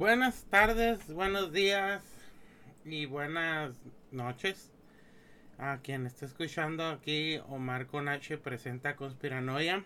Buenas 0.00 0.44
tardes, 0.44 1.12
buenos 1.12 1.52
días 1.52 2.02
y 2.86 3.04
buenas 3.04 3.74
noches. 4.10 4.72
A 5.58 5.80
quien 5.82 6.06
está 6.06 6.24
escuchando 6.24 6.88
aquí, 6.88 7.38
Omar 7.50 7.86
con 7.86 8.08
H 8.08 8.38
presenta 8.38 8.96
Conspiranoia. 8.96 9.84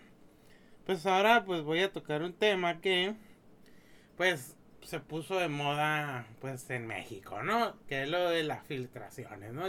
Pues 0.85 1.05
ahora 1.05 1.43
pues 1.43 1.63
voy 1.63 1.81
a 1.81 1.91
tocar 1.91 2.21
un 2.21 2.31
tema 2.31 2.79
que 2.79 3.13
pues 4.15 4.55
se 4.83 5.01
puso 5.01 5.37
de 5.37 5.49
moda 5.49 6.25
pues 6.39 6.69
en 6.69 6.87
México, 6.87 7.43
¿no? 7.43 7.75
Que 7.89 8.03
es 8.03 8.09
lo 8.09 8.29
de 8.29 8.43
las 8.43 8.65
filtraciones, 8.65 9.51
¿no? 9.51 9.65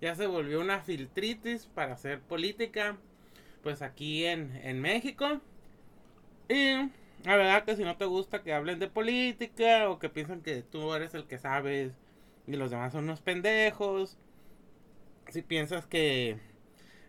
Ya 0.00 0.14
se 0.14 0.26
volvió 0.26 0.62
una 0.62 0.80
filtritis 0.80 1.66
para 1.66 1.92
hacer 1.92 2.22
política 2.22 2.96
pues 3.62 3.82
aquí 3.82 4.24
en, 4.24 4.56
en 4.64 4.80
México. 4.80 5.42
Y 6.48 6.88
la 7.24 7.36
verdad 7.36 7.64
que 7.64 7.76
si 7.76 7.84
no 7.84 7.96
te 7.96 8.04
gusta 8.04 8.42
que 8.42 8.52
hablen 8.52 8.78
de 8.78 8.88
política 8.88 9.88
o 9.88 9.98
que 9.98 10.10
piensan 10.10 10.42
que 10.42 10.62
tú 10.62 10.94
eres 10.94 11.14
el 11.14 11.26
que 11.26 11.38
sabes 11.38 11.92
y 12.46 12.56
los 12.56 12.70
demás 12.70 12.92
son 12.92 13.04
unos 13.04 13.22
pendejos. 13.22 14.18
Si 15.28 15.40
piensas 15.42 15.86
que 15.86 16.38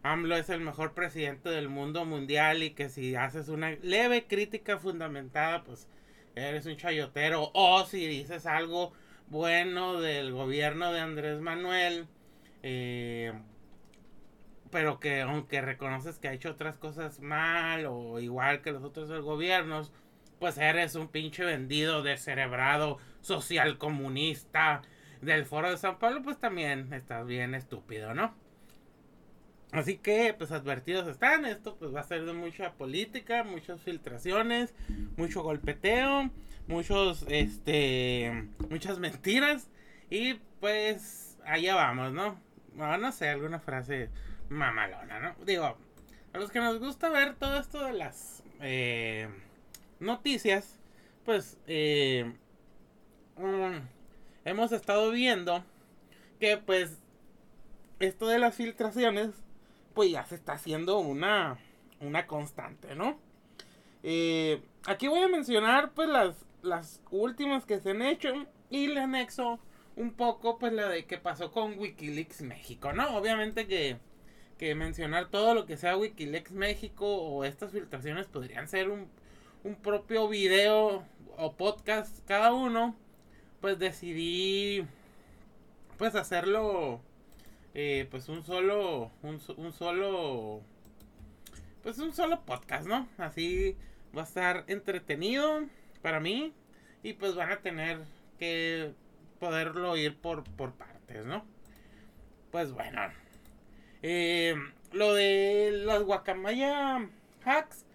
AMLO 0.04 0.38
es 0.38 0.50
el 0.50 0.62
mejor 0.62 0.94
presidente 0.94 1.50
del 1.50 1.68
mundo 1.68 2.06
mundial 2.06 2.64
y 2.64 2.72
que 2.72 2.90
si 2.90 3.16
haces 3.16 3.50
una 3.50 3.72
leve 3.82 4.26
crítica 4.26 4.78
fundamentada, 4.78 5.64
pues 5.64 5.88
eres 6.36 6.66
un 6.66 6.78
chayotero. 6.78 7.52
O 7.54 7.86
si 7.86 8.08
dices 8.08 8.46
algo 8.46 8.94
bueno 9.28 10.00
del 10.00 10.32
gobierno 10.32 10.94
de 10.94 11.02
Andrés 11.02 11.42
Manuel, 11.42 12.08
eh, 12.64 13.34
pero 14.72 15.00
que 15.00 15.22
aunque 15.22 15.62
reconoces 15.62 16.20
que 16.20 16.30
ha 16.30 16.34
hecho 16.34 16.52
otras 16.52 16.78
cosas 16.78 17.20
mal 17.20 17.86
o 17.88 18.20
igual 18.20 18.62
que 18.62 18.72
los 18.72 18.84
otros 18.84 19.10
gobiernos, 19.22 19.92
pues 20.40 20.58
eres 20.58 20.96
un 20.96 21.08
pinche 21.08 21.44
vendido, 21.44 22.04
descerebrado, 22.04 22.98
social 23.22 23.78
comunista 23.78 24.82
del 25.22 25.46
foro 25.46 25.72
de 25.72 25.78
San 25.78 25.98
Pablo, 25.98 26.22
pues 26.24 26.38
también 26.40 26.94
estás 26.94 27.26
bien 27.26 27.56
estúpido, 27.56 28.14
¿no? 28.14 28.34
Así 29.72 29.98
que, 29.98 30.34
pues 30.38 30.52
advertidos 30.52 31.08
están, 31.08 31.46
esto 31.46 31.76
pues 31.78 31.94
va 31.94 32.00
a 32.00 32.04
ser 32.04 32.26
de 32.26 32.34
mucha 32.34 32.74
política, 32.74 33.44
muchas 33.44 33.82
filtraciones, 33.82 34.74
mucho 35.18 35.44
golpeteo, 35.44 36.30
muchos, 36.68 37.26
este, 37.28 38.48
muchas 38.70 39.00
mentiras 39.00 39.70
y 40.10 40.36
pues 40.60 41.38
allá 41.46 41.76
vamos, 41.76 42.14
¿no? 42.14 42.40
No, 42.76 43.12
sé, 43.12 43.30
alguna 43.30 43.60
frase 43.60 44.10
mamalona, 44.50 45.20
¿no? 45.20 45.36
Digo, 45.46 45.78
a 46.34 46.38
los 46.38 46.52
que 46.52 46.60
nos 46.60 46.80
gusta 46.80 47.10
ver 47.10 47.36
todo 47.36 47.60
esto 47.60 47.84
de 47.84 47.94
las, 47.94 48.44
eh, 48.62 49.28
noticias, 50.00 50.80
pues 51.24 51.58
eh, 51.68 52.32
hemos 54.46 54.72
estado 54.72 55.12
viendo 55.12 55.64
que 56.40 56.58
pues 56.58 57.00
esto 58.00 58.28
de 58.28 58.40
las 58.40 58.56
filtraciones 58.56 59.32
pues 59.94 60.12
ya 60.12 60.26
se 60.26 60.36
está 60.36 60.54
haciendo 60.54 61.00
una, 61.00 61.58
una 62.02 62.28
constante, 62.28 62.96
¿no? 62.96 63.18
Eh, 64.04 64.62
aquí 64.86 65.08
voy 65.08 65.22
a 65.22 65.28
mencionar 65.28 65.92
pues 65.94 66.10
las, 66.10 66.36
las 66.62 67.02
últimas 67.10 67.66
que 67.66 67.80
se 67.80 67.92
han 67.92 68.02
hecho 68.02 68.46
y 68.70 68.88
le 68.88 69.00
anexo 69.00 69.60
un 69.96 70.12
poco 70.12 70.60
pues 70.60 70.74
la 70.74 70.90
de 70.90 71.06
que 71.06 71.18
pasó 71.18 71.52
con 71.52 71.80
Wikileaks 71.80 72.42
México, 72.42 72.94
¿no? 72.94 73.16
Obviamente 73.18 73.68
que, 73.68 73.98
que 74.58 74.76
mencionar 74.76 75.30
todo 75.30 75.54
lo 75.56 75.66
que 75.66 75.78
sea 75.78 75.98
Wikileaks 75.98 76.52
México 76.52 77.08
o 77.08 77.46
estas 77.46 77.72
filtraciones 77.72 78.28
podrían 78.28 78.68
ser 78.68 78.90
un, 78.90 79.10
un 79.66 79.76
propio 79.76 80.28
video 80.30 81.04
o 81.38 81.54
podcast 81.54 82.24
cada 82.28 82.54
uno, 82.54 82.96
pues 83.62 83.80
decidí 83.80 84.86
pues 85.98 86.14
hacerlo 86.14 87.02
eh, 87.74 88.08
pues 88.12 88.30
un 88.30 88.44
solo 88.44 89.12
un, 89.24 89.40
solo 89.74 90.62
pues 91.82 91.98
un 91.98 92.14
solo 92.14 92.42
podcast, 92.46 92.88
¿no? 92.88 93.10
Así 93.18 93.76
va 94.16 94.22
a 94.22 94.26
estar 94.26 94.66
entretenido 94.68 95.64
para 96.04 96.20
mí 96.20 96.54
y 97.02 97.14
pues 97.14 97.34
van 97.34 97.52
a 97.52 97.62
tener 97.62 98.04
que 98.38 98.94
poderlo 99.40 99.94
oír 99.94 100.16
por, 100.16 100.44
por 100.44 100.74
partes, 100.76 101.26
¿no? 101.26 101.44
Pues 102.52 102.72
bueno. 102.72 103.02
Eh, 104.04 104.54
lo 104.92 105.16
de 105.16 105.72
las 105.86 106.04
guacamaya 106.04 107.10
hacks 107.44 107.86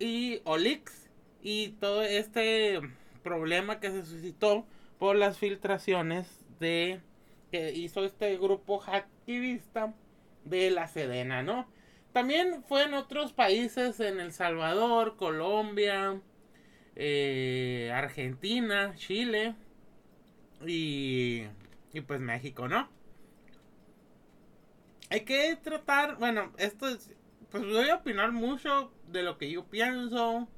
y 0.00 0.40
Olix 0.44 1.03
y 1.44 1.68
todo 1.78 2.02
este 2.02 2.80
problema 3.22 3.78
que 3.78 3.90
se 3.90 4.04
suscitó 4.04 4.66
por 4.98 5.14
las 5.14 5.38
filtraciones 5.38 6.40
de 6.58 7.00
que 7.52 7.72
hizo 7.72 8.04
este 8.04 8.36
grupo 8.38 8.80
hacktivista 8.80 9.94
de 10.44 10.70
la 10.70 10.88
Sedena, 10.88 11.42
¿no? 11.42 11.68
También 12.12 12.64
fue 12.64 12.84
en 12.84 12.94
otros 12.94 13.32
países, 13.34 14.00
en 14.00 14.20
El 14.20 14.32
Salvador, 14.32 15.16
Colombia, 15.16 16.20
eh, 16.96 17.92
Argentina, 17.94 18.94
Chile 18.96 19.54
y, 20.66 21.42
y 21.92 22.00
pues 22.00 22.20
México, 22.20 22.68
¿no? 22.68 22.88
Hay 25.10 25.20
que 25.20 25.56
tratar, 25.56 26.16
bueno, 26.16 26.52
esto 26.56 26.88
es, 26.88 27.10
pues 27.50 27.64
voy 27.64 27.90
a 27.90 27.96
opinar 27.96 28.32
mucho 28.32 28.90
de 29.08 29.22
lo 29.22 29.36
que 29.36 29.50
yo 29.50 29.66
pienso, 29.66 30.48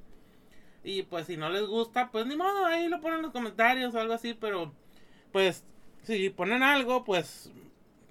y 0.83 1.03
pues 1.03 1.27
si 1.27 1.37
no 1.37 1.49
les 1.49 1.65
gusta, 1.65 2.11
pues 2.11 2.25
ni 2.25 2.35
modo, 2.35 2.65
ahí 2.65 2.87
lo 2.87 3.01
ponen 3.01 3.17
en 3.17 3.23
los 3.23 3.31
comentarios 3.31 3.93
o 3.93 3.99
algo 3.99 4.13
así, 4.13 4.33
pero 4.33 4.73
pues 5.31 5.65
si 6.03 6.29
ponen 6.29 6.63
algo, 6.63 7.03
pues 7.03 7.51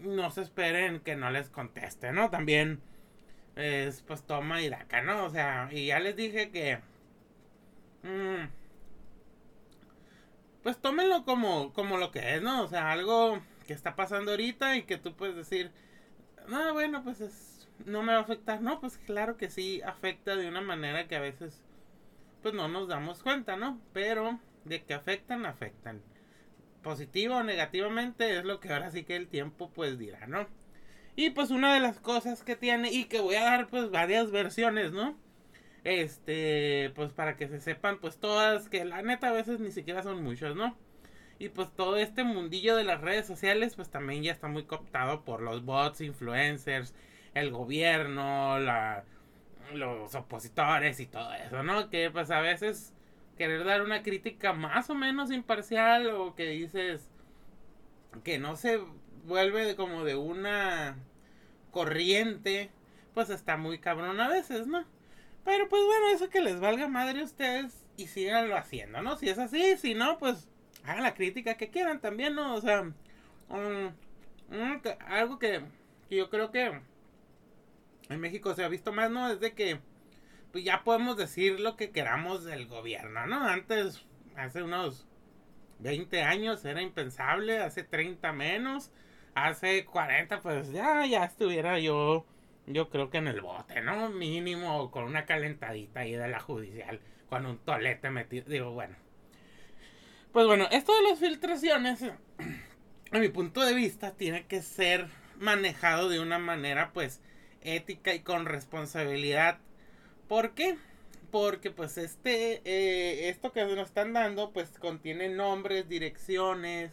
no 0.01 0.31
se 0.31 0.43
esperen 0.43 1.01
que 1.01 1.17
no 1.17 1.31
les 1.31 1.49
conteste, 1.49 2.13
¿no? 2.13 2.31
También 2.31 2.81
es 3.57 4.03
pues 4.03 4.23
toma 4.23 4.61
y 4.63 4.69
daca, 4.69 5.03
¿no? 5.03 5.25
O 5.25 5.31
sea, 5.31 5.69
y 5.73 5.87
ya 5.87 6.01
les 6.01 6.17
dije 6.17 6.51
que... 6.51 6.79
Mmm, 8.03 8.47
pues 10.63 10.79
tómenlo 10.79 11.25
como, 11.25 11.73
como 11.73 11.97
lo 11.97 12.11
que 12.11 12.35
es, 12.35 12.43
¿no? 12.43 12.65
O 12.65 12.69
sea, 12.69 12.91
algo 12.91 13.41
que 13.69 13.73
está 13.73 13.95
pasando 13.95 14.33
ahorita 14.33 14.77
y 14.77 14.83
que 14.83 14.99
tú 14.99 15.15
puedes 15.15 15.37
decir, 15.37 15.71
no, 16.49 16.73
bueno, 16.73 17.05
pues 17.05 17.21
es, 17.21 17.69
no 17.85 18.03
me 18.03 18.13
va 18.13 18.19
a 18.19 18.23
afectar. 18.23 18.61
No, 18.61 18.81
pues 18.81 18.99
claro 18.99 19.37
que 19.37 19.49
sí 19.49 19.81
afecta 19.83 20.35
de 20.35 20.49
una 20.49 20.61
manera 20.61 21.07
que 21.07 21.17
a 21.17 21.21
veces 21.21 21.63
pues 22.43 22.55
no 22.55 22.69
nos 22.69 22.89
damos 22.89 23.23
cuenta, 23.23 23.57
¿no? 23.57 23.81
Pero 23.93 24.39
de 24.65 24.83
que 24.85 24.95
afectan, 24.95 25.47
afectan. 25.47 26.03
Positivo 26.83 27.37
o 27.37 27.43
negativamente 27.43 28.39
es 28.39 28.45
lo 28.45 28.61
que 28.61 28.73
ahora 28.73 28.91
sí 28.91 29.05
que 29.05 29.17
el 29.17 29.29
tiempo 29.29 29.71
pues 29.71 29.99
dirá, 29.99 30.27
¿no? 30.27 30.47
Y 31.17 31.31
pues 31.31 31.51
una 31.51 31.73
de 31.73 31.81
las 31.81 31.99
cosas 31.99 32.43
que 32.43 32.57
tiene 32.57 32.93
y 32.93 33.05
que 33.05 33.21
voy 33.21 33.37
a 33.37 33.45
dar 33.45 33.69
pues 33.69 33.91
varias 33.91 34.31
versiones, 34.31 34.93
¿no? 34.93 35.17
Este, 35.85 36.93
pues 36.95 37.13
para 37.13 37.37
que 37.37 37.49
se 37.49 37.61
sepan 37.61 37.99
pues 38.01 38.19
todas, 38.19 38.69
que 38.69 38.85
la 38.85 39.03
neta 39.03 39.29
a 39.29 39.33
veces 39.33 39.61
ni 39.61 39.71
siquiera 39.71 40.03
son 40.03 40.23
muchos, 40.23 40.57
¿no? 40.57 40.77
Y 41.39 41.49
pues 41.51 41.71
todo 41.75 41.97
este 41.97 42.25
mundillo 42.25 42.77
de 42.77 42.85
las 42.85 43.01
redes 43.01 43.27
sociales 43.27 43.75
pues 43.77 43.91
también 43.91 44.23
ya 44.23 44.33
está 44.33 44.49
muy 44.49 44.65
cooptado 44.65 45.25
por 45.25 45.41
los 45.41 45.65
bots, 45.65 46.01
influencers, 46.01 46.95
el 47.35 47.51
gobierno, 47.51 48.59
la, 48.59 49.05
los 49.75 50.15
opositores 50.15 51.01
y 51.01 51.07
todo 51.07 51.33
eso, 51.35 51.63
¿no? 51.63 51.91
Que 51.91 52.11
pues 52.11 52.31
a 52.31 52.41
veces 52.41 52.93
querer 53.37 53.65
dar 53.65 53.83
una 53.83 54.03
crítica 54.03 54.53
más 54.53 54.91
o 54.91 54.95
menos 54.95 55.31
imparcial 55.31 56.09
o 56.09 56.35
que 56.35 56.49
dices 56.49 57.11
que 58.25 58.39
no 58.39 58.57
se 58.57 58.81
vuelve 59.25 59.77
como 59.77 60.05
de 60.05 60.17
una 60.17 60.97
corriente, 61.71 62.71
pues 63.15 63.31
está 63.31 63.57
muy 63.57 63.79
cabrón 63.79 64.21
a 64.21 64.29
veces, 64.29 64.67
¿no? 64.67 64.85
Pero 65.45 65.69
pues 65.69 65.83
bueno, 65.85 66.09
eso 66.09 66.31
que 66.31 66.41
les 66.41 66.61
valga 66.61 66.89
madre 66.89 67.21
a 67.21 67.25
ustedes 67.25 67.87
y 67.97 68.07
síganlo 68.07 68.57
haciendo, 68.57 69.03
¿no? 69.03 69.17
Si 69.17 69.29
es 69.29 69.39
así, 69.39 69.77
si 69.77 69.95
no, 69.95 70.19
pues 70.19 70.49
hagan 70.85 71.03
la 71.03 71.15
crítica 71.15 71.57
que 71.57 71.71
quieran 71.71 72.01
también, 72.01 72.35
¿no? 72.35 72.55
O 72.55 72.61
sea, 72.61 72.91
algo 75.09 75.39
que, 75.39 75.63
que 76.09 76.17
yo 76.17 76.31
creo 76.31 76.51
que 76.51 76.81
en 78.09 78.21
México 78.21 78.55
se 78.55 78.65
ha 78.65 78.69
visto 78.69 78.93
más, 78.93 79.11
¿no? 79.11 79.31
Es 79.31 79.41
de 79.41 79.53
que 79.55 79.81
pues 80.53 80.65
ya 80.65 80.85
podemos 80.85 81.17
decir 81.17 81.61
lo 81.61 81.77
que 81.77 81.91
queramos 81.91 82.45
del 82.45 82.67
gobierno, 82.67 83.27
¿no? 83.27 83.47
Antes, 83.47 84.05
hace 84.37 84.63
unos 84.63 85.07
20 85.81 86.23
años 86.23 86.65
era 86.65 86.81
impensable, 86.83 87.59
hace 87.59 87.83
30 87.83 88.33
menos, 88.33 88.91
hace 89.35 89.85
40 89.85 90.41
pues 90.41 90.71
ya, 90.73 91.05
ya 91.07 91.25
estuviera 91.25 91.79
yo, 91.79 92.25
yo 92.67 92.89
creo 92.89 93.11
que 93.11 93.19
en 93.19 93.29
el 93.29 93.41
bote, 93.41 93.83
¿no? 93.83 94.09
Mínimo 94.09 94.91
con 94.91 95.05
una 95.05 95.27
calentadita 95.27 96.01
ahí 96.01 96.13
de 96.13 96.29
la 96.29 96.41
judicial, 96.41 97.01
con 97.29 97.45
un 97.47 97.59
tolete 97.59 98.11
metido, 98.11 98.47
digo, 98.49 98.71
bueno. 98.71 98.97
Pues 100.33 100.47
bueno, 100.47 100.69
esto 100.71 100.95
de 100.95 101.03
las 101.03 101.19
filtraciones, 101.19 102.03
a 103.13 103.19
mi 103.19 103.29
punto 103.29 103.63
de 103.63 103.75
vista, 103.75 104.13
tiene 104.13 104.47
que 104.47 104.63
ser 104.63 105.09
manejado 105.39 106.09
de 106.09 106.21
una 106.21 106.39
manera 106.39 106.93
pues 106.93 107.21
ética 107.67 108.15
y 108.15 108.21
con 108.21 108.47
responsabilidad. 108.47 109.59
¿Por 110.29 110.55
qué? 110.55 110.77
porque 111.31 111.71
pues 111.71 111.99
este, 111.99 112.63
eh, 112.65 113.29
esto 113.29 113.53
que 113.53 113.65
nos 113.65 113.89
están 113.89 114.13
dando 114.13 114.53
pues 114.53 114.71
contiene 114.79 115.29
nombres, 115.29 115.89
direcciones, 115.89 116.93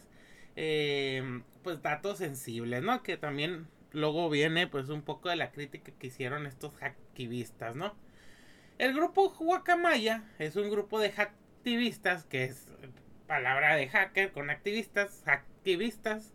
eh, 0.55 1.41
pues 1.63 1.81
datos 1.81 2.17
sensibles, 2.17 2.83
¿no? 2.83 3.03
Que 3.03 3.17
también 3.17 3.67
luego 3.91 4.29
viene 4.29 4.67
pues 4.67 4.89
un 4.89 5.01
poco 5.01 5.29
de 5.29 5.35
la 5.35 5.51
crítica 5.51 5.91
que 5.97 6.07
hicieron 6.07 6.45
estos 6.45 6.75
hacktivistas, 6.75 7.75
¿no? 7.75 7.95
El 8.79 8.93
grupo 8.93 9.29
Guacamaya 9.29 10.23
es 10.39 10.55
un 10.55 10.69
grupo 10.69 10.99
de 10.99 11.11
hacktivistas, 11.11 12.25
que 12.25 12.43
es 12.45 12.67
palabra 13.27 13.75
de 13.75 13.87
hacker 13.87 14.31
con 14.31 14.49
activistas, 14.49 15.23
hacktivistas, 15.25 16.33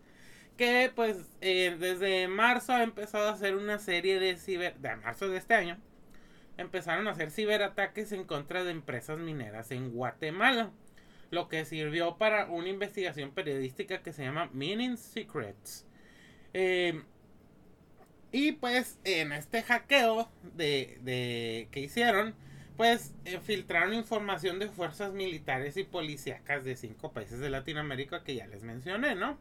que 0.59 0.91
pues 0.93 1.15
eh, 1.39 1.77
desde 1.79 2.27
marzo 2.27 2.73
ha 2.73 2.83
empezado 2.83 3.29
a 3.29 3.31
hacer 3.31 3.55
una 3.55 3.79
serie 3.79 4.19
de 4.19 4.35
ciber, 4.35 4.77
de 4.79 4.93
marzo 4.97 5.29
de 5.29 5.37
este 5.37 5.53
año, 5.53 5.77
empezaron 6.57 7.07
a 7.07 7.11
hacer 7.11 7.31
ciberataques 7.31 8.11
en 8.11 8.25
contra 8.25 8.65
de 8.65 8.71
empresas 8.71 9.19
mineras 9.19 9.71
en 9.71 9.93
Guatemala 9.93 10.69
lo 11.31 11.47
que 11.47 11.63
sirvió 11.63 12.17
para 12.17 12.47
una 12.47 12.67
investigación 12.67 13.31
periodística 13.31 14.03
que 14.03 14.11
se 14.11 14.23
llama 14.23 14.49
Mining 14.51 14.97
Secrets. 14.97 15.85
Eh, 16.53 17.03
y 18.33 18.51
pues 18.51 18.99
en 19.05 19.31
este 19.31 19.63
hackeo 19.63 20.29
de, 20.43 21.69
que 21.71 21.79
hicieron, 21.79 22.35
pues 22.75 23.13
eh, 23.23 23.39
filtraron 23.41 23.93
información 23.93 24.59
de 24.59 24.67
fuerzas 24.67 25.13
militares 25.13 25.77
y 25.77 25.85
policíacas 25.85 26.65
de 26.65 26.75
cinco 26.75 27.13
países 27.13 27.39
de 27.39 27.49
Latinoamérica 27.49 28.25
que 28.25 28.35
ya 28.35 28.47
les 28.47 28.63
mencioné, 28.63 29.15
¿no? 29.15 29.37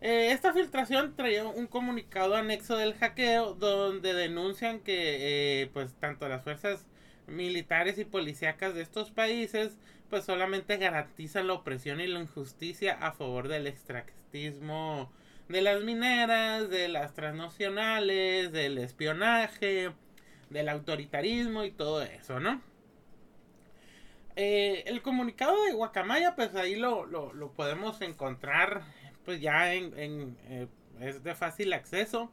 Eh, 0.00 0.32
esta 0.32 0.52
filtración 0.52 1.14
traía 1.16 1.44
un 1.44 1.66
comunicado 1.66 2.36
anexo 2.36 2.76
del 2.76 2.94
hackeo 2.94 3.54
donde 3.54 4.14
denuncian 4.14 4.80
que 4.80 5.70
pues 5.72 5.94
tanto 5.94 6.28
las 6.28 6.42
fuerzas 6.42 6.86
militares 7.26 7.98
y 7.98 8.04
policíacas 8.04 8.74
de 8.74 8.82
estos 8.82 9.10
países 9.10 9.78
pues 10.10 10.24
solamente 10.24 10.76
garantizan 10.76 11.48
la 11.48 11.54
opresión 11.54 12.00
y 12.00 12.06
la 12.06 12.20
injusticia 12.20 12.92
a 12.94 13.12
favor 13.12 13.48
del 13.48 13.66
extractismo 13.66 15.10
de 15.48 15.62
las 15.62 15.82
mineras, 15.82 16.68
de 16.70 16.88
las 16.88 17.14
transnacionales, 17.14 18.52
del 18.52 18.78
espionaje, 18.78 19.92
del 20.50 20.68
autoritarismo 20.68 21.64
y 21.64 21.70
todo 21.70 22.02
eso, 22.02 22.40
¿no? 22.40 22.60
Eh, 24.38 24.84
el 24.86 25.00
comunicado 25.00 25.64
de 25.64 25.72
Guacamaya, 25.72 26.34
pues 26.36 26.54
ahí 26.56 26.76
lo, 26.76 27.06
lo, 27.06 27.52
podemos 27.52 28.02
encontrar, 28.02 28.82
pues 29.26 29.40
ya 29.42 29.74
en, 29.74 30.38
eh, 30.48 30.68
es 31.00 31.22
de 31.22 31.34
fácil 31.34 31.74
acceso. 31.74 32.32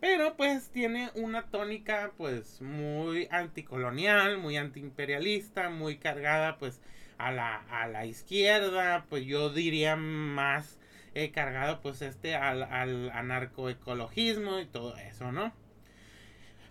Pero 0.00 0.36
pues 0.36 0.68
tiene 0.68 1.10
una 1.14 1.50
tónica 1.50 2.12
pues 2.16 2.60
muy 2.60 3.26
anticolonial, 3.30 4.38
muy 4.38 4.56
antiimperialista, 4.58 5.70
muy 5.70 5.96
cargada 5.96 6.58
pues 6.58 6.80
a 7.16 7.32
la, 7.32 7.56
a 7.70 7.88
la 7.88 8.04
izquierda, 8.04 9.06
pues 9.08 9.24
yo 9.24 9.50
diría 9.50 9.96
más 9.96 10.78
eh, 11.14 11.30
cargado 11.30 11.80
pues 11.80 12.02
este 12.02 12.34
al, 12.34 12.64
al 12.64 13.10
anarcoecologismo 13.10 14.60
y 14.60 14.66
todo 14.66 14.96
eso, 14.98 15.32
¿no? 15.32 15.54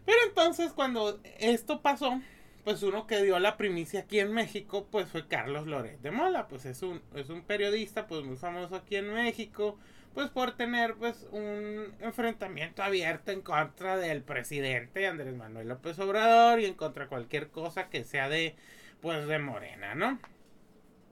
Pero 0.06 0.18
entonces 0.28 0.74
cuando 0.74 1.20
esto 1.40 1.82
pasó, 1.82 2.22
pues 2.64 2.84
uno 2.84 3.08
que 3.08 3.22
dio 3.22 3.40
la 3.40 3.58
primicia 3.58 4.02
aquí 4.02 4.20
en 4.20 4.34
México, 4.34 4.88
pues 4.90 5.08
fue 5.10 5.28
Carlos 5.28 5.68
Loret 5.68 6.00
de 6.02 6.12
Mola, 6.12 6.48
pues 6.48 6.66
es 6.66 6.82
un, 6.82 7.02
es 7.16 7.30
un 7.30 7.42
periodista 7.44 8.08
pues 8.08 8.24
muy 8.24 8.38
famoso 8.38 8.76
aquí 8.76 8.96
en 8.96 9.14
México, 9.14 9.78
pues 10.14 10.30
por 10.30 10.56
tener 10.56 10.96
pues 10.96 11.28
un 11.32 11.94
enfrentamiento 12.00 12.84
abierto 12.84 13.32
en 13.32 13.42
contra 13.42 13.98
del 13.98 14.24
presidente 14.24 15.08
Andrés 15.08 15.36
Manuel 15.36 15.68
López 15.68 16.00
Obrador 16.00 16.60
y 16.60 16.66
en 16.66 16.76
contra 16.76 17.06
de 17.06 17.10
cualquier 17.10 17.50
cosa 17.50 17.90
que 17.90 18.04
sea 18.04 18.30
de 18.30 18.56
pues 19.02 19.28
de 19.28 19.40
Morena, 19.40 19.96
¿no? 19.96 20.20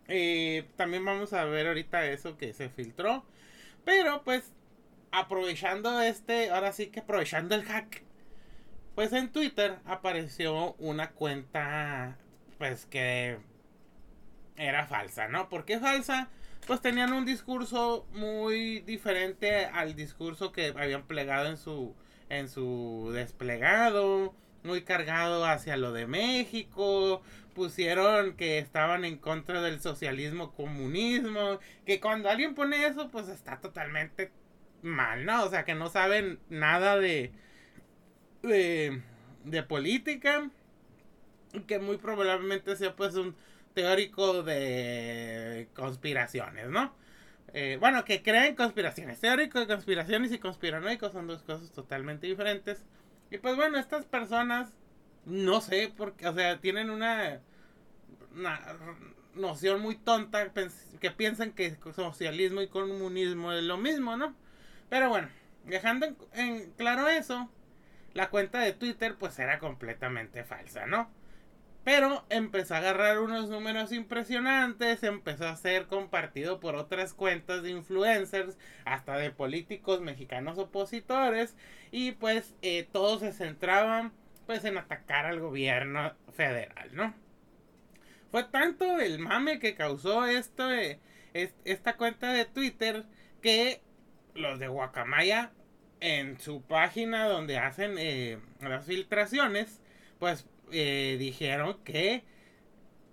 Eh, 0.08 0.66
también 0.78 1.04
vamos 1.06 1.34
a 1.34 1.44
ver 1.46 1.68
ahorita 1.68 2.06
eso 2.08 2.38
que 2.38 2.54
se 2.54 2.70
filtró, 2.70 3.26
pero 3.86 4.24
pues 4.24 4.54
aprovechando 5.12 6.02
este, 6.02 6.50
ahora 6.50 6.72
sí 6.72 6.88
que 6.88 7.02
aprovechando 7.02 7.56
el 7.56 7.64
hack, 7.64 8.04
pues 8.96 9.14
en 9.14 9.32
Twitter 9.32 9.78
apareció 9.86 10.74
una 10.74 11.12
cuenta 11.12 12.18
pues 12.58 12.86
que 12.86 13.38
era 14.58 14.86
falsa, 14.86 15.28
¿no? 15.28 15.50
¿Por 15.50 15.66
qué 15.66 15.80
falsa? 15.80 16.30
pues 16.68 16.82
tenían 16.82 17.14
un 17.14 17.26
discurso 17.26 18.08
muy 18.14 18.82
diferente 18.82 19.66
al 19.66 19.96
discurso 19.96 20.52
que 20.52 20.74
habían 20.78 21.04
plegado 21.04 21.48
en 21.48 21.58
su 21.58 21.96
en 22.30 22.48
su 22.48 23.12
desplegado, 23.14 24.34
muy 24.64 24.84
cargado 24.84 25.46
hacia 25.46 25.76
lo 25.76 25.92
de 25.92 26.08
México, 26.08 27.22
pusieron 27.54 28.38
que 28.38 28.58
estaban 28.58 29.04
en 29.04 29.18
contra 29.18 29.62
del 29.62 29.82
socialismo 29.82 30.54
comunismo, 30.54 31.60
que 31.86 32.00
cuando 32.00 32.30
alguien 32.30 32.56
pone 32.56 32.86
eso 32.86 33.10
pues 33.10 33.28
está 33.28 33.60
totalmente 33.60 34.32
mal, 34.82 35.26
¿no? 35.26 35.44
O 35.44 35.50
sea, 35.50 35.66
que 35.66 35.76
no 35.76 35.90
saben 35.90 36.40
nada 36.50 36.98
de 36.98 37.34
de, 38.42 39.02
de 39.44 39.64
política, 39.64 40.50
que 41.68 41.80
muy 41.80 41.98
probablemente 41.98 42.76
sea 42.76 42.96
pues 42.96 43.16
un 43.16 43.36
teórico 43.74 44.44
de 44.44 45.68
conspiraciones, 45.74 46.70
¿no? 46.70 46.94
Eh, 47.54 47.78
bueno, 47.80 48.06
que 48.06 48.22
creen 48.22 48.56
conspiraciones. 48.56 49.20
Teórico 49.20 49.60
de 49.60 49.68
conspiraciones 49.68 50.32
y 50.32 50.40
conspiranoicos 50.40 51.12
son 51.12 51.28
dos 51.28 51.44
cosas 51.44 51.72
totalmente 51.72 52.28
diferentes. 52.28 52.84
Y 53.30 53.38
pues 53.38 53.56
bueno, 53.56 53.78
estas 53.78 54.06
personas, 54.06 54.70
no 55.26 55.62
sé, 55.62 55.94
porque, 55.96 56.28
o 56.28 56.34
sea, 56.34 56.60
tienen 56.60 56.90
una 56.90 57.42
noción 59.36 59.82
muy 59.82 59.96
tonta 59.96 60.52
que 61.00 61.12
piensan 61.12 61.52
que 61.52 61.76
socialismo 61.96 62.62
y 62.62 62.68
comunismo 62.68 63.52
es 63.52 63.64
lo 63.64 63.78
mismo, 63.78 64.16
¿no? 64.18 64.36
Pero 64.90 65.10
bueno, 65.10 65.30
dejando 65.66 66.08
en 66.34 66.72
claro 66.72 67.08
eso, 67.08 67.50
la 68.14 68.30
cuenta 68.30 68.60
de 68.60 68.74
Twitter 68.74 69.16
pues 69.18 69.38
era 69.40 69.60
completamente 69.60 70.44
falsa, 70.44 70.86
¿no? 70.86 71.12
Pero 71.84 72.26
empezó 72.30 72.76
a 72.76 72.78
agarrar 72.78 73.20
unos 73.20 73.50
números 73.50 73.92
impresionantes, 73.92 75.02
empezó 75.04 75.48
a 75.48 75.56
ser 75.56 75.88
compartido 75.88 76.60
por 76.60 76.76
otras 76.76 77.14
cuentas 77.14 77.64
de 77.64 77.72
influencers, 77.72 78.58
hasta 78.86 79.18
de 79.18 79.32
políticos 79.32 80.00
mexicanos 80.00 80.60
opositores, 80.60 81.56
y 81.90 82.12
pues 82.12 82.54
eh, 82.62 82.88
todos 82.92 83.22
se 83.22 83.34
centraban 83.34 84.14
pues 84.46 84.64
en 84.66 84.78
atacar 84.78 85.26
al 85.26 85.40
gobierno 85.40 86.14
federal, 86.34 86.90
¿no? 86.94 87.16
Fue 88.30 88.44
tanto 88.44 89.00
el 89.00 89.18
mame 89.20 89.60
que 89.60 89.76
causó 89.76 90.26
esto, 90.26 90.72
eh, 90.72 91.00
esta 91.34 91.98
cuenta 91.98 92.32
de 92.32 92.46
Twitter, 92.46 93.06
que 93.42 93.82
los 94.36 94.60
de 94.60 94.68
Guacamaya 94.68 95.52
en 96.02 96.40
su 96.40 96.62
página 96.64 97.28
donde 97.28 97.58
hacen 97.58 97.96
eh, 97.98 98.40
las 98.60 98.86
filtraciones, 98.86 99.82
pues 100.20 100.46
eh, 100.72 101.16
dijeron 101.20 101.78
que 101.84 102.24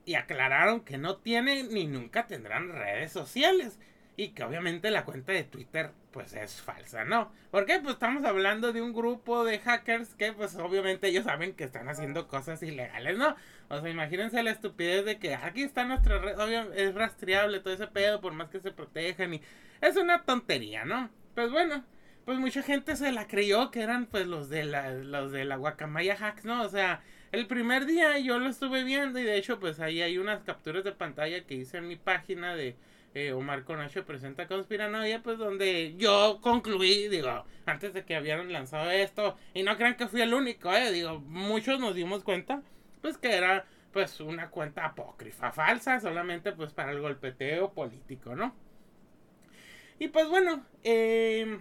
y 0.05 0.15
aclararon 0.15 0.81
que 0.81 0.97
no 0.97 1.17
tienen 1.17 1.69
ni 1.73 1.87
nunca 1.87 2.27
tendrán 2.27 2.71
redes 2.71 3.13
sociales 3.13 3.79
y 4.17 4.31
que 4.31 4.43
obviamente 4.43 4.91
la 4.91 5.05
cuenta 5.05 5.33
de 5.33 5.45
Twitter 5.45 5.93
pues 6.13 6.33
es 6.33 6.61
falsa, 6.63 7.05
¿no? 7.05 7.31
Porque 7.51 7.79
pues 7.79 7.95
estamos 7.95 8.25
hablando 8.25 8.73
de 8.73 8.81
un 8.81 8.95
grupo 8.95 9.45
de 9.45 9.59
hackers 9.59 10.15
que 10.15 10.33
pues 10.33 10.57
obviamente 10.57 11.09
ellos 11.09 11.25
saben 11.25 11.53
que 11.53 11.65
están 11.65 11.89
haciendo 11.89 12.27
cosas 12.27 12.63
ilegales, 12.63 13.19
¿no? 13.19 13.37
O 13.69 13.81
sea, 13.81 13.91
imagínense 13.91 14.43
la 14.43 14.51
estupidez 14.51 15.05
de 15.05 15.19
que 15.19 15.35
aquí 15.35 15.63
está 15.63 15.85
nuestra 15.85 16.19
red, 16.19 16.39
obviamente 16.41 16.83
es 16.83 16.95
rastreable 16.95 17.61
todo 17.61 17.75
ese 17.75 17.87
pedo 17.87 18.21
por 18.21 18.33
más 18.33 18.49
que 18.49 18.61
se 18.61 18.73
protejan 18.73 19.35
y 19.35 19.43
es 19.83 19.97
una 19.97 20.25
tontería, 20.25 20.85
¿no? 20.87 21.11
Pues 21.35 21.51
bueno, 21.51 21.85
pues 22.29 22.39
mucha 22.39 22.63
gente 22.63 22.95
se 22.95 23.11
la 23.11 23.27
creyó 23.27 23.71
que 23.71 23.81
eran 23.81 24.05
pues 24.05 24.27
los 24.27 24.51
de 24.51 24.65
la 24.65 24.91
los 24.91 25.33
de 25.33 25.47
la 25.47 25.57
guacamaya 25.57 26.13
hacks, 26.13 26.45
¿no? 26.45 26.61
O 26.61 26.69
sea, 26.69 27.03
el 27.33 27.47
primer 27.47 27.87
día 27.87 28.19
yo 28.19 28.39
lo 28.39 28.51
estuve 28.51 28.85
viendo 28.85 29.19
y 29.19 29.23
de 29.23 29.39
hecho 29.39 29.59
pues 29.59 29.81
ahí 29.81 30.03
hay 30.03 30.19
unas 30.19 30.43
capturas 30.43 30.85
de 30.85 30.93
pantalla 30.93 31.47
que 31.47 31.55
hice 31.55 31.79
en 31.79 31.89
mi 31.89 31.97
página 31.97 32.55
de 32.55 32.77
eh, 33.15 33.33
Omar 33.33 33.65
Conacho 33.65 34.05
presenta 34.05 34.47
Conspiranoia 34.47 35.23
pues 35.23 35.39
donde 35.39 35.95
yo 35.97 36.41
concluí, 36.43 37.09
digo, 37.09 37.47
antes 37.65 37.95
de 37.95 38.05
que 38.05 38.15
habían 38.15 38.53
lanzado 38.53 38.91
esto 38.91 39.39
y 39.55 39.63
no 39.63 39.79
crean 39.79 39.97
que 39.97 40.07
fui 40.07 40.21
el 40.21 40.35
único, 40.35 40.71
eh, 40.71 40.93
digo, 40.93 41.21
muchos 41.21 41.81
nos 41.81 41.95
dimos 41.95 42.25
cuenta 42.25 42.61
pues 43.01 43.17
que 43.17 43.35
era 43.35 43.65
pues 43.91 44.21
una 44.21 44.51
cuenta 44.51 44.85
apócrifa, 44.85 45.51
falsa, 45.51 45.99
solamente 45.99 46.53
pues 46.53 46.75
para 46.75 46.93
el 46.93 47.01
golpeteo 47.01 47.73
político, 47.73 48.37
¿no? 48.37 48.55
Y 49.99 50.09
pues 50.09 50.29
bueno, 50.29 50.67
eh 50.85 51.59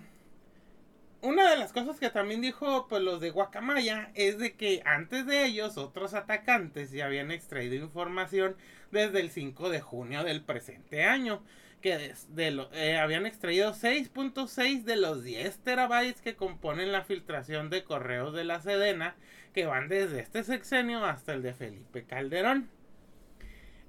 una 1.28 1.50
de 1.50 1.58
las 1.58 1.74
cosas 1.74 2.00
que 2.00 2.10
también 2.10 2.40
dijo 2.40 2.88
pues 2.88 3.02
los 3.02 3.20
de 3.20 3.32
Guacamaya 3.32 4.12
es 4.16 4.38
de 4.38 4.56
que 4.56 4.82
antes 4.86 5.26
de 5.26 5.44
ellos 5.44 5.78
otros 5.78 6.14
atacantes 6.14 6.92
ya 6.92 7.06
habían 7.06 7.32
extraído 7.32 7.76
información 7.76 8.56
desde 8.92 9.20
el 9.20 9.30
5 9.30 9.70
de 9.70 9.82
junio 9.82 10.24
del 10.24 10.42
presente 10.42 11.04
año 11.04 11.44
que 11.82 12.14
lo, 12.52 12.70
eh, 12.74 12.98
habían 12.98 13.26
extraído 13.26 13.74
6.6 13.74 14.84
de 14.84 14.96
los 14.96 15.22
10 15.26 15.60
terabytes 15.60 16.22
que 16.22 16.38
componen 16.38 16.94
la 16.94 17.04
filtración 17.04 17.70
de 17.70 17.84
correos 17.84 18.34
de 18.34 18.46
la 18.46 18.62
Sedena 18.62 19.16
que 19.54 19.66
van 19.66 19.90
desde 19.90 20.22
este 20.22 20.46
sexenio 20.46 21.04
hasta 21.04 21.34
el 21.34 21.42
de 21.42 21.54
Felipe 21.54 22.06
Calderón. 22.06 22.70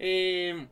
Eh, 0.00 0.66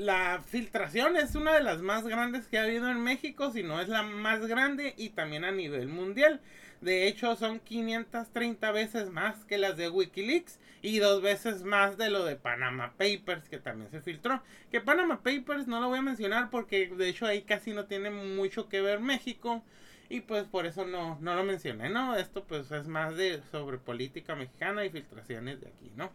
la 0.00 0.42
filtración 0.46 1.16
es 1.16 1.34
una 1.34 1.52
de 1.52 1.62
las 1.62 1.82
más 1.82 2.06
grandes 2.06 2.46
que 2.46 2.58
ha 2.58 2.62
habido 2.62 2.90
en 2.90 3.02
México, 3.02 3.52
si 3.52 3.62
no 3.62 3.82
es 3.82 3.88
la 3.88 4.02
más 4.02 4.46
grande 4.46 4.94
y 4.96 5.10
también 5.10 5.44
a 5.44 5.52
nivel 5.52 5.88
mundial. 5.88 6.40
De 6.80 7.06
hecho, 7.06 7.36
son 7.36 7.60
530 7.60 8.72
veces 8.72 9.10
más 9.10 9.44
que 9.44 9.58
las 9.58 9.76
de 9.76 9.90
Wikileaks 9.90 10.58
y 10.80 11.00
dos 11.00 11.20
veces 11.20 11.64
más 11.64 11.98
de 11.98 12.08
lo 12.08 12.24
de 12.24 12.36
Panama 12.36 12.94
Papers, 12.96 13.50
que 13.50 13.58
también 13.58 13.90
se 13.90 14.00
filtró. 14.00 14.42
Que 14.70 14.80
Panama 14.80 15.22
Papers 15.22 15.66
no 15.66 15.80
lo 15.80 15.88
voy 15.88 15.98
a 15.98 16.02
mencionar 16.02 16.48
porque 16.48 16.88
de 16.88 17.08
hecho 17.10 17.26
ahí 17.26 17.42
casi 17.42 17.72
no 17.72 17.84
tiene 17.84 18.08
mucho 18.08 18.70
que 18.70 18.80
ver 18.80 19.00
México 19.00 19.62
y 20.08 20.22
pues 20.22 20.44
por 20.44 20.64
eso 20.64 20.86
no, 20.86 21.18
no 21.20 21.34
lo 21.34 21.44
mencioné, 21.44 21.90
¿no? 21.90 22.16
Esto 22.16 22.44
pues 22.44 22.70
es 22.70 22.88
más 22.88 23.14
de 23.18 23.42
sobre 23.50 23.76
política 23.76 24.34
mexicana 24.34 24.82
y 24.86 24.90
filtraciones 24.90 25.60
de 25.60 25.68
aquí, 25.68 25.92
¿no? 25.94 26.10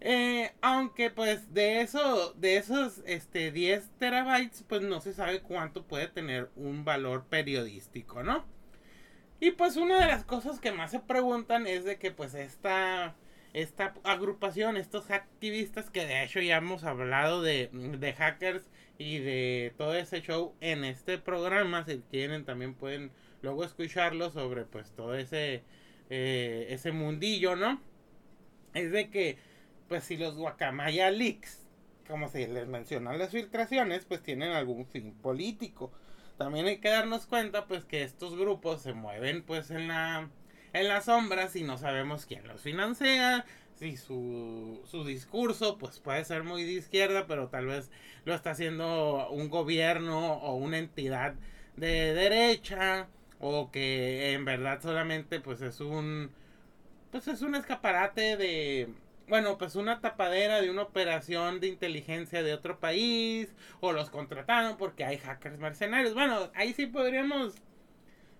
Eh, 0.00 0.52
aunque 0.60 1.10
pues 1.10 1.52
de 1.52 1.80
eso, 1.80 2.32
de 2.34 2.56
esos 2.56 3.02
este 3.04 3.50
10 3.50 3.90
terabytes, 3.98 4.64
pues 4.68 4.82
no 4.82 5.00
se 5.00 5.12
sabe 5.12 5.40
cuánto 5.40 5.84
puede 5.84 6.08
tener 6.08 6.50
un 6.56 6.84
valor 6.84 7.24
periodístico, 7.26 8.22
¿no? 8.22 8.44
Y 9.40 9.52
pues 9.52 9.76
una 9.76 10.00
de 10.00 10.06
las 10.06 10.24
cosas 10.24 10.60
que 10.60 10.72
más 10.72 10.90
se 10.90 11.00
preguntan 11.00 11.66
es 11.66 11.84
de 11.84 11.98
que 11.98 12.10
pues 12.10 12.34
esta, 12.34 13.16
esta 13.52 13.94
agrupación, 14.04 14.76
estos 14.76 15.10
activistas 15.10 15.90
que 15.90 16.06
de 16.06 16.24
hecho 16.24 16.40
ya 16.40 16.56
hemos 16.58 16.84
hablado 16.84 17.42
de, 17.42 17.70
de 17.72 18.12
hackers 18.14 18.68
y 18.98 19.18
de 19.18 19.74
todo 19.76 19.94
ese 19.94 20.22
show 20.22 20.54
en 20.60 20.84
este 20.84 21.18
programa, 21.18 21.84
si 21.84 22.02
quieren 22.10 22.44
también 22.44 22.74
pueden 22.74 23.12
luego 23.42 23.64
escucharlo 23.64 24.30
sobre 24.30 24.64
pues 24.64 24.90
todo 24.92 25.14
ese, 25.16 25.62
eh, 26.10 26.66
ese 26.70 26.92
mundillo, 26.92 27.56
¿no? 27.56 27.80
Es 28.74 28.90
de 28.92 29.10
que 29.10 29.38
pues 29.88 30.04
si 30.04 30.16
los 30.16 30.36
guacamaya 30.36 31.10
leaks, 31.10 31.66
como 32.06 32.28
se 32.28 32.48
les 32.48 32.66
mencionan 32.66 33.18
las 33.18 33.30
filtraciones, 33.30 34.04
pues 34.04 34.22
tienen 34.22 34.52
algún 34.52 34.86
fin 34.86 35.14
político. 35.14 35.92
También 36.36 36.66
hay 36.66 36.78
que 36.78 36.88
darnos 36.88 37.26
cuenta 37.26 37.66
pues 37.66 37.84
que 37.84 38.02
estos 38.02 38.36
grupos 38.36 38.82
se 38.82 38.92
mueven 38.92 39.42
pues 39.42 39.70
en 39.70 39.88
la 39.88 40.30
en 40.72 40.88
las 40.88 41.06
sombras 41.06 41.56
y 41.56 41.62
no 41.64 41.78
sabemos 41.78 42.26
quién 42.26 42.46
los 42.46 42.60
financia, 42.60 43.44
si 43.74 43.96
su, 43.96 44.82
su 44.84 45.04
discurso 45.04 45.78
pues 45.78 45.98
puede 45.98 46.24
ser 46.24 46.44
muy 46.44 46.64
de 46.64 46.72
izquierda, 46.72 47.26
pero 47.26 47.48
tal 47.48 47.66
vez 47.66 47.90
lo 48.24 48.34
está 48.34 48.50
haciendo 48.50 49.30
un 49.30 49.48
gobierno 49.48 50.34
o 50.34 50.56
una 50.56 50.78
entidad 50.78 51.34
de 51.76 52.14
derecha 52.14 53.08
o 53.40 53.70
que 53.70 54.32
en 54.32 54.44
verdad 54.44 54.80
solamente 54.82 55.40
pues 55.40 55.60
es 55.62 55.80
un 55.80 56.30
pues 57.10 57.28
es 57.28 57.40
un 57.42 57.54
escaparate 57.54 58.36
de 58.36 58.92
bueno, 59.28 59.58
pues 59.58 59.76
una 59.76 60.00
tapadera 60.00 60.60
de 60.60 60.70
una 60.70 60.82
operación 60.82 61.60
de 61.60 61.68
inteligencia 61.68 62.42
de 62.42 62.54
otro 62.54 62.80
país, 62.80 63.54
o 63.80 63.92
los 63.92 64.10
contrataron 64.10 64.76
porque 64.76 65.04
hay 65.04 65.18
hackers 65.18 65.58
mercenarios. 65.58 66.14
Bueno, 66.14 66.50
ahí 66.54 66.72
sí 66.72 66.86
podríamos 66.86 67.54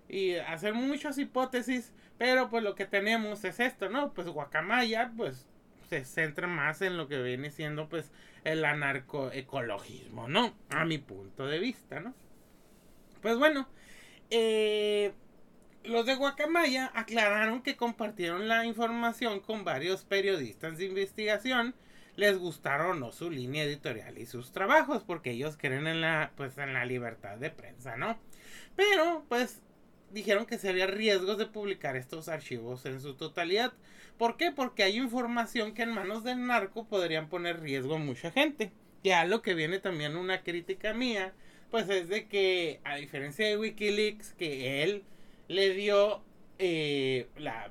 y 0.09 0.37
hacer 0.37 0.75
muchas 0.75 1.19
hipótesis, 1.19 1.93
pero 2.17 2.49
pues 2.49 2.65
lo 2.65 2.75
que 2.75 2.87
tenemos 2.87 3.45
es 3.45 3.61
esto, 3.61 3.89
¿no? 3.91 4.13
Pues 4.15 4.29
Guacamaya, 4.29 5.13
pues 5.17 5.47
se 5.89 6.05
centra 6.05 6.47
más 6.47 6.83
en 6.83 6.97
lo 6.97 7.09
que 7.09 7.23
viene 7.23 7.51
siendo 7.51 7.89
pues 7.89 8.11
el 8.45 8.65
anarcoecologismo, 8.65 10.29
¿no? 10.29 10.55
A 10.71 10.85
mi 10.85 10.99
punto 10.99 11.47
de 11.47 11.59
vista, 11.59 12.01
¿no? 12.01 12.15
Pues 13.21 13.37
bueno, 13.37 13.69
eh, 14.31 15.13
los 15.89 16.07
de 16.07 16.15
Guacamaya 16.15 16.91
aclararon 16.95 17.63
que 17.63 17.77
compartieron 17.77 18.49
la 18.49 18.65
información 18.65 19.41
con 19.41 19.65
varios 19.65 20.05
periodistas 20.05 20.79
de 20.79 20.85
investigación. 20.87 21.75
Les 22.17 22.37
gustaron 22.37 22.91
o 22.91 22.95
no 22.95 23.13
su 23.13 23.31
línea 23.31 23.65
editorial 23.65 24.19
y 24.19 24.27
sus 24.27 24.53
trabajos, 24.53 25.05
porque 25.05 25.31
ellos 25.31 25.57
creen 25.57 25.87
en 25.87 26.01
la, 26.01 26.33
pues, 26.37 26.59
en 26.59 26.73
la 26.73 26.85
libertad 26.85 27.39
de 27.39 27.51
prensa, 27.51 27.97
¿no? 27.97 28.19
Pero, 28.75 29.25
pues, 29.29 29.63
dijeron 30.11 30.47
que 30.47 30.59
se 30.59 30.69
había 30.69 30.87
riesgos 30.87 31.39
de 31.39 31.47
publicar 31.47 31.97
estos 31.97 32.29
archivos 32.29 32.87
en 32.87 33.01
su 33.01 33.15
totalidad. 33.15 33.73
¿Por 34.17 34.37
qué? 34.37 34.51
Porque 34.51 34.83
hay 34.83 34.97
información 34.97 35.75
que 35.75 35.83
en 35.83 35.91
manos 35.91 36.25
del 36.25 36.45
narco 36.45 36.87
podrían 36.89 37.29
poner 37.29 37.61
riesgo 37.61 37.95
a 37.95 37.99
mucha 37.99 38.31
gente. 38.31 38.73
Ya 39.05 39.25
lo 39.25 39.43
que 39.43 39.55
viene 39.55 39.79
también 39.79 40.17
una 40.17 40.43
crítica 40.43 40.93
mía, 40.93 41.35
pues 41.71 41.89
es 41.89 42.09
de 42.09 42.27
que, 42.27 42.81
a 42.85 42.97
diferencia 42.97 43.47
de 43.47 43.59
Wikileaks, 43.59 44.33
que 44.33 44.83
él 44.83 45.05
le 45.49 45.75
dio 45.75 46.23
eh, 46.59 47.29
la, 47.37 47.71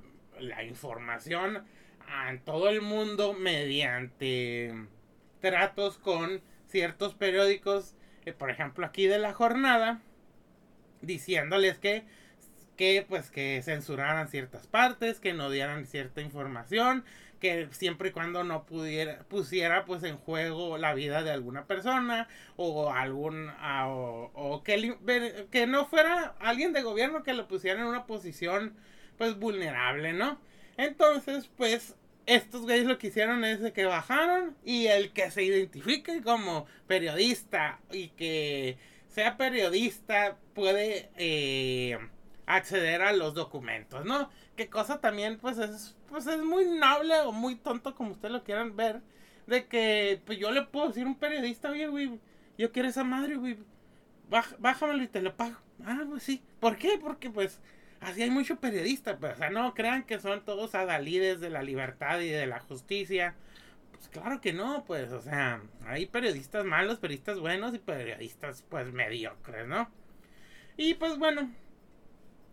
información 0.64 1.66
a 2.08 2.36
todo 2.44 2.70
el 2.70 2.82
mundo 2.82 3.34
mediante 3.34 4.74
tratos 5.40 5.98
con 5.98 6.42
ciertos 6.68 7.16
periódicos, 7.16 7.96
eh, 8.26 8.34
por 8.34 8.50
ejemplo 8.50 8.86
aquí 8.86 9.08
de 9.08 9.20
la 9.20 9.34
jornada, 9.34 10.02
diciéndoles 11.02 11.78
que 11.78 12.06
que 12.78 13.04
pues 13.10 13.32
que 13.32 13.62
censuraran 13.64 14.30
ciertas 14.30 14.68
partes, 14.68 15.20
que 15.20 15.34
no 15.34 15.50
dieran 15.50 15.88
cierta 15.88 16.22
información, 16.22 17.04
que 17.40 17.68
siempre 17.72 18.10
y 18.10 18.12
cuando 18.12 18.44
no 18.44 18.66
pudiera 18.66 19.20
pusiera 19.24 19.86
pues 19.86 20.04
en 20.04 20.18
juego 20.18 20.78
la 20.78 20.94
vida 20.94 21.24
de 21.24 21.32
alguna 21.32 21.66
persona 21.66 22.28
o 22.56 22.92
algún 22.92 23.52
o, 23.60 24.62
que, 24.64 25.48
que 25.52 25.68
no 25.68 25.86
fuera 25.86 26.36
alguien 26.40 26.74
de 26.74 26.82
gobierno 26.82 27.24
que 27.24 27.34
lo 27.34 27.48
pusiera 27.48 27.82
en 27.82 27.88
una 27.88 28.06
posición 28.06 28.76
pues 29.18 29.38
vulnerable, 29.38 30.14
¿no? 30.14 30.40
Entonces, 30.78 31.50
pues 31.58 31.96
estos 32.28 32.62
güeyes 32.62 32.86
lo 32.86 32.98
que 32.98 33.08
hicieron 33.08 33.44
es 33.44 33.72
que 33.72 33.86
bajaron 33.86 34.56
y 34.64 34.88
el 34.88 35.12
que 35.14 35.32
se 35.32 35.44
identifique 35.44 36.22
como 36.22 36.68
periodista 36.86 37.80
y 37.92 38.10
que 38.10 38.78
sea 39.08 39.38
periodista 39.38 40.38
puede 40.54 41.10
eh, 41.18 41.98
acceder 42.46 43.02
a 43.02 43.14
los 43.14 43.34
documentos, 43.34 44.06
¿no? 44.06 44.30
Qué 44.56 44.70
cosa 44.70 45.00
también 45.00 45.38
pues 45.40 45.58
es 45.58 45.97
pues 46.10 46.28
es 46.28 46.44
muy 46.44 46.66
noble 46.66 47.20
o 47.22 47.32
muy 47.32 47.56
tonto 47.56 47.96
como 47.96 48.12
ustedes 48.12 48.32
lo 48.32 48.44
quieran 48.44 48.76
ver 48.76 49.02
de 49.46 49.66
que 49.68 50.22
pues 50.26 50.40
yo 50.40 50.52
le 50.52 50.64
puedo 50.64 50.88
decir 50.88 51.06
a 51.06 51.08
un 51.08 51.16
periodista, 51.16 51.72
"Oye, 51.72 51.88
güey, 51.88 52.20
yo 52.58 52.72
quiero 52.72 52.90
esa 52.90 53.04
madre, 53.04 53.36
güey. 53.36 53.58
bájamelo 54.60 55.04
y 55.04 55.08
te 55.08 55.22
lo 55.22 55.36
pago." 55.36 55.58
Ah, 55.86 56.04
pues 56.10 56.24
sí. 56.24 56.44
¿Por 56.60 56.78
qué? 56.78 56.98
Porque 57.02 57.30
pues 57.30 57.62
así 58.02 58.22
hay 58.24 58.30
mucho 58.30 58.58
periodista, 58.60 59.18
pues, 59.18 59.36
o 59.36 59.38
sea, 59.38 59.50
no 59.50 59.74
crean 59.74 60.04
que 60.04 60.20
son 60.20 60.44
todos 60.46 60.76
adalides 60.76 61.40
de 61.40 61.50
la 61.50 61.64
libertad 61.64 62.20
y 62.20 62.30
de 62.30 62.48
la 62.48 62.60
justicia. 62.60 63.36
Pues 63.92 64.10
claro 64.10 64.42
que 64.42 64.54
no, 64.54 64.84
pues, 64.86 65.12
o 65.12 65.22
sea, 65.22 65.62
hay 65.86 66.06
periodistas 66.06 66.66
malos, 66.66 67.00
periodistas 67.00 67.40
buenos 67.40 67.74
y 67.74 67.80
periodistas 67.80 68.64
pues 68.70 68.92
mediocres, 68.94 69.68
¿no? 69.68 69.90
Y 70.78 70.94
pues 70.96 71.18
bueno, 71.18 71.50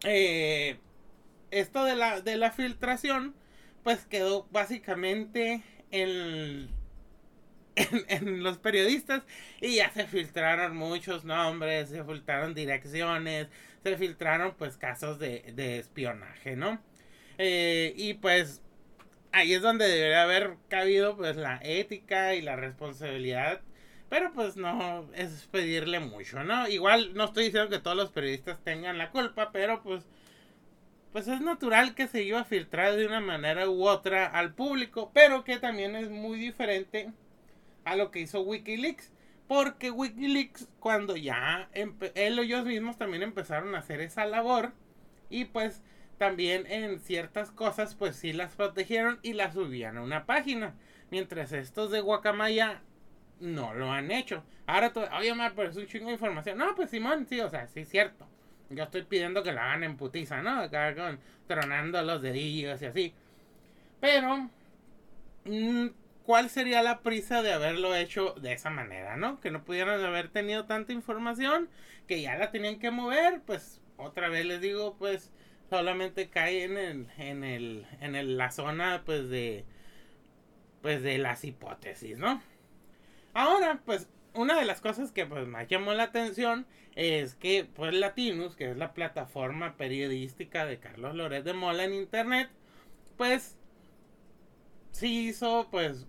eh, 0.04 0.78
esto 1.50 1.84
de 1.84 1.94
la, 1.96 2.20
de 2.20 2.37
la 2.37 2.50
filtración, 2.50 3.34
pues 3.84 4.06
quedó 4.06 4.48
básicamente 4.50 5.62
en, 5.92 6.68
en, 7.76 8.42
los 8.42 8.58
periodistas 8.58 9.22
y 9.60 9.76
ya 9.76 9.90
se 9.92 10.06
filtraron 10.06 10.76
muchos 10.76 11.24
nombres, 11.24 11.90
se 11.90 12.02
filtraron 12.02 12.54
direcciones, 12.54 13.48
se 13.84 13.96
filtraron 13.96 14.54
pues 14.56 14.76
casos 14.76 15.18
de, 15.20 15.52
de 15.54 15.78
espionaje, 15.78 16.56
¿no? 16.56 16.80
Eh, 17.38 17.92
y 17.96 18.14
pues 18.14 18.62
ahí 19.32 19.52
es 19.52 19.62
donde 19.62 19.86
debería 19.86 20.22
haber 20.22 20.56
cabido 20.68 21.16
pues 21.16 21.36
la 21.36 21.60
ética 21.62 22.34
y 22.34 22.42
la 22.42 22.56
responsabilidad 22.56 23.60
pero 24.14 24.32
pues 24.32 24.56
no 24.56 25.10
es 25.14 25.48
pedirle 25.50 25.98
mucho, 25.98 26.44
¿no? 26.44 26.68
Igual 26.68 27.14
no 27.14 27.24
estoy 27.24 27.46
diciendo 27.46 27.68
que 27.68 27.80
todos 27.80 27.96
los 27.96 28.12
periodistas 28.12 28.62
tengan 28.62 28.96
la 28.96 29.10
culpa, 29.10 29.50
pero 29.50 29.82
pues 29.82 30.06
pues 31.14 31.28
es 31.28 31.40
natural 31.40 31.94
que 31.94 32.09
se 32.09 32.25
iba 32.25 32.40
a 32.40 32.44
filtrar 32.44 32.97
de 32.97 33.06
una 33.06 33.21
manera 33.21 33.71
u 33.71 33.87
otra 33.87 34.26
al 34.26 34.52
público, 34.52 35.12
pero 35.14 35.44
que 35.44 35.61
también 35.61 35.94
es 35.94 36.11
muy 36.11 36.40
diferente 36.40 37.12
a 37.85 37.94
lo 37.94 38.11
que 38.11 38.18
hizo 38.18 38.40
Wikileaks. 38.40 39.12
Porque 39.47 39.92
Wikileaks, 39.92 40.68
cuando 40.80 41.14
ya 41.14 41.68
él 41.73 42.37
o 42.37 42.42
ellos 42.42 42.64
mismos 42.64 42.99
también 42.99 43.23
empezaron 43.23 43.76
a 43.76 43.78
hacer 43.78 44.00
esa 44.00 44.26
labor, 44.26 44.73
y 45.30 45.44
pues 45.44 45.85
también 46.18 46.66
en 46.66 46.99
ciertas 46.99 47.52
cosas, 47.52 47.94
pues 47.94 48.16
sí 48.16 48.33
las 48.33 48.56
protegieron 48.56 49.21
y 49.23 49.35
las 49.35 49.54
subían 49.54 49.99
a 49.99 50.02
una 50.02 50.26
página. 50.26 50.75
Mientras 51.12 51.52
estos 51.52 51.92
de 51.92 52.00
Guacamaya 52.00 52.83
no 53.38 53.73
lo 53.73 53.92
han 53.92 54.11
hecho. 54.11 54.42
Ahora, 54.66 54.92
oye, 55.16 55.33
me 55.33 55.49
parece 55.52 55.78
un 55.78 55.87
chingo 55.87 56.06
de 56.06 56.14
información. 56.14 56.59
No, 56.59 56.75
pues 56.75 56.90
Simón, 56.90 57.25
sí, 57.28 57.38
o 57.38 57.49
sea, 57.49 57.68
sí 57.68 57.83
es 57.83 57.88
cierto. 57.88 58.28
Yo 58.71 58.85
estoy 58.85 59.02
pidiendo 59.02 59.42
que 59.42 59.52
lo 59.52 59.61
hagan 59.61 59.85
en 59.85 59.97
putiza, 59.97 60.42
¿no? 60.42 60.61
Acá 60.61 60.94
con 60.94 61.21
tronando 61.47 62.02
los 62.02 62.23
dedillos 62.23 62.80
y 62.83 62.87
así. 62.87 63.14
Pero, 64.00 64.50
mm, 65.44 65.88
¿cuál 66.25 66.50
sería 66.50 66.83
la 66.83 67.00
prisa 67.00 67.42
de 67.42 67.52
haberlo 67.52 67.94
hecho 67.94 68.35
de 68.35 68.52
esa 68.52 68.71
manera, 68.71 69.16
no? 69.16 69.40
Que 69.40 69.50
no 69.50 69.64
pudieran 69.64 70.02
haber 70.04 70.28
tenido 70.28 70.66
tanta 70.66 70.92
información, 70.92 71.68
que 72.06 72.21
ya 72.23 72.37
la 72.37 72.50
tenían 72.50 72.78
que 72.78 72.90
mover, 72.90 73.42
pues 73.47 73.80
otra 73.97 74.28
vez 74.28 74.44
les 74.47 74.61
digo, 74.61 74.97
pues 74.99 75.30
solamente 75.71 76.28
cae 76.28 76.64
en 76.64 76.76
el, 76.76 77.09
en 77.18 77.44
el, 77.44 77.87
en 78.00 78.14
el, 78.14 78.37
la 78.37 78.50
zona, 78.50 79.02
pues 79.04 79.28
de, 79.28 79.64
pues 80.83 81.02
de 81.02 81.18
las 81.18 81.44
hipótesis, 81.44 82.18
¿no? 82.18 82.42
Ahora, 83.33 83.80
pues 83.85 84.09
una 84.34 84.58
de 84.58 84.64
las 84.64 84.80
cosas 84.80 85.12
que 85.12 85.26
pues 85.26 85.46
me 85.46 85.66
llamó 85.66 85.94
la 85.94 86.04
atención 86.04 86.66
es 86.96 87.34
que 87.34 87.64
pues 87.64 87.94
Latinus, 87.94 88.56
que 88.56 88.70
es 88.70 88.76
la 88.76 88.92
plataforma 88.94 89.76
periodística 89.76 90.66
de 90.66 90.78
Carlos 90.78 91.14
Loret 91.14 91.44
de 91.44 91.52
Mola 91.52 91.84
en 91.84 91.94
internet, 91.94 92.50
pues 93.16 93.56
sí 94.90 95.28
hizo 95.28 95.68
pues 95.70 96.06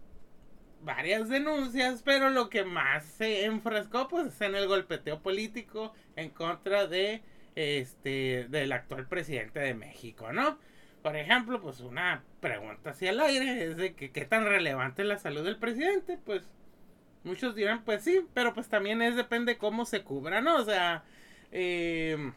varias 0.81 1.29
denuncias, 1.29 2.03
pero 2.03 2.29
lo 2.29 2.49
que 2.49 2.63
más 2.63 3.03
se 3.05 3.45
enfrascó 3.45 4.07
pues 4.07 4.27
es 4.27 4.41
en 4.41 4.55
el 4.55 4.67
golpeteo 4.67 5.21
político 5.21 5.93
en 6.15 6.29
contra 6.29 6.87
de 6.87 7.23
este 7.55 8.47
del 8.49 8.71
actual 8.71 9.07
presidente 9.07 9.59
de 9.59 9.73
México, 9.73 10.31
¿no? 10.33 10.59
Por 11.01 11.15
ejemplo, 11.15 11.61
pues 11.61 11.81
una 11.81 12.23
pregunta 12.39 12.91
hacia 12.91 13.11
el 13.11 13.19
aire 13.19 13.65
es 13.65 13.77
de 13.77 13.93
que 13.93 14.11
qué 14.11 14.25
tan 14.25 14.45
relevante 14.45 15.03
es 15.03 15.07
la 15.07 15.17
salud 15.17 15.43
del 15.43 15.57
presidente, 15.57 16.17
pues 16.23 16.49
Muchos 17.25 17.55
dirán, 17.55 17.83
pues 17.83 18.03
sí, 18.03 18.21
pero 18.35 18.53
pues 18.53 18.69
también 18.69 19.01
es 19.01 19.15
depende 19.15 19.57
cómo 19.57 19.85
se 19.85 20.03
cubra, 20.03 20.41
¿no? 20.41 20.57
O 20.57 20.63
sea, 20.63 21.03
eh, 21.51 22.31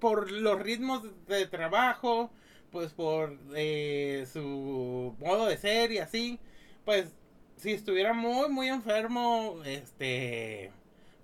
por 0.00 0.32
los 0.32 0.60
ritmos 0.60 1.02
de 1.26 1.46
trabajo, 1.46 2.30
pues 2.72 2.92
por 2.94 3.38
eh, 3.54 4.26
su 4.32 5.14
modo 5.18 5.46
de 5.46 5.58
ser 5.58 5.92
y 5.92 5.98
así, 5.98 6.40
pues 6.86 7.14
si 7.56 7.72
estuviera 7.72 8.14
muy, 8.14 8.48
muy 8.48 8.68
enfermo, 8.68 9.60
este, 9.66 10.72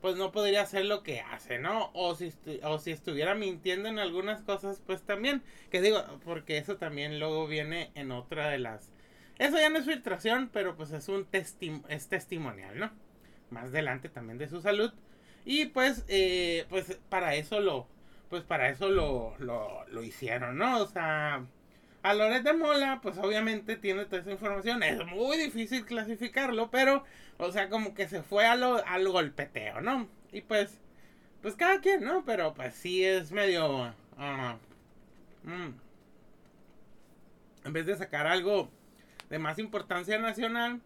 pues 0.03 0.17
no 0.17 0.33
podría 0.33 0.61
hacer 0.63 0.85
lo 0.85 1.03
que 1.03 1.21
hace, 1.21 1.59
¿no? 1.59 1.91
O 1.95 2.15
si, 2.15 2.33
o 2.65 2.79
si 2.79 2.91
estuviera 2.91 3.35
mintiendo 3.35 3.89
en 3.89 3.99
algunas 3.99 4.43
cosas, 4.43 4.83
pues 4.87 5.03
también, 5.03 5.43
que 5.71 5.81
digo, 5.81 6.03
porque 6.25 6.59
eso 6.59 6.77
también 6.77 7.19
luego 7.19 7.47
viene 7.47 7.93
en 7.95 8.13
otra 8.13 8.51
de 8.51 8.59
las 8.59 8.90
eso 9.41 9.59
ya 9.59 9.71
no 9.71 9.79
es 9.79 9.87
filtración, 9.87 10.51
pero 10.53 10.77
pues 10.77 10.93
es 10.93 11.09
un 11.09 11.27
es 11.33 12.09
testimonial, 12.09 12.79
¿no? 12.79 12.91
Más 13.49 13.69
adelante 13.69 14.11
también 14.11 14.37
de 14.37 14.49
su 14.49 14.61
salud. 14.61 14.93
Y 15.47 15.67
pues, 15.67 16.05
eh, 16.09 16.67
pues 16.69 16.99
para 17.09 17.35
eso 17.35 17.61
lo, 17.61 17.89
pues 18.29 18.45
para 18.45 18.69
eso 18.69 18.91
lo, 18.91 19.35
lo, 19.39 19.87
lo 19.89 20.03
hicieron, 20.03 20.59
¿no? 20.59 20.83
O 20.83 20.87
sea, 20.87 21.47
a 22.03 22.15
Loret 22.15 22.43
de 22.43 22.53
Mola, 22.53 23.01
pues 23.03 23.17
obviamente 23.17 23.77
tiene 23.77 24.05
toda 24.05 24.21
esa 24.21 24.31
información. 24.31 24.83
Es 24.83 25.05
muy 25.07 25.39
difícil 25.39 25.87
clasificarlo, 25.87 26.71
pero, 26.71 27.05
o 27.39 27.51
sea, 27.51 27.71
como 27.71 27.95
que 27.95 28.09
se 28.09 28.23
fue 28.23 28.45
a 28.45 28.57
lo, 28.57 28.87
al 28.87 29.09
golpeteo, 29.09 29.81
¿no? 29.81 30.07
Y 30.33 30.43
pues, 30.43 30.79
pues 31.41 31.57
cada 31.57 31.81
quien, 31.81 32.05
¿no? 32.05 32.25
Pero 32.27 32.53
pues 32.53 32.75
sí 32.75 33.05
es 33.05 33.33
medio... 33.33 33.95
Uh, 34.19 34.59
en 37.65 37.73
vez 37.73 37.87
de 37.87 37.97
sacar 37.97 38.27
algo 38.27 38.71
de 39.31 39.39
más 39.39 39.59
importancia 39.59 40.19
nacional 40.19 40.83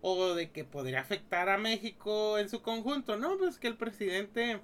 o 0.00 0.34
de 0.34 0.50
que 0.50 0.64
podría 0.64 1.00
afectar 1.00 1.48
a 1.48 1.58
México 1.58 2.38
en 2.38 2.48
su 2.48 2.62
conjunto, 2.62 3.16
¿no? 3.16 3.38
Pues 3.38 3.58
que 3.58 3.68
el 3.68 3.76
presidente, 3.76 4.60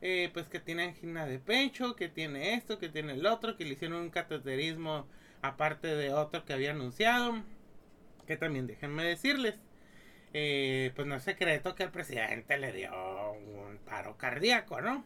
eh, 0.00 0.30
pues 0.32 0.48
que 0.48 0.58
tiene 0.58 0.84
angina 0.84 1.26
de 1.26 1.38
pecho, 1.38 1.94
que 1.94 2.08
tiene 2.08 2.54
esto, 2.54 2.78
que 2.78 2.88
tiene 2.88 3.12
el 3.12 3.26
otro, 3.26 3.56
que 3.56 3.64
le 3.64 3.74
hicieron 3.74 4.00
un 4.00 4.10
cateterismo 4.10 5.06
aparte 5.42 5.94
de 5.94 6.12
otro 6.12 6.44
que 6.44 6.54
había 6.54 6.72
anunciado, 6.72 7.42
que 8.26 8.36
también 8.36 8.66
déjenme 8.66 9.04
decirles, 9.04 9.60
eh, 10.32 10.92
pues 10.96 11.06
no 11.06 11.14
es 11.14 11.22
secreto 11.22 11.74
que 11.76 11.84
el 11.84 11.90
presidente 11.90 12.58
le 12.58 12.72
dio 12.72 12.92
un 13.32 13.78
paro 13.84 14.16
cardíaco, 14.16 14.80
¿no? 14.80 15.04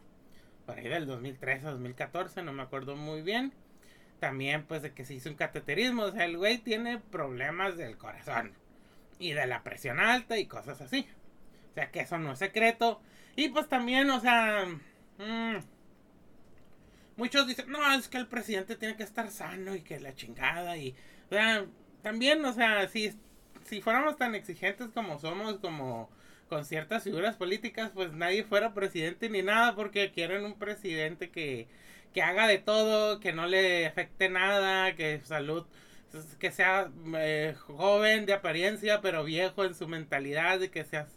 Por 0.65 0.79
ahí 0.79 0.87
del 0.87 1.05
2013 1.05 1.67
a 1.67 1.71
2014, 1.71 2.43
no 2.43 2.53
me 2.53 2.63
acuerdo 2.63 2.95
muy 2.95 3.21
bien 3.21 3.53
también 4.21 4.65
pues 4.67 4.83
de 4.83 4.93
que 4.93 5.03
se 5.03 5.15
hizo 5.15 5.29
un 5.29 5.35
cateterismo. 5.35 6.03
O 6.03 6.11
sea, 6.11 6.25
el 6.25 6.37
güey 6.37 6.59
tiene 6.59 6.99
problemas 6.99 7.75
del 7.75 7.97
corazón 7.97 8.53
y 9.19 9.33
de 9.33 9.47
la 9.47 9.63
presión 9.63 9.99
alta 9.99 10.37
y 10.37 10.45
cosas 10.45 10.79
así. 10.79 11.07
O 11.71 11.73
sea, 11.73 11.91
que 11.91 12.01
eso 12.01 12.19
no 12.19 12.33
es 12.33 12.39
secreto. 12.39 13.01
Y 13.35 13.49
pues 13.49 13.67
también, 13.67 14.09
o 14.11 14.19
sea... 14.19 14.65
Mm, 15.17 15.57
muchos 17.17 17.47
dicen, 17.47 17.69
no, 17.69 17.93
es 17.93 18.07
que 18.07 18.17
el 18.17 18.27
presidente 18.27 18.75
tiene 18.75 18.95
que 18.95 19.03
estar 19.03 19.29
sano 19.31 19.75
y 19.75 19.81
que 19.81 19.99
la 19.99 20.13
chingada 20.13 20.77
y... 20.77 20.95
O 21.25 21.33
sea, 21.33 21.65
también, 22.03 22.45
o 22.45 22.53
sea, 22.53 22.87
si, 22.89 23.17
si 23.63 23.81
fuéramos 23.81 24.17
tan 24.17 24.35
exigentes 24.35 24.89
como 24.89 25.17
somos, 25.17 25.57
como 25.57 26.11
con 26.47 26.63
ciertas 26.63 27.03
figuras 27.03 27.37
políticas, 27.37 27.89
pues 27.91 28.13
nadie 28.13 28.43
fuera 28.43 28.75
presidente 28.75 29.29
ni 29.29 29.41
nada 29.41 29.73
porque 29.75 30.11
quieren 30.11 30.45
un 30.45 30.59
presidente 30.59 31.31
que 31.31 31.67
que 32.13 32.21
haga 32.21 32.47
de 32.47 32.57
todo, 32.57 33.19
que 33.19 33.33
no 33.33 33.47
le 33.47 33.87
afecte 33.87 34.29
nada, 34.29 34.95
que 34.95 35.21
salud, 35.21 35.65
que 36.39 36.51
sea 36.51 36.91
eh, 37.15 37.55
joven 37.59 38.25
de 38.25 38.33
apariencia, 38.33 39.01
pero 39.01 39.23
viejo 39.23 39.63
en 39.63 39.75
su 39.75 39.87
mentalidad, 39.87 40.61
y 40.61 40.69
que 40.69 40.83
sea 40.83 41.07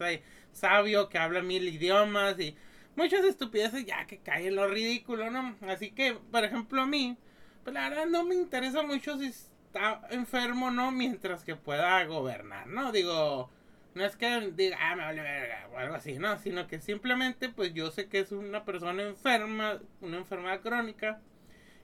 sabio, 0.52 1.08
que 1.08 1.18
habla 1.18 1.42
mil 1.42 1.68
idiomas 1.68 2.38
y 2.38 2.56
muchas 2.96 3.24
estupideces 3.24 3.84
ya 3.84 4.06
que 4.06 4.18
caen 4.18 4.48
en 4.48 4.56
lo 4.56 4.68
ridículo, 4.68 5.30
¿no? 5.30 5.56
Así 5.68 5.90
que, 5.90 6.14
por 6.14 6.44
ejemplo, 6.44 6.82
a 6.82 6.86
mí, 6.86 7.16
pues 7.64 7.74
la 7.74 7.88
verdad 7.88 8.06
no 8.06 8.24
me 8.24 8.34
interesa 8.34 8.82
mucho 8.82 9.18
si 9.18 9.26
está 9.26 10.02
enfermo 10.10 10.70
no, 10.70 10.92
mientras 10.92 11.42
que 11.44 11.56
pueda 11.56 12.04
gobernar, 12.04 12.68
¿no? 12.68 12.92
Digo, 12.92 13.50
no 13.94 14.04
es 14.04 14.16
que 14.16 14.52
diga, 14.52 14.76
ah, 14.80 14.96
me 14.96 15.02
vale 15.02 15.22
verga 15.22 15.68
o 15.72 15.78
algo 15.78 15.94
así, 15.94 16.18
no, 16.18 16.38
sino 16.38 16.66
que 16.66 16.80
simplemente 16.80 17.48
pues 17.48 17.74
yo 17.74 17.90
sé 17.90 18.08
que 18.08 18.20
es 18.20 18.32
una 18.32 18.64
persona 18.64 19.02
enferma, 19.02 19.80
una 20.00 20.18
enfermedad 20.18 20.60
crónica 20.60 21.20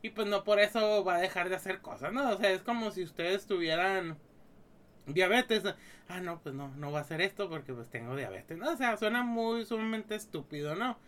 y 0.03 0.11
pues 0.11 0.27
no 0.29 0.45
por 0.45 0.61
eso 0.61 1.05
va 1.05 1.17
a 1.17 1.21
dejar 1.21 1.49
de 1.49 1.57
hacer 1.57 1.81
cosas, 1.81 2.13
¿no? 2.13 2.31
O 2.31 2.37
sea, 2.39 2.51
es 2.51 2.63
como 2.63 2.91
si 2.91 3.03
ustedes 3.03 3.47
tuvieran 3.47 4.19
diabetes, 5.07 5.63
ah, 6.09 6.21
no, 6.21 6.41
pues 6.41 6.55
no, 6.55 6.69
no 6.77 6.93
va 6.93 7.01
a 7.01 7.03
hacer 7.03 7.21
esto 7.21 7.49
porque 7.49 7.73
pues 7.73 7.89
tengo 7.91 8.17
diabetes, 8.17 8.59
¿no? 8.59 8.71
O 8.71 8.77
sea, 8.77 8.97
suena 8.97 9.23
muy 9.23 9.65
sumamente 9.65 10.15
estúpido, 10.15 10.75
¿no? 10.75 10.99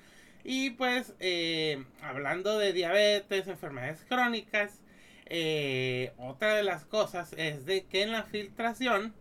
Y 0.44 0.70
pues, 0.70 1.14
eh, 1.20 1.84
hablando 2.02 2.58
de 2.58 2.72
diabetes, 2.72 3.46
enfermedades 3.46 4.04
crónicas, 4.08 4.82
eh, 5.26 6.12
otra 6.18 6.54
de 6.54 6.64
las 6.64 6.84
cosas 6.84 7.32
es 7.36 7.64
de 7.64 7.84
que 7.84 8.02
en 8.02 8.12
la 8.12 8.24
filtración, 8.24 9.14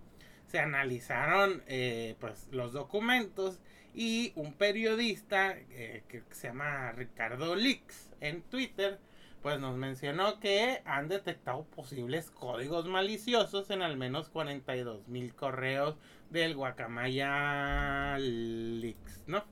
se 0.51 0.59
analizaron 0.59 1.63
eh, 1.67 2.15
pues 2.19 2.49
los 2.51 2.73
documentos 2.73 3.59
y 3.95 4.33
un 4.35 4.53
periodista 4.53 5.55
eh, 5.69 6.03
que 6.09 6.23
se 6.31 6.49
llama 6.49 6.91
Ricardo 6.91 7.55
Lix 7.55 8.09
en 8.19 8.41
Twitter 8.41 8.99
pues 9.41 9.59
nos 9.59 9.77
mencionó 9.77 10.39
que 10.39 10.81
han 10.85 11.07
detectado 11.07 11.63
posibles 11.63 12.29
códigos 12.29 12.85
maliciosos 12.85 13.69
en 13.71 13.81
al 13.81 13.95
menos 13.95 14.29
42 14.29 15.07
mil 15.07 15.33
correos 15.33 15.95
del 16.29 16.55
Guacamaya 16.55 18.17
Leaks, 18.19 19.23
¿no? 19.27 19.43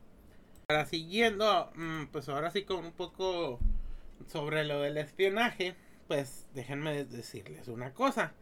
Ahora 0.67 0.85
siguiendo, 0.85 1.71
mm, 1.75 2.07
pues 2.11 2.29
ahora 2.29 2.51
sí 2.51 2.63
con 2.63 2.85
un 2.85 2.91
poco 2.91 3.59
sobre 4.27 4.63
lo 4.65 4.81
del 4.81 4.97
espionaje, 4.97 5.75
pues 6.07 6.45
déjenme 6.53 7.05
decirles 7.05 7.67
una 7.67 7.93
cosa 7.93 8.33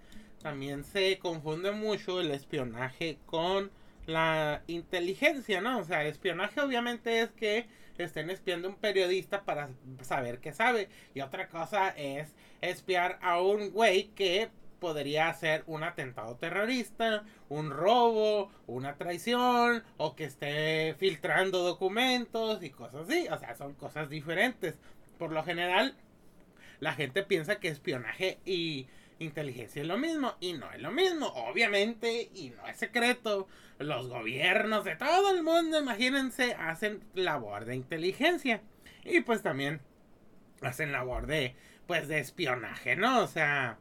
también 0.42 0.84
se 0.84 1.18
confunde 1.20 1.72
mucho 1.72 2.22
el 2.22 2.32
espionaje 2.32 3.18
con 3.26 3.72
la 4.06 4.62
inteligencia, 4.68 5.62
¿no? 5.62 5.80
O 5.80 5.84
sea, 5.84 6.06
espionaje 6.06 6.62
obviamente 6.62 7.22
es 7.22 7.32
que 7.32 7.68
estén 7.98 8.30
espiando 8.30 8.68
a 8.68 8.72
un 8.72 8.78
periodista 8.78 9.44
para 9.44 9.70
saber 10.02 10.40
qué 10.40 10.54
sabe. 10.54 10.90
Y 11.14 11.22
otra 11.22 11.50
cosa 11.50 11.90
es 11.90 12.34
espiar 12.62 13.20
a 13.22 13.42
un 13.42 13.72
güey 13.72 14.10
que 14.10 14.50
podría 14.80 15.30
hacer 15.30 15.64
un 15.66 15.84
atentado 15.84 16.36
terrorista, 16.36 17.24
un 17.50 17.72
robo, 17.72 18.52
una 18.68 18.96
traición, 18.96 19.84
o 19.98 20.16
que 20.16 20.26
esté 20.26 20.96
filtrando 21.00 21.64
documentos 21.64 22.62
y 22.64 22.70
cosas 22.70 23.10
así. 23.10 23.28
O 23.30 23.38
sea, 23.40 23.56
son 23.56 23.74
cosas 23.74 24.10
diferentes. 24.10 24.78
Por 25.18 25.32
lo 25.32 25.44
general, 25.44 25.96
la 26.80 26.94
gente 26.94 27.24
piensa 27.24 27.60
que 27.60 27.70
espionaje 27.70 28.38
y 28.46 28.88
inteligencia 29.20 29.82
es 29.82 29.88
lo 29.88 29.98
mismo 29.98 30.36
y 30.40 30.54
no 30.54 30.72
es 30.72 30.82
lo 30.82 30.92
mismo, 30.92 31.28
obviamente, 31.28 32.30
y 32.34 32.52
no 32.52 32.68
es 32.68 32.78
secreto. 32.78 33.48
Los 33.80 34.08
gobiernos 34.08 34.86
de 34.86 34.96
todo 34.96 35.32
el 35.32 35.44
mundo, 35.44 35.80
imagínense, 35.80 36.54
hacen 36.56 37.04
labor 37.14 37.66
de 37.66 37.76
inteligencia 37.76 38.62
y 39.04 39.22
pues 39.22 39.42
también 39.44 39.82
hacen 40.62 40.92
labor 40.92 41.28
de 41.28 41.56
pues 41.86 42.08
de 42.08 42.20
espionaje, 42.20 42.96
¿no? 42.96 43.22
O 43.22 43.28
sea, 43.28 43.78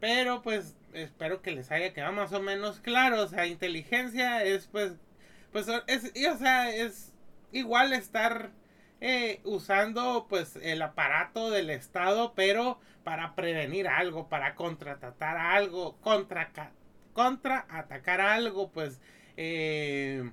pero 0.00 0.42
pues 0.42 0.76
espero 0.92 1.42
que 1.42 1.50
les 1.50 1.70
haya 1.70 1.92
quedado 1.92 2.12
más 2.12 2.32
o 2.32 2.40
menos 2.40 2.80
claro, 2.80 3.22
o 3.22 3.26
sea, 3.26 3.46
inteligencia 3.46 4.44
es 4.44 4.66
pues 4.68 4.92
pues 5.52 5.66
es 5.86 6.12
o 6.32 6.38
sea, 6.38 6.74
es 6.74 7.12
igual 7.52 7.92
estar 7.92 8.50
eh, 9.06 9.42
usando 9.44 10.24
pues 10.30 10.56
el 10.62 10.80
aparato 10.80 11.50
del 11.50 11.68
Estado, 11.68 12.32
pero 12.34 12.80
para 13.04 13.34
prevenir 13.34 13.86
algo, 13.86 14.30
para 14.30 14.54
contratatar 14.54 15.36
algo, 15.36 15.98
contra, 16.00 16.50
contra 17.12 17.66
atacar 17.68 18.22
algo, 18.22 18.70
pues... 18.72 19.02
Eh, 19.36 20.30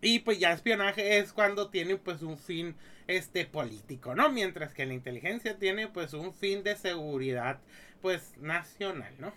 y 0.00 0.20
pues 0.20 0.38
ya 0.38 0.52
espionaje 0.52 1.18
es 1.18 1.32
cuando 1.32 1.68
tiene 1.68 1.96
pues 1.96 2.22
un 2.22 2.38
fin 2.38 2.76
este 3.08 3.46
político, 3.46 4.14
¿no? 4.14 4.30
Mientras 4.30 4.72
que 4.72 4.86
la 4.86 4.94
inteligencia 4.94 5.58
tiene 5.58 5.88
pues 5.88 6.12
un 6.12 6.32
fin 6.32 6.62
de 6.62 6.76
seguridad 6.76 7.58
pues 8.00 8.38
nacional, 8.38 9.12
¿no? 9.18 9.32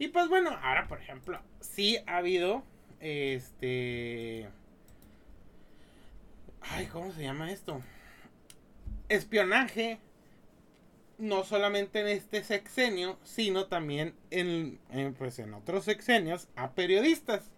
Y 0.00 0.08
pues 0.08 0.26
bueno, 0.26 0.58
ahora 0.60 0.88
por 0.88 1.00
ejemplo, 1.00 1.40
sí 1.60 1.98
ha 2.08 2.16
habido 2.16 2.64
este 2.98 4.48
Ay, 6.70 6.86
¿cómo 6.86 7.12
se 7.12 7.22
llama 7.22 7.50
esto? 7.50 7.80
Espionaje 9.08 10.00
no 11.18 11.44
solamente 11.44 12.00
en 12.00 12.08
este 12.08 12.42
sexenio, 12.42 13.18
sino 13.22 13.66
también 13.66 14.14
en, 14.30 14.80
pues 15.16 15.38
en 15.38 15.54
otros 15.54 15.84
sexenios 15.84 16.48
a 16.56 16.72
periodistas. 16.72 17.50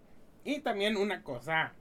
Y 0.44 0.60
también 0.60 0.96
una 0.96 1.22
cosa 1.22 1.72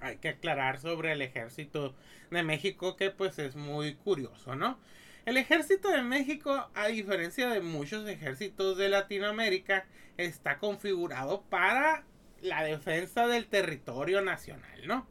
hay 0.00 0.16
que 0.16 0.30
aclarar 0.30 0.78
sobre 0.80 1.12
el 1.12 1.22
ejército 1.22 1.94
de 2.30 2.42
México 2.42 2.96
que 2.96 3.10
pues 3.10 3.38
es 3.38 3.56
muy 3.56 3.94
curioso, 3.94 4.56
¿no? 4.56 4.78
El 5.26 5.36
ejército 5.36 5.90
de 5.90 6.02
México, 6.02 6.70
a 6.74 6.88
diferencia 6.88 7.48
de 7.50 7.60
muchos 7.60 8.08
ejércitos 8.08 8.78
de 8.78 8.88
Latinoamérica, 8.88 9.86
está 10.16 10.58
configurado 10.58 11.42
para 11.42 12.04
la 12.40 12.64
defensa 12.64 13.26
del 13.26 13.46
territorio 13.46 14.22
nacional, 14.22 14.86
¿no? 14.86 15.06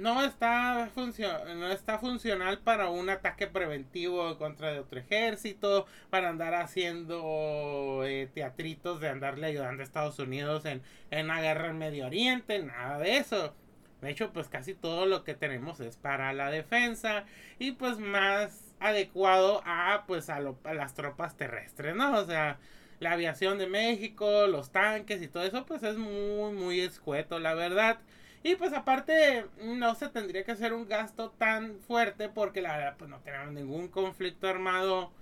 No 0.00 0.22
está, 0.24 0.90
no 0.94 1.68
está 1.68 1.98
funcional 1.98 2.58
para 2.58 2.90
un 2.90 3.10
ataque 3.10 3.46
preventivo 3.46 4.38
contra 4.38 4.72
de 4.72 4.80
otro 4.80 4.98
ejército, 5.00 5.86
para 6.10 6.28
andar 6.28 6.54
haciendo 6.54 8.02
eh, 8.04 8.28
teatritos 8.32 9.00
de 9.00 9.08
andarle 9.08 9.46
ayudando 9.48 9.82
a 9.82 9.84
Estados 9.84 10.18
Unidos 10.18 10.64
en, 10.64 10.82
en 11.10 11.26
una 11.26 11.40
guerra 11.40 11.68
en 11.68 11.78
Medio 11.78 12.06
Oriente, 12.06 12.58
nada 12.60 12.98
de 12.98 13.16
eso. 13.18 13.54
De 14.00 14.10
hecho, 14.10 14.32
pues 14.32 14.48
casi 14.48 14.74
todo 14.74 15.06
lo 15.06 15.24
que 15.24 15.34
tenemos 15.34 15.80
es 15.80 15.96
para 15.96 16.32
la 16.32 16.50
defensa 16.50 17.24
y 17.58 17.72
pues 17.72 17.98
más 17.98 18.74
adecuado 18.80 19.60
a 19.64 20.04
pues 20.06 20.30
a, 20.30 20.40
las 20.40 20.94
tropas 20.94 21.36
terrestres, 21.36 21.96
¿no? 21.96 22.16
O 22.16 22.24
sea, 22.24 22.58
la 23.00 23.12
aviación 23.12 23.58
de 23.58 23.66
México, 23.66 24.46
los 24.46 24.70
tanques 24.70 25.20
y 25.22 25.28
todo 25.28 25.42
eso 25.44 25.66
pues 25.66 25.82
es 25.82 25.96
muy 25.96 26.52
muy 26.52 26.80
escueto, 26.80 27.38
la 27.40 27.54
verdad. 27.54 27.98
Y 28.42 28.54
pues 28.54 28.72
aparte 28.72 29.46
no 29.62 29.94
se 29.94 30.08
tendría 30.08 30.44
que 30.44 30.52
hacer 30.52 30.72
un 30.72 30.88
gasto 30.88 31.30
tan 31.30 31.80
fuerte 31.80 32.28
porque 32.28 32.62
la 32.62 32.76
verdad 32.76 32.96
pues 32.98 33.10
no 33.10 33.18
tenemos 33.20 33.52
ningún 33.52 33.88
conflicto 33.88 34.48
armado 34.48 35.12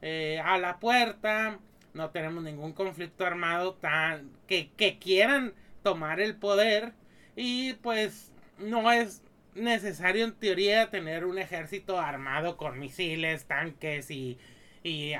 eh, 0.00 0.40
a 0.44 0.58
la 0.58 0.78
puerta, 0.80 1.58
no 1.94 2.10
tenemos 2.10 2.42
ningún 2.42 2.72
conflicto 2.72 3.26
armado 3.26 3.74
tan 3.74 4.30
que, 4.46 4.70
que 4.76 4.98
quieran 4.98 5.52
tomar 5.82 6.20
el 6.20 6.36
poder 6.36 6.92
y 7.36 7.74
pues 7.74 8.32
no 8.58 8.90
es 8.90 9.22
necesario 9.54 10.24
en 10.24 10.32
teoría 10.32 10.90
tener 10.90 11.24
un 11.24 11.38
ejército 11.38 12.00
armado 12.00 12.56
con 12.56 12.78
misiles, 12.78 13.44
tanques 13.46 14.10
y, 14.10 14.38
y, 14.82 15.12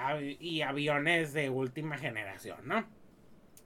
aviones 0.62 1.32
de 1.32 1.50
última 1.50 1.98
generación, 1.98 2.58
¿no? 2.64 2.86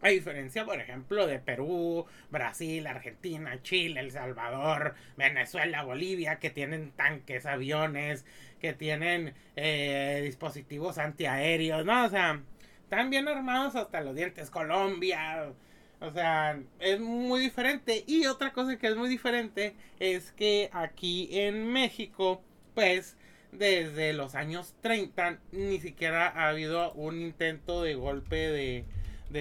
A 0.03 0.09
diferencia, 0.09 0.65
por 0.65 0.79
ejemplo, 0.79 1.27
de 1.27 1.39
Perú, 1.39 2.07
Brasil, 2.31 2.87
Argentina, 2.87 3.61
Chile, 3.63 4.01
El 4.01 4.11
Salvador, 4.11 4.95
Venezuela, 5.17 5.83
Bolivia, 5.85 6.39
que 6.39 6.51
tienen 6.51 6.93
tanques, 6.93 7.47
aviones, 7.47 8.25
que 8.61 8.73
tienen 8.75 9.35
eh, 9.57 10.21
dispositivos 10.25 10.99
antiaéreos, 10.99 11.85
¿no? 11.85 12.05
O 12.05 12.09
sea, 12.11 12.43
están 12.83 13.11
bien 13.11 13.27
armados 13.27 13.75
hasta 13.75 14.03
los 14.03 14.15
dientes. 14.15 14.51
Colombia, 14.51 15.53
o 16.01 16.11
sea, 16.13 16.61
es 16.79 17.01
muy 17.01 17.41
diferente. 17.41 18.05
Y 18.07 18.27
otra 18.27 18.53
cosa 18.53 18.79
que 18.79 18.89
es 18.89 18.97
muy 18.97 19.09
diferente 19.09 19.75
es 19.99 20.31
que 20.33 20.69
aquí 20.73 21.29
en 21.33 21.73
México, 21.73 22.43
pues, 22.75 23.17
desde 23.51 24.13
los 24.13 24.35
años 24.35 24.75
30 24.83 25.39
ni 25.53 25.81
siquiera 25.81 26.29
ha 26.29 26.49
habido 26.49 26.93
un 26.93 27.21
intento 27.21 27.83
de 27.83 27.95
golpe 27.95 28.37
de, 28.37 28.85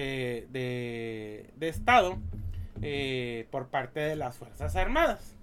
de, 0.00 1.52
Estado 1.60 2.18
eh, 2.82 3.46
por 3.50 3.68
parte 3.68 4.00
de 4.00 4.16
las 4.16 4.36
Fuerzas 4.36 4.76
Armadas. 4.76 5.36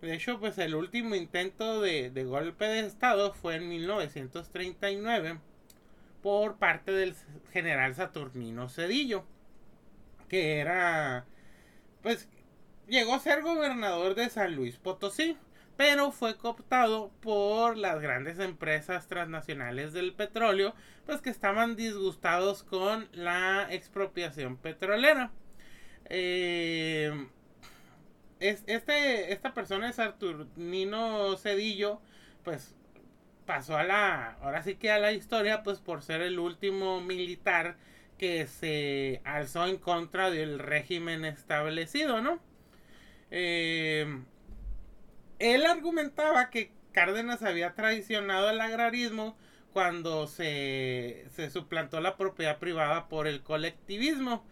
De 0.00 0.14
hecho, 0.14 0.38
pues 0.38 0.58
el 0.58 0.74
último 0.74 1.14
intento 1.14 1.80
de, 1.80 2.10
de 2.10 2.24
golpe 2.24 2.66
de 2.66 2.80
Estado 2.80 3.32
fue 3.32 3.56
en 3.56 3.68
1939 3.68 5.38
por 6.22 6.56
parte 6.56 6.92
del 6.92 7.14
general 7.52 7.94
Saturnino 7.94 8.68
Cedillo 8.68 9.24
que 10.28 10.58
era, 10.58 11.24
pues, 12.02 12.28
llegó 12.86 13.14
a 13.14 13.20
ser 13.20 13.42
gobernador 13.42 14.14
de 14.14 14.28
San 14.28 14.54
Luis 14.54 14.76
Potosí, 14.76 15.36
pero 15.78 16.10
fue 16.10 16.36
cooptado 16.36 17.12
por 17.20 17.76
las 17.76 18.00
grandes 18.00 18.40
empresas 18.40 19.06
transnacionales 19.06 19.92
del 19.92 20.12
petróleo, 20.12 20.74
pues 21.06 21.20
que 21.20 21.30
estaban 21.30 21.76
disgustados 21.76 22.64
con 22.64 23.08
la 23.12 23.68
expropiación 23.70 24.56
petrolera. 24.56 25.30
Eh, 26.06 27.28
es, 28.40 28.64
este, 28.66 29.32
esta 29.32 29.54
persona 29.54 29.88
es 29.88 30.00
Arturnino 30.00 31.36
Cedillo, 31.36 32.00
pues 32.42 32.74
pasó 33.46 33.76
a 33.76 33.84
la, 33.84 34.32
ahora 34.42 34.64
sí 34.64 34.74
que 34.74 34.90
a 34.90 34.98
la 34.98 35.12
historia, 35.12 35.62
pues 35.62 35.78
por 35.78 36.02
ser 36.02 36.22
el 36.22 36.40
último 36.40 37.00
militar 37.00 37.76
que 38.18 38.48
se 38.48 39.20
alzó 39.22 39.64
en 39.64 39.76
contra 39.76 40.28
del 40.28 40.58
régimen 40.58 41.24
establecido, 41.24 42.20
¿no? 42.20 42.40
Eh, 43.30 44.24
él 45.38 45.66
argumentaba 45.66 46.50
que 46.50 46.72
Cárdenas 46.92 47.42
había 47.42 47.74
traicionado 47.74 48.50
el 48.50 48.60
agrarismo 48.60 49.36
cuando 49.72 50.26
se, 50.26 51.26
se 51.34 51.50
suplantó 51.50 52.00
la 52.00 52.16
propiedad 52.16 52.58
privada 52.58 53.08
por 53.08 53.26
el 53.26 53.42
colectivismo. 53.42 54.44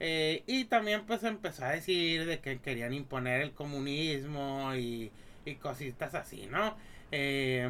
Eh, 0.00 0.42
y 0.46 0.64
también 0.64 1.06
pues 1.06 1.22
empezó 1.22 1.64
a 1.64 1.70
decir 1.70 2.26
de 2.26 2.40
que 2.40 2.60
querían 2.60 2.92
imponer 2.92 3.40
el 3.40 3.52
comunismo 3.52 4.74
y, 4.74 5.12
y 5.44 5.54
cositas 5.56 6.14
así, 6.14 6.46
¿no? 6.46 6.76
Eh, 7.12 7.68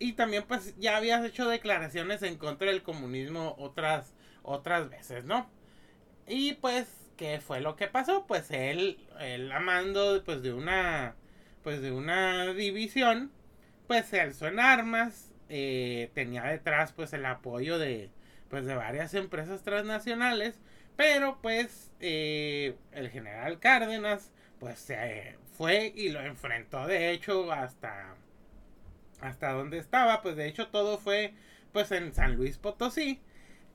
y 0.00 0.14
también 0.14 0.44
pues 0.48 0.74
ya 0.78 0.96
había 0.96 1.24
hecho 1.24 1.48
declaraciones 1.48 2.22
en 2.22 2.36
contra 2.36 2.68
del 2.68 2.82
comunismo 2.82 3.54
otras 3.58 4.12
otras 4.42 4.90
veces, 4.90 5.24
¿no? 5.24 5.48
Y 6.26 6.54
pues, 6.54 6.88
¿qué 7.16 7.40
fue 7.40 7.60
lo 7.60 7.76
que 7.76 7.88
pasó? 7.88 8.26
Pues 8.26 8.50
él, 8.50 8.98
él 9.20 9.52
amando 9.52 10.22
pues 10.24 10.42
de 10.42 10.52
una, 10.52 11.14
pues 11.62 11.80
de 11.82 11.92
una 11.92 12.52
división, 12.54 13.30
pues 13.86 14.06
se 14.06 14.20
alzó 14.20 14.46
en 14.46 14.60
armas, 14.60 15.30
eh, 15.48 16.10
tenía 16.14 16.44
detrás 16.44 16.92
pues 16.92 17.12
el 17.12 17.24
apoyo 17.26 17.78
de, 17.78 18.10
pues 18.48 18.64
de 18.64 18.74
varias 18.74 19.14
empresas 19.14 19.62
transnacionales, 19.62 20.58
pero 20.96 21.38
pues 21.42 21.92
eh, 22.00 22.76
el 22.92 23.10
general 23.10 23.58
Cárdenas 23.58 24.32
pues 24.58 24.78
se 24.78 25.36
fue 25.56 25.92
y 25.94 26.10
lo 26.10 26.20
enfrentó 26.20 26.86
de 26.86 27.10
hecho 27.10 27.52
hasta 27.52 28.14
hasta 29.20 29.52
donde 29.52 29.78
estaba, 29.78 30.22
pues 30.22 30.36
de 30.36 30.48
hecho 30.48 30.68
todo 30.68 30.98
fue 30.98 31.34
pues 31.72 31.92
en 31.92 32.12
San 32.12 32.34
Luis 32.36 32.58
Potosí 32.58 33.20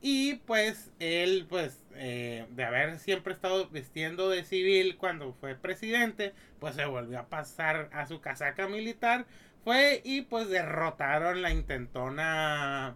y 0.02 0.36
pues 0.36 0.92
él, 1.00 1.48
pues, 1.50 1.84
eh, 1.96 2.46
de 2.52 2.64
haber 2.64 3.00
siempre 3.00 3.34
estado 3.34 3.68
vistiendo 3.70 4.30
de 4.30 4.44
civil 4.44 4.98
cuando 4.98 5.34
fue 5.34 5.56
presidente, 5.56 6.34
pues 6.60 6.76
se 6.76 6.86
volvió 6.86 7.20
a 7.20 7.30
pasar 7.30 7.90
a 7.94 8.06
su 8.06 8.22
casaca 8.22 8.68
militar. 8.68 9.26
Fue 9.64 10.02
y 10.06 10.22
pues 10.22 10.50
derrotaron 10.50 11.42
la 11.42 11.52
intentona 11.52 12.96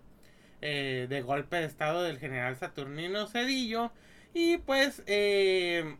eh, 0.62 1.08
de 1.10 1.22
golpe 1.22 1.58
de 1.58 1.66
estado 1.66 2.04
del 2.04 2.20
general 2.20 2.56
Saturnino 2.58 3.28
Cedillo. 3.28 3.92
Y 4.34 4.58
pues, 4.60 5.04
eh, 5.08 5.98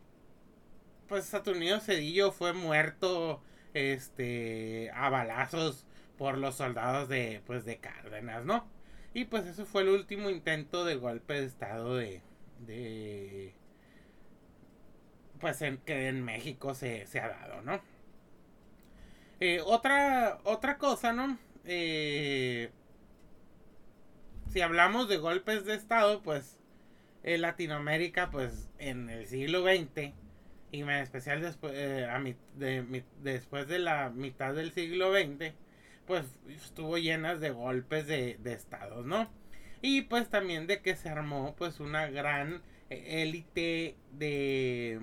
pues 1.08 1.24
Saturnino 1.26 1.80
Cedillo 1.80 2.32
fue 2.32 2.52
muerto 2.52 3.42
este, 3.74 4.90
a 4.94 5.10
balazos 5.10 5.86
por 6.16 6.38
los 6.38 6.56
soldados 6.56 7.08
de, 7.08 7.42
pues, 7.46 7.64
de 7.64 7.78
Cárdenas, 7.78 8.44
¿no? 8.44 8.66
Y 9.14 9.26
pues 9.26 9.46
eso 9.46 9.66
fue 9.66 9.82
el 9.82 9.90
último 9.90 10.30
intento 10.30 10.84
de 10.84 10.96
golpe 10.96 11.34
de 11.34 11.46
estado 11.46 11.96
de... 11.96 12.22
de 12.66 13.54
pues 15.40 15.60
en, 15.62 15.78
que 15.78 16.08
en 16.08 16.24
México 16.24 16.72
se, 16.74 17.04
ha 17.20 17.28
dado, 17.28 17.62
¿no? 17.62 17.80
Eh, 19.40 19.60
otra, 19.64 20.38
otra 20.44 20.78
cosa, 20.78 21.12
¿no? 21.12 21.36
Eh, 21.64 22.70
si 24.48 24.60
hablamos 24.60 25.08
de 25.08 25.16
golpes 25.16 25.64
de 25.64 25.74
estado, 25.74 26.22
pues 26.22 26.58
en 27.24 27.40
Latinoamérica, 27.42 28.30
pues 28.30 28.68
en 28.78 29.10
el 29.10 29.26
siglo 29.26 29.62
XX 29.62 30.12
y 30.72 30.80
en 30.80 30.90
especial 30.90 31.40
después, 31.40 31.72
eh, 31.74 32.06
a 32.06 32.20
de, 32.56 33.04
después 33.22 33.66
de 33.68 33.78
la 33.78 34.10
mitad 34.10 34.54
del 34.54 34.72
siglo 34.72 35.12
XX, 35.12 35.54
pues 36.06 36.24
estuvo 36.48 36.98
llenas 36.98 37.40
de 37.40 37.50
golpes 37.50 38.06
de, 38.06 38.36
de 38.38 38.52
estados, 38.52 39.06
¿no? 39.06 39.30
Y 39.80 40.02
pues 40.02 40.28
también 40.28 40.66
de 40.66 40.80
que 40.80 40.96
se 40.96 41.08
armó 41.08 41.54
pues 41.56 41.80
una 41.80 42.06
gran 42.08 42.62
eh, 42.90 43.22
élite 43.22 43.96
de 44.12 45.00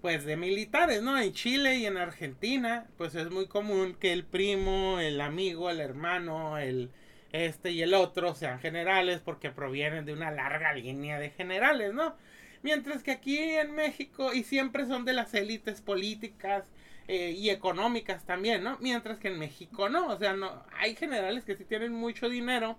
pues 0.00 0.24
de 0.24 0.36
militares, 0.36 1.02
¿no? 1.02 1.18
En 1.18 1.32
Chile 1.32 1.76
y 1.76 1.86
en 1.86 1.96
Argentina, 1.96 2.86
pues 2.96 3.14
es 3.14 3.30
muy 3.30 3.46
común 3.46 3.96
que 3.98 4.12
el 4.12 4.24
primo, 4.24 5.00
el 5.00 5.20
amigo, 5.20 5.70
el 5.70 5.80
hermano, 5.80 6.58
el 6.58 6.90
este 7.32 7.72
y 7.72 7.82
el 7.82 7.94
otro 7.94 8.34
sean 8.34 8.58
generales 8.60 9.20
porque 9.22 9.50
provienen 9.50 10.06
de 10.06 10.12
una 10.14 10.30
larga 10.30 10.72
línea 10.72 11.18
de 11.18 11.30
generales, 11.30 11.92
¿no? 11.92 12.16
Mientras 12.62 13.02
que 13.02 13.12
aquí 13.12 13.38
en 13.38 13.72
México, 13.72 14.32
y 14.32 14.44
siempre 14.44 14.86
son 14.86 15.04
de 15.04 15.12
las 15.12 15.34
élites 15.34 15.80
políticas 15.80 16.64
eh, 17.08 17.30
y 17.30 17.48
económicas 17.48 18.24
también, 18.26 18.62
¿no? 18.62 18.76
Mientras 18.80 19.18
que 19.18 19.28
en 19.28 19.38
México 19.38 19.88
no, 19.88 20.08
o 20.08 20.18
sea, 20.18 20.34
no, 20.34 20.62
hay 20.78 20.94
generales 20.94 21.44
que 21.44 21.56
sí 21.56 21.64
tienen 21.64 21.92
mucho 21.92 22.28
dinero, 22.28 22.78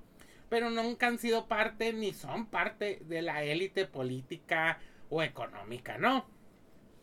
pero 0.49 0.69
nunca 0.69 1.07
han 1.07 1.17
sido 1.17 1.47
parte 1.47 1.93
ni 1.93 2.13
son 2.13 2.45
parte 2.45 2.99
de 3.05 3.23
la 3.23 3.43
élite 3.43 3.85
política 3.85 4.79
o 5.09 5.23
económica, 5.23 5.97
¿no? 5.97 6.27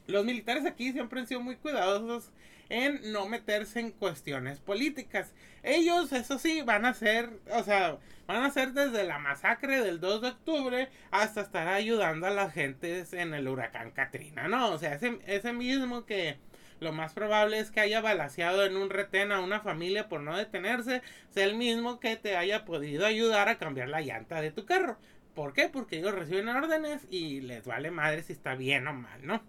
Los 0.06 0.24
militares 0.24 0.64
aquí 0.66 0.92
siempre 0.92 1.18
han 1.18 1.26
sido 1.26 1.40
muy 1.40 1.56
cuidadosos 1.56 2.30
en 2.68 3.12
no 3.12 3.28
meterse 3.28 3.80
en 3.80 3.90
cuestiones 3.90 4.60
políticas. 4.60 5.32
Ellos, 5.62 6.12
eso 6.12 6.38
sí, 6.38 6.62
van 6.62 6.84
a 6.84 6.94
ser, 6.94 7.30
o 7.52 7.62
sea, 7.62 7.98
van 8.26 8.44
a 8.44 8.50
ser 8.50 8.72
desde 8.72 9.04
la 9.04 9.18
masacre 9.18 9.80
del 9.80 10.00
2 10.00 10.22
de 10.22 10.28
octubre 10.28 10.88
hasta 11.10 11.40
estar 11.40 11.68
ayudando 11.68 12.26
a 12.26 12.30
las 12.30 12.52
gentes 12.52 13.12
en 13.12 13.34
el 13.34 13.48
huracán 13.48 13.90
Katrina, 13.90 14.48
¿no? 14.48 14.70
O 14.70 14.78
sea, 14.78 14.94
ese, 14.94 15.18
ese 15.26 15.52
mismo 15.52 16.06
que 16.06 16.38
lo 16.80 16.92
más 16.92 17.12
probable 17.14 17.58
es 17.58 17.70
que 17.70 17.80
haya 17.80 18.00
balaseado 18.00 18.64
en 18.64 18.76
un 18.76 18.90
retén 18.90 19.32
a 19.32 19.40
una 19.40 19.60
familia 19.60 20.08
por 20.08 20.20
no 20.20 20.36
detenerse, 20.36 21.02
sea 21.30 21.44
el 21.44 21.54
mismo 21.54 22.00
que 22.00 22.16
te 22.16 22.36
haya 22.36 22.64
podido 22.64 23.06
ayudar 23.06 23.48
a 23.48 23.58
cambiar 23.58 23.88
la 23.88 24.00
llanta 24.00 24.40
de 24.40 24.50
tu 24.50 24.66
carro. 24.66 24.98
¿Por 25.34 25.52
qué? 25.52 25.68
Porque 25.68 25.98
ellos 25.98 26.14
reciben 26.14 26.48
órdenes 26.48 27.06
y 27.10 27.40
les 27.40 27.66
vale 27.66 27.90
madre 27.90 28.22
si 28.22 28.32
está 28.32 28.54
bien 28.54 28.86
o 28.86 28.94
mal, 28.94 29.26
¿no? 29.26 29.42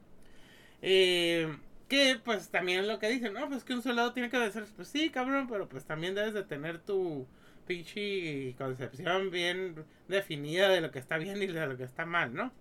Eh, 0.81 1.57
que 1.87 2.19
pues 2.23 2.49
también 2.49 2.87
lo 2.87 2.99
que 2.99 3.09
dicen, 3.09 3.33
no, 3.33 3.47
pues 3.49 3.63
que 3.63 3.73
un 3.73 3.81
soldado 3.81 4.13
tiene 4.13 4.29
que 4.29 4.51
ser, 4.51 4.65
pues 4.75 4.87
sí, 4.89 5.09
cabrón, 5.09 5.47
pero 5.47 5.69
pues 5.69 5.85
también 5.85 6.15
debes 6.15 6.33
de 6.33 6.43
tener 6.43 6.79
tu 6.79 7.27
pinche 7.65 8.55
concepción 8.57 9.31
bien 9.31 9.85
definida 10.07 10.69
de 10.69 10.81
lo 10.81 10.91
que 10.91 10.99
está 10.99 11.17
bien 11.17 11.41
y 11.41 11.47
de 11.47 11.67
lo 11.67 11.77
que 11.77 11.83
está 11.83 12.05
mal, 12.05 12.33
¿no? 12.33 12.51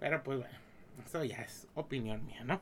Pero 0.00 0.22
pues 0.22 0.38
bueno, 0.40 0.58
eso 1.04 1.24
ya 1.24 1.42
es 1.42 1.68
opinión 1.74 2.24
mía, 2.26 2.44
¿no? 2.44 2.60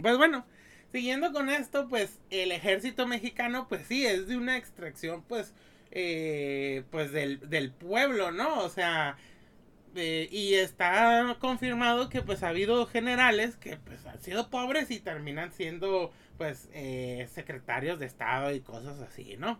Pues 0.00 0.16
bueno, 0.16 0.46
siguiendo 0.92 1.32
con 1.32 1.50
esto, 1.50 1.88
pues 1.88 2.18
el 2.30 2.52
ejército 2.52 3.06
mexicano, 3.06 3.66
pues 3.68 3.86
sí, 3.86 4.06
es 4.06 4.28
de 4.28 4.36
una 4.36 4.56
extracción, 4.56 5.22
pues, 5.22 5.54
eh, 5.90 6.84
pues 6.90 7.12
del, 7.12 7.48
del 7.50 7.72
pueblo, 7.72 8.30
¿no? 8.32 8.60
O 8.60 8.68
sea, 8.68 9.16
eh, 9.96 10.28
y 10.30 10.54
está 10.54 11.36
confirmado 11.40 12.08
que 12.08 12.22
pues 12.22 12.42
ha 12.42 12.48
habido 12.48 12.86
generales 12.86 13.56
que 13.56 13.76
pues 13.76 14.06
han 14.06 14.20
sido 14.20 14.48
pobres 14.50 14.90
y 14.90 15.00
terminan 15.00 15.52
siendo 15.52 16.12
pues 16.38 16.68
eh, 16.72 17.28
secretarios 17.32 17.98
de 17.98 18.06
estado 18.06 18.52
y 18.54 18.60
cosas 18.60 19.00
así, 19.00 19.36
¿no? 19.36 19.58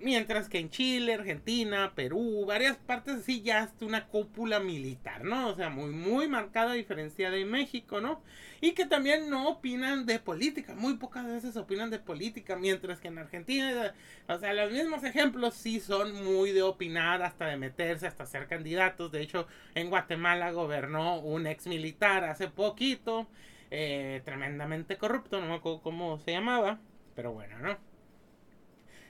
Mientras 0.00 0.48
que 0.48 0.58
en 0.58 0.70
Chile, 0.70 1.14
Argentina, 1.14 1.92
Perú, 1.94 2.44
varias 2.46 2.76
partes 2.76 3.24
sí 3.24 3.42
ya 3.42 3.64
es 3.64 3.82
una 3.82 4.06
cúpula 4.06 4.60
militar, 4.60 5.24
¿no? 5.24 5.48
O 5.48 5.54
sea, 5.54 5.70
muy, 5.70 5.90
muy 5.90 6.28
marcada 6.28 6.74
diferencia 6.74 7.30
de 7.30 7.44
México, 7.44 8.00
¿no? 8.00 8.22
Y 8.60 8.72
que 8.72 8.86
también 8.86 9.30
no 9.30 9.48
opinan 9.48 10.06
de 10.06 10.18
política, 10.18 10.74
muy 10.74 10.94
pocas 10.94 11.26
veces 11.26 11.56
opinan 11.56 11.90
de 11.90 11.98
política, 11.98 12.56
mientras 12.56 13.00
que 13.00 13.08
en 13.08 13.18
Argentina, 13.18 13.94
o 14.28 14.38
sea, 14.38 14.52
los 14.54 14.72
mismos 14.72 15.04
ejemplos 15.04 15.54
sí 15.54 15.80
son 15.80 16.24
muy 16.24 16.52
de 16.52 16.62
opinar, 16.62 17.22
hasta 17.22 17.46
de 17.46 17.56
meterse, 17.56 18.06
hasta 18.06 18.26
ser 18.26 18.46
candidatos. 18.46 19.12
De 19.12 19.20
hecho, 19.22 19.46
en 19.74 19.90
Guatemala 19.90 20.52
gobernó 20.52 21.20
un 21.20 21.46
ex 21.46 21.66
militar 21.66 22.24
hace 22.24 22.48
poquito, 22.48 23.26
eh, 23.70 24.22
tremendamente 24.24 24.96
corrupto, 24.96 25.40
no 25.40 25.48
me 25.48 25.54
acuerdo 25.54 25.82
cómo 25.82 26.18
se 26.18 26.32
llamaba, 26.32 26.78
pero 27.14 27.32
bueno, 27.32 27.58
¿no? 27.58 27.95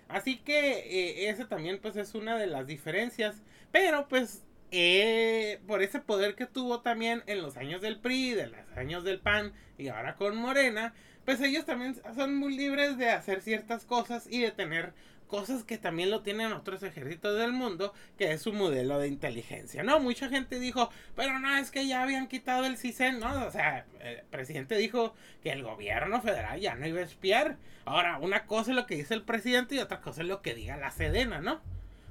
Así 0.09 0.39
que 0.39 0.79
eh, 0.79 1.29
esa 1.29 1.49
también 1.49 1.79
pues 1.81 1.97
es 1.97 2.15
una 2.15 2.39
de 2.39 2.47
las 2.47 2.67
diferencias. 2.67 3.43
Pero 3.73 4.09
pues 4.09 4.45
eh, 4.71 5.61
por 5.67 5.83
ese 5.83 6.01
poder 6.01 6.35
que 6.35 6.47
tuvo 6.47 6.81
también 6.81 7.23
en 7.27 7.43
los 7.43 7.57
años 7.57 7.83
del 7.83 7.99
PRI, 7.99 8.35
de 8.35 8.47
los 8.49 8.77
años 8.77 9.05
del 9.05 9.21
PAN 9.21 9.53
y 9.79 9.89
ahora 9.89 10.17
con 10.17 10.37
Morena, 10.37 10.93
pues 11.25 11.41
ellos 11.41 11.65
también 11.65 11.97
son 12.15 12.37
muy 12.37 12.57
libres 12.57 12.99
de 12.99 13.11
hacer 13.11 13.43
ciertas 13.43 13.85
cosas 13.85 14.27
y 14.31 14.41
de 14.41 14.53
tener 14.53 14.93
cosas 15.27 15.65
que 15.65 15.79
también 15.79 16.11
lo 16.11 16.23
tienen 16.23 16.53
otros 16.53 16.83
ejércitos 16.83 17.39
del 17.39 17.53
mundo, 17.53 17.93
que 18.17 18.33
es 18.33 18.43
su 18.43 18.53
modelo 18.53 18.99
de 18.99 19.09
inteligencia, 19.09 19.83
¿no? 19.83 20.01
Mucha 20.01 20.29
gente 20.29 20.59
dijo, 20.59 20.91
pero 21.15 21.39
no, 21.39 21.57
es 21.57 21.71
que 21.71 21.87
ya 21.87 22.03
habían 22.03 22.29
quitado 22.29 22.65
el 22.65 22.77
CISEN, 22.77 23.19
¿no? 23.19 23.47
O 23.47 23.51
sea, 23.51 23.87
el 24.01 24.23
presidente 24.31 24.77
dijo 24.77 25.15
que 25.43 25.51
el 25.51 25.63
gobierno 25.63 26.21
federal 26.21 26.61
ya 26.61 26.75
no 26.75 26.87
iba 26.87 27.01
a 27.01 27.05
espiar. 27.05 27.57
Ahora, 27.85 28.19
una 28.19 28.47
cosa 28.47 28.71
es 28.71 28.77
lo 28.77 28.87
que 28.87 28.97
dice 28.97 29.15
el 29.15 29.23
presidente 29.23 29.75
y 29.75 29.79
otra 29.79 30.01
cosa 30.01 30.23
es 30.23 30.29
lo 30.29 30.43
que 30.43 30.55
diga 30.55 30.77
la 30.77 30.91
Sedena, 30.91 31.41
¿no? 31.41 31.61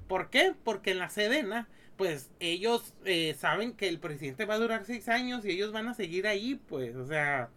¿Por 0.07 0.29
qué? 0.29 0.53
Porque 0.63 0.91
en 0.91 0.99
la 0.99 1.09
Sedena, 1.09 1.67
pues 1.97 2.29
ellos 2.39 2.93
eh, 3.05 3.35
saben 3.37 3.73
que 3.73 3.87
el 3.87 3.99
presidente 3.99 4.45
va 4.45 4.55
a 4.55 4.59
durar 4.59 4.85
seis 4.85 5.09
años 5.09 5.45
y 5.45 5.51
ellos 5.51 5.71
van 5.71 5.87
a 5.87 5.93
seguir 5.93 6.27
ahí, 6.27 6.55
pues, 6.67 6.95
o 6.95 7.07
sea, 7.07 7.49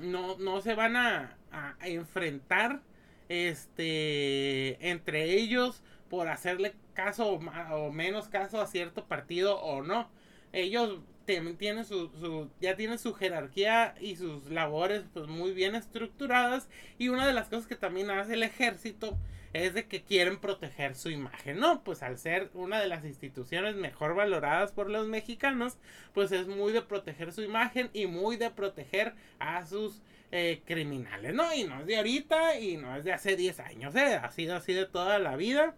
no, 0.00 0.36
no 0.38 0.60
se 0.60 0.74
van 0.74 0.96
a, 0.96 1.36
a 1.52 1.76
enfrentar 1.82 2.80
este 3.28 4.90
entre 4.90 5.32
ellos 5.34 5.82
por 6.08 6.28
hacerle 6.28 6.74
caso 6.94 7.28
o, 7.28 7.90
menos 7.92 8.28
caso 8.28 8.60
a 8.60 8.66
cierto 8.66 9.06
partido 9.06 9.60
o 9.60 9.82
no. 9.82 10.08
Ellos 10.52 11.00
tienen 11.26 11.84
su, 11.84 12.50
ya 12.60 12.76
tienen 12.76 12.98
su 12.98 13.14
jerarquía 13.14 13.94
y 14.00 14.16
sus 14.16 14.50
labores 14.50 15.04
pues 15.12 15.26
muy 15.26 15.52
bien 15.52 15.74
estructuradas 15.74 16.68
y 16.98 17.08
una 17.08 17.26
de 17.26 17.32
las 17.32 17.48
cosas 17.48 17.66
que 17.66 17.76
también 17.76 18.10
hace 18.10 18.34
el 18.34 18.42
ejército 18.42 19.18
es 19.54 19.72
de 19.72 19.86
que 19.86 20.02
quieren 20.02 20.38
proteger 20.38 20.96
su 20.96 21.10
imagen, 21.10 21.60
¿no? 21.60 21.84
Pues 21.84 22.02
al 22.02 22.18
ser 22.18 22.50
una 22.54 22.80
de 22.80 22.88
las 22.88 23.04
instituciones 23.04 23.76
mejor 23.76 24.14
valoradas 24.14 24.72
por 24.72 24.90
los 24.90 25.06
mexicanos, 25.06 25.78
pues 26.12 26.32
es 26.32 26.48
muy 26.48 26.72
de 26.72 26.82
proteger 26.82 27.32
su 27.32 27.42
imagen 27.42 27.88
y 27.92 28.06
muy 28.06 28.36
de 28.36 28.50
proteger 28.50 29.14
a 29.38 29.64
sus 29.64 30.02
eh, 30.32 30.62
criminales, 30.64 31.34
¿no? 31.34 31.54
Y 31.54 31.64
no 31.64 31.80
es 31.80 31.86
de 31.86 31.96
ahorita 31.96 32.58
y 32.58 32.76
no 32.76 32.96
es 32.96 33.04
de 33.04 33.12
hace 33.12 33.36
10 33.36 33.60
años, 33.60 33.94
¿eh? 33.94 34.16
Ha 34.16 34.30
sido 34.30 34.56
así 34.56 34.72
de 34.72 34.86
toda 34.86 35.18
la 35.18 35.36
vida. 35.36 35.74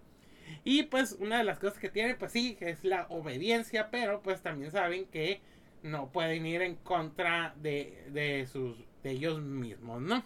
Y 0.64 0.84
pues 0.84 1.16
una 1.20 1.38
de 1.38 1.44
las 1.44 1.58
cosas 1.58 1.78
que 1.78 1.90
tiene, 1.90 2.14
pues 2.14 2.32
sí, 2.32 2.56
es 2.60 2.84
la 2.84 3.06
obediencia, 3.08 3.90
pero 3.90 4.22
pues 4.22 4.42
también 4.42 4.70
saben 4.70 5.06
que 5.06 5.40
no 5.82 6.10
pueden 6.10 6.46
ir 6.46 6.62
en 6.62 6.76
contra 6.76 7.54
de, 7.56 8.04
de 8.10 8.46
sus 8.46 8.76
de 9.02 9.10
ellos 9.12 9.40
mismos, 9.40 10.00
¿no? 10.02 10.24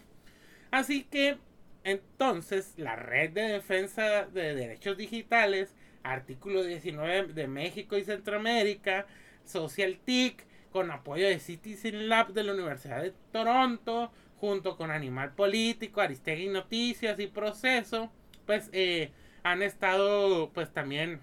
Así 0.71 1.05
que 1.05 1.39
entonces 1.85 2.75
la 2.77 2.97
red 2.97 3.31
de 3.31 3.43
defensa 3.43 4.27
de 4.27 4.55
derechos 4.55 4.97
digitales, 4.97 5.75
artículo 6.03 6.63
19 6.63 7.33
de 7.33 7.47
México 7.47 7.97
y 7.97 8.05
Centroamérica, 8.05 9.07
Social 9.45 9.99
TIC, 10.05 10.47
con 10.71 10.91
apoyo 10.91 11.27
de 11.27 11.41
Citizen 11.41 12.09
Lab 12.09 12.33
de 12.33 12.45
la 12.45 12.53
Universidad 12.53 13.03
de 13.03 13.13
Toronto, 13.33 14.11
junto 14.37 14.77
con 14.77 14.91
Animal 14.91 15.35
Político, 15.35 16.01
Aristegui 16.01 16.49
Noticias 16.49 17.19
y 17.21 17.27
Proceso, 17.27 18.11
pues 18.47 18.71
eh, 18.73 19.11
han 19.43 19.63
estado 19.63 20.51
pues 20.51 20.73
también 20.73 21.21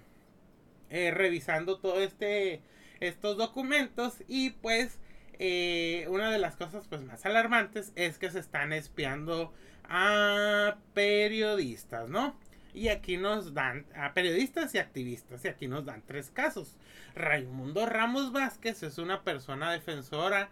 eh, 0.90 1.10
revisando 1.10 1.78
todo 1.78 2.00
este 2.00 2.62
estos 3.00 3.36
documentos 3.36 4.22
y 4.26 4.50
pues 4.50 4.98
eh, 5.38 6.06
una 6.08 6.30
de 6.30 6.38
las 6.38 6.56
cosas 6.56 6.86
pues 6.88 7.02
más 7.02 7.24
alarmantes 7.26 7.92
es 7.94 8.18
que 8.18 8.30
se 8.30 8.40
están 8.40 8.72
espiando 8.72 9.52
a 9.88 10.76
periodistas, 10.94 12.08
¿no? 12.08 12.36
Y 12.74 12.88
aquí 12.88 13.16
nos 13.16 13.54
dan 13.54 13.86
a 13.96 14.12
periodistas 14.14 14.74
y 14.74 14.78
activistas. 14.78 15.44
Y 15.44 15.48
aquí 15.48 15.68
nos 15.68 15.84
dan 15.84 16.02
tres 16.06 16.30
casos. 16.30 16.76
Raimundo 17.14 17.86
Ramos 17.86 18.32
Vázquez 18.32 18.82
es 18.82 18.98
una 18.98 19.22
persona 19.22 19.72
defensora 19.72 20.50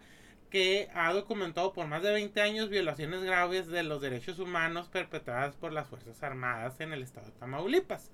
que 0.49 0.89
ha 0.93 1.11
documentado 1.13 1.73
por 1.73 1.87
más 1.87 2.01
de 2.01 2.11
20 2.11 2.41
años 2.41 2.69
violaciones 2.69 3.23
graves 3.23 3.67
de 3.67 3.83
los 3.83 4.01
derechos 4.01 4.39
humanos 4.39 4.87
perpetradas 4.87 5.55
por 5.55 5.73
las 5.73 5.87
Fuerzas 5.87 6.23
Armadas 6.23 6.79
en 6.79 6.93
el 6.93 7.03
estado 7.03 7.27
de 7.27 7.33
Tamaulipas. 7.33 8.11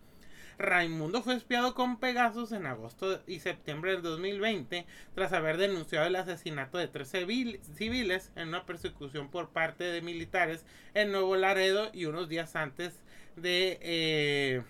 Raimundo 0.58 1.24
fue 1.24 1.36
espiado 1.36 1.74
con 1.74 1.98
Pegasus 1.98 2.52
en 2.52 2.68
agosto 2.68 3.22
y 3.26 3.40
septiembre 3.40 3.94
del 3.94 4.04
2020 4.04 4.86
tras 5.16 5.34
haber 5.34 5.58
denunciado 5.58 6.06
el 6.06 6.16
asesinato 6.16 6.78
de 6.78 6.88
tres 6.88 7.10
civiles 7.10 8.32
en 8.36 8.50
una 8.50 8.66
persecución 8.66 9.30
por 9.30 9.50
parte 9.50 9.84
de 9.84 10.02
militares 10.02 10.64
en 10.94 11.12
Nuevo 11.12 11.36
Laredo 11.36 11.90
y 11.92 12.06
unos 12.06 12.30
días 12.30 12.56
antes 12.56 13.00
de, 13.36 13.80
eh, 13.82 14.62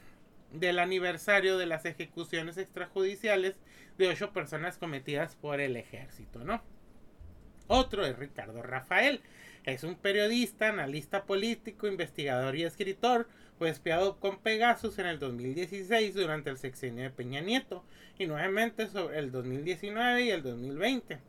del 0.52 0.80
aniversario 0.80 1.58
de 1.58 1.66
las 1.66 1.86
ejecuciones 1.86 2.58
extrajudiciales 2.58 3.56
de 3.98 4.08
ocho 4.08 4.32
personas 4.32 4.78
cometidas 4.78 5.36
por 5.36 5.60
el 5.60 5.78
ejército, 5.78 6.44
¿no? 6.44 6.62
Otro 7.68 8.06
es 8.06 8.18
Ricardo 8.18 8.62
Rafael. 8.62 9.22
Es 9.64 9.84
un 9.84 9.96
periodista, 9.96 10.70
analista 10.70 11.24
político, 11.24 11.88
investigador 11.88 12.56
y 12.56 12.64
escritor. 12.64 13.30
Fue 13.58 13.70
espiado 13.70 14.20
con 14.20 14.40
Pegasus 14.40 15.00
en 15.00 15.06
el 15.06 15.20
2016 15.20 16.16
durante 16.16 16.50
el 16.50 16.58
sexenio 16.58 17.04
de 17.04 17.10
Peña 17.12 17.40
Nieto 17.40 17.86
y 18.20 18.26
nuevamente 18.26 18.88
sobre 18.88 19.20
el 19.20 19.32
2019 19.32 20.24
y 20.24 20.32
el 20.32 20.44
2020. 20.44 21.20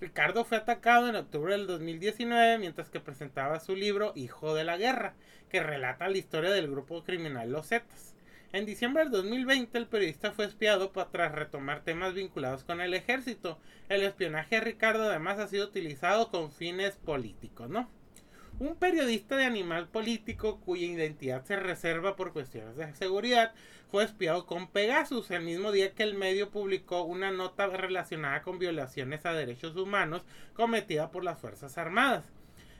Ricardo 0.00 0.44
fue 0.44 0.58
atacado 0.58 1.08
en 1.08 1.16
octubre 1.16 1.52
del 1.56 1.68
2019 1.68 2.58
mientras 2.58 2.90
que 2.90 3.00
presentaba 3.00 3.60
su 3.60 3.76
libro 3.76 4.12
Hijo 4.16 4.54
de 4.54 4.64
la 4.64 4.76
Guerra, 4.76 5.14
que 5.54 5.62
relata 5.62 6.08
la 6.08 6.18
historia 6.18 6.50
del 6.50 6.68
grupo 6.68 7.04
criminal 7.04 7.52
Los 7.52 7.68
Zetas. 7.68 8.16
En 8.52 8.66
diciembre 8.66 9.04
del 9.04 9.12
2020 9.12 9.78
el 9.78 9.86
periodista 9.86 10.32
fue 10.32 10.46
espiado 10.46 10.90
tras 11.12 11.30
retomar 11.30 11.84
temas 11.84 12.12
vinculados 12.12 12.64
con 12.64 12.80
el 12.80 12.92
ejército. 12.92 13.60
El 13.88 14.02
espionaje 14.02 14.56
a 14.56 14.60
Ricardo 14.60 15.04
además 15.04 15.38
ha 15.38 15.46
sido 15.46 15.68
utilizado 15.68 16.32
con 16.32 16.50
fines 16.50 16.96
políticos, 16.96 17.70
¿no? 17.70 17.88
Un 18.58 18.74
periodista 18.74 19.36
de 19.36 19.44
animal 19.44 19.86
político 19.86 20.58
cuya 20.58 20.86
identidad 20.86 21.44
se 21.44 21.54
reserva 21.54 22.16
por 22.16 22.32
cuestiones 22.32 22.74
de 22.74 22.92
seguridad 22.94 23.54
fue 23.92 24.02
espiado 24.02 24.46
con 24.46 24.66
Pegasus 24.66 25.30
el 25.30 25.42
mismo 25.42 25.70
día 25.70 25.94
que 25.94 26.02
el 26.02 26.14
medio 26.14 26.50
publicó 26.50 27.04
una 27.04 27.30
nota 27.30 27.68
relacionada 27.68 28.42
con 28.42 28.58
violaciones 28.58 29.24
a 29.24 29.34
derechos 29.34 29.76
humanos 29.76 30.24
cometida 30.54 31.12
por 31.12 31.22
las 31.22 31.38
Fuerzas 31.38 31.78
Armadas. 31.78 32.33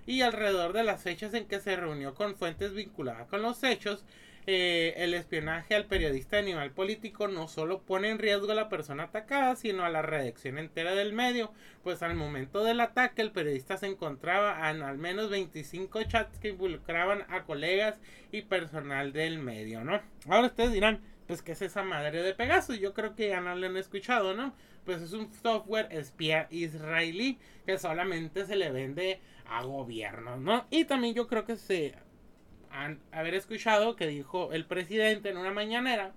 Y 0.07 0.23
alrededor 0.23 0.73
de 0.73 0.85
las 0.85 1.03
fechas 1.03 1.35
en 1.35 1.47
que 1.47 1.61
se 1.61 1.77
reunió 1.77 2.14
con 2.14 2.37
fuentes 2.37 2.75
vinculadas 2.75 3.29
con 3.29 3.43
los 3.43 3.62
hechos, 3.62 4.05
eh, 4.47 4.93
el 4.99 5.14
espionaje 5.14 5.75
al 5.75 5.87
periodista 5.87 6.37
animal 6.37 6.71
político 6.71 7.29
no 7.29 7.49
solo 7.49 7.81
pone 7.81 8.11
en 8.11 8.19
riesgo 8.19 8.53
a 8.53 8.55
la 8.55 8.69
persona 8.69 9.05
atacada, 9.05 9.57
sino 9.57 9.85
a 9.85 9.88
la 9.88 10.03
redacción 10.03 10.59
entera 10.59 10.95
del 10.95 11.14
medio, 11.14 11.51
pues 11.83 12.03
al 12.03 12.14
momento 12.14 12.62
del 12.62 12.81
ataque 12.81 13.23
el 13.23 13.33
periodista 13.33 13.79
se 13.79 13.87
encontraba 13.87 14.71
en 14.71 14.83
al 14.83 14.99
menos 14.99 15.31
25 15.31 16.03
chats 16.03 16.38
que 16.38 16.51
involucraban 16.51 17.25
a 17.31 17.45
colegas 17.45 17.99
y 18.33 18.43
personal 18.43 19.14
del 19.14 19.38
medio, 19.38 19.83
¿no? 19.83 20.03
Ahora 20.29 20.49
ustedes 20.49 20.73
dirán, 20.73 21.01
pues 21.27 21.40
¿qué 21.40 21.53
es 21.53 21.62
esa 21.62 21.83
madre 21.83 22.23
de 22.23 22.35
Pegasus? 22.35 22.79
Yo 22.79 22.93
creo 22.93 23.14
que 23.14 23.29
ya 23.29 23.40
no 23.40 23.55
lo 23.55 23.67
han 23.67 23.79
escuchado, 23.79 24.35
¿no? 24.35 24.55
Pues 24.85 25.01
es 25.01 25.14
un 25.14 25.33
software 25.33 25.88
espía 25.90 26.49
israelí 26.51 27.38
que 27.64 27.79
solamente 27.79 28.45
se 28.45 28.57
le 28.57 28.71
vende 28.71 29.21
a 29.46 29.62
gobiernos, 29.64 30.40
¿no? 30.40 30.66
Y 30.70 30.85
también 30.85 31.14
yo 31.14 31.26
creo 31.26 31.44
que 31.44 31.57
se 31.57 31.94
haber 33.12 33.35
escuchado 33.35 33.94
que 33.94 34.07
dijo 34.07 34.52
el 34.52 34.66
presidente 34.66 35.30
en 35.30 35.37
una 35.37 35.52
mañanera 35.52 36.12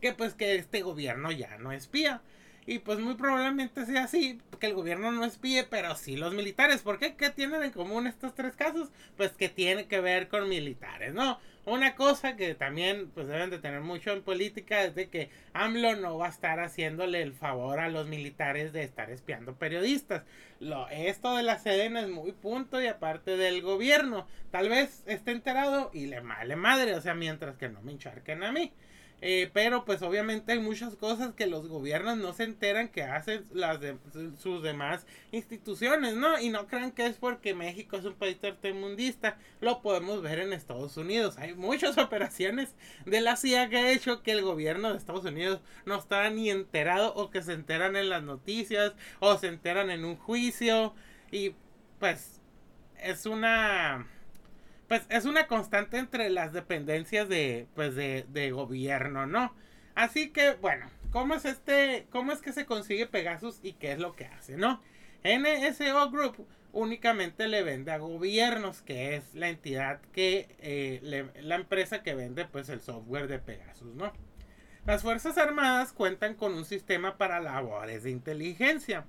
que 0.00 0.12
pues 0.12 0.34
que 0.34 0.56
este 0.56 0.82
gobierno 0.82 1.30
ya 1.30 1.58
no 1.58 1.72
espía. 1.72 2.22
Y 2.64 2.78
pues 2.78 3.00
muy 3.00 3.14
probablemente 3.14 3.86
sea 3.86 4.04
así, 4.04 4.40
que 4.60 4.66
el 4.66 4.74
gobierno 4.74 5.10
no 5.10 5.24
espíe, 5.24 5.64
pero 5.64 5.96
sí 5.96 6.16
los 6.16 6.32
militares. 6.32 6.82
¿Por 6.82 6.98
qué? 6.98 7.16
¿Qué 7.16 7.30
tienen 7.30 7.62
en 7.62 7.72
común 7.72 8.06
estos 8.06 8.34
tres 8.34 8.54
casos? 8.54 8.90
Pues 9.16 9.32
que 9.32 9.48
tiene 9.48 9.86
que 9.86 10.00
ver 10.00 10.28
con 10.28 10.48
militares, 10.48 11.12
¿no? 11.12 11.40
Una 11.64 11.94
cosa 11.94 12.34
que 12.34 12.56
también 12.56 13.08
pues 13.14 13.28
deben 13.28 13.50
de 13.50 13.60
tener 13.60 13.82
mucho 13.82 14.10
en 14.10 14.22
política 14.22 14.82
es 14.82 14.96
de 14.96 15.08
que 15.08 15.30
AMLO 15.52 15.94
no 15.94 16.18
va 16.18 16.26
a 16.26 16.30
estar 16.30 16.58
haciéndole 16.58 17.22
el 17.22 17.34
favor 17.34 17.78
a 17.78 17.88
los 17.88 18.08
militares 18.08 18.72
de 18.72 18.82
estar 18.82 19.10
espiando 19.10 19.54
periodistas. 19.54 20.24
Lo, 20.58 20.88
esto 20.88 21.36
de 21.36 21.44
la 21.44 21.58
Sedena 21.60 22.00
es 22.00 22.08
muy 22.08 22.32
punto 22.32 22.82
y 22.82 22.88
aparte 22.88 23.36
del 23.36 23.62
gobierno. 23.62 24.26
Tal 24.50 24.68
vez 24.68 25.04
esté 25.06 25.30
enterado 25.30 25.90
y 25.94 26.06
le 26.06 26.20
male 26.20 26.56
madre, 26.56 26.96
o 26.96 27.00
sea, 27.00 27.14
mientras 27.14 27.56
que 27.56 27.68
no 27.68 27.80
me 27.80 27.92
encharquen 27.92 28.42
a 28.42 28.50
mí. 28.50 28.72
Eh, 29.24 29.48
pero 29.52 29.84
pues 29.84 30.02
obviamente 30.02 30.50
hay 30.50 30.58
muchas 30.58 30.96
cosas 30.96 31.32
que 31.32 31.46
los 31.46 31.68
gobiernos 31.68 32.16
no 32.18 32.32
se 32.32 32.42
enteran 32.42 32.88
que 32.88 33.04
hacen 33.04 33.46
las 33.52 33.80
de 33.80 33.96
sus 34.36 34.64
demás 34.64 35.06
instituciones, 35.30 36.16
¿no? 36.16 36.40
Y 36.40 36.50
no 36.50 36.66
crean 36.66 36.90
que 36.90 37.06
es 37.06 37.18
porque 37.18 37.54
México 37.54 37.96
es 37.96 38.04
un 38.04 38.14
país 38.14 38.40
tercermundista, 38.40 39.38
lo 39.60 39.80
podemos 39.80 40.22
ver 40.22 40.40
en 40.40 40.52
Estados 40.52 40.96
Unidos. 40.96 41.38
Hay 41.38 41.54
muchas 41.54 41.98
operaciones 41.98 42.74
de 43.06 43.20
la 43.20 43.36
CIA 43.36 43.68
que 43.68 43.76
ha 43.76 43.92
hecho 43.92 44.24
que 44.24 44.32
el 44.32 44.42
gobierno 44.42 44.90
de 44.90 44.98
Estados 44.98 45.24
Unidos 45.24 45.60
no 45.86 45.96
está 45.96 46.28
ni 46.28 46.50
enterado 46.50 47.14
o 47.14 47.30
que 47.30 47.42
se 47.42 47.52
enteran 47.52 47.94
en 47.94 48.08
las 48.08 48.24
noticias 48.24 48.92
o 49.20 49.38
se 49.38 49.46
enteran 49.46 49.90
en 49.90 50.04
un 50.04 50.16
juicio 50.16 50.94
y 51.30 51.54
pues 52.00 52.40
es 52.98 53.26
una 53.26 54.08
pues 54.92 55.06
es 55.08 55.24
una 55.24 55.46
constante 55.46 55.96
entre 55.96 56.28
las 56.28 56.52
dependencias 56.52 57.26
de, 57.26 57.66
pues 57.74 57.94
de, 57.94 58.26
de 58.28 58.50
gobierno, 58.50 59.24
¿no? 59.24 59.54
Así 59.94 60.32
que, 60.32 60.52
bueno, 60.60 60.84
¿cómo 61.10 61.32
es 61.32 61.46
este, 61.46 62.06
cómo 62.10 62.30
es 62.30 62.42
que 62.42 62.52
se 62.52 62.66
consigue 62.66 63.06
Pegasus 63.06 63.58
y 63.62 63.72
qué 63.72 63.92
es 63.92 63.98
lo 63.98 64.14
que 64.14 64.26
hace, 64.26 64.58
¿no? 64.58 64.82
NSO 65.24 66.10
Group 66.10 66.46
únicamente 66.74 67.48
le 67.48 67.62
vende 67.62 67.90
a 67.90 67.96
gobiernos, 67.96 68.82
que 68.82 69.16
es 69.16 69.34
la 69.34 69.48
entidad 69.48 70.02
que, 70.12 70.54
eh, 70.58 71.30
la 71.40 71.54
empresa 71.54 72.02
que 72.02 72.14
vende 72.14 72.44
pues 72.44 72.68
el 72.68 72.82
software 72.82 73.28
de 73.28 73.38
Pegasus, 73.38 73.94
¿no? 73.94 74.12
Las 74.84 75.00
Fuerzas 75.00 75.38
Armadas 75.38 75.94
cuentan 75.94 76.34
con 76.34 76.52
un 76.52 76.66
sistema 76.66 77.16
para 77.16 77.40
labores 77.40 78.02
de 78.02 78.10
inteligencia. 78.10 79.06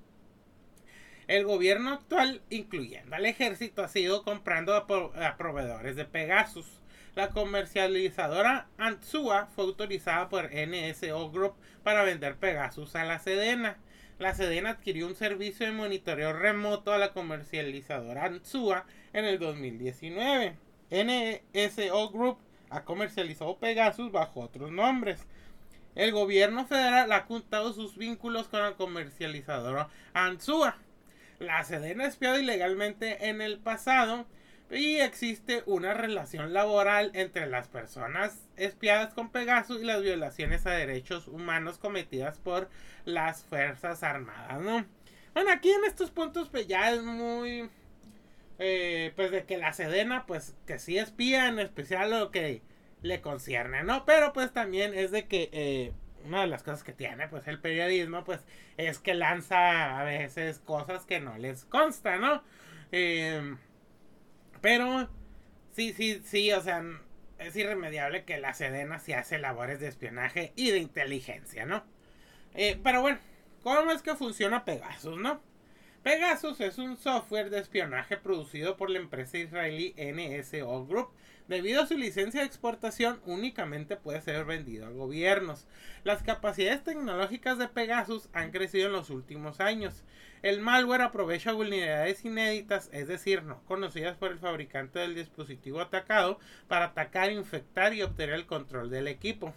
El 1.27 1.45
gobierno 1.45 1.91
actual, 1.91 2.41
incluyendo 2.49 3.15
al 3.15 3.25
ejército, 3.25 3.81
ha 3.81 3.87
sido 3.87 4.23
comprando 4.23 4.75
a, 4.75 5.37
proveedores 5.37 5.95
de 5.95 6.03
Pegasus. 6.03 6.81
La 7.15 7.29
comercializadora 7.29 8.67
Antsua 8.77 9.47
fue 9.55 9.63
autorizada 9.65 10.27
por 10.27 10.49
NSO 10.51 11.31
Group 11.31 11.53
para 11.83 12.03
vender 12.03 12.35
Pegasus 12.35 12.95
a 12.95 13.05
la 13.05 13.19
Sedena. 13.19 13.77
La 14.19 14.33
Sedena 14.33 14.71
adquirió 14.71 15.07
un 15.07 15.15
servicio 15.15 15.65
de 15.65 15.71
monitoreo 15.71 16.33
remoto 16.33 16.91
a 16.91 16.97
la 16.97 17.13
comercializadora 17.13 18.25
Antsua 18.25 18.85
en 19.13 19.25
el 19.25 19.39
2019. 19.39 20.57
NSO 20.91 22.09
Group 22.09 22.37
ha 22.69 22.83
comercializado 22.83 23.57
Pegasus 23.57 24.11
bajo 24.11 24.41
otros 24.41 24.71
nombres. 24.71 25.25
El 25.95 26.11
gobierno 26.11 26.65
federal 26.65 27.11
ha 27.11 27.19
ocultado 27.19 27.71
sus 27.71 27.97
vínculos 27.97 28.47
con 28.47 28.61
la 28.61 28.73
comercializadora 28.73 29.87
Antsua. 30.13 30.77
La 31.39 31.63
Sedena 31.63 32.05
espiado 32.05 32.39
ilegalmente 32.39 33.29
en 33.29 33.41
el 33.41 33.59
pasado 33.59 34.25
y 34.71 34.97
existe 34.97 35.63
una 35.65 35.93
relación 35.93 36.53
laboral 36.53 37.11
entre 37.13 37.47
las 37.47 37.67
personas 37.67 38.47
espiadas 38.55 39.13
con 39.13 39.29
Pegasus 39.29 39.81
y 39.81 39.85
las 39.85 40.01
violaciones 40.01 40.65
a 40.65 40.71
derechos 40.71 41.27
humanos 41.27 41.77
cometidas 41.77 42.39
por 42.39 42.69
las 43.05 43.43
Fuerzas 43.43 44.03
Armadas, 44.03 44.61
¿no? 44.61 44.85
Bueno, 45.33 45.51
aquí 45.51 45.69
en 45.69 45.85
estos 45.85 46.11
puntos 46.11 46.49
pues 46.49 46.67
ya 46.67 46.91
es 46.91 47.01
muy... 47.03 47.69
Eh, 48.59 49.11
pues 49.15 49.31
de 49.31 49.45
que 49.45 49.57
la 49.57 49.73
Sedena 49.73 50.25
pues 50.25 50.55
que 50.67 50.77
sí 50.77 50.97
espía 50.97 51.47
en 51.47 51.59
especial 51.59 52.11
lo 52.11 52.31
que 52.31 52.61
le 53.01 53.19
concierne, 53.19 53.83
¿no? 53.83 54.05
Pero 54.05 54.31
pues 54.31 54.53
también 54.53 54.93
es 54.93 55.11
de 55.11 55.27
que 55.27 55.49
eh, 55.51 55.91
una 56.25 56.41
de 56.41 56.47
las 56.47 56.63
cosas 56.63 56.83
que 56.83 56.93
tiene 56.93 57.27
pues 57.27 57.47
el 57.47 57.59
periodismo 57.59 58.23
pues 58.23 58.41
es 58.77 58.99
que 58.99 59.13
lanza 59.13 59.99
a 59.99 60.03
veces 60.03 60.59
cosas 60.59 61.05
que 61.05 61.19
no 61.19 61.37
les 61.37 61.65
consta, 61.65 62.17
¿no? 62.17 62.43
Em, 62.91 63.57
pero 64.61 65.09
sí, 65.71 65.93
sí, 65.93 66.21
sí, 66.23 66.51
o 66.53 66.61
sea, 66.61 66.83
es 67.39 67.55
irremediable 67.55 68.23
que 68.23 68.37
la 68.39 68.53
Sedena 68.53 68.99
se 68.99 69.15
hace 69.15 69.39
labores 69.39 69.79
de 69.79 69.87
espionaje 69.87 70.53
y 70.55 70.71
de 70.71 70.79
inteligencia, 70.79 71.65
¿no? 71.65 71.83
Eh, 72.53 72.79
pero 72.83 73.01
bueno, 73.01 73.19
¿cómo 73.63 73.91
es 73.91 74.01
que 74.01 74.15
funciona 74.15 74.65
Pegasus, 74.65 75.17
no? 75.17 75.41
Pegasus 76.03 76.59
es 76.59 76.79
un 76.79 76.97
software 76.97 77.49
de 77.49 77.59
espionaje 77.59 78.17
producido 78.17 78.75
por 78.75 78.89
la 78.89 78.99
empresa 78.99 79.37
israelí 79.37 79.95
NSO 79.97 80.85
Group 80.85 81.11
Debido 81.47 81.81
a 81.81 81.87
su 81.87 81.97
licencia 81.97 82.39
de 82.39 82.45
exportación, 82.45 83.21
únicamente 83.25 83.97
puede 83.97 84.21
ser 84.21 84.45
vendido 84.45 84.85
a 84.85 84.91
gobiernos. 84.91 85.67
Las 86.05 86.23
capacidades 86.23 86.83
tecnológicas 86.83 87.57
de 87.57 87.67
Pegasus 87.67 88.29
han 88.31 88.51
crecido 88.51 88.87
en 88.87 88.93
los 88.93 89.09
últimos 89.09 89.59
años. 89.59 90.03
El 90.41 90.61
malware 90.61 91.01
aprovecha 91.01 91.51
vulnerabilidades 91.51 92.23
inéditas, 92.23 92.89
es 92.93 93.09
decir, 93.09 93.43
no 93.43 93.61
conocidas 93.63 94.15
por 94.15 94.31
el 94.31 94.39
fabricante 94.39 94.99
del 94.99 95.15
dispositivo 95.15 95.81
atacado, 95.81 96.39
para 96.69 96.85
atacar, 96.85 97.29
infectar 97.31 97.93
y 97.93 98.03
obtener 98.03 98.35
el 98.35 98.45
control 98.45 98.89
del 98.89 99.09
equipo. 99.09 99.53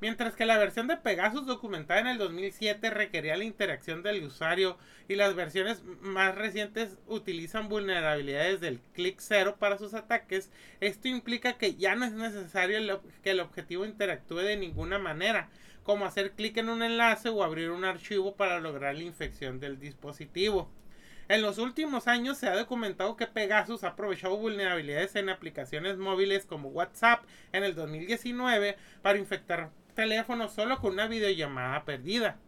Mientras 0.00 0.34
que 0.34 0.46
la 0.46 0.56
versión 0.56 0.86
de 0.86 0.96
Pegasus 0.96 1.44
documentada 1.44 2.00
en 2.00 2.06
el 2.06 2.16
2007 2.16 2.88
requería 2.88 3.36
la 3.36 3.44
interacción 3.44 4.02
del 4.02 4.24
usuario 4.24 4.78
y 5.08 5.16
las 5.16 5.34
versiones 5.34 5.82
más 6.00 6.34
recientes 6.34 6.96
utilizan 7.06 7.68
vulnerabilidades 7.68 8.60
del 8.60 8.80
clic 8.94 9.16
cero 9.18 9.56
para 9.58 9.76
sus 9.76 9.92
ataques, 9.92 10.50
esto 10.80 11.08
implica 11.08 11.58
que 11.58 11.74
ya 11.74 11.96
no 11.96 12.06
es 12.06 12.12
necesario 12.12 13.02
que 13.22 13.30
el 13.32 13.40
objetivo 13.40 13.84
interactúe 13.84 14.38
de 14.38 14.56
ninguna 14.56 14.98
manera, 14.98 15.50
como 15.82 16.06
hacer 16.06 16.32
clic 16.32 16.56
en 16.56 16.70
un 16.70 16.82
enlace 16.82 17.28
o 17.28 17.44
abrir 17.44 17.70
un 17.70 17.84
archivo 17.84 18.36
para 18.36 18.58
lograr 18.58 18.94
la 18.94 19.02
infección 19.02 19.60
del 19.60 19.78
dispositivo. 19.78 20.70
En 21.28 21.42
los 21.42 21.58
últimos 21.58 22.08
años 22.08 22.38
se 22.38 22.48
ha 22.48 22.56
documentado 22.56 23.16
que 23.16 23.28
Pegasus 23.28 23.84
ha 23.84 23.90
aprovechado 23.90 24.36
vulnerabilidades 24.36 25.14
en 25.14 25.28
aplicaciones 25.28 25.96
móviles 25.96 26.44
como 26.44 26.70
WhatsApp 26.70 27.22
en 27.52 27.62
el 27.62 27.76
2019 27.76 28.76
para 29.00 29.18
infectar 29.18 29.70
teléfono 30.00 30.48
solo 30.48 30.78
con 30.80 30.94
una 30.94 31.08
videollamada 31.08 31.84
perdida. 31.84 32.38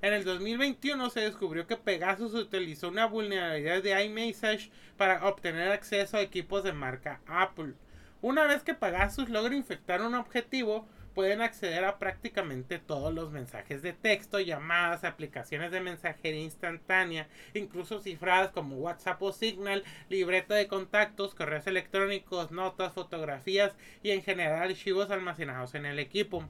En 0.00 0.12
el 0.12 0.22
2021 0.22 1.10
se 1.10 1.22
descubrió 1.22 1.66
que 1.66 1.76
Pegasus 1.76 2.34
utilizó 2.34 2.88
una 2.88 3.06
vulnerabilidad 3.06 3.82
de 3.82 4.04
iMessage 4.04 4.70
para 4.96 5.26
obtener 5.26 5.72
acceso 5.72 6.16
a 6.16 6.20
equipos 6.20 6.62
de 6.62 6.72
marca 6.72 7.20
Apple. 7.26 7.74
Una 8.22 8.44
vez 8.44 8.62
que 8.62 8.74
Pegasus 8.74 9.28
logra 9.28 9.56
infectar 9.56 10.02
un 10.02 10.14
objetivo, 10.14 10.86
pueden 11.12 11.40
acceder 11.40 11.84
a 11.84 11.98
prácticamente 11.98 12.78
todos 12.78 13.12
los 13.12 13.32
mensajes 13.32 13.82
de 13.82 13.92
texto, 13.92 14.38
llamadas, 14.38 15.02
aplicaciones 15.02 15.72
de 15.72 15.80
mensajería 15.80 16.42
instantánea, 16.42 17.26
incluso 17.54 18.00
cifradas 18.00 18.52
como 18.52 18.76
WhatsApp 18.76 19.20
o 19.20 19.32
Signal, 19.32 19.82
libreta 20.08 20.54
de 20.54 20.68
contactos, 20.68 21.34
correos 21.34 21.66
electrónicos, 21.66 22.52
notas, 22.52 22.92
fotografías 22.92 23.74
y 24.04 24.12
en 24.12 24.22
general 24.22 24.62
archivos 24.62 25.10
almacenados 25.10 25.74
en 25.74 25.86
el 25.86 25.98
equipo. 25.98 26.48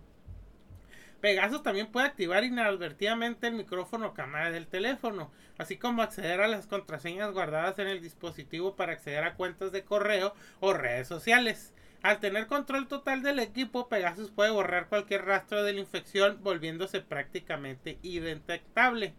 Pegasus 1.21 1.63
también 1.63 1.89
puede 1.89 2.07
activar 2.07 2.45
inadvertidamente 2.45 3.47
el 3.47 3.55
micrófono 3.55 4.09
o 4.09 4.15
cámara 4.15 4.51
del 4.51 4.67
teléfono, 4.67 5.31
así 5.59 5.77
como 5.77 6.03
acceder 6.03 6.41
a 6.41 6.49
las 6.49 6.67
contraseñas 6.67 7.33
guardadas 7.33 7.79
en 7.79 7.89
el 7.89 8.01
dispositivo 8.01 8.75
para 8.75 8.93
acceder 8.93 9.25
a 9.25 9.35
cuentas 9.35 9.71
de 9.71 9.85
correo 9.85 10.35
o 10.61 10.73
redes 10.73 11.09
sociales. 11.09 11.75
Al 12.03 12.19
tener 12.19 12.47
control 12.47 12.89
total 12.89 13.23
del 13.23 13.39
equipo, 13.39 13.89
Pegasus 13.89 14.31
puede 14.31 14.51
borrar 14.51 14.89
cualquier 14.89 15.27
rastro 15.27 15.63
de 15.63 15.75
la 15.75 15.81
infección, 15.81 16.39
volviéndose 16.43 17.03
prácticamente 17.03 17.99
indetectable. 18.03 19.13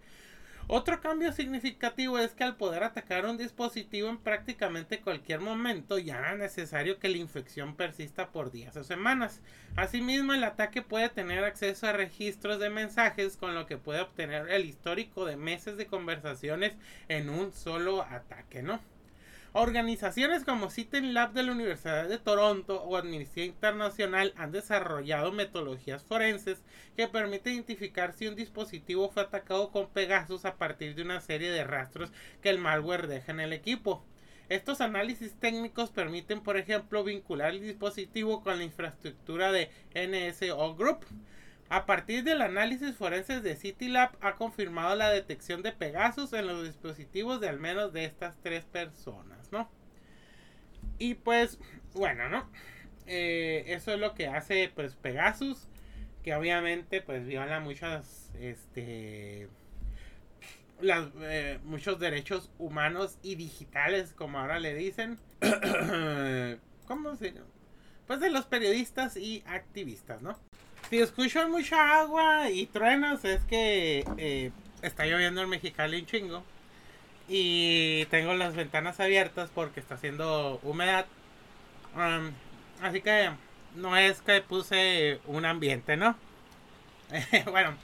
Otro 0.68 1.02
cambio 1.02 1.34
significativo 1.34 2.18
es 2.18 2.34
que 2.34 2.44
al 2.44 2.56
poder 2.56 2.84
atacar 2.84 3.26
un 3.26 3.38
dispositivo 3.38 4.10
en 4.10 4.18
prácticamente 4.18 5.02
cualquier 5.02 5.40
momento 5.40 5.98
ya 5.98 6.32
es 6.32 6.40
necesario 6.40 7.00
que 7.00 7.10
la 7.10 7.18
infección 7.18 7.76
persista 7.76 8.32
por 8.32 8.52
días 8.52 8.76
o 8.78 8.84
semanas. 8.84 9.42
Asimismo, 9.76 10.34
el 10.34 10.44
ataque 10.44 10.82
puede 10.82 11.10
tener 11.10 11.44
acceso 11.44 11.88
a 11.88 11.94
registros 11.94 12.60
de 12.60 12.70
mensajes 12.70 13.38
con 13.38 13.56
lo 13.56 13.66
que 13.66 13.78
puede 13.78 14.02
obtener 14.02 14.50
el 14.50 14.66
histórico 14.66 15.26
de 15.26 15.38
meses 15.38 15.78
de 15.78 15.88
conversaciones 15.88 16.74
en 17.10 17.30
un 17.30 17.52
solo 17.54 18.02
ataque, 18.04 18.62
¿no? 18.62 18.80
Organizaciones 19.54 20.46
como 20.46 20.70
Lab 20.94 21.34
de 21.34 21.44
la 21.44 21.52
Universidad 21.52 22.08
de 22.08 22.18
Toronto 22.18 22.82
o 22.84 22.96
Amnistía 22.96 23.44
Internacional 23.44 24.34
han 24.38 24.54
desarrollado 24.54 25.34
metodologías 25.34 26.06
forenses 26.06 26.64
que 26.96 27.10
permiten 27.10 27.56
identificar 27.56 28.14
si 28.14 28.28
un 28.28 28.38
dispositivo 28.38 29.10
fue 29.10 29.24
atacado 29.24 29.70
con 29.72 29.90
Pegasus 29.90 30.46
a 30.46 30.56
partir 30.56 30.96
de 30.96 31.02
una 31.02 31.20
serie 31.20 31.52
de 31.52 31.66
rastros 31.66 32.14
que 32.42 32.50
el 32.50 32.60
malware 32.60 33.08
deja 33.08 33.34
en 33.34 33.42
el 33.42 33.52
equipo. 33.52 34.06
Estos 34.48 34.80
análisis 34.80 35.34
técnicos 35.34 35.90
permiten, 35.90 36.40
por 36.40 36.56
ejemplo, 36.56 37.04
vincular 37.04 37.50
el 37.50 37.60
dispositivo 37.60 38.44
con 38.44 38.58
la 38.58 38.64
infraestructura 38.64 39.52
de 39.52 39.70
NSO 39.94 40.76
Group. 40.78 41.06
A 41.68 41.86
partir 41.86 42.24
del 42.24 42.42
análisis 42.42 42.96
forense 42.96 43.42
de 43.42 43.58
CityLab 43.58 44.12
ha 44.22 44.36
confirmado 44.36 44.96
la 44.96 45.10
detección 45.10 45.62
de 45.62 45.74
Pegasus 45.74 46.32
en 46.32 46.48
los 46.48 46.64
dispositivos 46.64 47.42
de 47.42 47.50
al 47.50 47.60
menos 47.60 47.92
de 47.92 48.06
estas 48.06 48.38
tres 48.42 48.64
personas. 48.64 49.41
Y 51.02 51.16
pues, 51.16 51.58
bueno, 51.96 52.30
¿no? 52.30 52.48
Eh, 53.08 53.64
eso 53.70 53.92
es 53.92 54.00
lo 54.00 54.14
que 54.14 54.28
hace 54.28 54.72
pues 54.76 54.94
Pegasus, 54.94 55.68
que 56.22 56.36
obviamente 56.36 57.02
pues 57.02 57.26
viola 57.26 57.60
muchas, 57.60 58.30
este, 58.40 59.50
eh, 60.84 61.60
muchos 61.64 62.00
derechos 62.00 62.52
humanos 62.60 63.18
y 63.24 63.34
digitales, 63.34 64.14
como 64.14 64.38
ahora 64.38 64.60
le 64.60 64.76
dicen. 64.76 65.18
¿Cómo 66.88 67.16
se 67.16 67.34
Pues 68.06 68.20
de 68.20 68.30
los 68.30 68.46
periodistas 68.46 69.18
y 69.18 69.44
activistas, 69.48 70.22
¿no? 70.22 70.38
Si 70.92 71.00
escuchan 71.00 71.50
mucha 71.50 72.00
agua 72.00 72.52
y 72.52 72.68
truenos 72.68 73.26
es 73.26 73.44
que 73.46 74.06
eh, 74.18 74.52
está 74.84 75.08
lloviendo 75.08 75.42
en 75.42 75.50
Mexicali 75.50 76.00
un 76.00 76.06
chingo. 76.06 76.44
Y 77.28 78.06
tengo 78.06 78.34
las 78.34 78.56
ventanas 78.56 79.00
abiertas 79.00 79.50
porque 79.54 79.80
está 79.80 79.96
haciendo 79.96 80.60
humedad. 80.64 81.06
así 82.82 83.02
que 83.02 83.32
no 83.76 83.96
es 83.98 84.22
que 84.22 84.42
puse 84.42 85.20
un 85.26 85.46
ambiente, 85.46 85.98
¿no? 85.98 86.16
bueno. 87.52 87.76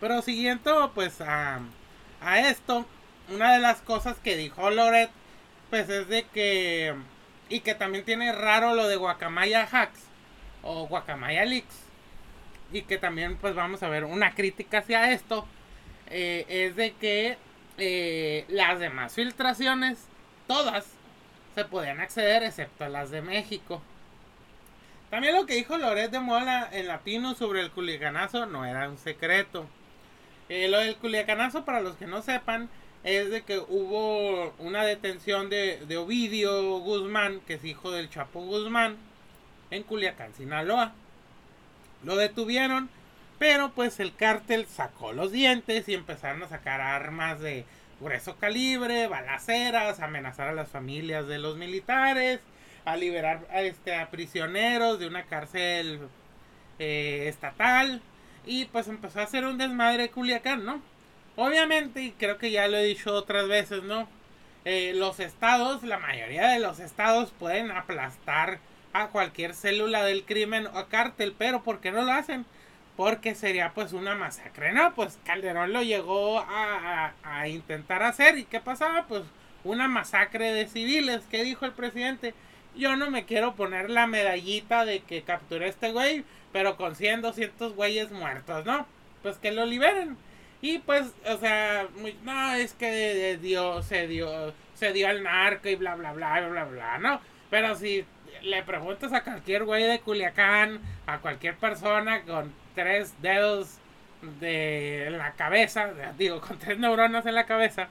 Pero 0.00 0.22
siguiendo 0.22 0.92
pues 0.94 1.20
a, 1.20 1.60
a 2.20 2.40
esto, 2.40 2.86
una 3.28 3.52
de 3.52 3.60
las 3.60 3.80
cosas 3.82 4.16
que 4.18 4.36
dijo 4.36 4.70
Loret, 4.70 5.10
pues 5.70 5.88
es 5.88 6.08
de 6.08 6.24
que... 6.24 6.94
Y 7.48 7.60
que 7.60 7.74
también 7.74 8.04
tiene 8.04 8.32
raro 8.32 8.74
lo 8.74 8.88
de 8.88 8.96
Guacamaya 8.96 9.68
Hacks 9.70 10.00
o 10.62 10.86
Guacamaya 10.86 11.44
Leaks. 11.44 11.84
Y 12.72 12.82
que 12.82 12.98
también 12.98 13.36
pues 13.36 13.54
vamos 13.54 13.82
a 13.82 13.88
ver 13.88 14.04
una 14.04 14.34
crítica 14.34 14.78
hacia 14.78 15.12
esto. 15.12 15.46
Eh, 16.08 16.46
es 16.48 16.76
de 16.76 16.92
que 16.92 17.36
eh, 17.78 18.44
las 18.48 18.78
demás 18.80 19.14
filtraciones, 19.14 19.98
todas, 20.46 20.86
se 21.54 21.64
podían 21.64 22.00
acceder 22.00 22.42
excepto 22.42 22.88
las 22.88 23.10
de 23.10 23.22
México. 23.22 23.82
También 25.10 25.34
lo 25.34 25.44
que 25.44 25.54
dijo 25.54 25.76
Loret 25.76 26.10
de 26.10 26.20
Mola 26.20 26.68
en 26.72 26.88
latino 26.88 27.34
sobre 27.34 27.60
el 27.60 27.70
culiacanazo 27.70 28.46
no 28.46 28.64
era 28.64 28.88
un 28.88 28.96
secreto. 28.96 29.66
Eh, 30.48 30.68
lo 30.68 30.78
del 30.78 30.96
culiacanazo, 30.96 31.64
para 31.64 31.80
los 31.80 31.96
que 31.96 32.06
no 32.06 32.22
sepan, 32.22 32.70
es 33.04 33.30
de 33.30 33.42
que 33.42 33.58
hubo 33.58 34.54
una 34.58 34.84
detención 34.84 35.50
de, 35.50 35.84
de 35.86 35.96
Ovidio 35.98 36.78
Guzmán, 36.78 37.40
que 37.46 37.54
es 37.54 37.64
hijo 37.64 37.90
del 37.90 38.08
Chapo 38.08 38.40
Guzmán 38.40 38.96
en 39.70 39.82
Culiacán, 39.82 40.34
Sinaloa. 40.34 40.92
Lo 42.04 42.16
detuvieron, 42.16 42.88
pero 43.42 43.72
pues 43.72 43.98
el 43.98 44.14
cártel 44.14 44.66
sacó 44.66 45.12
los 45.12 45.32
dientes 45.32 45.88
y 45.88 45.94
empezaron 45.94 46.44
a 46.44 46.48
sacar 46.48 46.80
armas 46.80 47.40
de 47.40 47.64
grueso 48.00 48.36
calibre, 48.36 49.08
balaceras, 49.08 49.98
amenazar 49.98 50.46
a 50.46 50.52
las 50.52 50.68
familias 50.68 51.26
de 51.26 51.40
los 51.40 51.56
militares, 51.56 52.38
a 52.84 52.94
liberar 52.94 53.40
a, 53.50 53.62
este, 53.62 53.96
a 53.96 54.10
prisioneros 54.10 55.00
de 55.00 55.08
una 55.08 55.24
cárcel 55.24 56.02
eh, 56.78 57.24
estatal 57.26 58.00
y 58.46 58.66
pues 58.66 58.86
empezó 58.86 59.18
a 59.18 59.24
hacer 59.24 59.44
un 59.44 59.58
desmadre 59.58 60.10
Culiacán, 60.10 60.64
¿no? 60.64 60.80
Obviamente, 61.34 62.00
y 62.00 62.12
creo 62.12 62.38
que 62.38 62.52
ya 62.52 62.68
lo 62.68 62.76
he 62.76 62.84
dicho 62.84 63.12
otras 63.12 63.48
veces, 63.48 63.82
¿no? 63.82 64.06
Eh, 64.64 64.92
los 64.94 65.18
estados, 65.18 65.82
la 65.82 65.98
mayoría 65.98 66.46
de 66.46 66.60
los 66.60 66.78
estados 66.78 67.32
pueden 67.40 67.72
aplastar 67.72 68.60
a 68.92 69.08
cualquier 69.08 69.52
célula 69.54 70.04
del 70.04 70.24
crimen 70.24 70.68
o 70.68 70.86
cártel, 70.86 71.34
pero 71.36 71.64
¿por 71.64 71.80
qué 71.80 71.90
no 71.90 72.02
lo 72.02 72.12
hacen? 72.12 72.46
Porque 72.96 73.34
sería 73.34 73.72
pues 73.74 73.92
una 73.92 74.14
masacre, 74.14 74.72
¿no? 74.72 74.94
Pues 74.94 75.18
Calderón 75.24 75.72
lo 75.72 75.82
llegó 75.82 76.40
a, 76.40 77.12
a, 77.22 77.48
intentar 77.48 78.02
hacer 78.02 78.38
y 78.38 78.44
¿qué 78.44 78.60
pasaba? 78.60 79.06
Pues 79.06 79.22
una 79.64 79.88
masacre 79.88 80.52
de 80.52 80.68
civiles, 80.68 81.22
¿qué 81.30 81.42
dijo 81.42 81.64
el 81.64 81.72
presidente? 81.72 82.34
Yo 82.76 82.96
no 82.96 83.10
me 83.10 83.24
quiero 83.24 83.54
poner 83.54 83.90
la 83.90 84.06
medallita 84.06 84.84
de 84.84 85.00
que 85.00 85.22
capturé 85.22 85.66
a 85.66 85.68
este 85.68 85.92
güey, 85.92 86.24
pero 86.52 86.76
con 86.76 86.94
100, 86.94 87.22
200 87.22 87.74
güeyes 87.74 88.10
muertos, 88.12 88.64
¿no? 88.66 88.86
Pues 89.22 89.38
que 89.38 89.52
lo 89.52 89.64
liberen. 89.64 90.16
Y 90.60 90.78
pues, 90.78 91.12
o 91.26 91.38
sea, 91.38 91.88
no, 92.22 92.54
es 92.54 92.72
que 92.74 93.36
dio, 93.40 93.82
se 93.82 94.06
dio, 94.06 94.54
se 94.74 94.92
dio 94.92 95.08
al 95.08 95.22
narco 95.22 95.68
y 95.68 95.74
bla, 95.74 95.96
bla, 95.96 96.12
bla, 96.12 96.40
bla, 96.40 96.48
bla, 96.48 96.64
bla, 96.64 96.98
¿no? 96.98 97.20
Pero 97.50 97.74
si 97.74 98.04
le 98.42 98.62
preguntas 98.62 99.12
a 99.12 99.24
cualquier 99.24 99.64
güey 99.64 99.84
de 99.84 100.00
Culiacán, 100.00 100.80
a 101.06 101.18
cualquier 101.18 101.56
persona 101.56 102.22
con 102.22 102.52
tres 102.74 103.14
dedos 103.22 103.78
de 104.40 105.08
la 105.10 105.32
cabeza, 105.32 105.90
digo, 106.16 106.40
con 106.40 106.58
tres 106.58 106.78
neuronas 106.78 107.26
en 107.26 107.34
la 107.34 107.46
cabeza, 107.46 107.88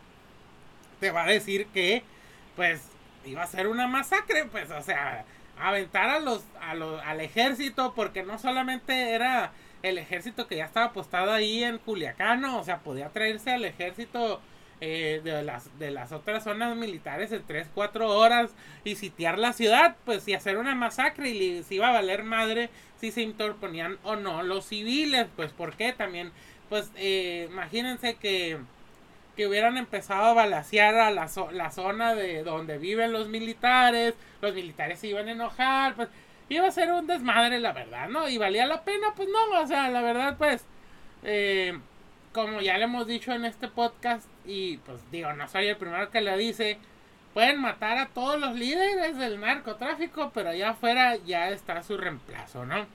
te 1.00 1.12
va 1.12 1.24
a 1.24 1.28
decir 1.28 1.68
que, 1.68 2.04
pues, 2.56 2.90
iba 3.26 3.44
a 3.44 3.48
ser 3.48 3.68
una 3.68 3.88
masacre, 3.88 4.46
pues, 4.46 4.72
o 4.72 4.82
sea, 4.82 5.26
aventar 5.60 6.10
a 6.10 6.20
los, 6.20 6.44
a 6.62 6.74
los, 6.76 7.02
al 7.04 7.22
ejército, 7.22 7.94
porque 7.96 8.24
no 8.24 8.38
solamente 8.40 9.12
era 9.12 9.52
el 9.84 9.98
ejército 9.98 10.48
que 10.48 10.58
ya 10.58 10.66
estaba 10.66 10.88
apostado 10.88 11.32
ahí 11.32 11.64
en 11.64 11.78
Culiacán, 11.80 12.44
o 12.46 12.64
sea, 12.64 12.80
podía 12.80 13.10
traerse 13.10 13.52
al 13.52 13.66
ejército 13.66 14.42
eh, 14.80 15.22
de, 15.24 15.44
las, 15.44 15.78
de 15.78 15.92
las 15.92 16.12
otras 16.12 16.44
zonas 16.44 16.76
militares 16.76 17.32
en 17.32 17.44
3, 17.44 17.68
4 17.74 18.10
horas 18.18 18.52
y 18.84 18.96
sitiar 18.96 19.38
la 19.38 19.54
ciudad, 19.54 19.96
pues 20.06 20.28
y 20.28 20.34
hacer 20.34 20.58
una 20.58 20.76
masacre 20.76 21.30
y 21.30 21.58
les 21.58 21.72
iba 21.72 21.90
a 21.90 21.92
valer 21.92 22.24
madre 22.24 22.70
si 23.02 23.12
se 23.12 23.22
interponían 23.22 23.98
o 24.04 24.16
no 24.16 24.44
los 24.44 24.66
civiles, 24.66 25.28
pues 25.36 25.52
porque 25.52 25.92
también, 25.92 26.32
pues 26.70 26.92
eh, 26.96 27.48
imagínense 27.52 28.16
que, 28.16 28.60
que 29.36 29.48
hubieran 29.48 29.78
empezado 29.78 30.24
a 30.24 30.34
balasear 30.34 30.96
a 30.96 31.12
la, 31.12 31.30
la 31.52 31.72
zona 31.72 32.16
de 32.16 32.44
donde 32.44 32.78
viven 32.78 33.12
los 33.12 33.28
militares, 33.28 34.14
los 34.42 34.54
militares 34.54 35.00
se 35.00 35.08
iban 35.08 35.28
a 35.28 35.32
enojar, 35.32 35.96
pues 35.96 36.10
iba 36.48 36.68
a 36.68 36.72
ser 36.72 36.92
un 36.92 37.08
desmadre 37.08 37.60
la 37.60 37.74
verdad, 37.74 38.08
¿no? 38.08 38.30
Y 38.30 38.38
valía 38.38 38.66
la 38.68 38.84
pena, 38.84 39.14
pues 39.16 39.28
no, 39.28 39.60
o 39.60 39.68
sea, 39.68 39.90
la 39.90 40.02
verdad 40.02 40.38
pues... 40.38 40.66
Eh, 41.24 41.78
como 42.34 42.62
ya 42.62 42.78
le 42.78 42.86
hemos 42.86 43.08
dicho 43.08 43.34
en 43.34 43.46
este 43.46 43.68
podcast, 43.68 44.26
y 44.46 44.78
pues 44.78 45.00
digo, 45.12 45.34
no 45.34 45.48
soy 45.48 45.68
el 45.68 45.78
primero 45.78 46.10
que 46.12 46.22
lo 46.22 46.38
dice, 46.38 46.78
pueden 47.34 47.62
matar 47.62 47.98
a 47.98 48.08
todos 48.08 48.40
los 48.40 48.56
líderes 48.56 49.18
del 49.18 49.40
narcotráfico, 49.40 50.32
pero 50.34 50.50
allá 50.50 50.72
afuera 50.72 51.16
ya 51.18 51.50
está 51.50 51.82
su 51.84 51.98
reemplazo, 51.98 52.66
¿no? 52.66 52.86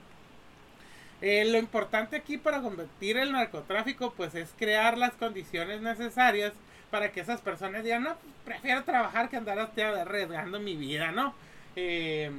Eh, 1.21 1.45
lo 1.45 1.57
importante 1.57 2.15
aquí 2.15 2.37
para 2.37 2.61
combatir 2.61 3.17
el 3.17 3.31
narcotráfico 3.31 4.13
pues 4.15 4.35
es 4.35 4.53
crear 4.55 4.99
las 4.99 5.13
condiciones 5.13 5.81
necesarias 5.81 6.53
para 6.91 7.11
que 7.11 7.21
esas 7.21 7.41
personas 7.41 7.83
digan, 7.83 8.03
no, 8.03 8.15
pues, 8.15 8.35
prefiero 8.45 8.83
trabajar 8.83 9.29
que 9.29 9.37
andar 9.37 9.57
arriesgando 9.59 10.59
mi 10.59 10.75
vida, 10.75 11.11
¿no? 11.11 11.33
Eh, 11.75 12.31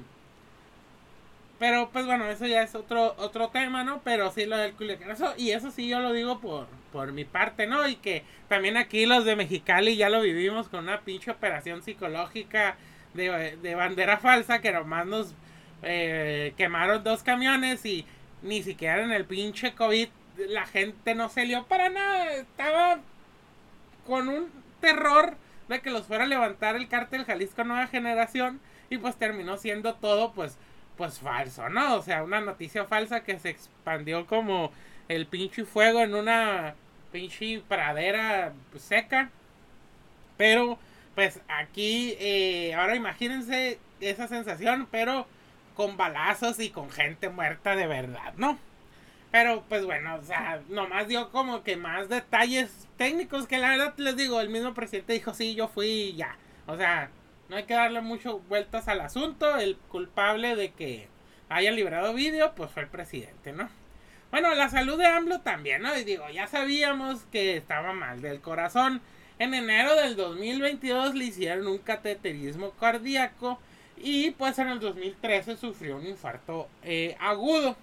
pero 1.59 1.91
pues 1.91 2.07
bueno, 2.07 2.27
eso 2.27 2.47
ya 2.47 2.63
es 2.63 2.75
otro 2.75 3.15
otro 3.19 3.49
tema, 3.49 3.83
¿no? 3.83 4.01
Pero 4.05 4.31
sí 4.31 4.47
lo 4.47 4.57
del 4.57 4.75
culiacanazo 4.75 5.35
y 5.37 5.51
eso 5.51 5.71
sí 5.73 5.89
yo 5.89 5.99
lo 5.99 6.13
digo 6.13 6.41
por 6.41 6.67
por 6.93 7.13
mi 7.13 7.25
parte, 7.25 7.67
¿no? 7.67 7.87
Y 7.89 7.97
que 7.97 8.25
también 8.49 8.77
aquí 8.77 9.07
los 9.07 9.25
de 9.25 9.37
Mexicali 9.37 9.97
ya 9.97 10.09
lo 10.09 10.21
vivimos 10.23 10.69
con 10.69 10.85
una 10.85 11.01
pinche 11.01 11.31
operación 11.31 11.83
psicológica 11.83 12.77
de, 13.15 13.57
de 13.57 13.75
bandera 13.75 14.19
falsa 14.19 14.61
que 14.61 14.73
nomás 14.73 15.07
nos 15.07 15.35
eh, 15.83 16.55
quemaron 16.57 17.05
dos 17.05 17.23
camiones 17.23 17.85
y 17.85 18.05
ni 18.43 18.63
siquiera 18.63 19.03
en 19.03 19.13
el 19.13 19.25
pinche 19.25 19.75
COVID 19.75 20.09
la 20.49 20.67
gente 20.67 21.15
no 21.15 21.29
se 21.29 21.45
lió 21.45 21.67
para 21.67 21.89
nada. 21.91 22.33
Estaba 22.33 23.01
con 24.07 24.29
un 24.29 24.51
terror 24.81 25.37
de 25.69 25.81
que 25.81 25.91
los 25.91 26.07
fuera 26.07 26.25
a 26.25 26.29
levantar 26.29 26.77
el 26.77 26.89
cártel 26.89 27.25
Jalisco 27.25 27.65
Nueva 27.65 27.89
Generación 27.89 28.61
y 28.91 28.99
pues 28.99 29.17
terminó 29.17 29.59
siendo 29.59 29.95
todo 29.95 30.33
pues 30.33 30.57
pues 30.97 31.21
falso, 31.21 31.69
¿no? 31.69 31.95
O 31.95 32.03
sea, 32.03 32.25
una 32.25 32.41
noticia 32.41 32.85
falsa 32.85 33.23
que 33.23 33.39
se 33.39 33.51
expandió 33.51 34.27
como 34.27 34.73
el 35.09 35.27
pinche 35.27 35.65
fuego 35.65 36.01
en 36.01 36.15
una 36.15 36.75
pinche 37.13 37.63
pradera 37.67 38.53
seca. 38.77 39.31
Pero, 40.37 40.79
pues 41.15 41.41
aquí, 41.49 42.15
eh, 42.21 42.75
ahora 42.75 42.95
imagínense 42.95 43.79
esa 44.01 44.29
sensación, 44.29 44.87
pero 44.91 45.27
con 45.75 45.97
balazos 45.97 46.61
y 46.61 46.71
con 46.71 46.91
gente 46.91 47.29
muerta 47.29 47.75
de 47.77 47.87
verdad, 47.87 48.35
¿no? 48.37 48.59
Pero, 49.31 49.65
pues 49.69 49.85
bueno, 49.85 50.17
o 50.17 50.23
sea, 50.23 50.61
nomás 50.69 51.09
dio 51.09 51.31
como 51.31 51.63
que 51.63 51.77
más 51.77 52.09
detalles 52.09 52.89
técnicos 52.97 53.47
que 53.47 53.59
la 53.59 53.71
verdad 53.71 53.95
les 53.99 54.17
digo, 54.17 54.41
el 54.41 54.49
mismo 54.49 54.75
presidente 54.75 55.13
dijo, 55.13 55.35
sí, 55.35 55.55
yo 55.55 55.69
fui 55.69 55.87
y 55.87 56.17
ya. 56.17 56.37
O 56.67 56.77
sea, 56.77 57.11
no 57.49 57.57
hay 57.57 57.65
que 57.65 57.75
darle 57.75 58.01
mucho 58.01 58.41
vueltas 58.41 58.89
al 58.89 59.01
asunto. 59.01 59.59
El 59.59 59.77
culpable 59.77 60.57
de 60.57 60.73
que 60.73 61.09
haya 61.49 61.71
librado 61.73 62.15
vídeo, 62.15 62.55
pues 62.55 62.71
fue 62.71 62.83
el 62.83 62.89
presidente, 62.89 63.53
¿no? 63.53 63.69
Bueno, 64.31 64.55
la 64.55 64.69
salud 64.69 64.99
de 64.99 65.07
AMLO 65.07 65.41
también, 65.41 65.83
¿no? 65.83 65.97
Y 65.97 66.05
digo, 66.05 66.29
ya 66.29 66.47
sabíamos 66.47 67.23
que 67.33 67.57
estaba 67.57 67.95
mal 67.95 68.21
del 68.21 68.41
corazón. 68.41 69.01
En 69.39 69.55
enero 69.55 69.95
del 69.95 70.17
2022 70.17 71.15
le 71.15 71.25
hicieron 71.25 71.67
un 71.67 71.79
cateterismo 71.79 72.73
cardíaco 72.73 73.59
y 73.97 74.33
pues 74.33 74.59
en 74.59 74.69
el 74.69 74.81
2013 74.81 75.57
sufrió 75.57 75.97
un 75.97 76.07
infarto 76.07 76.69
eh, 76.83 77.17
agudo. 77.21 77.77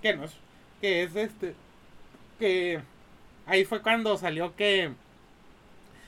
Que 0.00 0.14
no 0.14 0.24
es, 0.24 0.32
que 0.80 1.02
es 1.02 1.14
este, 1.16 1.54
que 2.38 2.80
ahí 3.44 3.66
fue 3.66 3.82
cuando 3.82 4.16
salió 4.16 4.56
que, 4.56 4.92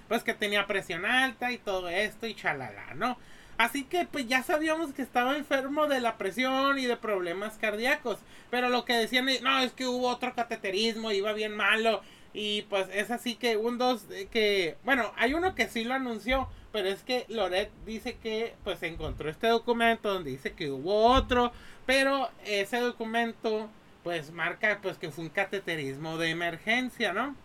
pues 0.08 0.22
que 0.22 0.32
tenía 0.32 0.66
presión 0.66 1.04
alta 1.04 1.52
y 1.52 1.58
todo 1.58 1.90
esto 1.90 2.26
y 2.26 2.34
chalala, 2.34 2.94
¿no? 2.94 3.18
Así 3.62 3.84
que 3.84 4.06
pues 4.06 4.26
ya 4.26 4.42
sabíamos 4.42 4.92
que 4.92 5.02
estaba 5.02 5.36
enfermo 5.36 5.86
de 5.86 6.00
la 6.00 6.18
presión 6.18 6.80
y 6.80 6.86
de 6.86 6.96
problemas 6.96 7.58
cardíacos. 7.58 8.18
Pero 8.50 8.68
lo 8.70 8.84
que 8.84 8.94
decían, 8.94 9.28
no, 9.40 9.60
es 9.60 9.70
que 9.72 9.86
hubo 9.86 10.08
otro 10.08 10.34
cateterismo, 10.34 11.12
iba 11.12 11.32
bien 11.32 11.54
malo. 11.54 12.02
Y 12.34 12.62
pues 12.62 12.88
es 12.92 13.12
así 13.12 13.36
que 13.36 13.56
un 13.56 13.78
dos 13.78 14.04
que, 14.32 14.78
bueno, 14.82 15.12
hay 15.16 15.34
uno 15.34 15.54
que 15.54 15.68
sí 15.68 15.84
lo 15.84 15.94
anunció, 15.94 16.48
pero 16.72 16.88
es 16.88 17.04
que 17.04 17.24
Loret 17.28 17.70
dice 17.86 18.16
que 18.16 18.56
pues 18.64 18.82
encontró 18.82 19.30
este 19.30 19.46
documento 19.46 20.12
donde 20.12 20.32
dice 20.32 20.54
que 20.54 20.72
hubo 20.72 21.12
otro, 21.12 21.52
pero 21.86 22.30
ese 22.44 22.80
documento 22.80 23.70
pues 24.02 24.32
marca 24.32 24.80
pues 24.82 24.98
que 24.98 25.12
fue 25.12 25.22
un 25.22 25.30
cateterismo 25.30 26.18
de 26.18 26.30
emergencia, 26.30 27.12
¿no? 27.12 27.36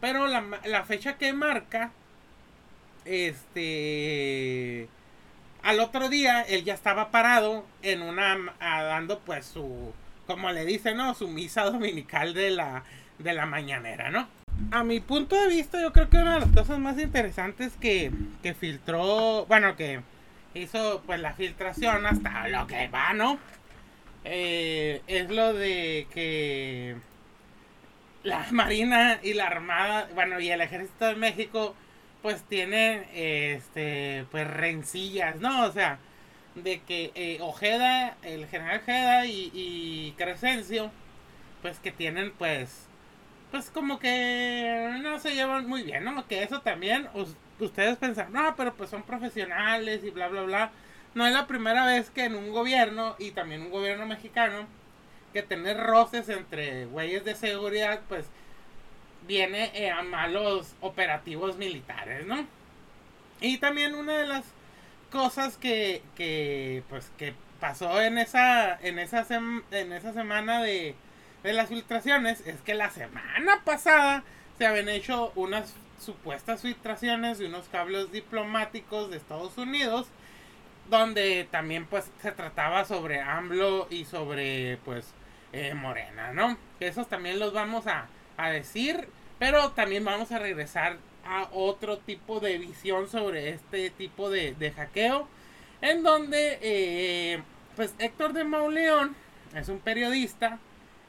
Pero 0.00 0.26
la, 0.26 0.42
la 0.64 0.84
fecha 0.84 1.18
que 1.18 1.34
marca, 1.34 1.92
este 3.04 4.88
al 5.64 5.80
otro 5.80 6.08
día 6.08 6.42
él 6.42 6.62
ya 6.62 6.74
estaba 6.74 7.10
parado 7.10 7.64
en 7.82 8.02
una 8.02 8.36
dando 8.60 9.18
pues 9.20 9.46
su 9.46 9.92
como 10.26 10.50
le 10.52 10.64
dicen, 10.64 10.96
¿no? 10.96 11.14
Su 11.14 11.28
misa 11.28 11.64
dominical 11.64 12.34
de 12.34 12.50
la 12.50 12.84
de 13.18 13.32
la 13.32 13.46
mañanera, 13.46 14.10
¿no? 14.10 14.28
A 14.70 14.84
mi 14.84 15.00
punto 15.00 15.40
de 15.40 15.48
vista, 15.48 15.80
yo 15.80 15.92
creo 15.92 16.08
que 16.08 16.16
una 16.18 16.34
de 16.34 16.40
las 16.40 16.50
cosas 16.50 16.78
más 16.78 16.98
interesantes 16.98 17.72
que, 17.80 18.12
que 18.42 18.54
filtró, 18.54 19.46
bueno, 19.46 19.76
que 19.76 20.00
hizo 20.54 21.02
pues 21.06 21.20
la 21.20 21.32
filtración 21.32 22.06
hasta 22.06 22.48
lo 22.48 22.66
que 22.66 22.88
va, 22.88 23.12
¿no? 23.12 23.38
Eh, 24.24 25.02
es 25.06 25.30
lo 25.30 25.52
de 25.52 26.06
que 26.12 26.96
la 28.22 28.46
Marina 28.50 29.18
y 29.22 29.34
la 29.34 29.46
Armada, 29.46 30.08
bueno, 30.14 30.40
y 30.40 30.50
el 30.50 30.60
Ejército 30.60 31.06
de 31.06 31.16
México 31.16 31.74
pues 32.24 32.42
tienen 32.44 33.04
este 33.12 34.24
pues 34.30 34.46
rencillas, 34.48 35.36
¿no? 35.40 35.66
O 35.66 35.72
sea, 35.72 35.98
de 36.54 36.80
que 36.80 37.12
eh, 37.14 37.36
Ojeda, 37.42 38.16
el 38.22 38.46
general 38.46 38.80
Ojeda 38.80 39.26
y, 39.26 40.14
Crescencio, 40.16 40.90
pues 41.60 41.78
que 41.80 41.92
tienen 41.92 42.32
pues 42.38 42.88
pues 43.50 43.68
como 43.70 43.98
que 43.98 44.98
no 45.02 45.18
se 45.18 45.34
llevan 45.34 45.68
muy 45.68 45.82
bien, 45.82 46.04
¿no? 46.04 46.26
Que 46.26 46.42
eso 46.42 46.62
también 46.62 47.08
ustedes 47.60 47.98
pensan, 47.98 48.32
no, 48.32 48.54
pero 48.56 48.72
pues 48.74 48.88
son 48.88 49.02
profesionales 49.02 50.02
y 50.02 50.10
bla, 50.10 50.28
bla, 50.28 50.42
bla. 50.44 50.72
No 51.14 51.26
es 51.26 51.34
la 51.34 51.46
primera 51.46 51.84
vez 51.84 52.08
que 52.08 52.24
en 52.24 52.36
un 52.36 52.52
gobierno 52.52 53.16
y 53.18 53.32
también 53.32 53.60
un 53.60 53.70
gobierno 53.70 54.06
mexicano 54.06 54.66
que 55.34 55.42
tener 55.42 55.76
roces 55.78 56.30
entre 56.30 56.86
güeyes 56.86 57.22
de 57.26 57.34
seguridad, 57.34 58.00
pues 58.08 58.30
viene 59.26 59.70
eh, 59.74 59.90
a 59.90 60.02
malos 60.02 60.74
operativos 60.80 61.56
militares, 61.56 62.26
¿no? 62.26 62.46
Y 63.40 63.58
también 63.58 63.94
una 63.94 64.18
de 64.18 64.26
las 64.26 64.44
cosas 65.10 65.56
que, 65.56 66.02
que 66.16 66.82
pues 66.88 67.10
que 67.18 67.34
pasó 67.60 68.00
en 68.00 68.18
esa 68.18 68.78
en 68.80 68.98
esa 68.98 69.26
en 69.70 69.92
esa 69.92 70.12
semana 70.12 70.62
de, 70.62 70.94
de 71.42 71.52
las 71.52 71.68
filtraciones 71.68 72.46
es 72.46 72.60
que 72.62 72.74
la 72.74 72.90
semana 72.90 73.62
pasada 73.64 74.24
se 74.58 74.66
habían 74.66 74.88
hecho 74.88 75.32
unas 75.34 75.74
supuestas 76.00 76.62
filtraciones 76.62 77.38
de 77.38 77.46
unos 77.46 77.68
cables 77.68 78.10
diplomáticos 78.12 79.10
de 79.10 79.16
Estados 79.16 79.56
Unidos 79.56 80.08
donde 80.90 81.48
también 81.50 81.86
pues 81.86 82.10
se 82.20 82.32
trataba 82.32 82.84
sobre 82.84 83.20
AMLO 83.20 83.86
y 83.90 84.04
sobre 84.04 84.78
pues 84.84 85.06
eh, 85.52 85.74
Morena, 85.74 86.32
¿no? 86.32 86.58
Esos 86.80 87.08
también 87.08 87.38
los 87.38 87.52
vamos 87.52 87.86
a 87.86 88.08
a 88.36 88.50
decir, 88.50 89.08
pero 89.38 89.70
también 89.72 90.04
vamos 90.04 90.32
a 90.32 90.38
regresar 90.38 90.98
a 91.24 91.48
otro 91.52 91.98
tipo 91.98 92.40
de 92.40 92.58
visión 92.58 93.08
sobre 93.08 93.50
este 93.50 93.90
tipo 93.90 94.30
de, 94.30 94.72
hackeo, 94.76 95.28
en 95.80 96.02
donde 96.02 96.58
eh, 96.60 97.42
pues 97.76 97.94
Héctor 97.98 98.32
de 98.32 98.44
Mauleón 98.44 99.16
es 99.54 99.68
un 99.68 99.80
periodista 99.80 100.58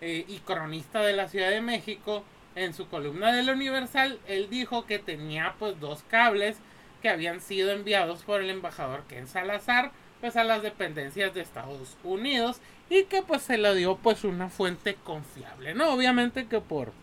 eh, 0.01 0.25
y 0.27 0.39
cronista 0.39 1.01
de 1.01 1.13
la 1.13 1.27
Ciudad 1.27 1.49
de 1.49 1.61
México. 1.61 2.23
En 2.55 2.73
su 2.73 2.87
columna 2.87 3.33
de 3.33 3.43
la 3.43 3.51
Universal, 3.51 4.17
él 4.27 4.49
dijo 4.49 4.85
que 4.85 4.97
tenía 4.97 5.55
pues 5.59 5.77
dos 5.81 6.03
cables 6.09 6.55
que 7.01 7.09
habían 7.09 7.41
sido 7.41 7.71
enviados 7.71 8.23
por 8.23 8.39
el 8.39 8.49
embajador 8.49 9.03
Ken 9.09 9.27
Salazar 9.27 9.91
pues 10.21 10.37
a 10.37 10.43
las 10.43 10.63
dependencias 10.63 11.33
de 11.33 11.41
Estados 11.41 11.97
Unidos 12.03 12.61
y 12.89 13.03
que 13.03 13.21
pues 13.21 13.41
se 13.41 13.57
le 13.57 13.75
dio 13.75 13.97
pues 13.97 14.23
una 14.23 14.49
fuente 14.49 14.95
confiable, 14.95 15.73
¿no? 15.73 15.93
Obviamente 15.93 16.47
que 16.47 16.61
por 16.61 16.93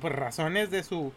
por 0.00 0.18
razones 0.18 0.70
de 0.70 0.82
su 0.82 1.12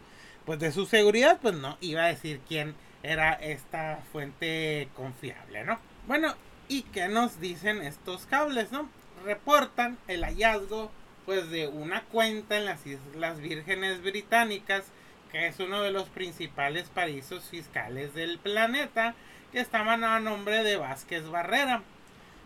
pues 0.46 0.58
de 0.60 0.72
su 0.72 0.86
seguridad, 0.86 1.38
pues 1.42 1.54
no 1.54 1.76
iba 1.82 2.04
a 2.04 2.08
decir 2.08 2.40
quién 2.48 2.74
era 3.02 3.34
esta 3.34 4.00
fuente 4.12 4.88
confiable, 4.96 5.62
¿no? 5.64 5.78
Bueno, 6.06 6.34
¿y 6.68 6.84
qué 6.84 7.06
nos 7.08 7.38
dicen 7.38 7.82
estos 7.82 8.24
cables, 8.24 8.72
no? 8.72 8.88
Reportan 9.24 9.98
el 10.08 10.24
hallazgo 10.24 10.90
pues 11.26 11.50
de 11.50 11.68
una 11.68 12.04
cuenta 12.04 12.56
en 12.56 12.64
las 12.64 12.86
Islas 12.86 13.40
Vírgenes 13.40 14.00
Británicas, 14.00 14.84
que 15.30 15.48
es 15.48 15.60
uno 15.60 15.82
de 15.82 15.90
los 15.90 16.08
principales 16.08 16.88
paraísos 16.88 17.44
fiscales 17.44 18.14
del 18.14 18.38
planeta, 18.38 19.14
que 19.52 19.60
estaban 19.60 20.02
a 20.02 20.18
nombre 20.20 20.64
de 20.64 20.78
Vázquez 20.78 21.28
Barrera. 21.28 21.82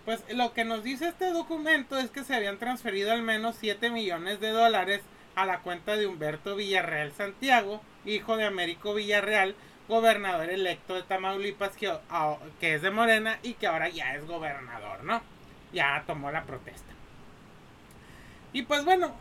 Pues 0.04 0.24
lo 0.34 0.52
que 0.52 0.64
nos 0.64 0.82
dice 0.82 1.06
este 1.06 1.30
documento 1.30 1.96
es 1.96 2.10
que 2.10 2.24
se 2.24 2.34
habían 2.34 2.58
transferido 2.58 3.12
al 3.12 3.22
menos 3.22 3.54
7 3.60 3.90
millones 3.90 4.40
de 4.40 4.50
dólares 4.50 5.02
a 5.34 5.46
la 5.46 5.60
cuenta 5.60 5.96
de 5.96 6.06
Humberto 6.06 6.56
Villarreal 6.56 7.12
Santiago, 7.12 7.82
hijo 8.04 8.36
de 8.36 8.44
Américo 8.44 8.94
Villarreal, 8.94 9.54
gobernador 9.88 10.48
electo 10.50 10.94
de 10.94 11.02
Tamaulipas, 11.02 11.76
que, 11.76 11.92
ah, 12.10 12.36
que, 12.60 12.74
es 12.74 12.82
de 12.82 12.90
Morena 12.90 13.38
y 13.42 13.54
que 13.54 13.66
ahora 13.66 13.88
ya 13.88 14.14
es 14.14 14.26
gobernador, 14.26 15.04
¿no? 15.04 15.22
Ya 15.72 16.02
tomó 16.06 16.30
la 16.30 16.44
protesta. 16.44 16.92
Y 18.52 18.62
pues 18.62 18.84
bueno, 18.84 19.14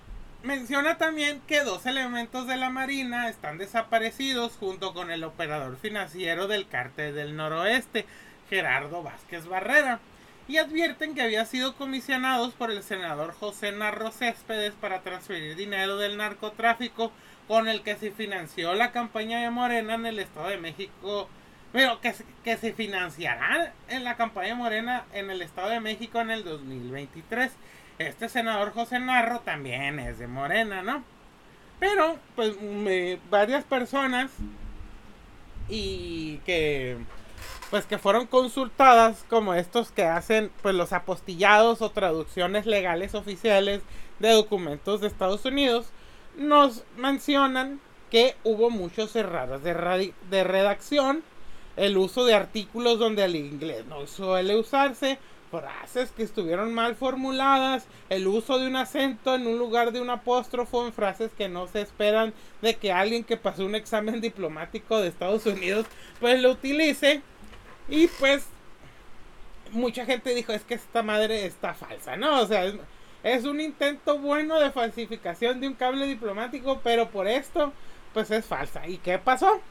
menciona 0.43 0.97
también 0.97 1.41
que 1.47 1.63
dos 1.63 1.85
elementos 1.85 2.47
de 2.47 2.57
la 2.57 2.69
Marina 2.69 3.29
están 3.29 3.57
desaparecidos 3.57 4.57
junto 4.57 4.93
con 4.93 5.11
el 5.11 5.23
operador 5.23 5.77
financiero 5.77 6.47
del 6.47 6.67
cártel 6.67 7.15
del 7.15 7.35
noroeste, 7.35 8.05
Gerardo 8.49 9.03
Vázquez 9.03 9.47
Barrera. 9.47 9.99
Y 10.47 10.57
advierten 10.57 11.15
que 11.15 11.21
había 11.21 11.45
sido 11.45 11.75
comisionados 11.75 12.53
por 12.53 12.71
el 12.71 12.83
senador 12.83 13.33
José 13.33 13.71
Narro 13.71 14.11
Céspedes 14.11 14.73
para 14.73 15.01
transferir 15.01 15.55
dinero 15.55 15.97
del 15.97 16.17
narcotráfico 16.17 17.11
con 17.47 17.67
el 17.67 17.81
que 17.81 17.95
se 17.95 18.11
financió 18.11 18.73
la 18.73 18.91
campaña 18.91 19.41
de 19.41 19.49
Morena 19.49 19.95
en 19.95 20.05
el 20.05 20.19
Estado 20.19 20.49
de 20.49 20.57
México. 20.57 21.29
Pero 21.71 22.01
que, 22.01 22.13
que 22.43 22.57
se 22.57 22.73
financiará 22.73 23.73
en 23.87 24.03
la 24.03 24.17
campaña 24.17 24.49
de 24.49 24.55
Morena 24.55 25.05
en 25.13 25.29
el 25.29 25.41
Estado 25.41 25.69
de 25.69 25.79
México 25.79 26.19
en 26.19 26.31
el 26.31 26.43
2023. 26.43 27.51
Este 27.97 28.27
senador 28.27 28.73
José 28.73 28.99
Narro 28.99 29.39
también 29.39 29.99
es 29.99 30.19
de 30.19 30.27
Morena, 30.27 30.81
¿no? 30.81 31.03
Pero, 31.79 32.19
pues, 32.35 32.55
varias 33.29 33.63
personas 33.63 34.29
y 35.67 36.37
que 36.45 36.97
pues 37.71 37.85
que 37.85 37.97
fueron 37.97 38.27
consultadas 38.27 39.25
como 39.29 39.53
estos 39.53 39.91
que 39.91 40.03
hacen 40.03 40.51
pues 40.61 40.75
los 40.75 40.91
apostillados 40.91 41.81
o 41.81 41.89
traducciones 41.89 42.65
legales 42.65 43.15
oficiales 43.15 43.81
de 44.19 44.29
documentos 44.29 44.99
de 44.99 45.07
Estados 45.07 45.45
Unidos 45.45 45.87
nos 46.37 46.83
mencionan 46.97 47.79
que 48.11 48.35
hubo 48.43 48.69
muchos 48.69 49.15
errores 49.15 49.63
de, 49.63 50.13
de 50.29 50.43
redacción 50.43 51.23
el 51.77 51.97
uso 51.97 52.25
de 52.25 52.33
artículos 52.33 52.99
donde 52.99 53.23
el 53.23 53.37
inglés 53.37 53.85
no 53.85 54.05
suele 54.05 54.57
usarse 54.57 55.17
frases 55.49 56.11
que 56.11 56.23
estuvieron 56.23 56.73
mal 56.73 56.95
formuladas, 56.95 57.85
el 58.09 58.27
uso 58.27 58.57
de 58.57 58.67
un 58.67 58.77
acento 58.77 59.35
en 59.35 59.45
un 59.47 59.57
lugar 59.57 59.91
de 59.91 59.99
un 59.99 60.09
apóstrofo 60.09 60.85
en 60.85 60.93
frases 60.93 61.31
que 61.37 61.49
no 61.49 61.67
se 61.67 61.81
esperan 61.81 62.33
de 62.61 62.75
que 62.75 62.91
alguien 62.91 63.25
que 63.25 63.35
pasó 63.37 63.65
un 63.65 63.75
examen 63.75 64.21
diplomático 64.21 64.99
de 64.99 65.09
Estados 65.09 65.45
Unidos 65.45 65.85
pues 66.19 66.41
lo 66.41 66.51
utilice 66.51 67.21
y 67.87 68.07
pues 68.07 68.47
mucha 69.71 70.05
gente 70.05 70.35
dijo, 70.35 70.51
es 70.51 70.63
que 70.63 70.75
esta 70.75 71.03
madre 71.03 71.45
está 71.45 71.73
falsa, 71.73 72.15
¿no? 72.15 72.41
O 72.41 72.45
sea, 72.45 72.65
es, 73.23 73.45
un 73.45 73.59
intento 73.59 74.19
bueno 74.19 74.59
de 74.59 74.71
falsificación 74.71 75.59
de 75.61 75.67
un 75.67 75.73
cable 75.75 76.07
diplomático, 76.07 76.81
pero 76.83 77.09
por 77.09 77.27
esto, 77.27 77.73
pues 78.13 78.31
es 78.31 78.45
falsa. 78.45 78.87
¿Y 78.87 78.97
qué 78.97 79.17
pasó? 79.17 79.61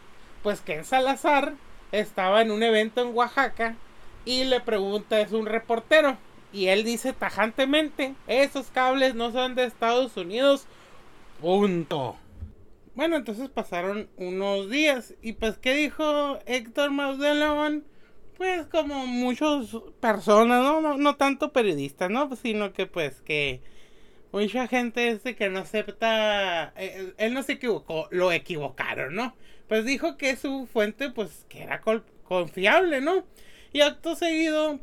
Pues 0.43 0.61
que 0.61 0.77
en 0.77 0.85
Salazar 0.85 1.55
estaba 1.93 2.43
en 2.43 2.51
un 2.51 2.63
evento 2.63 3.03
en 3.03 3.15
Oaxaca 3.15 3.77
y 4.25 4.45
le 4.45 4.61
pregunta, 4.61 5.21
es 5.21 5.33
un 5.33 5.47
reportero, 5.47 6.17
y 6.53 6.67
él 6.67 6.85
dice 6.85 7.13
tajantemente, 7.13 8.15
esos 8.27 8.71
cables 8.71 9.15
no 9.15 9.33
son 9.33 9.55
de 9.55 9.65
Estados 9.65 10.17
Unidos, 10.17 10.67
punto. 11.41 12.17
Bueno, 12.95 13.17
entonces 13.17 13.49
pasaron 13.49 14.09
unos 14.17 14.69
días 14.69 15.15
y 15.23 15.35
pues 15.35 15.57
¿qué 15.59 15.75
dijo 15.75 16.39
Héctor 16.47 16.91
Maudelón? 16.91 17.85
Pues 18.41 18.66
como 18.68 19.07
muchas 19.07 19.76
personas, 20.01 20.62
¿no? 20.62 20.97
¿no? 20.97 21.16
tanto 21.16 21.53
periodistas, 21.53 22.09
¿no? 22.09 22.34
Sino 22.36 22.72
que 22.72 22.86
pues 22.86 23.20
que 23.20 23.61
mucha 24.32 24.66
gente 24.66 25.20
que 25.36 25.51
no 25.51 25.59
acepta, 25.59 26.72
eh, 26.74 27.12
él, 27.18 27.34
no 27.34 27.43
se 27.43 27.53
equivocó, 27.53 28.09
lo 28.11 28.32
equivocaron, 28.32 29.14
¿no? 29.14 29.36
Pues 29.68 29.84
dijo 29.84 30.16
que 30.16 30.36
su 30.36 30.66
fuente 30.72 31.11
pues 31.11 31.45
que 31.51 31.64
era 31.64 31.82
confiable, 32.24 33.03
¿no? 33.03 33.26
Y 33.74 33.82
acto 33.82 34.16
seguido 34.16 34.80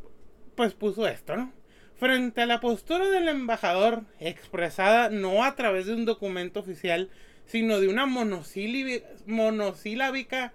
pues 0.53 0.75
puso 0.75 1.07
esto, 1.07 1.35
¿no? 1.35 1.51
Frente 1.95 2.43
a 2.43 2.45
la 2.45 2.59
postura 2.59 3.09
del 3.09 3.27
embajador 3.27 4.03
expresada 4.19 5.09
no 5.09 5.43
a 5.43 5.55
través 5.55 5.87
de 5.87 5.95
un 5.95 6.05
documento 6.05 6.59
oficial, 6.59 7.09
sino 7.47 7.79
de 7.79 7.87
una 7.87 8.05
monosilábica 8.05 10.53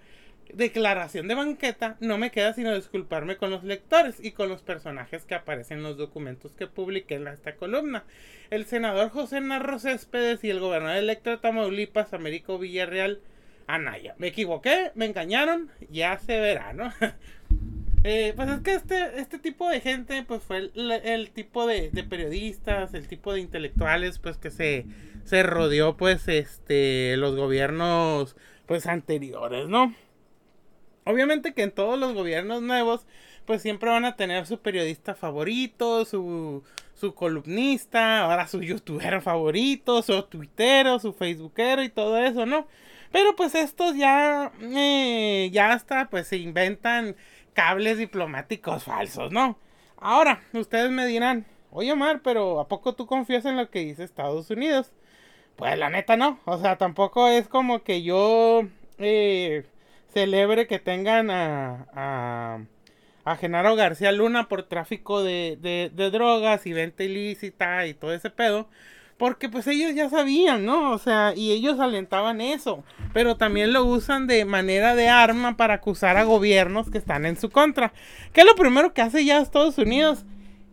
declaración 0.52 1.28
de 1.28 1.34
banqueta, 1.34 1.96
no 2.00 2.18
me 2.18 2.30
queda 2.30 2.52
sino 2.52 2.74
disculparme 2.74 3.36
con 3.36 3.50
los 3.50 3.64
lectores 3.64 4.16
y 4.22 4.32
con 4.32 4.48
los 4.48 4.62
personajes 4.62 5.24
que 5.24 5.34
aparecen 5.34 5.78
en 5.78 5.84
los 5.84 5.96
documentos 5.96 6.52
que 6.52 6.66
publiqué 6.66 7.14
en 7.16 7.28
esta 7.28 7.56
columna. 7.56 8.04
El 8.50 8.66
senador 8.66 9.10
José 9.10 9.40
Narro 9.40 9.78
Céspedes 9.78 10.44
y 10.44 10.50
el 10.50 10.60
gobernador 10.60 10.98
electo 10.98 11.30
de 11.30 11.38
Tamaulipas, 11.38 12.12
Américo 12.12 12.58
Villarreal 12.58 13.20
Anaya. 13.66 14.14
Me 14.18 14.28
equivoqué, 14.28 14.92
me 14.94 15.06
engañaron, 15.06 15.70
ya 15.90 16.18
se 16.18 16.38
verá, 16.38 16.72
¿no? 16.72 16.92
Eh, 18.04 18.32
pues 18.34 18.48
es 18.50 18.60
que 18.62 18.74
este, 18.74 19.20
este 19.20 19.38
tipo 19.38 19.68
de 19.68 19.80
gente, 19.80 20.24
pues 20.24 20.42
fue 20.42 20.72
el, 20.74 21.30
tipo 21.30 21.68
de, 21.68 21.90
de, 21.90 22.02
periodistas, 22.02 22.94
el 22.94 23.06
tipo 23.06 23.32
de 23.32 23.38
intelectuales, 23.38 24.18
pues 24.18 24.38
que 24.38 24.50
se, 24.50 24.86
se 25.24 25.44
rodeó, 25.44 25.96
pues, 25.96 26.26
este, 26.26 27.16
los 27.16 27.36
gobiernos, 27.36 28.34
pues, 28.66 28.86
anteriores, 28.86 29.68
¿no? 29.68 29.94
Obviamente 31.04 31.54
que 31.54 31.62
en 31.62 31.72
todos 31.72 31.98
los 31.98 32.14
gobiernos 32.14 32.62
nuevos, 32.62 33.06
pues 33.44 33.62
siempre 33.62 33.90
van 33.90 34.04
a 34.04 34.16
tener 34.16 34.46
su 34.46 34.60
periodista 34.60 35.14
favorito, 35.14 36.04
su, 36.04 36.62
su 36.94 37.14
columnista, 37.14 38.20
ahora 38.20 38.46
su 38.46 38.62
youtuber 38.62 39.20
favorito, 39.20 40.02
su 40.02 40.22
twittero, 40.24 40.98
su 40.98 41.12
facebookero 41.12 41.82
y 41.82 41.88
todo 41.88 42.18
eso, 42.18 42.46
¿no? 42.46 42.66
Pero 43.10 43.36
pues 43.36 43.54
estos 43.54 43.96
ya, 43.96 44.52
eh, 44.60 45.50
ya 45.52 45.72
hasta 45.72 46.08
pues 46.08 46.28
se 46.28 46.38
inventan 46.38 47.16
cables 47.52 47.98
diplomáticos 47.98 48.84
falsos, 48.84 49.32
¿no? 49.32 49.58
Ahora, 49.98 50.42
ustedes 50.52 50.90
me 50.90 51.06
dirán, 51.06 51.46
oye 51.70 51.92
Omar, 51.92 52.22
pero 52.22 52.60
¿a 52.60 52.68
poco 52.68 52.94
tú 52.94 53.06
confías 53.06 53.44
en 53.44 53.56
lo 53.56 53.70
que 53.70 53.80
dice 53.80 54.04
Estados 54.04 54.50
Unidos? 54.50 54.92
Pues 55.56 55.78
la 55.78 55.90
neta 55.90 56.16
no, 56.16 56.40
o 56.44 56.58
sea, 56.58 56.78
tampoco 56.78 57.28
es 57.28 57.48
como 57.48 57.82
que 57.82 58.02
yo... 58.02 58.62
Eh, 58.98 59.64
celebre 60.12 60.66
que 60.66 60.78
tengan 60.78 61.30
a, 61.30 62.66
a, 63.24 63.36
Genaro 63.36 63.76
García 63.76 64.12
Luna 64.12 64.48
por 64.48 64.64
tráfico 64.64 65.22
de, 65.22 65.58
de, 65.60 66.10
drogas 66.10 66.66
y 66.66 66.72
venta 66.72 67.04
ilícita 67.04 67.86
y 67.86 67.94
todo 67.94 68.12
ese 68.12 68.30
pedo. 68.30 68.68
Porque 69.18 69.48
pues 69.48 69.68
ellos 69.68 69.94
ya 69.94 70.10
sabían, 70.10 70.64
¿no? 70.64 70.90
O 70.90 70.98
sea, 70.98 71.32
y 71.36 71.52
ellos 71.52 71.78
alentaban 71.78 72.40
eso. 72.40 72.82
Pero 73.12 73.36
también 73.36 73.72
lo 73.72 73.84
usan 73.84 74.26
de 74.26 74.44
manera 74.44 74.96
de 74.96 75.08
arma 75.08 75.56
para 75.56 75.74
acusar 75.74 76.16
a 76.16 76.24
gobiernos 76.24 76.90
que 76.90 76.98
están 76.98 77.24
en 77.24 77.36
su 77.36 77.48
contra. 77.48 77.92
¿Qué 78.32 78.40
es 78.40 78.46
lo 78.46 78.56
primero 78.56 78.92
que 78.92 79.02
hace 79.02 79.24
ya 79.24 79.40
Estados 79.40 79.78
Unidos? 79.78 80.24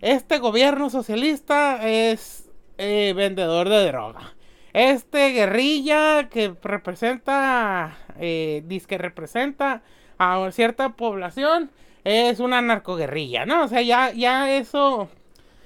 Este 0.02 0.40
gobierno 0.40 0.90
socialista 0.90 1.88
es 1.88 2.50
eh, 2.78 3.14
vendedor 3.16 3.70
de 3.70 3.86
droga. 3.86 4.34
Este 4.74 5.32
guerrilla 5.32 6.30
que 6.30 6.54
representa, 6.64 7.98
eh, 8.20 8.64
dice 8.66 8.88
que 8.88 8.98
representa 8.98 9.82
a 10.18 10.50
cierta 10.52 10.96
población, 10.96 11.72
es 12.04 12.40
una 12.40 12.62
narcoguerrilla, 12.62 13.46
¿no? 13.46 13.64
O 13.64 13.68
sea, 13.68 13.82
ya, 13.82 14.12
ya 14.12 14.56
eso, 14.58 15.10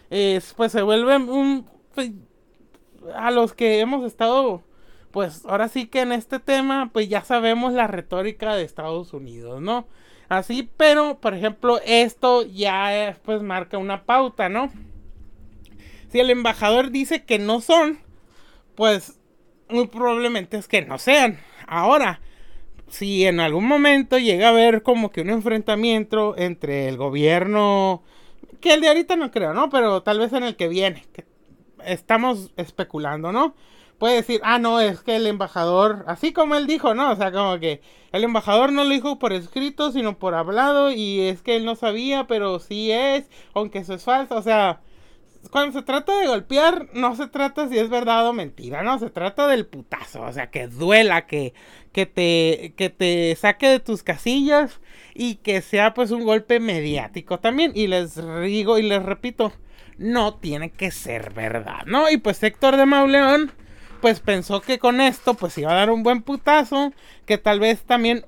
es, 0.09 0.53
pues 0.53 0.71
se 0.71 0.81
vuelve 0.81 1.17
un... 1.17 1.67
Pues, 1.93 2.11
a 3.15 3.31
los 3.31 3.53
que 3.53 3.79
hemos 3.79 4.05
estado, 4.05 4.63
pues 5.11 5.45
ahora 5.45 5.67
sí 5.67 5.87
que 5.87 6.01
en 6.01 6.11
este 6.11 6.39
tema, 6.39 6.89
pues 6.93 7.09
ya 7.09 7.21
sabemos 7.23 7.73
la 7.73 7.87
retórica 7.87 8.55
de 8.55 8.63
Estados 8.63 9.13
Unidos, 9.13 9.61
¿no? 9.61 9.87
Así, 10.29 10.69
pero, 10.77 11.19
por 11.19 11.33
ejemplo, 11.33 11.79
esto 11.85 12.43
ya 12.43 13.17
pues 13.23 13.41
marca 13.41 13.77
una 13.77 14.05
pauta, 14.05 14.49
¿no? 14.49 14.71
Si 16.09 16.19
el 16.19 16.29
embajador 16.29 16.91
dice 16.91 17.25
que 17.25 17.39
no 17.39 17.61
son, 17.61 17.99
pues 18.75 19.19
muy 19.69 19.87
probablemente 19.87 20.57
es 20.57 20.67
que 20.67 20.81
no 20.81 20.97
sean. 20.97 21.39
Ahora, 21.67 22.21
si 22.93 23.25
en 23.25 23.39
algún 23.39 23.67
momento 23.67 24.19
llega 24.19 24.47
a 24.47 24.51
haber 24.51 24.83
como 24.83 25.09
que 25.09 25.21
un 25.21 25.31
enfrentamiento 25.31 26.35
entre 26.37 26.87
el 26.87 26.95
gobierno, 26.95 28.03
que 28.61 28.75
el 28.75 28.81
de 28.81 28.89
ahorita 28.89 29.15
no 29.15 29.31
creo, 29.31 29.55
¿no? 29.55 29.71
Pero 29.71 30.03
tal 30.03 30.19
vez 30.19 30.31
en 30.33 30.43
el 30.43 30.55
que 30.55 30.67
viene, 30.67 31.03
estamos 31.83 32.51
especulando, 32.55 33.31
¿no? 33.31 33.55
Puede 33.97 34.17
decir, 34.17 34.41
ah, 34.43 34.59
no, 34.59 34.79
es 34.79 35.01
que 35.01 35.15
el 35.15 35.25
embajador, 35.25 36.03
así 36.07 36.33
como 36.33 36.53
él 36.53 36.67
dijo, 36.67 36.93
¿no? 36.93 37.11
O 37.11 37.15
sea, 37.15 37.31
como 37.31 37.59
que 37.59 37.81
el 38.11 38.23
embajador 38.23 38.71
no 38.71 38.83
lo 38.83 38.91
dijo 38.91 39.17
por 39.17 39.33
escrito, 39.33 39.91
sino 39.91 40.19
por 40.19 40.35
hablado, 40.35 40.91
y 40.91 41.21
es 41.21 41.41
que 41.41 41.55
él 41.55 41.65
no 41.65 41.75
sabía, 41.75 42.27
pero 42.27 42.59
sí 42.59 42.91
es, 42.91 43.27
aunque 43.55 43.79
eso 43.79 43.95
es 43.95 44.03
falso, 44.03 44.35
o 44.35 44.43
sea, 44.43 44.81
cuando 45.49 45.79
se 45.79 45.85
trata 45.85 46.17
de 46.19 46.27
golpear, 46.27 46.87
no 46.93 47.15
se 47.15 47.27
trata 47.27 47.67
si 47.67 47.77
es 47.77 47.89
verdad 47.89 48.27
o 48.27 48.33
mentira, 48.33 48.83
no, 48.83 48.99
se 48.99 49.09
trata 49.09 49.47
del 49.47 49.65
putazo, 49.65 50.21
o 50.21 50.31
sea, 50.31 50.49
que 50.49 50.67
duela, 50.67 51.25
que, 51.25 51.53
que, 51.91 52.05
te, 52.05 52.73
que 52.75 52.89
te 52.89 53.35
saque 53.35 53.67
de 53.67 53.79
tus 53.79 54.03
casillas 54.03 54.79
y 55.13 55.35
que 55.35 55.61
sea 55.61 55.93
pues 55.93 56.11
un 56.11 56.23
golpe 56.23 56.59
mediático 56.59 57.39
también. 57.39 57.71
Y 57.75 57.87
les 57.87 58.15
digo 58.43 58.77
y 58.77 58.83
les 58.83 59.03
repito, 59.03 59.53
no 59.97 60.35
tiene 60.35 60.71
que 60.71 60.91
ser 60.91 61.33
verdad, 61.33 61.85
¿no? 61.85 62.09
Y 62.09 62.17
pues 62.17 62.41
Héctor 62.41 62.77
de 62.77 62.85
Mauleón, 62.85 63.51
pues 64.01 64.19
pensó 64.19 64.61
que 64.61 64.79
con 64.79 65.01
esto 65.01 65.33
pues 65.33 65.57
iba 65.57 65.71
a 65.71 65.75
dar 65.75 65.89
un 65.89 66.03
buen 66.03 66.21
putazo, 66.21 66.93
que 67.25 67.37
tal 67.37 67.59
vez 67.59 67.83
también 67.83 68.25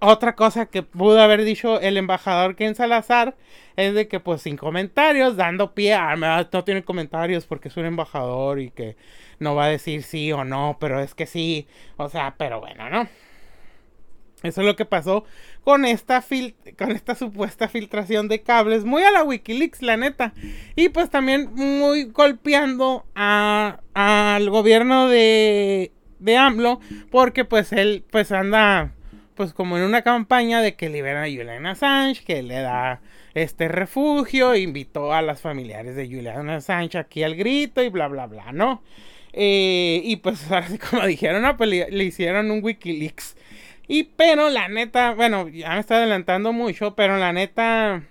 otra 0.00 0.34
cosa 0.34 0.66
que 0.66 0.82
pudo 0.82 1.20
haber 1.20 1.44
dicho 1.44 1.80
el 1.80 1.96
embajador 1.96 2.54
Ken 2.54 2.74
Salazar 2.74 3.36
es 3.76 3.94
de 3.94 4.08
que 4.08 4.20
pues 4.20 4.42
sin 4.42 4.56
comentarios, 4.56 5.36
dando 5.36 5.74
pie 5.74 5.94
a 5.94 6.16
no 6.16 6.64
tiene 6.64 6.84
comentarios 6.84 7.46
porque 7.46 7.68
es 7.68 7.76
un 7.76 7.86
embajador 7.86 8.60
y 8.60 8.70
que 8.70 8.96
no 9.38 9.54
va 9.54 9.64
a 9.64 9.68
decir 9.68 10.02
sí 10.02 10.32
o 10.32 10.44
no, 10.44 10.76
pero 10.80 11.00
es 11.00 11.14
que 11.14 11.26
sí, 11.26 11.66
o 11.96 12.08
sea, 12.08 12.34
pero 12.38 12.60
bueno, 12.60 12.88
¿no? 12.90 13.08
Eso 14.42 14.60
es 14.60 14.66
lo 14.66 14.76
que 14.76 14.84
pasó 14.84 15.24
con 15.64 15.84
esta, 15.84 16.24
con 16.78 16.92
esta 16.92 17.16
supuesta 17.16 17.68
filtración 17.68 18.28
de 18.28 18.42
cables, 18.42 18.84
muy 18.84 19.02
a 19.02 19.10
la 19.10 19.24
Wikileaks, 19.24 19.82
la 19.82 19.96
neta. 19.96 20.32
Y 20.76 20.90
pues 20.90 21.10
también 21.10 21.50
muy 21.54 22.04
golpeando 22.04 23.04
al 23.14 24.50
gobierno 24.50 25.08
de, 25.08 25.90
de 26.20 26.36
AMLO, 26.36 26.78
porque 27.10 27.44
pues 27.44 27.72
él 27.72 28.04
pues 28.10 28.30
anda 28.30 28.94
pues 29.38 29.54
como 29.54 29.78
en 29.78 29.84
una 29.84 30.02
campaña 30.02 30.60
de 30.60 30.74
que 30.74 30.88
libera 30.88 31.22
a 31.22 31.26
Julian 31.26 31.64
Assange, 31.64 32.24
que 32.24 32.42
le 32.42 32.56
da 32.56 33.00
este 33.34 33.68
refugio, 33.68 34.56
invitó 34.56 35.12
a 35.12 35.22
las 35.22 35.40
familiares 35.40 35.94
de 35.94 36.08
Julian 36.08 36.50
Assange 36.50 36.98
aquí 36.98 37.22
al 37.22 37.36
grito 37.36 37.80
y 37.80 37.88
bla 37.88 38.08
bla 38.08 38.26
bla, 38.26 38.50
¿no? 38.50 38.82
Eh, 39.32 40.00
y 40.02 40.16
pues 40.16 40.50
así 40.50 40.76
como 40.76 41.06
dijeron, 41.06 41.56
pues 41.56 41.70
le, 41.70 42.04
hicieron 42.04 42.50
un 42.50 42.64
Wikileaks. 42.64 43.36
Y 43.86 44.02
pero 44.16 44.50
la 44.50 44.66
neta, 44.66 45.14
bueno, 45.14 45.46
ya 45.46 45.70
me 45.70 45.78
está 45.78 45.98
adelantando 45.98 46.52
mucho, 46.52 46.96
pero 46.96 47.16
la 47.16 47.32
neta, 47.32 48.02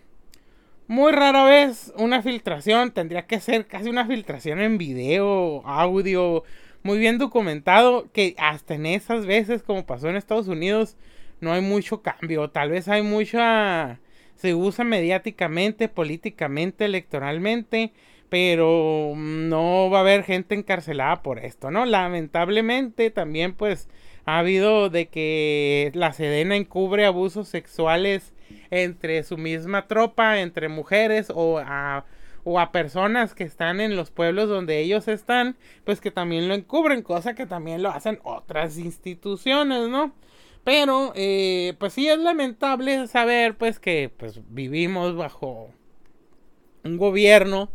muy 0.87 1.11
rara 1.11 1.43
vez 1.43 1.91
una 1.97 2.21
filtración, 2.21 2.91
tendría 2.91 3.27
que 3.27 3.41
ser 3.41 3.67
casi 3.67 3.89
una 3.89 4.07
filtración 4.07 4.61
en 4.61 4.77
video, 4.77 5.61
audio, 5.67 6.45
muy 6.83 6.99
bien 6.99 7.17
documentado, 7.17 8.09
que 8.13 8.33
hasta 8.37 8.75
en 8.75 8.85
esas 8.85 9.25
veces, 9.25 9.61
como 9.61 9.85
pasó 9.85 10.07
en 10.07 10.15
Estados 10.15 10.47
Unidos, 10.47 10.95
no 11.39 11.53
hay 11.53 11.61
mucho 11.61 12.01
cambio, 12.01 12.49
tal 12.49 12.69
vez 12.71 12.87
hay 12.87 13.01
mucha, 13.01 13.99
se 14.35 14.55
usa 14.55 14.83
mediáticamente, 14.85 15.89
políticamente, 15.89 16.85
electoralmente, 16.85 17.93
pero 18.29 19.13
no 19.15 19.89
va 19.89 19.99
a 19.99 20.01
haber 20.01 20.23
gente 20.23 20.55
encarcelada 20.55 21.23
por 21.23 21.39
esto, 21.39 21.71
¿no? 21.71 21.85
Lamentablemente 21.85 23.09
también 23.09 23.53
pues 23.53 23.87
ha 24.25 24.39
habido 24.39 24.89
de 24.89 25.07
que 25.07 25.91
la 25.93 26.11
Sedena 26.11 26.55
encubre 26.55 27.05
abusos 27.05 27.47
sexuales 27.47 28.33
entre 28.69 29.23
su 29.23 29.37
misma 29.37 29.87
tropa, 29.87 30.39
entre 30.41 30.67
mujeres 30.67 31.31
o 31.33 31.59
a, 31.59 32.05
o 32.43 32.59
a 32.59 32.71
personas 32.73 33.33
que 33.33 33.45
están 33.45 33.79
en 33.79 33.95
los 33.95 34.11
pueblos 34.11 34.49
donde 34.49 34.79
ellos 34.79 35.07
están, 35.07 35.55
pues 35.85 36.01
que 36.01 36.11
también 36.11 36.49
lo 36.49 36.53
encubren, 36.53 37.01
cosa 37.03 37.35
que 37.35 37.45
también 37.45 37.81
lo 37.81 37.89
hacen 37.89 38.19
otras 38.23 38.77
instituciones, 38.77 39.87
¿no? 39.87 40.13
Pero, 40.67 41.13
eh, 41.15 41.75
pues 41.79 41.93
sí 41.93 42.09
es 42.09 42.19
lamentable 42.19 43.07
saber, 43.07 43.55
pues, 43.57 43.79
que 43.79 44.11
pues 44.17 44.41
vivimos 44.49 45.15
bajo 45.15 45.71
un 46.83 46.97
gobierno 46.97 47.71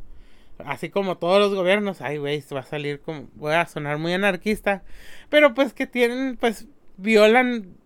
así 0.58 0.90
como 0.90 1.16
todos 1.16 1.38
los 1.40 1.54
gobiernos, 1.54 2.02
ay, 2.02 2.18
güey, 2.18 2.44
va 2.54 2.60
a 2.60 2.64
salir 2.64 3.00
como, 3.00 3.28
voy 3.34 3.54
a 3.54 3.64
sonar 3.64 3.96
muy 3.96 4.12
anarquista, 4.12 4.82
pero 5.30 5.54
pues 5.54 5.72
que 5.72 5.86
tienen, 5.86 6.36
pues, 6.36 6.66
violan 6.98 7.78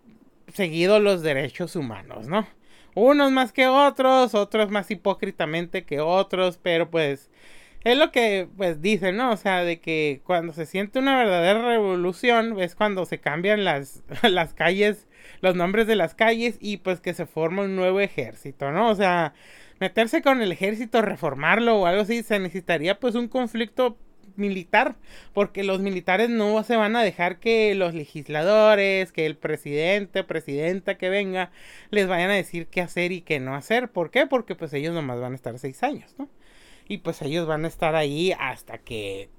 seguido 0.52 0.98
los 0.98 1.22
derechos 1.22 1.76
humanos, 1.76 2.26
¿no? 2.26 2.48
Unos 2.96 3.30
más 3.30 3.52
que 3.52 3.68
otros, 3.68 4.34
otros 4.34 4.72
más 4.72 4.90
hipócritamente 4.90 5.84
que 5.84 6.00
otros, 6.00 6.58
pero 6.60 6.90
pues 6.90 7.30
es 7.86 7.96
lo 7.96 8.10
que 8.10 8.48
pues 8.56 8.82
dicen, 8.82 9.16
¿no? 9.16 9.30
O 9.30 9.36
sea, 9.36 9.62
de 9.62 9.80
que 9.80 10.20
cuando 10.24 10.52
se 10.52 10.66
siente 10.66 10.98
una 10.98 11.16
verdadera 11.16 11.62
revolución 11.68 12.60
es 12.60 12.74
cuando 12.74 13.06
se 13.06 13.20
cambian 13.20 13.64
las, 13.64 14.02
las 14.28 14.54
calles, 14.54 15.06
los 15.40 15.54
nombres 15.54 15.86
de 15.86 15.94
las 15.94 16.16
calles 16.16 16.56
y 16.60 16.78
pues 16.78 17.00
que 17.00 17.14
se 17.14 17.26
forma 17.26 17.62
un 17.62 17.76
nuevo 17.76 18.00
ejército, 18.00 18.72
¿no? 18.72 18.90
O 18.90 18.94
sea, 18.96 19.34
meterse 19.78 20.20
con 20.20 20.42
el 20.42 20.50
ejército, 20.50 21.00
reformarlo 21.00 21.78
o 21.78 21.86
algo 21.86 22.02
así, 22.02 22.24
se 22.24 22.40
necesitaría 22.40 22.98
pues 22.98 23.14
un 23.14 23.28
conflicto 23.28 23.96
militar, 24.34 24.96
porque 25.32 25.62
los 25.62 25.80
militares 25.80 26.28
no 26.28 26.62
se 26.64 26.76
van 26.76 26.96
a 26.96 27.02
dejar 27.04 27.38
que 27.38 27.74
los 27.76 27.94
legisladores, 27.94 29.12
que 29.12 29.26
el 29.26 29.36
presidente, 29.36 30.24
presidenta 30.24 30.98
que 30.98 31.08
venga, 31.08 31.52
les 31.90 32.08
vayan 32.08 32.30
a 32.30 32.34
decir 32.34 32.66
qué 32.66 32.80
hacer 32.80 33.12
y 33.12 33.20
qué 33.22 33.38
no 33.38 33.54
hacer. 33.54 33.90
¿Por 33.92 34.10
qué? 34.10 34.26
Porque 34.26 34.56
pues 34.56 34.72
ellos 34.72 34.92
nomás 34.92 35.20
van 35.20 35.32
a 35.32 35.36
estar 35.36 35.56
seis 35.60 35.82
años, 35.84 36.16
¿no? 36.18 36.28
Y 36.88 36.98
pues 36.98 37.20
ellos 37.22 37.46
van 37.46 37.64
a 37.64 37.68
estar 37.68 37.94
ahí 37.94 38.32
hasta 38.32 38.78
que, 38.78 39.30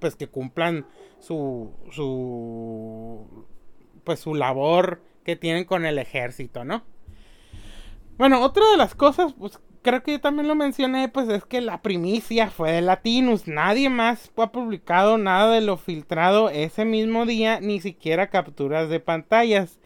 pues 0.00 0.16
que 0.16 0.28
cumplan 0.28 0.86
su, 1.20 1.72
su, 1.92 3.46
pues 4.04 4.20
su 4.20 4.34
labor 4.34 5.02
que 5.24 5.36
tienen 5.36 5.64
con 5.64 5.84
el 5.84 5.98
ejército, 5.98 6.64
¿no? 6.64 6.84
Bueno, 8.16 8.42
otra 8.42 8.68
de 8.70 8.76
las 8.76 8.94
cosas, 8.94 9.34
pues 9.38 9.60
creo 9.82 10.02
que 10.02 10.12
yo 10.12 10.20
también 10.20 10.48
lo 10.48 10.54
mencioné, 10.54 11.08
pues 11.08 11.28
es 11.28 11.44
que 11.44 11.60
la 11.60 11.82
primicia 11.82 12.50
fue 12.50 12.72
de 12.72 12.82
Latinus. 12.82 13.46
Nadie 13.46 13.90
más 13.90 14.30
ha 14.36 14.52
publicado 14.52 15.18
nada 15.18 15.52
de 15.52 15.60
lo 15.60 15.76
filtrado 15.76 16.50
ese 16.50 16.84
mismo 16.84 17.26
día, 17.26 17.60
ni 17.60 17.80
siquiera 17.80 18.28
capturas 18.28 18.88
de 18.88 19.00
pantallas. 19.00 19.78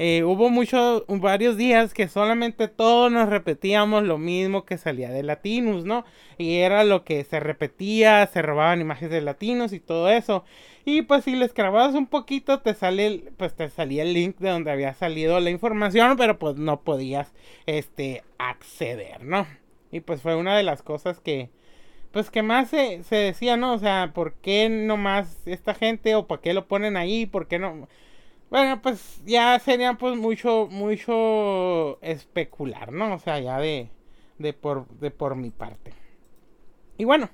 Eh, 0.00 0.22
hubo 0.22 0.48
muchos, 0.48 1.04
varios 1.08 1.56
días 1.56 1.92
que 1.92 2.06
solamente 2.08 2.68
todos 2.68 3.10
nos 3.10 3.28
repetíamos 3.28 4.04
lo 4.04 4.16
mismo 4.16 4.64
que 4.64 4.78
salía 4.78 5.10
de 5.10 5.24
Latinus, 5.24 5.84
¿no? 5.84 6.04
Y 6.38 6.58
era 6.58 6.84
lo 6.84 7.04
que 7.04 7.24
se 7.24 7.40
repetía, 7.40 8.26
se 8.28 8.40
robaban 8.42 8.80
imágenes 8.80 9.10
de 9.10 9.20
Latinos 9.22 9.72
y 9.72 9.80
todo 9.80 10.08
eso. 10.08 10.44
Y 10.84 11.02
pues 11.02 11.24
si 11.24 11.34
les 11.34 11.52
grababas 11.52 11.94
un 11.94 12.06
poquito 12.06 12.60
te 12.60 12.74
sale 12.74 13.24
pues 13.36 13.54
te 13.54 13.68
salía 13.70 14.02
el 14.04 14.14
link 14.14 14.38
de 14.38 14.50
donde 14.50 14.70
había 14.70 14.94
salido 14.94 15.40
la 15.40 15.50
información, 15.50 16.16
pero 16.16 16.38
pues 16.38 16.56
no 16.56 16.80
podías 16.82 17.32
este 17.66 18.22
acceder, 18.38 19.24
¿no? 19.24 19.46
Y 19.90 20.00
pues 20.00 20.22
fue 20.22 20.36
una 20.36 20.56
de 20.56 20.62
las 20.62 20.82
cosas 20.82 21.20
que 21.20 21.50
pues 22.12 22.30
que 22.30 22.42
más 22.42 22.70
se, 22.70 23.02
se 23.04 23.16
decía, 23.16 23.56
¿no? 23.56 23.74
O 23.74 23.78
sea, 23.78 24.12
¿por 24.14 24.34
qué 24.34 24.68
no 24.68 24.96
más 24.96 25.46
esta 25.46 25.74
gente 25.74 26.14
o 26.14 26.26
por 26.26 26.40
qué 26.40 26.54
lo 26.54 26.68
ponen 26.68 26.96
ahí? 26.96 27.26
¿Por 27.26 27.48
qué 27.48 27.58
no? 27.58 27.88
Bueno, 28.50 28.80
pues 28.82 29.20
ya 29.26 29.58
sería 29.58 29.94
pues 29.94 30.16
mucho 30.16 30.68
mucho 30.70 32.00
especular, 32.02 32.92
¿no? 32.92 33.14
O 33.14 33.18
sea, 33.18 33.38
ya 33.40 33.58
de 33.58 33.90
de 34.38 34.52
por 34.52 34.88
de 35.00 35.10
por 35.10 35.36
mi 35.36 35.50
parte. 35.50 35.92
Y 36.96 37.04
bueno, 37.04 37.30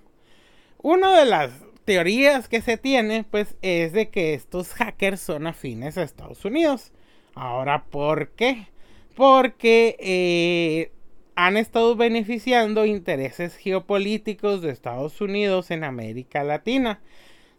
una 0.79 1.19
de 1.19 1.25
las 1.25 1.51
teorías 1.85 2.49
que 2.49 2.61
se 2.61 2.77
tiene, 2.77 3.25
pues, 3.25 3.57
es 3.63 3.93
de 3.93 4.11
que 4.11 4.35
estos 4.35 4.75
hackers 4.75 5.21
son 5.21 5.47
afines 5.47 5.99
a 5.99 6.03
Estados 6.03 6.45
Unidos. 6.45 6.93
Ahora, 7.35 7.85
¿por 7.87 8.31
qué? 8.31 8.69
Porque 9.17 9.97
eh, 10.01 10.93
han 11.37 11.57
estado 11.57 11.97
beneficiando 11.97 12.85
intereses 12.87 13.57
geopolíticos 13.57 14.63
de 14.63 14.71
Estados 14.71 15.21
Unidos 15.21 15.71
en 15.71 15.85
América 15.85 16.45
Latina. 16.45 17.01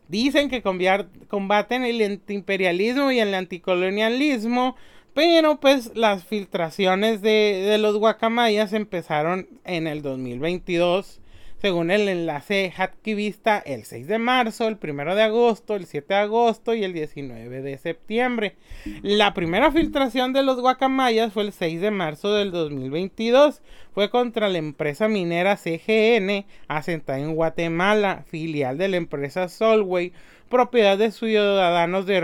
Dicen 0.07 0.49
que 0.49 0.61
combaten 0.61 1.83
el 1.83 2.01
antiimperialismo 2.01 3.11
y 3.11 3.19
el 3.19 3.33
anticolonialismo, 3.33 4.75
pero 5.13 5.59
pues 5.59 5.91
las 5.95 6.23
filtraciones 6.25 7.21
de, 7.21 7.65
de 7.69 7.77
los 7.77 7.97
guacamayas 7.97 8.73
empezaron 8.73 9.47
en 9.63 9.87
el 9.87 10.01
2022 10.01 11.21
según 11.65 11.89
el 11.89 12.07
enlace 12.07 12.71
hackivista 12.77 13.57
el 13.57 13.85
6 13.85 14.05
de 14.05 14.19
marzo, 14.19 14.67
el 14.67 14.77
1 14.79 15.15
de 15.15 15.23
agosto, 15.23 15.75
el 15.75 15.87
7 15.87 16.13
de 16.13 16.19
agosto 16.19 16.75
y 16.75 16.83
el 16.83 16.93
19 16.93 17.63
de 17.63 17.79
septiembre. 17.79 18.55
La 19.01 19.33
primera 19.33 19.71
filtración 19.71 20.31
de 20.31 20.43
los 20.43 20.61
guacamayas 20.61 21.33
fue 21.33 21.41
el 21.41 21.51
6 21.51 21.81
de 21.81 21.89
marzo 21.89 22.35
del 22.35 22.51
2022. 22.51 23.63
Fue 23.95 24.11
contra 24.11 24.47
la 24.47 24.59
empresa 24.59 25.07
minera 25.07 25.57
CGN, 25.57 26.45
asentada 26.67 27.17
en 27.17 27.33
Guatemala, 27.33 28.25
filial 28.27 28.77
de 28.77 28.89
la 28.89 28.97
empresa 28.97 29.49
Solway, 29.49 30.13
propiedad 30.51 30.99
de 30.99 31.09
ciudadanos 31.09 32.05
de, 32.05 32.21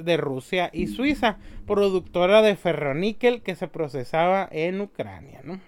de 0.00 0.16
Rusia 0.18 0.68
y 0.74 0.88
Suiza, 0.88 1.38
productora 1.66 2.42
de 2.42 2.56
ferroníquel 2.56 3.40
que 3.40 3.56
se 3.56 3.68
procesaba 3.68 4.46
en 4.52 4.82
Ucrania. 4.82 5.40
¿no? 5.44 5.60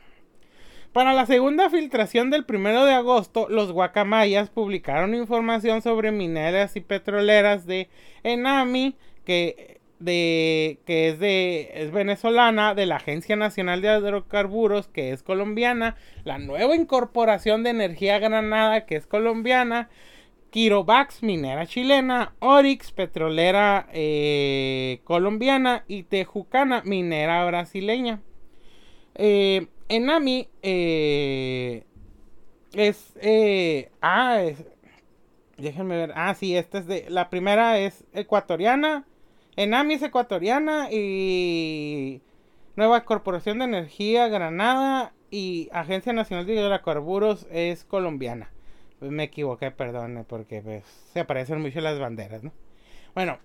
Para 0.99 1.15
la 1.15 1.27
segunda 1.27 1.71
filtración 1.71 2.29
del 2.29 2.45
primero 2.45 2.85
de 2.85 2.93
agosto, 2.93 3.47
los 3.49 3.71
guacamayas 3.71 4.51
publicaron 4.51 5.15
información 5.15 5.81
sobre 5.81 6.11
mineras 6.11 6.75
y 6.75 6.81
petroleras 6.81 7.67
de 7.67 7.89
Enami, 8.25 8.97
que, 9.25 9.79
de, 10.01 10.81
que 10.87 11.11
es, 11.11 11.21
de, 11.21 11.71
es 11.73 11.93
venezolana, 11.93 12.75
de 12.75 12.87
la 12.87 12.97
Agencia 12.97 13.37
Nacional 13.37 13.81
de 13.81 13.97
Hidrocarburos, 13.97 14.89
que 14.89 15.13
es 15.13 15.23
colombiana, 15.23 15.95
la 16.25 16.39
nueva 16.39 16.75
incorporación 16.75 17.63
de 17.63 17.71
Energía 17.71 18.19
Granada, 18.19 18.85
que 18.85 18.97
es 18.97 19.07
colombiana, 19.07 19.91
Quirobax, 20.51 21.23
minera 21.23 21.65
chilena, 21.65 22.35
Orix, 22.41 22.91
petrolera 22.91 23.89
eh, 23.93 25.01
colombiana 25.05 25.85
y 25.87 26.03
Tejucana, 26.03 26.83
minera 26.85 27.45
brasileña. 27.45 28.21
Eh, 29.15 29.69
Enami 29.89 30.49
eh, 30.63 31.85
es, 32.75 33.15
eh, 33.21 33.91
ah, 34.03 34.43
déjenme 35.57 35.97
ver, 35.97 36.13
ah, 36.15 36.35
sí, 36.35 36.57
esta 36.57 36.79
es 36.79 36.87
de, 36.87 37.07
la 37.09 37.31
primera 37.31 37.79
es 37.79 38.05
ecuatoriana, 38.13 39.07
Enami 39.57 39.95
es 39.95 40.03
ecuatoriana 40.03 40.89
y 40.93 42.21
Nueva 42.77 43.05
Corporación 43.05 43.59
de 43.59 43.65
Energía 43.65 44.29
Granada 44.29 45.13
y 45.31 45.69
Agencia 45.73 46.13
Nacional 46.13 46.47
de 46.47 46.55
Hidrocarburos 46.55 47.47
es 47.51 47.85
colombiana. 47.85 48.51
Me 49.01 49.25
equivoqué, 49.25 49.71
perdone, 49.71 50.25
porque 50.25 50.61
pues, 50.61 50.85
se 51.13 51.21
aparecen 51.21 51.61
mucho 51.61 51.81
las 51.81 51.99
banderas, 51.99 52.43
¿no? 52.43 52.53
Bueno, 53.15 53.39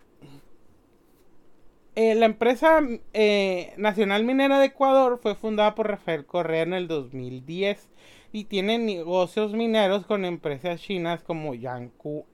eh, 1.96 2.16
la 2.16 2.26
empresa 2.26 2.82
eh, 3.14 3.74
Nacional 3.78 4.24
Minera 4.24 4.60
de 4.60 4.68
Ecuador 4.68 5.20
fue 5.22 5.36
fundada 5.36 5.76
por 5.76 5.88
Rafael 5.88 6.26
Correa 6.26 6.64
en 6.64 6.74
el 6.74 6.88
2010 6.88 7.90
y 8.32 8.46
tiene 8.46 8.80
negocios 8.80 9.54
mineros 9.54 10.06
con 10.06 10.26
empresas 10.26 10.82
chinas 10.82 11.22
como 11.24 11.54
Yanku, 11.54 12.26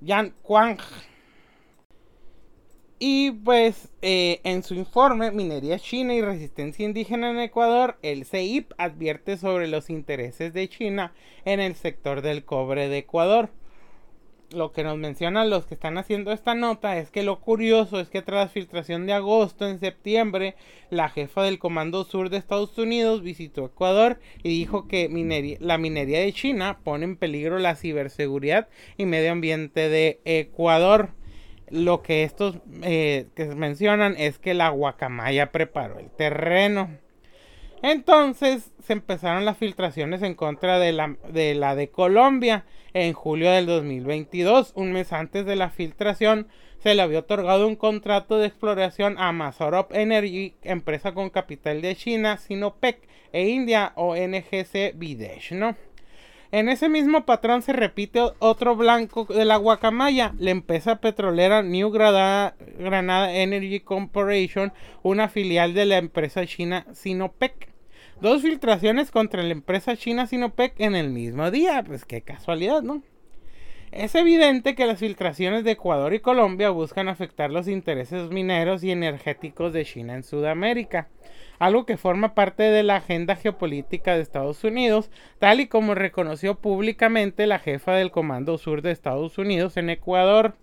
Yankuang. 0.00 0.78
Y 2.98 3.30
pues 3.30 3.92
eh, 4.02 4.40
en 4.42 4.62
su 4.62 4.74
informe 4.74 5.30
Minería 5.30 5.78
China 5.78 6.14
y 6.14 6.22
Resistencia 6.22 6.84
Indígena 6.84 7.30
en 7.30 7.38
Ecuador, 7.38 7.98
el 8.02 8.24
CEIP 8.24 8.72
advierte 8.78 9.36
sobre 9.36 9.68
los 9.68 9.90
intereses 9.90 10.52
de 10.52 10.68
China 10.68 11.12
en 11.44 11.60
el 11.60 11.74
sector 11.74 12.22
del 12.22 12.44
cobre 12.44 12.88
de 12.88 12.98
Ecuador 12.98 13.50
lo 14.50 14.72
que 14.72 14.84
nos 14.84 14.96
mencionan 14.96 15.50
los 15.50 15.66
que 15.66 15.74
están 15.74 15.98
haciendo 15.98 16.32
esta 16.32 16.54
nota 16.54 16.96
es 16.98 17.10
que 17.10 17.22
lo 17.22 17.40
curioso 17.40 18.00
es 18.00 18.08
que 18.08 18.22
tras 18.22 18.52
filtración 18.52 19.06
de 19.06 19.12
agosto 19.12 19.68
en 19.68 19.80
septiembre, 19.80 20.56
la 20.90 21.08
jefa 21.08 21.42
del 21.42 21.58
Comando 21.58 22.04
Sur 22.04 22.30
de 22.30 22.36
Estados 22.36 22.76
Unidos 22.78 23.22
visitó 23.22 23.64
Ecuador 23.64 24.18
y 24.42 24.50
dijo 24.50 24.86
que 24.88 25.08
la 25.60 25.78
minería 25.78 26.20
de 26.20 26.32
China 26.32 26.78
pone 26.84 27.04
en 27.04 27.16
peligro 27.16 27.58
la 27.58 27.76
ciberseguridad 27.76 28.68
y 28.96 29.06
medio 29.06 29.32
ambiente 29.32 29.88
de 29.88 30.20
Ecuador. 30.24 31.10
Lo 31.68 32.02
que 32.02 32.22
estos 32.22 32.58
eh, 32.82 33.26
que 33.34 33.46
mencionan 33.46 34.14
es 34.16 34.38
que 34.38 34.54
la 34.54 34.68
guacamaya 34.68 35.50
preparó 35.50 35.98
el 35.98 36.10
terreno. 36.10 36.90
Entonces 37.88 38.72
se 38.82 38.94
empezaron 38.94 39.44
las 39.44 39.58
filtraciones 39.58 40.20
en 40.22 40.34
contra 40.34 40.80
de 40.80 40.92
la 40.92 41.76
de, 41.76 41.88
Colombia 41.88 42.64
en 42.94 43.12
julio 43.12 43.52
del 43.52 43.66
2022, 43.66 44.72
un 44.74 44.90
mes 44.90 45.12
antes 45.12 45.46
de 45.46 45.54
la 45.54 45.70
filtración, 45.70 46.48
se 46.80 46.96
le 46.96 47.02
había 47.02 47.20
otorgado 47.20 47.68
un 47.68 47.76
contrato 47.76 48.38
de 48.38 48.48
exploración 48.48 49.14
a 49.18 49.30
Mazorop 49.30 49.94
Energy, 49.94 50.56
empresa 50.64 51.14
con 51.14 51.30
capital 51.30 51.80
de 51.80 51.94
China, 51.94 52.38
Sinopec 52.38 53.06
e 53.32 53.50
India 53.50 53.92
o 53.94 54.16
NGC 54.16 54.94
Videsh, 54.96 55.52
¿no? 55.52 55.76
En 56.50 56.68
ese 56.68 56.88
mismo 56.88 57.24
patrón 57.24 57.62
se 57.62 57.72
repite 57.72 58.20
otro 58.40 58.74
blanco 58.74 59.26
de 59.26 59.44
la 59.44 59.58
guacamaya, 59.58 60.34
la 60.40 60.50
empresa 60.50 60.96
petrolera 60.96 61.62
New 61.62 61.92
Granada, 61.92 62.56
Granada 62.80 63.32
Energy 63.32 63.78
Corporation, 63.78 64.72
una 65.04 65.28
filial 65.28 65.72
de 65.72 65.86
la 65.86 65.98
empresa 65.98 66.44
china 66.46 66.84
Sinopec. 66.92 67.75
Dos 68.20 68.40
filtraciones 68.40 69.10
contra 69.10 69.42
la 69.42 69.52
empresa 69.52 69.94
china 69.94 70.26
Sinopec 70.26 70.80
en 70.80 70.94
el 70.94 71.10
mismo 71.10 71.50
día. 71.50 71.82
Pues 71.86 72.06
qué 72.06 72.22
casualidad, 72.22 72.82
¿no? 72.82 73.02
Es 73.92 74.14
evidente 74.14 74.74
que 74.74 74.86
las 74.86 75.00
filtraciones 75.00 75.64
de 75.64 75.72
Ecuador 75.72 76.12
y 76.14 76.20
Colombia 76.20 76.70
buscan 76.70 77.08
afectar 77.08 77.50
los 77.50 77.68
intereses 77.68 78.30
mineros 78.30 78.82
y 78.82 78.90
energéticos 78.90 79.72
de 79.72 79.84
China 79.84 80.14
en 80.14 80.22
Sudamérica, 80.22 81.08
algo 81.58 81.86
que 81.86 81.96
forma 81.96 82.34
parte 82.34 82.64
de 82.64 82.82
la 82.82 82.96
agenda 82.96 83.36
geopolítica 83.36 84.14
de 84.14 84.22
Estados 84.22 84.64
Unidos, 84.64 85.10
tal 85.38 85.60
y 85.60 85.66
como 85.66 85.94
reconoció 85.94 86.56
públicamente 86.56 87.46
la 87.46 87.58
jefa 87.58 87.92
del 87.92 88.10
Comando 88.10 88.58
Sur 88.58 88.82
de 88.82 88.90
Estados 88.92 89.38
Unidos 89.38 89.76
en 89.76 89.90
Ecuador. 89.90 90.56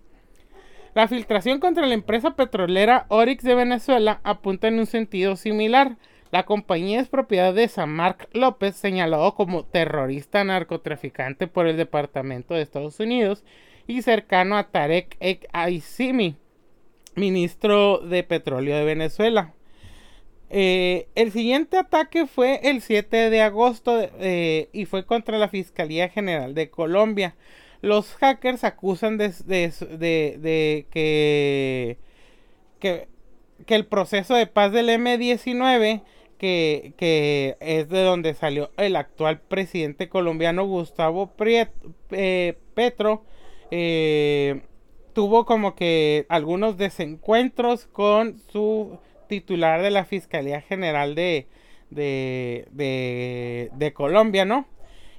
La 0.94 1.08
filtración 1.08 1.60
contra 1.60 1.86
la 1.86 1.94
empresa 1.94 2.36
petrolera 2.36 3.06
Oryx 3.08 3.42
de 3.42 3.54
Venezuela 3.54 4.20
apunta 4.22 4.68
en 4.68 4.78
un 4.78 4.86
sentido 4.86 5.34
similar, 5.34 5.96
la 6.34 6.44
compañía 6.44 6.98
es 6.98 7.06
propiedad 7.06 7.54
de 7.54 7.68
San 7.68 7.90
Mark 7.90 8.28
López, 8.32 8.74
señalado 8.74 9.36
como 9.36 9.64
terrorista 9.64 10.42
narcotraficante 10.42 11.46
por 11.46 11.68
el 11.68 11.76
Departamento 11.76 12.54
de 12.54 12.62
Estados 12.62 12.98
Unidos 12.98 13.44
y 13.86 14.02
cercano 14.02 14.56
a 14.56 14.64
Tarek 14.64 15.16
El 15.20 15.38
Aissimi, 15.52 16.34
ministro 17.14 17.98
de 17.98 18.24
Petróleo 18.24 18.76
de 18.76 18.84
Venezuela. 18.84 19.54
Eh, 20.50 21.06
el 21.14 21.30
siguiente 21.30 21.76
ataque 21.78 22.26
fue 22.26 22.58
el 22.64 22.80
7 22.80 23.30
de 23.30 23.40
agosto 23.40 24.00
eh, 24.18 24.70
y 24.72 24.86
fue 24.86 25.06
contra 25.06 25.38
la 25.38 25.48
Fiscalía 25.48 26.08
General 26.08 26.52
de 26.52 26.68
Colombia. 26.68 27.36
Los 27.80 28.12
hackers 28.14 28.64
acusan 28.64 29.18
de, 29.18 29.30
que, 30.90 31.96
que, 32.80 33.06
el 33.68 33.86
proceso 33.86 34.34
de 34.34 34.48
paz 34.48 34.72
del 34.72 34.88
M19 34.88 36.02
que, 36.34 37.56
es 37.60 37.88
de 37.88 38.02
donde 38.02 38.34
salió 38.34 38.70
el 38.76 38.96
actual 38.96 39.40
presidente 39.40 40.08
colombiano 40.08 40.66
Gustavo 40.66 41.32
eh, 41.40 42.58
Petro, 42.74 43.24
eh, 43.70 44.62
tuvo 45.12 45.46
como 45.46 45.74
que 45.74 46.26
algunos 46.28 46.76
desencuentros 46.76 47.86
con 47.86 48.38
su 48.52 48.98
titular 49.28 49.82
de 49.82 49.90
la 49.90 50.04
Fiscalía 50.04 50.60
General 50.60 51.14
de, 51.14 51.46
de, 51.90 52.66
de, 52.72 53.70
de 53.74 53.92
Colombia, 53.92 54.44
¿no? 54.44 54.66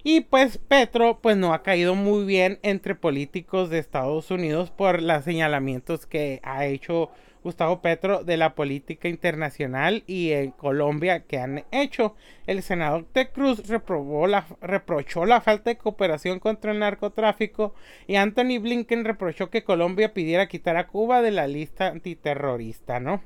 Y 0.07 0.21
pues 0.21 0.59
Petro 0.59 1.17
pues 1.19 1.35
no 1.35 1.51
ha 1.51 1.63
caído 1.63 1.95
muy 1.95 2.25
bien 2.25 2.59
entre 2.61 2.93
políticos 2.93 3.71
de 3.71 3.79
Estados 3.79 4.29
Unidos 4.29 4.69
por 4.69 5.01
los 5.01 5.23
señalamientos 5.23 6.05
que 6.05 6.39
ha 6.43 6.67
hecho 6.67 7.09
Gustavo 7.45 7.79
Petro 7.79 8.23
de 8.23 8.37
la 8.37 8.55
política 8.55 9.07
internacional 9.07 10.03
y 10.07 10.31
en 10.31 10.49
Colombia 10.49 11.25
que 11.25 11.37
han 11.37 11.63
hecho. 11.71 12.15
El 12.47 12.63
senador 12.63 13.05
de 13.13 13.29
Cruz 13.29 13.61
reprochó 13.67 15.25
la 15.25 15.41
falta 15.41 15.69
de 15.69 15.77
cooperación 15.77 16.39
contra 16.39 16.71
el 16.71 16.79
narcotráfico 16.79 17.75
y 18.07 18.15
Anthony 18.15 18.57
Blinken 18.59 19.05
reprochó 19.05 19.51
que 19.51 19.63
Colombia 19.63 20.11
pidiera 20.11 20.47
quitar 20.47 20.75
a 20.75 20.87
Cuba 20.87 21.21
de 21.21 21.29
la 21.29 21.45
lista 21.45 21.89
antiterrorista, 21.89 22.99
¿no? 22.99 23.21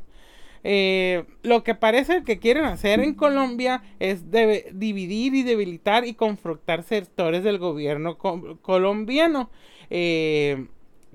Eh, 0.66 1.24
lo 1.42 1.64
que 1.64 1.74
parece 1.74 2.24
que 2.26 2.40
quieren 2.40 2.66
hacer 2.66 3.00
en 3.00 3.14
Colombia 3.14 3.82
es 4.00 4.26
dividir 4.30 5.34
y 5.34 5.44
debilitar 5.44 6.06
y 6.06 6.14
confrontar 6.14 6.84
sectores 6.84 7.46
del 7.46 7.58
gobierno 7.58 8.18
colombiano. 8.18 9.50
Eh, 9.90 10.68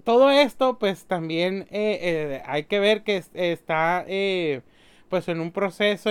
todo 0.03 0.31
esto 0.31 0.79
pues 0.79 1.07
también 1.07 1.67
eh, 1.71 1.99
eh, 2.03 2.43
hay 2.47 2.65
que 2.65 2.81
ver 2.81 3.03
que 3.05 3.23
está 3.35 4.05
eh, 4.09 4.63
pues 5.09 5.29
en 5.29 5.41
un 5.41 5.53
proceso 5.53 6.11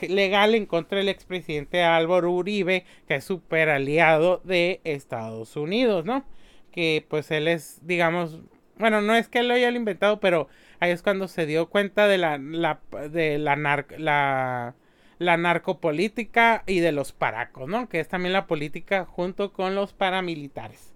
legal 0.00 0.54
en 0.54 0.66
contra 0.66 0.98
del 0.98 1.08
expresidente 1.08 1.82
Álvaro 1.82 2.30
Uribe 2.30 2.84
que 3.08 3.16
es 3.16 3.24
super 3.24 3.68
aliado 3.68 4.40
de 4.44 4.80
Estados 4.84 5.56
Unidos, 5.56 6.04
¿no? 6.04 6.24
Que 6.70 7.04
pues 7.08 7.30
él 7.30 7.48
es 7.48 7.80
digamos, 7.82 8.40
bueno, 8.78 9.00
no 9.00 9.14
es 9.14 9.28
que 9.28 9.40
él 9.40 9.48
lo 9.48 9.54
haya 9.54 9.70
inventado, 9.70 10.20
pero 10.20 10.48
ahí 10.80 10.90
es 10.92 11.02
cuando 11.02 11.28
se 11.28 11.46
dio 11.46 11.68
cuenta 11.68 12.06
de 12.06 12.18
la, 12.18 12.38
de 12.38 13.38
la, 13.38 13.56
la, 13.98 14.74
la 15.18 15.36
narcopolítica 15.36 16.62
y 16.66 16.80
de 16.80 16.92
los 16.92 17.12
paracos, 17.12 17.68
¿no? 17.68 17.88
Que 17.88 18.00
es 18.00 18.08
también 18.08 18.32
la 18.32 18.46
política 18.46 19.04
junto 19.06 19.52
con 19.52 19.74
los 19.74 19.92
paramilitares. 19.92 20.95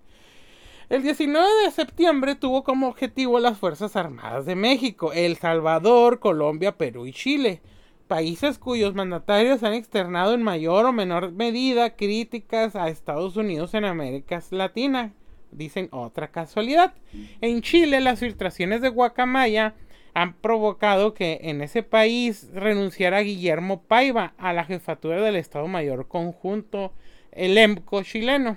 El 0.90 1.04
19 1.04 1.46
de 1.64 1.70
septiembre 1.70 2.34
tuvo 2.34 2.64
como 2.64 2.88
objetivo 2.88 3.38
las 3.38 3.56
Fuerzas 3.58 3.94
Armadas 3.94 4.44
de 4.44 4.56
México, 4.56 5.12
El 5.12 5.36
Salvador, 5.36 6.18
Colombia, 6.18 6.72
Perú 6.72 7.06
y 7.06 7.12
Chile, 7.12 7.60
países 8.08 8.58
cuyos 8.58 8.92
mandatarios 8.92 9.62
han 9.62 9.74
externado 9.74 10.34
en 10.34 10.42
mayor 10.42 10.86
o 10.86 10.92
menor 10.92 11.30
medida 11.30 11.94
críticas 11.94 12.74
a 12.74 12.88
Estados 12.88 13.36
Unidos 13.36 13.72
en 13.74 13.84
América 13.84 14.42
Latina. 14.50 15.12
Dicen 15.52 15.86
otra 15.92 16.32
casualidad. 16.32 16.92
En 17.40 17.62
Chile 17.62 18.00
las 18.00 18.18
filtraciones 18.18 18.80
de 18.80 18.88
Guacamaya 18.88 19.76
han 20.12 20.34
provocado 20.34 21.14
que 21.14 21.38
en 21.42 21.60
ese 21.60 21.84
país 21.84 22.50
renunciara 22.52 23.20
Guillermo 23.20 23.82
Paiva 23.82 24.34
a 24.38 24.52
la 24.52 24.64
jefatura 24.64 25.22
del 25.22 25.36
Estado 25.36 25.68
Mayor 25.68 26.08
Conjunto, 26.08 26.92
el 27.30 27.56
EMCO 27.56 28.02
chileno. 28.02 28.56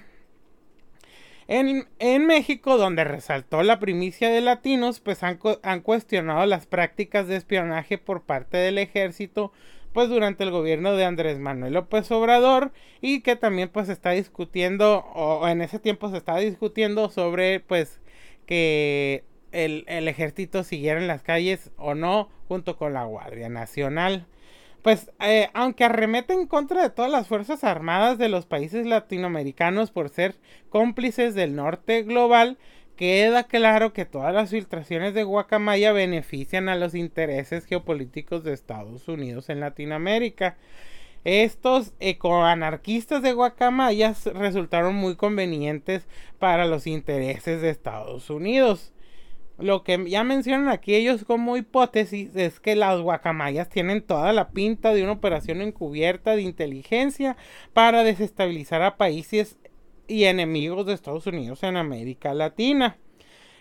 En, 1.47 2.25
México, 2.25 2.77
donde 2.77 3.03
resaltó 3.03 3.63
la 3.63 3.79
primicia 3.79 4.29
de 4.29 4.41
latinos, 4.41 4.99
pues 4.99 5.23
han, 5.23 5.39
han, 5.63 5.81
cuestionado 5.81 6.45
las 6.45 6.65
prácticas 6.65 7.27
de 7.27 7.35
espionaje 7.35 7.97
por 7.97 8.23
parte 8.23 8.57
del 8.57 8.77
ejército, 8.77 9.51
pues 9.93 10.09
durante 10.09 10.43
el 10.43 10.51
gobierno 10.51 10.95
de 10.95 11.05
Andrés 11.05 11.39
Manuel 11.39 11.73
López 11.73 12.09
Obrador, 12.11 12.71
y 13.01 13.21
que 13.21 13.35
también 13.35 13.69
pues 13.69 13.89
está 13.89 14.11
discutiendo, 14.11 14.99
o 15.13 15.47
en 15.47 15.61
ese 15.61 15.79
tiempo 15.79 16.09
se 16.09 16.17
estaba 16.17 16.39
discutiendo 16.39 17.09
sobre 17.09 17.59
pues 17.59 17.99
que 18.45 19.23
el 19.51 20.07
ejército 20.07 20.63
siguiera 20.63 20.99
en 20.99 21.07
las 21.07 21.21
calles 21.21 21.71
o 21.77 21.93
no, 21.93 22.29
junto 22.47 22.77
con 22.77 22.93
la 22.93 23.03
Guardia 23.03 23.49
Nacional 23.49 24.25
pues 24.83 25.09
eh, 25.21 25.49
aunque 25.53 25.85
arremete 25.85 26.33
en 26.33 26.45
contra 26.45 26.83
de 26.83 26.89
todas 26.89 27.09
las 27.09 27.27
Fuerzas 27.27 27.63
Armadas 27.63 28.17
de 28.17 28.29
los 28.29 28.45
países 28.45 28.85
latinoamericanos 28.85 29.91
por 29.91 30.09
ser 30.09 30.35
cómplices 30.69 31.33
del 31.35 31.55
norte 31.55 32.03
global, 32.03 32.57
queda 32.97 33.45
claro 33.45 33.93
que 33.93 34.05
todas 34.05 34.33
las 34.33 34.51
filtraciones 34.51 35.13
de 35.13 35.23
Guacamaya 35.23 35.93
benefician 35.93 36.69
a 36.69 36.75
los 36.75 36.95
intereses 36.95 37.65
geopolíticos 37.65 38.43
de 38.43 38.53
Estados 38.53 39.07
Unidos 39.07 39.49
en 39.49 39.61
Latinoamérica. 39.61 40.57
Estos 41.23 41.93
ecoanarquistas 42.01 43.21
de 43.21 43.31
Guacamaya 43.31 44.13
resultaron 44.33 44.95
muy 44.95 45.15
convenientes 45.15 46.05
para 46.37 46.65
los 46.65 46.87
intereses 46.87 47.61
de 47.61 47.69
Estados 47.69 48.29
Unidos. 48.29 48.92
Lo 49.57 49.83
que 49.83 50.09
ya 50.09 50.23
mencionan 50.23 50.69
aquí 50.69 50.95
ellos 50.95 51.23
como 51.25 51.57
hipótesis 51.57 52.35
es 52.35 52.59
que 52.59 52.75
las 52.75 52.99
guacamayas 52.99 53.69
tienen 53.69 54.01
toda 54.01 54.33
la 54.33 54.49
pinta 54.49 54.93
de 54.93 55.03
una 55.03 55.13
operación 55.13 55.61
encubierta 55.61 56.35
de 56.35 56.41
inteligencia 56.41 57.37
para 57.73 58.03
desestabilizar 58.03 58.81
a 58.81 58.97
países 58.97 59.57
y 60.07 60.25
enemigos 60.25 60.85
de 60.85 60.93
Estados 60.93 61.27
Unidos 61.27 61.63
en 61.63 61.77
América 61.77 62.33
Latina. 62.33 62.97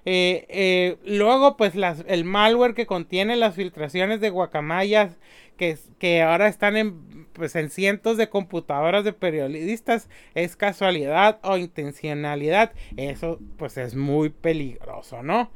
Eh, 0.04 0.46
eh, 0.48 0.96
luego, 1.04 1.56
pues 1.56 1.76
las, 1.76 2.04
el 2.08 2.24
malware 2.24 2.74
que 2.74 2.86
contiene 2.86 3.36
las 3.36 3.54
filtraciones 3.54 4.20
de 4.20 4.30
guacamayas 4.30 5.16
que, 5.56 5.78
que 5.98 6.22
ahora 6.22 6.48
están 6.48 6.76
en, 6.76 7.26
pues, 7.32 7.54
en 7.54 7.70
cientos 7.70 8.16
de 8.16 8.28
computadoras 8.28 9.04
de 9.04 9.12
periodistas 9.12 10.08
es 10.34 10.56
casualidad 10.56 11.38
o 11.42 11.56
intencionalidad. 11.56 12.72
Eso 12.96 13.38
pues 13.56 13.76
es 13.78 13.94
muy 13.94 14.30
peligroso, 14.30 15.22
¿no? 15.22 15.50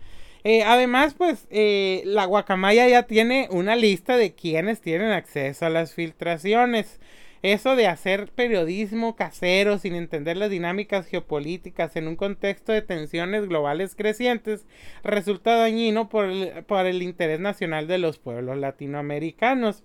Eh, 0.48 0.62
además, 0.62 1.14
pues 1.14 1.48
la 1.50 2.24
guacamaya 2.24 2.86
ya 2.86 3.02
tiene 3.02 3.48
una 3.50 3.74
lista 3.74 4.16
de 4.16 4.32
quienes 4.32 4.80
tienen 4.80 5.10
acceso 5.10 5.66
a 5.66 5.70
las 5.70 5.92
filtraciones. 5.92 7.00
Eso 7.42 7.74
de 7.74 7.88
hacer 7.88 8.28
periodismo 8.28 9.16
casero 9.16 9.78
sin 9.78 9.96
entender 9.96 10.36
las 10.36 10.48
dinámicas 10.48 11.08
geopolíticas 11.08 11.96
en 11.96 12.06
un 12.06 12.14
contexto 12.14 12.70
de 12.70 12.82
tensiones 12.82 13.48
globales 13.48 13.96
crecientes 13.96 14.66
resulta 15.02 15.56
dañino 15.56 16.08
por 16.08 16.26
el, 16.26 16.64
por 16.64 16.86
el 16.86 17.02
interés 17.02 17.40
nacional 17.40 17.88
de 17.88 17.98
los 17.98 18.20
pueblos 18.20 18.56
latinoamericanos. 18.56 19.82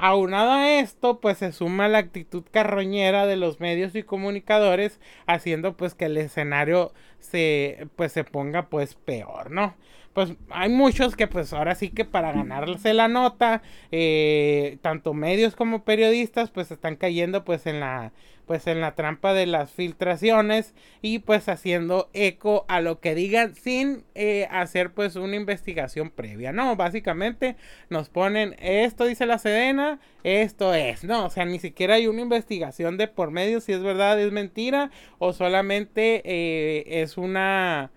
Aunado 0.00 0.52
a 0.52 0.78
esto, 0.78 1.18
pues 1.18 1.38
se 1.38 1.50
suma 1.50 1.88
la 1.88 1.98
actitud 1.98 2.44
carroñera 2.52 3.26
de 3.26 3.34
los 3.34 3.58
medios 3.58 3.96
y 3.96 4.04
comunicadores, 4.04 5.00
haciendo 5.26 5.76
pues 5.76 5.94
que 5.94 6.04
el 6.04 6.16
escenario 6.18 6.92
se 7.20 7.88
pues 7.96 8.12
se 8.12 8.24
ponga 8.24 8.68
pues 8.68 8.94
peor, 8.94 9.50
¿no? 9.50 9.74
pues 10.18 10.34
hay 10.50 10.68
muchos 10.68 11.14
que 11.14 11.28
pues 11.28 11.52
ahora 11.52 11.76
sí 11.76 11.90
que 11.90 12.04
para 12.04 12.32
ganarse 12.32 12.92
la 12.92 13.06
nota, 13.06 13.62
eh, 13.92 14.78
tanto 14.82 15.14
medios 15.14 15.54
como 15.54 15.84
periodistas 15.84 16.50
pues 16.50 16.72
están 16.72 16.96
cayendo 16.96 17.44
pues 17.44 17.66
en 17.68 17.78
la 17.78 18.10
pues 18.48 18.66
en 18.66 18.80
la 18.80 18.96
trampa 18.96 19.34
de 19.34 19.46
las 19.46 19.70
filtraciones 19.70 20.74
y 21.02 21.20
pues 21.20 21.48
haciendo 21.48 22.08
eco 22.14 22.64
a 22.66 22.80
lo 22.80 22.98
que 22.98 23.14
digan 23.14 23.54
sin 23.54 24.04
eh, 24.14 24.48
hacer 24.50 24.92
pues 24.92 25.14
una 25.14 25.36
investigación 25.36 26.10
previa, 26.10 26.50
¿no? 26.50 26.74
Básicamente 26.74 27.56
nos 27.90 28.08
ponen 28.08 28.56
esto 28.58 29.04
dice 29.04 29.26
la 29.26 29.38
Sedena, 29.38 30.00
esto 30.24 30.74
es, 30.74 31.04
¿no? 31.04 31.26
O 31.26 31.30
sea, 31.30 31.44
ni 31.44 31.60
siquiera 31.60 31.94
hay 31.94 32.06
una 32.06 32.22
investigación 32.22 32.96
de 32.96 33.06
por 33.06 33.30
medio 33.30 33.60
si 33.60 33.72
es 33.72 33.82
verdad, 33.82 34.18
es 34.20 34.32
mentira 34.32 34.90
o 35.18 35.32
solamente 35.34 36.22
eh, 36.24 37.02
es 37.02 37.18
una 37.18 37.92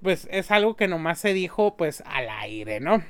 pues 0.00 0.28
es 0.30 0.52
algo 0.52 0.76
que 0.76 0.86
nomás 0.86 1.18
se 1.18 1.34
dijo 1.34 1.76
pues 1.76 2.04
al 2.06 2.28
aire, 2.30 2.78
¿no? 2.78 3.02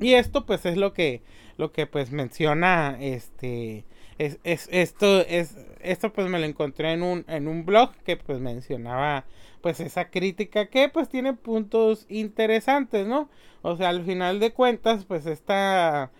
Y 0.00 0.14
esto 0.14 0.46
pues 0.46 0.64
es 0.66 0.76
lo 0.76 0.92
que 0.92 1.22
lo 1.56 1.72
que 1.72 1.86
pues 1.86 2.12
menciona 2.12 2.96
este 3.00 3.84
es, 4.18 4.38
esto 4.44 5.20
es 5.22 5.56
esto 5.80 6.12
pues 6.12 6.28
me 6.28 6.38
lo 6.38 6.46
encontré 6.46 6.92
en 6.92 7.02
un 7.02 7.24
en 7.28 7.48
un 7.48 7.64
blog 7.66 7.92
que 8.04 8.16
pues 8.16 8.40
mencionaba 8.40 9.24
pues 9.60 9.80
esa 9.80 10.10
crítica 10.10 10.66
que 10.66 10.88
pues 10.88 11.08
tiene 11.08 11.32
puntos 11.34 12.06
interesantes, 12.08 13.06
¿no? 13.06 13.30
O 13.62 13.76
sea, 13.76 13.88
al 13.88 14.04
final 14.04 14.40
de 14.40 14.52
cuentas 14.52 15.04
pues 15.04 15.26
esta 15.26 16.10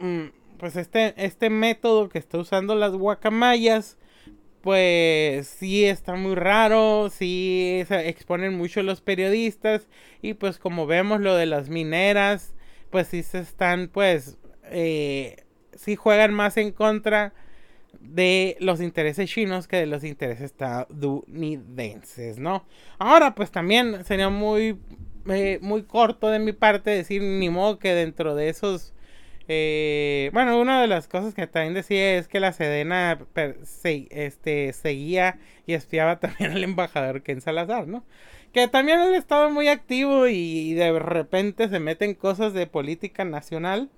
mm, 0.00 0.26
pues 0.58 0.76
este 0.76 1.14
este 1.16 1.50
método 1.50 2.08
que 2.08 2.18
está 2.18 2.38
usando 2.38 2.74
las 2.74 2.92
guacamayas 2.92 3.98
pues 4.62 5.48
sí 5.48 5.84
está 5.84 6.14
muy 6.14 6.34
raro, 6.36 7.10
sí 7.10 7.82
se 7.88 8.08
exponen 8.08 8.56
mucho 8.56 8.82
los 8.82 9.00
periodistas 9.00 9.88
y 10.22 10.34
pues 10.34 10.58
como 10.58 10.86
vemos 10.86 11.20
lo 11.20 11.34
de 11.34 11.46
las 11.46 11.68
mineras, 11.68 12.54
pues 12.90 13.08
sí 13.08 13.22
se 13.24 13.40
están 13.40 13.88
pues, 13.92 14.38
eh, 14.70 15.41
sí 15.74 15.96
juegan 15.96 16.34
más 16.34 16.56
en 16.56 16.72
contra 16.72 17.32
de 18.00 18.56
los 18.60 18.80
intereses 18.80 19.30
chinos 19.30 19.68
que 19.68 19.76
de 19.76 19.86
los 19.86 20.04
intereses 20.04 20.44
estadounidenses, 20.44 22.38
¿no? 22.38 22.64
Ahora 22.98 23.34
pues 23.34 23.50
también 23.50 24.04
sería 24.04 24.28
muy, 24.28 24.78
eh, 25.28 25.58
muy 25.62 25.82
corto 25.82 26.28
de 26.28 26.38
mi 26.38 26.52
parte 26.52 26.90
decir 26.90 27.22
ni 27.22 27.50
modo 27.50 27.78
que 27.78 27.94
dentro 27.94 28.34
de 28.34 28.48
esos 28.48 28.92
eh, 29.48 30.30
bueno, 30.32 30.58
una 30.60 30.80
de 30.80 30.86
las 30.86 31.08
cosas 31.08 31.34
que 31.34 31.46
también 31.46 31.74
decía 31.74 32.16
es 32.16 32.28
que 32.28 32.40
la 32.40 32.52
Sedena 32.52 33.18
este, 34.10 34.72
seguía 34.72 35.38
y 35.66 35.74
espiaba 35.74 36.20
también 36.20 36.52
al 36.52 36.64
embajador 36.64 37.22
Ken 37.22 37.40
Salazar, 37.40 37.86
¿no? 37.86 38.04
Que 38.52 38.68
también 38.68 39.00
él 39.00 39.14
estaba 39.14 39.48
muy 39.48 39.68
activo 39.68 40.26
y 40.28 40.74
de 40.74 40.98
repente 40.98 41.68
se 41.68 41.80
meten 41.80 42.14
cosas 42.14 42.52
de 42.52 42.66
política 42.66 43.24
nacional. 43.24 43.90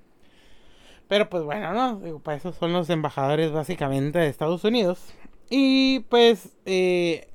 Pero 1.14 1.30
pues 1.30 1.44
bueno, 1.44 1.72
¿no? 1.72 2.00
Digo, 2.00 2.18
para 2.18 2.36
eso 2.36 2.52
son 2.52 2.72
los 2.72 2.90
embajadores 2.90 3.52
básicamente 3.52 4.18
de 4.18 4.26
Estados 4.26 4.64
Unidos. 4.64 5.14
Y 5.48 6.00
pues 6.08 6.48
eh, 6.66 7.28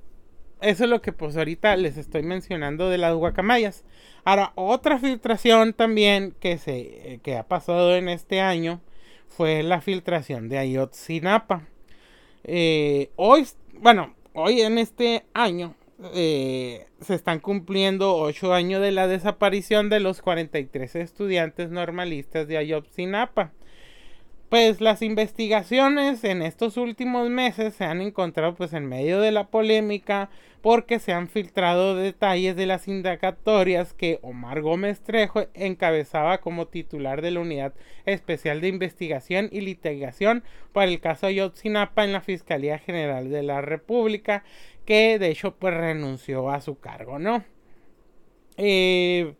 eso 0.59 0.83
es 0.83 0.89
lo 0.89 1.01
que 1.01 1.13
pues 1.13 1.37
ahorita 1.37 1.77
les 1.77 1.95
estoy 1.95 2.23
mencionando 2.23 2.89
de 2.89 2.97
las 2.97 3.15
guacamayas. 3.15 3.85
Ahora, 4.25 4.51
otra 4.55 4.99
filtración 4.99 5.71
también 5.71 6.35
que, 6.41 6.57
se, 6.57 7.13
eh, 7.13 7.19
que 7.23 7.37
ha 7.37 7.47
pasado 7.47 7.95
en 7.95 8.09
este 8.09 8.41
año 8.41 8.81
fue 9.29 9.63
la 9.63 9.79
filtración 9.79 10.49
de 10.49 10.57
Ayotzinapa. 10.57 11.65
Eh, 12.43 13.11
hoy, 13.15 13.47
bueno, 13.75 14.13
hoy 14.33 14.59
en 14.59 14.77
este 14.77 15.23
año 15.33 15.73
se 16.01 16.85
están 17.07 17.39
cumpliendo 17.39 18.17
ocho 18.17 18.53
años 18.53 18.81
de 18.81 18.91
la 18.91 19.07
desaparición 19.07 19.87
de 19.87 20.01
los 20.01 20.21
43 20.21 20.95
estudiantes 20.97 21.69
normalistas 21.69 22.45
de 22.45 22.57
Ayotzinapa. 22.57 23.53
Pues 24.49 24.81
las 24.81 25.03
investigaciones 25.03 26.23
en 26.23 26.41
estos 26.41 26.75
últimos 26.77 27.29
meses 27.29 27.75
se 27.75 27.83
han 27.85 28.01
encontrado 28.01 28.55
pues 28.55 28.73
en 28.73 28.87
medio 28.87 29.21
de 29.21 29.31
la 29.31 29.47
polémica 29.47 30.31
porque 30.61 30.97
se 30.97 31.13
han 31.13 31.27
filtrado 31.27 31.95
detalles 31.95 32.55
de 32.55 32.65
las 32.65 32.87
indagatorias 32.87 33.93
que 33.93 34.17
Omar 34.23 34.61
Gómez 34.61 35.01
Trejo 35.01 35.43
encabezaba 35.53 36.39
como 36.39 36.67
titular 36.67 37.21
de 37.21 37.29
la 37.29 37.41
Unidad 37.41 37.73
Especial 38.05 38.59
de 38.59 38.69
Investigación 38.69 39.49
y 39.51 39.61
Litigación 39.61 40.43
para 40.73 40.89
el 40.89 40.99
caso 40.99 41.27
Ayotzinapa 41.27 42.03
en 42.03 42.13
la 42.13 42.21
Fiscalía 42.21 42.79
General 42.79 43.29
de 43.29 43.43
la 43.43 43.61
República 43.61 44.43
que 44.83 45.19
de 45.19 45.29
hecho 45.29 45.55
pues 45.57 45.75
renunció 45.75 46.49
a 46.49 46.59
su 46.59 46.79
cargo, 46.79 47.19
¿no? 47.19 47.43
Eh, 48.57 49.35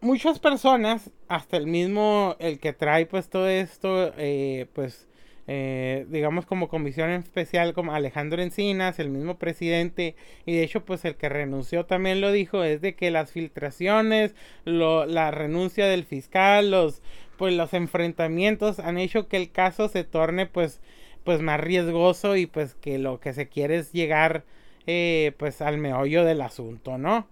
muchas 0.00 0.38
personas, 0.38 1.10
hasta 1.28 1.56
el 1.56 1.66
mismo, 1.66 2.36
el 2.38 2.58
que 2.58 2.72
trae 2.72 3.06
pues 3.06 3.28
todo 3.28 3.48
esto, 3.48 4.12
eh, 4.16 4.66
pues 4.74 5.08
eh, 5.48 6.06
digamos 6.08 6.44
como 6.44 6.68
comisión 6.68 7.10
especial 7.10 7.72
como 7.72 7.92
Alejandro 7.94 8.42
Encinas, 8.42 8.98
el 8.98 9.10
mismo 9.10 9.38
presidente, 9.38 10.16
y 10.44 10.56
de 10.56 10.64
hecho 10.64 10.84
pues 10.84 11.04
el 11.04 11.16
que 11.16 11.28
renunció 11.28 11.86
también 11.86 12.20
lo 12.20 12.32
dijo, 12.32 12.64
es 12.64 12.80
de 12.80 12.94
que 12.94 13.10
las 13.10 13.32
filtraciones, 13.32 14.34
lo, 14.64 15.06
la 15.06 15.30
renuncia 15.30 15.86
del 15.86 16.04
fiscal, 16.04 16.70
los 16.70 17.02
pues 17.36 17.54
los 17.54 17.74
enfrentamientos 17.74 18.78
han 18.78 18.98
hecho 18.98 19.28
que 19.28 19.36
el 19.36 19.50
caso 19.52 19.88
se 19.88 20.04
torne 20.04 20.46
pues 20.46 20.80
pues 21.24 21.42
más 21.42 21.60
riesgoso 21.60 22.36
y 22.36 22.46
pues 22.46 22.74
que 22.74 22.98
lo 22.98 23.20
que 23.20 23.32
se 23.34 23.48
quiere 23.48 23.76
es 23.76 23.92
llegar 23.92 24.44
eh, 24.86 25.32
pues 25.38 25.60
al 25.60 25.78
meollo 25.78 26.24
del 26.24 26.40
asunto, 26.40 26.98
¿no? 26.98 27.26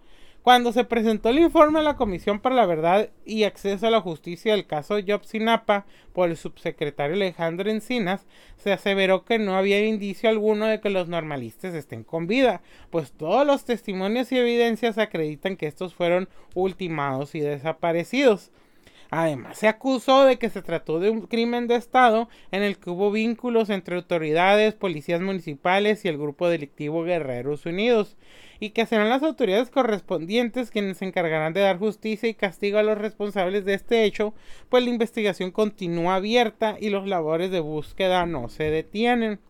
Cuando 0.45 0.73
se 0.73 0.85
presentó 0.85 1.31
el 1.31 1.39
informe 1.39 1.79
a 1.79 1.83
la 1.83 1.97
Comisión 1.97 2.39
para 2.39 2.55
la 2.55 2.67
Verdad 2.67 3.09
y 3.25 3.45
Acceso 3.45 3.87
a 3.87 3.91
la 3.91 4.03
Justicia 4.03 4.53
del 4.53 4.67
caso 4.67 4.99
Sinapa 5.23 5.87
por 6.13 6.29
el 6.29 6.37
subsecretario 6.37 7.17
Alejandro 7.17 7.71
Encinas, 7.71 8.27
se 8.59 8.71
aseveró 8.71 9.25
que 9.25 9.39
no 9.39 9.57
había 9.57 9.83
indicio 9.87 10.29
alguno 10.29 10.67
de 10.67 10.83
que 10.83 10.91
los 10.91 11.09
normalistas 11.09 11.73
estén 11.73 12.05
con 12.05 12.27
vida, 12.27 12.61
pues 12.91 13.13
todos 13.13 13.47
los 13.47 13.65
testimonios 13.65 14.33
y 14.33 14.37
evidencias 14.37 14.99
acreditan 14.99 15.57
que 15.57 15.67
estos 15.67 15.95
fueron 15.95 16.29
ultimados 16.55 17.35
y 17.35 17.41
desaparecidos. 17.41 18.51
Además, 19.11 19.59
se 19.59 19.69
acusó 19.69 20.25
de 20.25 20.39
que 20.39 20.51
se 20.51 20.61
trató 20.61 20.99
de 20.99 21.09
un 21.09 21.23
crimen 21.23 21.69
de 21.69 21.77
Estado 21.77 22.29
en 22.51 22.63
el 22.63 22.79
que 22.79 22.91
hubo 22.91 23.13
vínculos 23.13 23.71
entre 23.71 23.97
autoridades, 23.97 24.75
policías 24.75 25.21
municipales 25.21 26.05
y 26.05 26.09
el 26.09 26.19
grupo 26.19 26.49
delictivo 26.49 27.05
Guerreros 27.05 27.65
Unidos, 27.65 28.17
y 28.61 28.71
que 28.71 28.87
serán 28.87 29.09
las 29.09 29.23
autoridades 29.23 29.71
correspondientes 29.71 30.71
quienes 30.71 30.99
se 30.99 31.05
encargarán 31.05 31.53
de 31.53 31.61
dar 31.61 31.79
justicia 31.79 32.29
y 32.29 32.35
castigo 32.35 32.79
a 32.79 32.83
los 32.83 32.99
responsables 32.99 33.65
de 33.65 33.75
este 33.75 34.05
hecho, 34.05 34.35
pues 34.69 34.85
la 34.85 34.91
investigación 34.91 35.51
continúa 35.51 36.17
abierta 36.17 36.77
y 36.81 36.91
los 36.91 37.07
labores 37.07 37.51
de 37.51 37.61
búsqueda 37.61 38.27
no 38.27 38.49
se 38.49 38.65
detienen. 38.65 39.41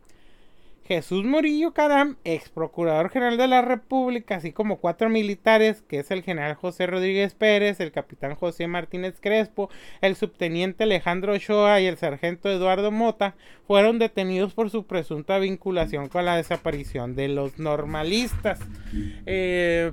Jesús 0.86 1.24
Murillo 1.24 1.72
Caram, 1.72 2.16
ex 2.24 2.50
procurador 2.50 3.08
general 3.08 3.38
de 3.38 3.48
la 3.48 3.62
República, 3.62 4.36
así 4.36 4.52
como 4.52 4.76
cuatro 4.76 5.08
militares, 5.08 5.82
que 5.88 6.00
es 6.00 6.10
el 6.10 6.22
general 6.22 6.54
José 6.56 6.86
Rodríguez 6.86 7.34
Pérez, 7.34 7.80
el 7.80 7.90
capitán 7.90 8.34
José 8.34 8.66
Martínez 8.66 9.18
Crespo, 9.18 9.70
el 10.02 10.14
subteniente 10.14 10.84
Alejandro 10.84 11.32
Ochoa 11.32 11.80
y 11.80 11.86
el 11.86 11.96
sargento 11.96 12.50
Eduardo 12.50 12.90
Mota, 12.90 13.34
fueron 13.66 13.98
detenidos 13.98 14.52
por 14.52 14.68
su 14.68 14.84
presunta 14.84 15.38
vinculación 15.38 16.08
con 16.08 16.26
la 16.26 16.36
desaparición 16.36 17.16
de 17.16 17.28
los 17.28 17.58
normalistas. 17.58 18.60
Eh, 19.24 19.92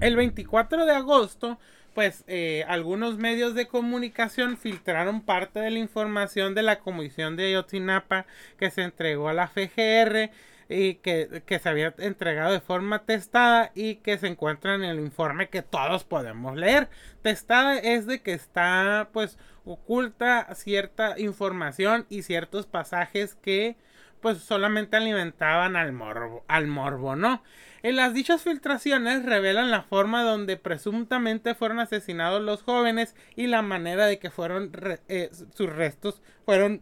El 0.00 0.16
24 0.16 0.84
de 0.84 0.92
agosto, 0.92 1.58
pues 1.94 2.24
eh, 2.26 2.64
algunos 2.68 3.18
medios 3.18 3.54
de 3.54 3.66
comunicación 3.66 4.56
filtraron 4.58 5.20
parte 5.22 5.60
de 5.60 5.70
la 5.70 5.78
información 5.78 6.54
de 6.54 6.62
la 6.62 6.80
comisión 6.80 7.36
de 7.36 7.46
Ayotzinapa 7.46 8.26
que 8.58 8.70
se 8.70 8.82
entregó 8.82 9.28
a 9.28 9.32
la 9.32 9.48
FGR 9.48 10.30
y 10.68 10.94
que, 10.96 11.42
que, 11.46 11.58
se 11.58 11.68
había 11.68 11.94
entregado 11.98 12.52
de 12.52 12.60
forma 12.60 13.04
testada 13.04 13.70
y 13.74 13.96
que 13.96 14.18
se 14.18 14.26
encuentra 14.26 14.74
en 14.74 14.82
el 14.82 14.98
informe 14.98 15.48
que 15.48 15.62
todos 15.62 16.04
podemos 16.04 16.56
leer. 16.56 16.88
Testada 17.22 17.78
es 17.78 18.06
de 18.06 18.22
que 18.22 18.32
está 18.32 19.10
pues 19.12 19.38
oculta 19.64 20.54
cierta 20.54 21.18
información 21.18 22.06
y 22.08 22.22
ciertos 22.22 22.66
pasajes 22.66 23.34
que 23.36 23.76
pues 24.20 24.38
solamente 24.38 24.96
alimentaban 24.96 25.76
al 25.76 25.92
morbo, 25.92 26.44
al 26.48 26.66
morbo, 26.66 27.14
¿no? 27.14 27.42
En 27.84 27.96
las 27.96 28.14
dichas 28.14 28.40
filtraciones 28.40 29.26
revelan 29.26 29.70
la 29.70 29.82
forma 29.82 30.22
donde 30.22 30.56
presuntamente 30.56 31.54
fueron 31.54 31.80
asesinados 31.80 32.40
los 32.40 32.62
jóvenes 32.62 33.14
y 33.36 33.46
la 33.46 33.60
manera 33.60 34.06
de 34.06 34.18
que 34.18 34.30
fueron 34.30 34.72
eh, 35.08 35.28
sus 35.52 35.68
restos 35.68 36.22
fueron 36.46 36.80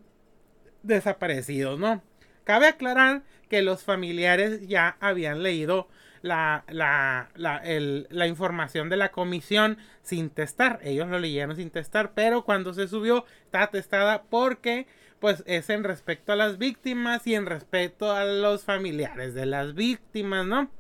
desaparecidos, 0.85 1.81
¿no? 1.81 2.05
Cabe 2.45 2.69
aclarar 2.69 3.25
que 3.51 3.63
los 3.63 3.83
familiares 3.83 4.69
ya 4.69 4.97
habían 5.01 5.43
leído 5.43 5.89
la, 6.23 6.63
la, 6.69 7.31
la, 7.35 7.61
la, 7.65 8.27
información 8.29 8.89
de 8.89 8.97
la 8.97 9.11
comisión 9.11 9.79
sin 10.03 10.31
testar. 10.31 10.79
Ellos 10.85 11.09
lo 11.09 11.19
leyeron 11.19 11.57
sin 11.57 11.71
testar, 11.71 12.13
pero 12.15 12.45
cuando 12.45 12.75
se 12.75 12.87
subió 12.87 13.25
está 13.47 13.67
testada 13.67 14.23
porque 14.23 14.87
pues 15.19 15.43
es 15.47 15.69
en 15.69 15.83
respecto 15.83 16.31
a 16.31 16.37
las 16.37 16.59
víctimas 16.59 17.27
y 17.27 17.35
en 17.35 17.47
respecto 17.47 18.13
a 18.13 18.25
los 18.25 18.63
familiares 18.63 19.35
de 19.35 19.47
las 19.47 19.75
víctimas, 19.75 20.47
¿no? 20.47 20.71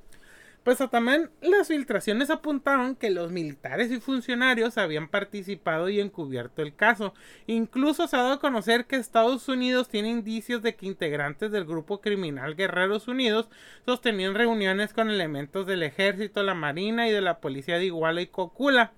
Pues 0.64 0.78
también 0.90 1.28
las 1.40 1.68
filtraciones 1.68 2.30
apuntaron 2.30 2.94
que 2.94 3.10
los 3.10 3.32
militares 3.32 3.90
y 3.90 3.98
funcionarios 3.98 4.78
habían 4.78 5.08
participado 5.08 5.88
y 5.88 5.98
encubierto 5.98 6.62
el 6.62 6.76
caso. 6.76 7.14
Incluso 7.48 8.06
se 8.06 8.16
ha 8.16 8.22
dado 8.22 8.34
a 8.34 8.40
conocer 8.40 8.86
que 8.86 8.94
Estados 8.94 9.48
Unidos 9.48 9.88
tiene 9.88 10.10
indicios 10.10 10.62
de 10.62 10.76
que 10.76 10.86
integrantes 10.86 11.50
del 11.50 11.64
grupo 11.64 12.00
criminal 12.00 12.54
Guerreros 12.54 13.08
Unidos 13.08 13.48
sostenían 13.86 14.34
reuniones 14.34 14.92
con 14.92 15.10
elementos 15.10 15.66
del 15.66 15.82
ejército, 15.82 16.44
la 16.44 16.54
marina 16.54 17.08
y 17.08 17.12
de 17.12 17.22
la 17.22 17.40
policía 17.40 17.78
de 17.78 17.86
Iguala 17.86 18.20
y 18.20 18.28
Cocula 18.28 18.92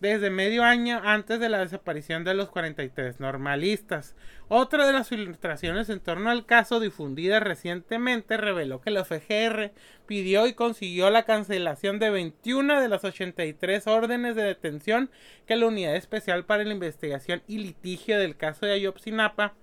desde 0.00 0.30
medio 0.30 0.64
año 0.64 1.00
antes 1.02 1.40
de 1.40 1.48
la 1.48 1.58
desaparición 1.58 2.24
de 2.24 2.34
los 2.34 2.50
43 2.50 3.20
normalistas. 3.20 4.14
Otra 4.48 4.86
de 4.86 4.92
las 4.92 5.08
filtraciones 5.08 5.88
en 5.88 6.00
torno 6.00 6.30
al 6.30 6.46
caso 6.46 6.80
difundida 6.80 7.40
recientemente 7.40 8.36
reveló 8.36 8.80
que 8.80 8.90
la 8.90 9.04
FGR 9.04 9.72
pidió 10.06 10.46
y 10.46 10.54
consiguió 10.54 11.10
la 11.10 11.24
cancelación 11.24 11.98
de 11.98 12.10
21 12.10 12.80
de 12.80 12.88
las 12.88 13.04
83 13.04 13.86
órdenes 13.86 14.36
de 14.36 14.42
detención 14.42 15.10
que 15.46 15.56
la 15.56 15.66
Unidad 15.66 15.96
Especial 15.96 16.44
para 16.44 16.64
la 16.64 16.74
Investigación 16.74 17.42
y 17.46 17.58
Litigio 17.58 18.18
del 18.18 18.36
caso 18.36 18.66
de 18.66 18.72
Ayotzinapa 18.72 19.54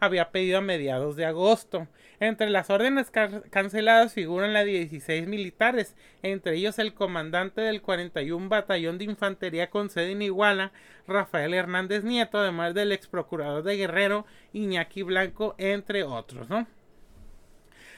había 0.00 0.30
pedido 0.30 0.58
a 0.58 0.62
mediados 0.62 1.14
de 1.16 1.26
agosto. 1.26 1.86
Entre 2.18 2.50
las 2.50 2.68
órdenes 2.68 3.10
canceladas 3.10 4.12
figuran 4.12 4.52
las 4.52 4.66
16 4.66 5.26
militares, 5.26 5.94
entre 6.22 6.56
ellos 6.56 6.78
el 6.78 6.92
comandante 6.92 7.60
del 7.60 7.80
41 7.80 8.48
Batallón 8.48 8.98
de 8.98 9.04
Infantería 9.04 9.70
con 9.70 9.88
sede 9.88 10.12
en 10.12 10.22
Iguala, 10.22 10.72
Rafael 11.06 11.54
Hernández 11.54 12.04
Nieto, 12.04 12.38
además 12.38 12.74
del 12.74 12.92
ex 12.92 13.06
procurador 13.06 13.62
de 13.62 13.76
Guerrero, 13.76 14.26
Iñaki 14.52 15.02
Blanco, 15.02 15.54
entre 15.58 16.02
otros, 16.02 16.48
¿no? 16.48 16.66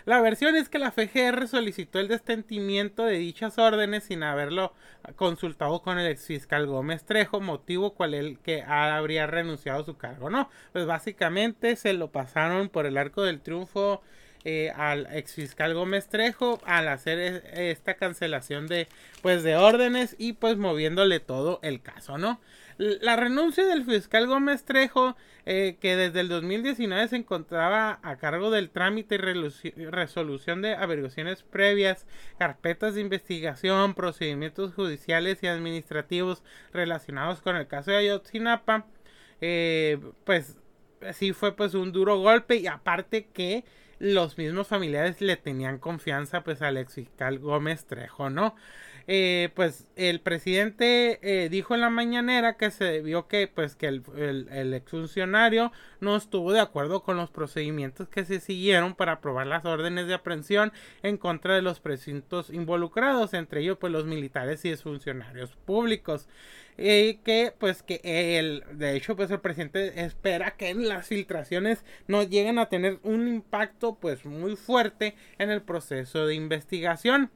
La 0.04 0.20
versión 0.20 0.56
es 0.56 0.68
que 0.68 0.80
la 0.80 0.90
FGR 0.90 1.46
solicitó 1.46 2.00
el 2.00 2.08
destentimiento 2.08 3.04
de 3.04 3.18
dichas 3.18 3.58
órdenes 3.58 4.04
sin 4.04 4.24
haberlo 4.24 4.72
consultado 5.14 5.80
con 5.82 5.98
el 5.98 6.08
exfiscal 6.08 6.66
Gómez 6.66 7.04
Trejo, 7.04 7.40
motivo 7.40 7.94
cual 7.94 8.14
el 8.14 8.38
que 8.40 8.62
habría 8.62 9.26
renunciado 9.28 9.82
a 9.82 9.84
su 9.84 9.96
cargo, 9.96 10.28
¿no? 10.28 10.50
Pues 10.72 10.86
básicamente 10.86 11.76
se 11.76 11.92
lo 11.92 12.10
pasaron 12.10 12.68
por 12.68 12.86
el 12.86 12.98
arco 12.98 13.22
del 13.22 13.40
triunfo 13.40 14.02
eh, 14.44 14.72
al 14.74 15.06
exfiscal 15.12 15.74
Gómez 15.74 16.08
Trejo 16.08 16.60
al 16.64 16.88
hacer 16.88 17.18
e, 17.18 17.70
esta 17.70 17.94
cancelación 17.94 18.66
de 18.66 18.88
pues 19.22 19.42
de 19.42 19.56
órdenes 19.56 20.16
y 20.18 20.32
pues 20.32 20.56
moviéndole 20.56 21.20
todo 21.20 21.60
el 21.62 21.80
caso, 21.80 22.18
¿no? 22.18 22.40
La 22.78 23.16
renuncia 23.16 23.64
del 23.66 23.84
fiscal 23.84 24.26
Gómez 24.26 24.64
Trejo, 24.64 25.16
eh, 25.46 25.76
que 25.80 25.94
desde 25.94 26.20
el 26.20 26.28
2019 26.28 27.06
se 27.08 27.16
encontraba 27.16 28.00
a 28.02 28.16
cargo 28.16 28.50
del 28.50 28.70
trámite 28.70 29.16
y 29.16 29.86
resolución 29.86 30.62
de 30.62 30.74
averiguaciones 30.74 31.42
previas, 31.44 32.06
carpetas 32.38 32.94
de 32.94 33.02
investigación, 33.02 33.94
procedimientos 33.94 34.74
judiciales 34.74 35.42
y 35.42 35.46
administrativos 35.46 36.42
relacionados 36.72 37.42
con 37.42 37.56
el 37.56 37.68
caso 37.68 37.90
de 37.92 37.98
Ayotzinapa, 37.98 38.86
eh, 39.40 40.00
pues 40.24 40.56
sí 41.12 41.32
fue 41.32 41.54
pues 41.54 41.74
un 41.74 41.92
duro 41.92 42.18
golpe 42.18 42.56
y 42.56 42.66
aparte 42.66 43.26
que 43.32 43.64
los 44.02 44.36
mismos 44.36 44.66
familiares 44.66 45.20
le 45.20 45.36
tenían 45.36 45.78
confianza 45.78 46.42
pues 46.42 46.60
al 46.60 46.76
ex 46.76 46.94
fiscal 46.94 47.38
Gómez 47.38 47.84
Trejo, 47.86 48.30
¿no? 48.30 48.56
Eh, 49.06 49.50
pues 49.54 49.86
el 49.94 50.20
presidente 50.20 51.20
eh, 51.22 51.48
dijo 51.48 51.74
en 51.74 51.82
la 51.82 51.90
mañanera 51.90 52.56
que 52.56 52.72
se 52.72 53.00
vio 53.00 53.28
que 53.28 53.46
pues 53.46 53.76
que 53.76 53.86
el, 53.86 54.02
el, 54.50 54.74
exfuncionario 54.74 55.72
no 56.00 56.16
estuvo 56.16 56.52
de 56.52 56.60
acuerdo 56.60 57.02
con 57.02 57.16
los 57.16 57.30
procedimientos 57.30 58.08
que 58.08 58.24
se 58.24 58.40
siguieron 58.40 58.94
para 58.94 59.12
aprobar 59.12 59.46
las 59.46 59.64
órdenes 59.64 60.08
de 60.08 60.14
aprehensión 60.14 60.72
en 61.04 61.16
contra 61.16 61.54
de 61.54 61.62
los 61.62 61.78
presuntos 61.78 62.50
involucrados, 62.50 63.34
entre 63.34 63.60
ellos 63.60 63.78
pues 63.80 63.92
los 63.92 64.04
militares 64.04 64.64
y 64.64 64.70
exfuncionarios 64.70 65.52
públicos. 65.64 66.28
Eh, 66.78 67.18
que 67.22 67.52
pues 67.58 67.82
que 67.82 68.00
el 68.02 68.64
de 68.72 68.96
hecho 68.96 69.14
pues 69.14 69.30
el 69.30 69.40
presidente 69.40 70.04
espera 70.04 70.52
que 70.56 70.72
las 70.72 71.06
filtraciones 71.06 71.84
no 72.06 72.22
lleguen 72.22 72.58
a 72.58 72.70
tener 72.70 72.98
un 73.02 73.28
impacto 73.28 73.96
pues 73.96 74.24
muy 74.24 74.56
fuerte 74.56 75.14
en 75.38 75.50
el 75.50 75.60
proceso 75.60 76.26
de 76.26 76.34
investigación 76.34 77.30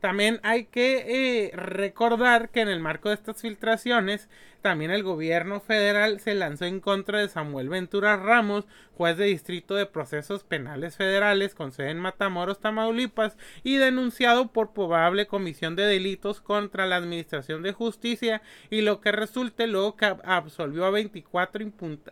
también 0.00 0.40
hay 0.42 0.64
que 0.64 1.46
eh, 1.46 1.56
recordar 1.56 2.48
que 2.48 2.62
en 2.62 2.68
el 2.68 2.80
marco 2.80 3.10
de 3.10 3.16
estas 3.16 3.42
filtraciones, 3.42 4.28
también 4.62 4.90
el 4.90 5.02
gobierno 5.02 5.60
federal 5.60 6.20
se 6.20 6.34
lanzó 6.34 6.64
en 6.64 6.80
contra 6.80 7.20
de 7.20 7.28
Samuel 7.28 7.68
Ventura 7.68 8.16
Ramos, 8.16 8.66
juez 8.94 9.18
de 9.18 9.26
distrito 9.26 9.74
de 9.74 9.86
procesos 9.86 10.42
penales 10.42 10.96
federales 10.96 11.54
con 11.54 11.72
sede 11.72 11.90
en 11.90 12.00
Matamoros, 12.00 12.60
Tamaulipas, 12.60 13.36
y 13.62 13.76
denunciado 13.76 14.48
por 14.48 14.72
probable 14.72 15.26
comisión 15.26 15.76
de 15.76 15.84
delitos 15.84 16.40
contra 16.40 16.86
la 16.86 16.96
Administración 16.96 17.62
de 17.62 17.72
Justicia, 17.72 18.40
y 18.70 18.80
lo 18.80 19.00
que 19.00 19.12
resulte 19.12 19.66
luego 19.66 19.96
que 19.96 20.06
absolvió 20.24 20.86
a 20.86 20.90
24 20.90 21.64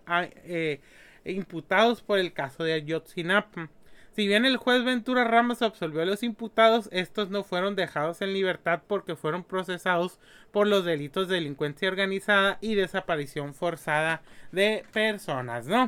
eh, 0.06 0.80
imputados 1.24 2.02
por 2.02 2.18
el 2.18 2.32
caso 2.34 2.64
de 2.64 2.74
Ayotzinapa. 2.74 3.70
Si 4.18 4.26
bien 4.26 4.44
el 4.44 4.56
juez 4.56 4.82
Ventura 4.82 5.22
Ramos 5.22 5.62
absolvió 5.62 6.02
a 6.02 6.04
los 6.04 6.24
imputados, 6.24 6.88
estos 6.90 7.30
no 7.30 7.44
fueron 7.44 7.76
dejados 7.76 8.20
en 8.20 8.32
libertad 8.32 8.82
porque 8.84 9.14
fueron 9.14 9.44
procesados 9.44 10.18
por 10.50 10.66
los 10.66 10.84
delitos 10.84 11.28
de 11.28 11.36
delincuencia 11.36 11.86
organizada 11.86 12.58
y 12.60 12.74
desaparición 12.74 13.54
forzada 13.54 14.22
de 14.50 14.84
personas, 14.92 15.66
¿no? 15.68 15.86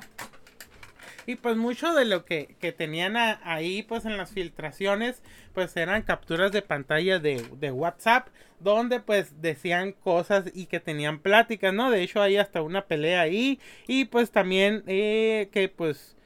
Y 1.27 1.35
pues 1.35 1.57
mucho 1.57 1.93
de 1.93 2.05
lo 2.05 2.25
que, 2.25 2.55
tenían 2.79 3.17
ahí 3.17 3.83
pues 3.83 4.05
en 4.05 4.17
las 4.17 4.31
filtraciones 4.31 5.25
pues 5.53 5.77
eran 5.77 6.03
capturas 6.03 6.53
de 6.53 6.63
pantalla 6.63 7.19
de, 7.19 7.73
WhatsApp 7.73 8.29
donde 8.61 9.01
pues 9.01 9.43
decían 9.43 9.91
cosas 9.91 10.45
y 10.55 10.67
que 10.67 10.79
tenían 10.79 11.19
pláticas, 11.19 11.75
¿no? 11.75 11.91
De 11.91 12.05
hecho 12.05 12.23
hay 12.23 12.37
hasta 12.37 12.63
una 12.63 12.87
pelea 12.87 13.23
ahí 13.23 13.59
y 13.89 14.05
pues 14.05 14.31
también 14.31 14.85
eh, 14.87 15.49
que 15.51 15.69
pues 15.69 16.17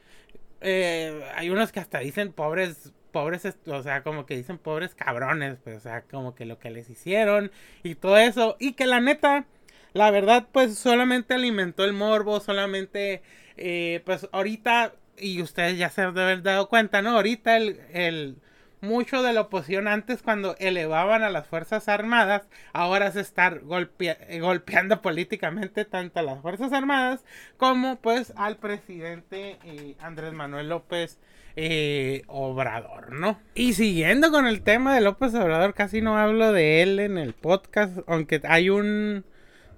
eh, 0.67 1.23
hay 1.35 1.51
unos 1.51 1.71
que 1.71 1.79
hasta 1.79 1.99
dicen 1.99 2.33
pobres, 2.33 2.91
pobres, 3.11 3.45
o 3.67 3.83
sea, 3.83 4.03
como 4.03 4.25
que 4.25 4.35
dicen 4.35 4.57
pobres 4.57 4.95
cabrones, 4.95 5.57
pues, 5.63 5.77
o 5.77 5.79
sea, 5.79 6.01
como 6.01 6.33
que 6.33 6.45
lo 6.45 6.57
que 6.59 6.71
les 6.71 6.89
hicieron 6.89 7.51
y 7.83 7.95
todo 7.95 8.17
eso. 8.17 8.57
Y 8.59 8.73
que 8.73 8.87
la 8.87 8.99
neta, 8.99 9.45
la 9.93 10.11
verdad, 10.11 10.47
pues 10.51 10.77
solamente 10.77 11.35
alimentó 11.35 11.85
el 11.85 11.93
morbo, 11.93 12.39
solamente, 12.39 13.21
eh, 13.57 14.01
pues 14.05 14.27
ahorita, 14.31 14.95
y 15.17 15.41
ustedes 15.41 15.77
ya 15.77 15.89
se 15.89 16.01
deben 16.11 16.43
dado 16.43 16.67
cuenta, 16.67 17.01
¿no? 17.03 17.11
Ahorita 17.11 17.57
el 17.57 18.37
mucho 18.81 19.23
de 19.23 19.33
la 19.33 19.41
oposición 19.41 19.87
antes 19.87 20.21
cuando 20.21 20.55
elevaban 20.59 21.23
a 21.23 21.29
las 21.29 21.47
Fuerzas 21.47 21.87
Armadas, 21.87 22.47
ahora 22.73 23.07
es 23.07 23.15
estar 23.15 23.61
golpeando 23.61 25.01
políticamente 25.01 25.85
tanto 25.85 26.19
a 26.19 26.23
las 26.23 26.41
Fuerzas 26.41 26.73
Armadas 26.73 27.23
como 27.57 27.97
pues 27.97 28.33
al 28.35 28.57
presidente 28.57 29.57
eh, 29.63 29.95
Andrés 29.99 30.33
Manuel 30.33 30.69
López 30.69 31.19
eh, 31.55 32.23
Obrador, 32.27 33.13
¿no? 33.13 33.39
Y 33.53 33.73
siguiendo 33.73 34.31
con 34.31 34.45
el 34.45 34.61
tema 34.61 34.93
de 34.93 35.01
López 35.01 35.33
Obrador, 35.35 35.73
casi 35.73 36.01
no 36.01 36.17
hablo 36.17 36.51
de 36.51 36.81
él 36.81 36.99
en 36.99 37.17
el 37.17 37.33
podcast, 37.33 37.97
aunque 38.07 38.41
hay 38.43 38.69
un... 38.69 39.23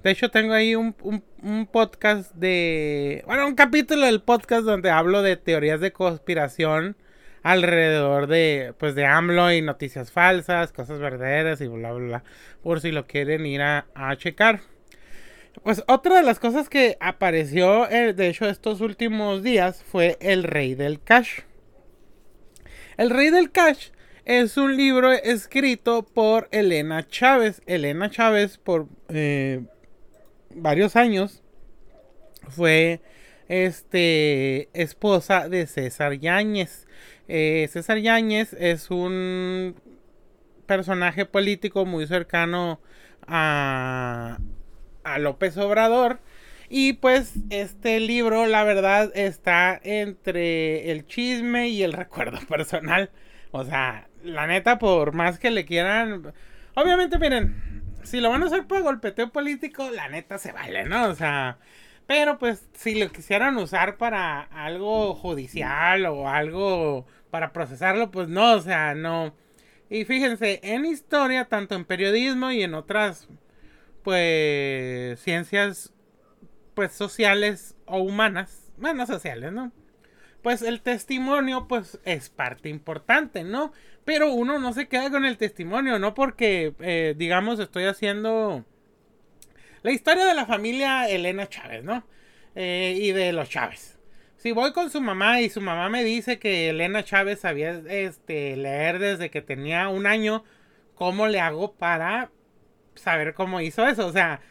De 0.03 0.11
hecho, 0.11 0.31
tengo 0.31 0.53
ahí 0.53 0.75
un, 0.75 0.95
un, 1.41 1.67
podcast 1.67 2.33
de... 2.33 3.23
Bueno, 3.27 3.47
un 3.47 3.55
capítulo 3.55 4.05
del 4.05 4.21
podcast 4.21 4.63
donde 4.63 4.89
hablo 4.89 5.21
de 5.21 5.37
teorías 5.37 5.81
de 5.81 5.91
conspiración 5.91 6.95
alrededor 7.47 8.27
de, 8.27 8.73
pues, 8.77 8.93
de 8.93 9.05
AMLO 9.05 9.53
y 9.53 9.61
noticias 9.61 10.11
falsas, 10.11 10.73
cosas 10.73 10.99
verdaderas 10.99 11.61
y 11.61 11.67
bla, 11.67 11.93
bla, 11.93 12.05
bla, 12.05 12.23
por 12.61 12.81
si 12.81 12.91
lo 12.91 13.07
quieren 13.07 13.45
ir 13.45 13.61
a, 13.61 13.85
checar. 14.17 14.59
Pues 15.63 15.81
otra 15.87 16.17
de 16.17 16.23
las 16.23 16.39
cosas 16.39 16.67
que 16.67 16.97
apareció, 16.99 17.89
eh, 17.89 18.13
de 18.13 18.27
hecho, 18.27 18.49
estos 18.49 18.81
últimos 18.81 19.43
días 19.43 19.81
fue 19.81 20.17
El 20.19 20.43
Rey 20.43 20.75
del 20.75 21.01
Cash. 21.01 21.39
El 22.97 23.11
Rey 23.11 23.29
del 23.29 23.49
Cash 23.49 23.91
es 24.25 24.57
un 24.57 24.75
libro 24.75 25.13
escrito 25.13 26.03
por 26.03 26.49
Elena 26.51 27.07
Chávez. 27.07 27.61
Elena 27.65 28.09
Chávez 28.09 28.57
por 28.57 28.87
eh, 29.07 29.63
varios 30.53 30.97
años 30.97 31.43
fue 32.49 32.99
este 33.47 34.67
esposa 34.73 35.47
de 35.47 35.65
César 35.65 36.19
Yáñez. 36.19 36.86
Eh, 37.27 37.67
César 37.71 37.97
Yáñez 37.99 38.53
es 38.53 38.89
un 38.91 39.75
personaje 40.65 41.25
político 41.25 41.85
muy 41.85 42.07
cercano 42.07 42.79
a, 43.27 44.37
a 45.03 45.19
López 45.19 45.57
Obrador. 45.57 46.19
Y 46.69 46.93
pues 46.93 47.33
este 47.49 47.99
libro, 47.99 48.45
la 48.45 48.63
verdad, 48.63 49.11
está 49.15 49.79
entre 49.83 50.91
el 50.91 51.07
chisme 51.07 51.69
y 51.69 51.83
el 51.83 51.93
recuerdo 51.93 52.39
personal. 52.47 53.09
O 53.51 53.63
sea, 53.63 54.07
la 54.23 54.47
neta, 54.47 54.77
por 54.79 55.13
más 55.13 55.39
que 55.39 55.51
le 55.51 55.65
quieran... 55.65 56.33
Obviamente, 56.75 57.17
miren, 57.17 57.55
si 58.03 58.19
lo 58.21 58.29
van 58.29 58.43
a 58.43 58.47
hacer 58.47 58.67
por 58.67 58.81
golpeteo 58.83 59.29
político, 59.31 59.89
la 59.91 60.09
neta 60.09 60.37
se 60.37 60.51
vale, 60.51 60.85
¿no? 60.85 61.07
O 61.07 61.15
sea, 61.15 61.57
pero 62.05 62.37
pues 62.37 62.67
si 62.73 62.95
lo 62.95 63.11
quisieran 63.11 63.57
usar 63.57 63.97
para 63.97 64.41
algo 64.41 65.15
judicial 65.15 66.05
o 66.05 66.29
algo 66.29 67.05
para 67.29 67.53
procesarlo, 67.53 68.11
pues 68.11 68.27
no, 68.27 68.55
o 68.55 68.61
sea, 68.61 68.95
no. 68.95 69.33
Y 69.89 70.05
fíjense, 70.05 70.59
en 70.63 70.85
historia, 70.85 71.45
tanto 71.45 71.75
en 71.75 71.85
periodismo 71.85 72.51
y 72.51 72.63
en 72.63 72.73
otras, 72.73 73.27
pues, 74.03 75.19
ciencias, 75.21 75.93
pues, 76.73 76.91
sociales 76.93 77.75
o 77.85 77.99
humanas, 77.99 78.71
bueno, 78.77 79.05
sociales, 79.05 79.51
¿no? 79.51 79.71
Pues 80.41 80.61
el 80.61 80.81
testimonio, 80.81 81.67
pues, 81.67 81.99
es 82.05 82.29
parte 82.29 82.69
importante, 82.69 83.43
¿no? 83.43 83.73
Pero 84.05 84.31
uno 84.31 84.59
no 84.59 84.73
se 84.73 84.87
queda 84.87 85.09
con 85.09 85.25
el 85.25 85.37
testimonio, 85.37 85.99
no 85.99 86.13
porque, 86.13 86.73
eh, 86.79 87.15
digamos, 87.17 87.59
estoy 87.59 87.85
haciendo 87.85 88.65
la 89.83 89.91
historia 89.91 90.25
de 90.25 90.33
la 90.33 90.45
familia 90.45 91.09
Elena 91.09 91.47
Chávez, 91.47 91.83
¿no? 91.83 92.05
Eh, 92.55 92.97
y 92.99 93.11
de 93.11 93.33
los 93.33 93.49
Chávez. 93.49 93.96
Si 94.37 94.51
voy 94.51 94.71
con 94.71 94.91
su 94.91 95.01
mamá 95.01 95.41
y 95.41 95.49
su 95.49 95.61
mamá 95.61 95.89
me 95.89 96.03
dice 96.03 96.37
que 96.37 96.69
Elena 96.69 97.03
Chávez 97.03 97.39
sabía 97.39 97.81
este, 97.89 98.55
leer 98.55 98.99
desde 98.99 99.31
que 99.31 99.41
tenía 99.41 99.89
un 99.89 100.05
año, 100.05 100.43
¿cómo 100.93 101.27
le 101.27 101.39
hago 101.39 101.73
para 101.73 102.29
saber 102.93 103.33
cómo 103.33 103.61
hizo 103.61 103.87
eso? 103.87 104.05
O 104.05 104.11
sea, 104.11 104.41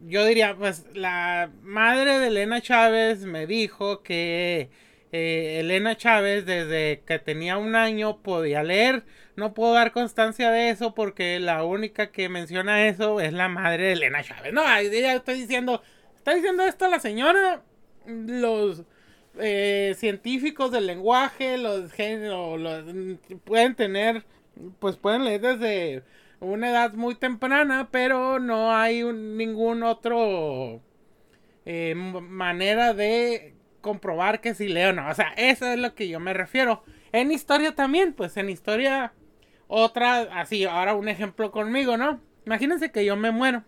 yo 0.00 0.24
diría, 0.26 0.56
pues 0.56 0.84
la 0.94 1.50
madre 1.62 2.18
de 2.18 2.26
Elena 2.26 2.60
Chávez 2.60 3.20
me 3.24 3.46
dijo 3.46 4.02
que 4.02 4.70
eh, 5.12 5.58
Elena 5.60 5.96
Chávez 5.96 6.44
desde 6.44 7.02
que 7.06 7.20
tenía 7.20 7.56
un 7.56 7.76
año 7.76 8.22
podía 8.22 8.64
leer. 8.64 9.04
No 9.36 9.54
puedo 9.54 9.74
dar 9.74 9.92
constancia 9.92 10.50
de 10.50 10.70
eso 10.70 10.92
porque 10.94 11.38
la 11.38 11.62
única 11.64 12.10
que 12.10 12.28
menciona 12.28 12.88
eso 12.88 13.20
es 13.20 13.32
la 13.32 13.48
madre 13.48 13.84
de 13.84 13.92
Elena 13.92 14.24
Chávez. 14.24 14.52
No, 14.52 14.64
ya 14.64 15.14
estoy 15.14 15.40
diciendo, 15.40 15.82
está 16.16 16.34
diciendo 16.34 16.64
esto 16.64 16.88
la 16.88 16.98
señora. 16.98 17.62
Los 18.06 18.84
eh, 19.38 19.94
científicos 19.96 20.70
del 20.70 20.86
lenguaje, 20.86 21.58
los, 21.58 21.92
los 21.98 22.84
pueden 23.44 23.74
tener, 23.74 24.24
pues 24.78 24.96
pueden 24.96 25.24
leer 25.24 25.40
desde 25.40 26.02
una 26.40 26.70
edad 26.70 26.94
muy 26.94 27.14
temprana, 27.14 27.88
pero 27.90 28.38
no 28.38 28.74
hay 28.74 29.04
ningún 29.04 29.82
otro 29.82 30.80
eh, 31.66 31.94
manera 31.94 32.94
de 32.94 33.54
comprobar 33.80 34.40
que 34.40 34.54
si 34.54 34.68
leo 34.68 34.90
o 34.90 34.92
no. 34.92 35.08
O 35.08 35.14
sea, 35.14 35.32
eso 35.36 35.66
es 35.66 35.78
lo 35.78 35.94
que 35.94 36.08
yo 36.08 36.20
me 36.20 36.32
refiero. 36.32 36.82
En 37.12 37.30
historia 37.30 37.74
también, 37.74 38.12
pues 38.12 38.36
en 38.36 38.50
historia, 38.50 39.12
otra, 39.68 40.22
así, 40.40 40.64
ahora 40.64 40.94
un 40.94 41.08
ejemplo 41.08 41.50
conmigo, 41.50 41.96
¿no? 41.96 42.20
Imagínense 42.46 42.90
que 42.90 43.04
yo 43.04 43.16
me 43.16 43.30
muero 43.30 43.64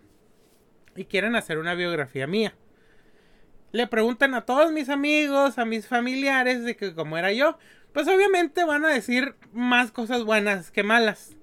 y 0.96 1.04
quieren 1.04 1.36
hacer 1.36 1.58
una 1.58 1.74
biografía 1.74 2.26
mía. 2.26 2.54
Le 3.72 3.86
preguntan 3.86 4.34
a 4.34 4.42
todos 4.42 4.70
mis 4.70 4.90
amigos, 4.90 5.58
a 5.58 5.64
mis 5.64 5.88
familiares 5.88 6.62
de 6.62 6.76
que 6.76 6.94
cómo 6.94 7.16
era 7.16 7.32
yo. 7.32 7.58
Pues 7.94 8.06
obviamente 8.06 8.64
van 8.64 8.84
a 8.84 8.90
decir 8.90 9.34
más 9.52 9.90
cosas 9.92 10.24
buenas 10.24 10.70
que 10.70 10.82
malas. 10.82 11.36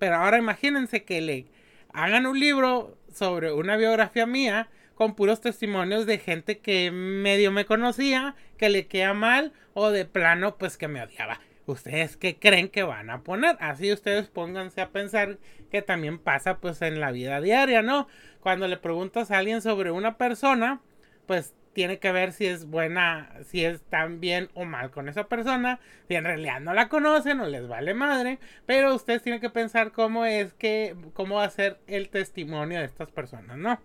Pero 0.00 0.16
ahora 0.16 0.38
imagínense 0.38 1.04
que 1.04 1.20
le 1.20 1.46
hagan 1.92 2.26
un 2.26 2.40
libro 2.40 2.98
sobre 3.12 3.52
una 3.52 3.76
biografía 3.76 4.26
mía 4.26 4.68
con 4.96 5.14
puros 5.14 5.40
testimonios 5.40 6.06
de 6.06 6.18
gente 6.18 6.58
que 6.58 6.90
medio 6.90 7.52
me 7.52 7.66
conocía, 7.66 8.34
que 8.58 8.68
le 8.68 8.88
queda 8.88 9.14
mal 9.14 9.52
o 9.72 9.90
de 9.90 10.06
plano 10.06 10.56
pues 10.56 10.76
que 10.76 10.88
me 10.88 11.00
odiaba. 11.00 11.40
¿Ustedes 11.66 12.16
qué 12.16 12.36
creen 12.36 12.68
que 12.68 12.82
van 12.82 13.10
a 13.10 13.22
poner? 13.22 13.56
Así 13.60 13.92
ustedes 13.92 14.26
pónganse 14.26 14.80
a 14.80 14.90
pensar 14.90 15.38
que 15.70 15.82
también 15.82 16.18
pasa 16.18 16.58
pues 16.58 16.82
en 16.82 16.98
la 16.98 17.12
vida 17.12 17.40
diaria, 17.40 17.82
¿no? 17.82 18.08
Cuando 18.40 18.66
le 18.66 18.76
preguntas 18.76 19.30
a 19.30 19.38
alguien 19.38 19.62
sobre 19.62 19.92
una 19.92 20.16
persona, 20.16 20.80
pues 21.26 21.54
tiene 21.76 21.98
que 21.98 22.10
ver 22.10 22.32
si 22.32 22.46
es 22.46 22.64
buena, 22.64 23.30
si 23.44 23.62
es 23.62 23.82
tan 23.82 24.18
bien 24.18 24.48
o 24.54 24.64
mal 24.64 24.90
con 24.90 25.10
esa 25.10 25.28
persona, 25.28 25.78
si 26.08 26.14
en 26.14 26.24
realidad 26.24 26.58
no 26.58 26.72
la 26.72 26.88
conocen 26.88 27.38
o 27.40 27.46
les 27.46 27.68
vale 27.68 27.92
madre, 27.92 28.38
pero 28.64 28.94
ustedes 28.94 29.22
tienen 29.22 29.42
que 29.42 29.50
pensar 29.50 29.92
cómo 29.92 30.24
es 30.24 30.54
que, 30.54 30.96
cómo 31.12 31.34
va 31.34 31.44
a 31.44 31.50
ser 31.50 31.78
el 31.86 32.08
testimonio 32.08 32.78
de 32.78 32.86
estas 32.86 33.10
personas, 33.10 33.58
¿no? 33.58 33.78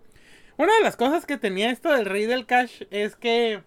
Una 0.56 0.74
de 0.74 0.82
las 0.82 0.96
cosas 0.96 1.26
que 1.26 1.36
tenía 1.36 1.70
esto 1.70 1.92
del 1.92 2.06
rey 2.06 2.24
del 2.24 2.46
cash 2.46 2.84
es 2.90 3.14
que 3.14 3.60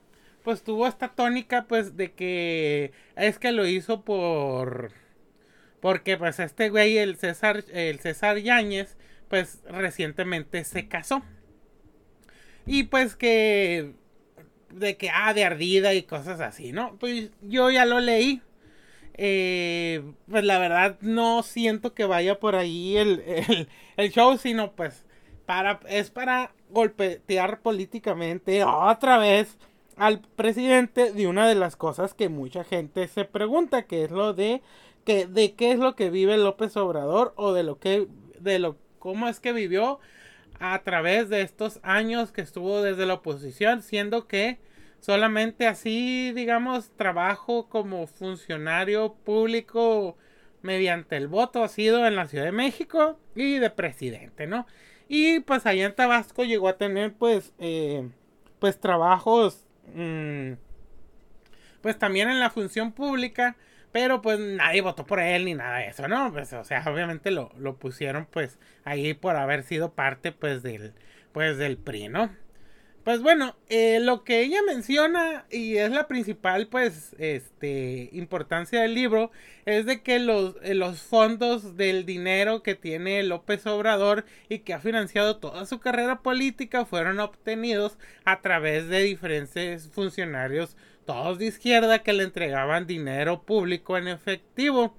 pues 0.44 0.64
tuvo 0.64 0.88
esta 0.88 1.10
tónica 1.10 1.66
pues 1.68 1.96
de 1.96 2.14
que 2.14 2.94
es 3.16 3.38
que 3.38 3.52
lo 3.52 3.68
hizo 3.68 4.04
por 4.04 4.92
porque 5.82 6.18
pues 6.18 6.40
este 6.40 6.70
güey 6.72 6.98
el 6.98 7.16
César 7.18 7.64
el 7.72 8.00
César 8.00 8.38
Yáñez 8.38 8.98
pues 9.30 9.62
recientemente 9.70 10.64
se 10.64 10.88
casó. 10.88 11.24
Y 12.66 12.86
pues 12.86 13.16
que 13.16 13.94
de 14.76 14.98
que 14.98 15.10
ah 15.10 15.34
de 15.34 15.44
ardida 15.46 15.94
y 15.94 16.04
cosas 16.04 16.40
así, 16.40 16.72
¿no? 16.72 16.96
Pues 17.00 17.32
yo 17.42 17.72
ya 17.72 17.86
lo 17.86 18.00
leí. 18.00 18.42
Eh, 19.18 20.04
pues 20.30 20.44
la 20.44 20.60
verdad 20.60 20.98
no 21.00 21.42
siento 21.42 21.94
que 21.94 22.04
vaya 22.06 22.40
por 22.40 22.56
ahí 22.56 22.98
el, 22.98 23.22
el, 23.26 23.70
el 23.98 24.12
show, 24.12 24.38
sino 24.38 24.74
pues 24.74 25.06
para, 25.46 25.80
es 25.88 26.12
para 26.12 26.52
golpetear 26.70 27.62
políticamente 27.62 28.64
otra 28.64 29.18
vez 29.18 29.58
al 29.96 30.20
presidente 30.20 31.14
de 31.14 31.28
una 31.28 31.48
de 31.48 31.56
las 31.56 31.76
cosas 31.76 32.14
que 32.14 32.28
mucha 32.28 32.64
gente 32.64 33.08
se 33.08 33.24
pregunta, 33.26 33.84
que 33.84 34.04
es 34.04 34.12
lo 34.12 34.34
de 34.34 34.62
que 35.06 35.28
de 35.28 35.54
qué 35.54 35.72
es 35.72 35.80
lo 35.80 35.96
que 35.96 36.10
vive 36.10 36.38
López 36.38 36.76
Obrador 36.76 37.34
o 37.38 37.54
de 37.54 37.64
lo 37.64 37.80
que 37.80 38.08
de 38.40 38.60
lo 38.60 38.76
cómo 39.00 39.28
es 39.28 39.40
que 39.40 39.54
vivió 39.54 40.00
a 40.60 40.82
través 40.84 41.30
de 41.30 41.42
estos 41.42 41.80
años 41.84 42.32
que 42.32 42.42
estuvo 42.42 42.82
desde 42.82 43.06
la 43.06 43.16
oposición, 43.16 43.82
siendo 43.82 44.28
que 44.28 44.60
solamente 45.00 45.68
así, 45.68 46.32
digamos, 46.34 46.92
trabajo 46.96 47.70
como 47.70 48.08
funcionario 48.08 49.14
público 49.14 50.18
mediante 50.62 51.16
el 51.16 51.28
voto 51.28 51.64
ha 51.64 51.68
sido 51.68 52.06
en 52.08 52.16
la 52.16 52.28
Ciudad 52.28 52.46
de 52.46 52.52
México 52.52 53.20
y 53.36 53.60
de 53.60 53.70
presidente, 53.70 54.48
¿no? 54.48 54.66
Y 55.08 55.42
pues 55.42 55.66
allá 55.66 55.86
en 55.86 55.96
Tabasco 55.96 56.44
llegó 56.44 56.68
a 56.68 56.78
tener 56.78 57.14
pues, 57.14 57.54
eh, 57.60 58.10
pues 58.60 58.80
trabajos, 58.80 59.66
mm, 59.94 60.54
pues 61.82 62.00
también 62.00 62.30
en 62.30 62.40
la 62.40 62.50
función 62.50 62.92
pública, 62.92 63.56
pero 63.96 64.22
pues 64.22 64.42
nadie 64.42 64.82
votó 64.82 65.06
por 65.06 65.22
él 65.22 65.46
ni 65.46 65.54
nada 65.54 65.78
de 65.78 65.88
eso, 65.88 66.06
¿no? 66.10 66.30
Pues 66.34 66.52
o 66.52 66.66
sea, 66.66 66.84
obviamente 66.86 67.32
lo, 67.32 67.50
lo 67.58 67.78
pusieron 67.78 68.28
pues 68.30 68.60
ahí 68.84 69.14
por 69.14 69.38
haber 69.38 69.64
sido 69.64 69.94
parte 69.94 70.34
pues 70.34 70.64
del, 70.64 70.92
pues 71.32 71.58
del 71.58 71.78
PRI, 71.78 72.10
¿no? 72.10 72.30
Pues 73.06 73.22
bueno, 73.22 73.56
eh, 73.70 74.02
lo 74.02 74.26
que 74.26 74.42
ella 74.42 74.60
menciona 74.68 75.46
y 75.50 75.78
es 75.78 75.92
la 75.92 76.10
principal 76.10 76.68
pues 76.68 77.16
este 77.20 78.10
importancia 78.12 78.82
del 78.82 78.96
libro 78.96 79.32
es 79.66 79.86
de 79.86 80.02
que 80.02 80.20
los, 80.20 80.56
eh, 80.62 80.74
los 80.74 81.02
fondos 81.02 81.78
del 81.78 82.06
dinero 82.06 82.64
que 82.64 82.76
tiene 82.76 83.24
López 83.24 83.66
Obrador 83.66 84.26
y 84.50 84.60
que 84.60 84.74
ha 84.74 84.80
financiado 84.80 85.38
toda 85.38 85.66
su 85.66 85.80
carrera 85.80 86.22
política 86.22 86.84
fueron 86.84 87.22
obtenidos 87.22 87.98
a 88.26 88.42
través 88.42 88.90
de 88.90 89.04
diferentes 89.04 89.88
funcionarios 89.88 90.76
todos 91.06 91.40
de 91.40 91.46
izquierda 91.48 92.04
que 92.04 92.14
le 92.14 92.24
entregaban 92.24 92.88
dinero 92.88 93.44
público 93.44 93.98
en 93.98 94.08
efectivo. 94.08 94.96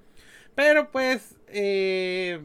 Pero 0.55 0.91
pues 0.91 1.37
eh, 1.49 2.41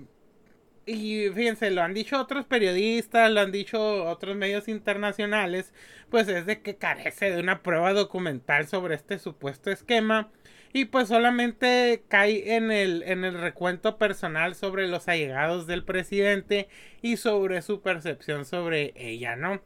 y 0.86 1.28
fíjense, 1.30 1.70
lo 1.70 1.82
han 1.82 1.94
dicho 1.94 2.20
otros 2.20 2.44
periodistas, 2.46 3.30
lo 3.30 3.40
han 3.40 3.52
dicho 3.52 4.04
otros 4.04 4.36
medios 4.36 4.68
internacionales, 4.68 5.72
pues 6.10 6.28
es 6.28 6.44
de 6.46 6.60
que 6.60 6.76
carece 6.76 7.30
de 7.30 7.40
una 7.40 7.62
prueba 7.62 7.92
documental 7.92 8.66
sobre 8.66 8.96
este 8.96 9.18
supuesto 9.18 9.70
esquema 9.70 10.30
y 10.72 10.86
pues 10.86 11.08
solamente 11.08 12.02
cae 12.08 12.56
en 12.56 12.70
el, 12.72 13.02
en 13.04 13.24
el 13.24 13.38
recuento 13.38 13.96
personal 13.98 14.54
sobre 14.54 14.88
los 14.88 15.06
allegados 15.08 15.66
del 15.66 15.84
presidente 15.84 16.68
y 17.00 17.16
sobre 17.16 17.62
su 17.62 17.80
percepción 17.82 18.44
sobre 18.44 18.92
ella, 18.96 19.36
¿no? 19.36 19.62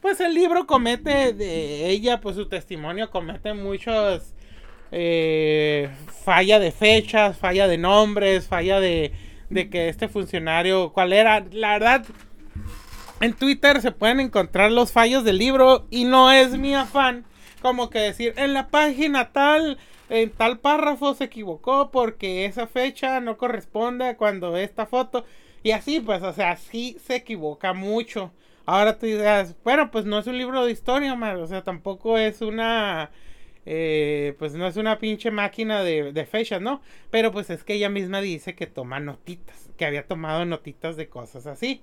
Pues 0.00 0.20
el 0.20 0.34
libro 0.34 0.66
comete 0.66 1.32
de 1.32 1.88
ella, 1.88 2.20
pues 2.20 2.36
su 2.36 2.48
testimonio 2.48 3.10
comete 3.10 3.54
muchos 3.54 4.34
eh, 4.92 5.88
falla 6.24 6.58
de 6.58 6.70
fechas, 6.70 7.38
falla 7.38 7.66
de 7.66 7.78
nombres, 7.78 8.46
falla 8.46 8.78
de, 8.78 9.12
de 9.50 9.68
que 9.68 9.88
este 9.88 10.08
funcionario, 10.08 10.92
¿cuál 10.92 11.12
era? 11.12 11.44
La 11.50 11.72
verdad, 11.72 12.04
en 13.20 13.32
Twitter 13.32 13.80
se 13.80 13.92
pueden 13.92 14.20
encontrar 14.20 14.70
los 14.70 14.92
fallos 14.92 15.24
del 15.24 15.38
libro 15.38 15.86
y 15.90 16.04
no 16.04 16.30
es 16.30 16.56
mi 16.56 16.74
afán 16.74 17.24
como 17.62 17.90
que 17.90 17.98
decir 17.98 18.34
en 18.36 18.52
la 18.52 18.68
página 18.68 19.32
tal 19.32 19.78
en 20.08 20.30
tal 20.30 20.58
párrafo 20.58 21.14
se 21.14 21.24
equivocó 21.24 21.90
porque 21.90 22.44
esa 22.44 22.66
fecha 22.66 23.20
no 23.20 23.38
corresponde 23.38 24.06
a 24.06 24.16
cuando 24.16 24.56
esta 24.56 24.86
foto 24.86 25.24
y 25.62 25.70
así 25.70 26.00
pues 26.00 26.22
o 26.22 26.32
sea 26.32 26.56
sí 26.56 26.96
se 27.04 27.16
equivoca 27.16 27.72
mucho 27.72 28.32
ahora 28.66 28.98
tú 28.98 29.06
dices 29.06 29.56
bueno 29.64 29.90
pues 29.90 30.04
no 30.04 30.18
es 30.18 30.26
un 30.26 30.38
libro 30.38 30.64
de 30.64 30.72
historia 30.72 31.14
o 31.14 31.46
sea 31.46 31.62
tampoco 31.64 32.18
es 32.18 32.40
una 32.42 33.10
eh, 33.66 34.34
pues 34.38 34.54
no 34.54 34.66
es 34.66 34.76
una 34.76 34.98
pinche 34.98 35.30
máquina 35.30 35.82
de, 35.82 36.12
de 36.12 36.26
fechas, 36.26 36.60
¿no? 36.62 36.82
Pero 37.10 37.32
pues 37.32 37.50
es 37.50 37.64
que 37.64 37.74
ella 37.74 37.88
misma 37.88 38.20
dice 38.20 38.54
que 38.54 38.66
toma 38.66 39.00
notitas, 39.00 39.70
que 39.76 39.84
había 39.84 40.06
tomado 40.06 40.44
notitas 40.44 40.96
de 40.96 41.08
cosas 41.08 41.46
así. 41.46 41.82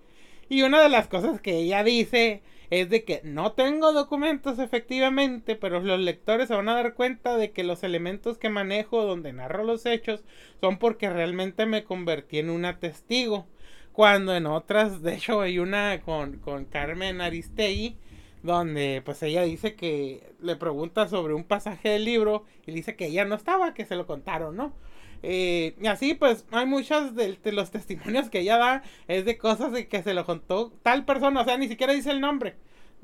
Y 0.49 0.61
una 0.63 0.81
de 0.81 0.89
las 0.89 1.07
cosas 1.07 1.41
que 1.41 1.57
ella 1.57 1.83
dice 1.83 2.41
es 2.69 2.89
de 2.89 3.03
que 3.03 3.21
no 3.23 3.51
tengo 3.53 3.91
documentos 3.93 4.59
efectivamente, 4.59 5.55
pero 5.55 5.79
los 5.81 5.99
lectores 5.99 6.47
se 6.47 6.55
van 6.55 6.69
a 6.69 6.75
dar 6.75 6.93
cuenta 6.95 7.37
de 7.37 7.51
que 7.51 7.63
los 7.63 7.83
elementos 7.83 8.37
que 8.37 8.49
manejo 8.49 9.03
donde 9.05 9.33
narro 9.33 9.63
los 9.63 9.85
hechos 9.85 10.23
son 10.61 10.77
porque 10.79 11.09
realmente 11.09 11.65
me 11.65 11.83
convertí 11.83 12.39
en 12.39 12.49
una 12.49 12.79
testigo. 12.79 13.45
Cuando 13.93 14.35
en 14.35 14.47
otras, 14.47 15.03
de 15.03 15.13
hecho 15.13 15.41
hay 15.41 15.59
una 15.59 16.01
con, 16.01 16.39
con 16.39 16.65
Carmen 16.65 17.21
Aristegui, 17.21 17.95
donde 18.41 19.03
pues 19.05 19.21
ella 19.21 19.43
dice 19.43 19.75
que 19.75 20.33
le 20.41 20.55
pregunta 20.55 21.07
sobre 21.07 21.35
un 21.35 21.43
pasaje 21.43 21.89
del 21.89 22.03
libro 22.03 22.43
y 22.65 22.71
dice 22.71 22.95
que 22.95 23.05
ella 23.05 23.23
no 23.23 23.35
estaba, 23.35 23.75
que 23.75 23.85
se 23.85 23.95
lo 23.95 24.07
contaron, 24.07 24.55
¿no? 24.57 24.73
Eh, 25.21 25.75
y 25.79 25.87
así 25.87 26.15
pues 26.15 26.45
hay 26.51 26.65
muchos 26.65 27.15
de, 27.15 27.37
los 27.51 27.71
testimonios 27.71 28.29
que 28.29 28.39
ella 28.39 28.57
da 28.57 28.83
es 29.07 29.25
de 29.25 29.37
cosas 29.37 29.71
de 29.71 29.87
que 29.87 30.03
se 30.03 30.13
lo 30.13 30.25
contó 30.25 30.73
tal 30.81 31.05
persona, 31.05 31.41
o 31.41 31.45
sea, 31.45 31.57
ni 31.57 31.67
siquiera 31.67 31.93
dice 31.93 32.09
el 32.09 32.19
nombre. 32.19 32.55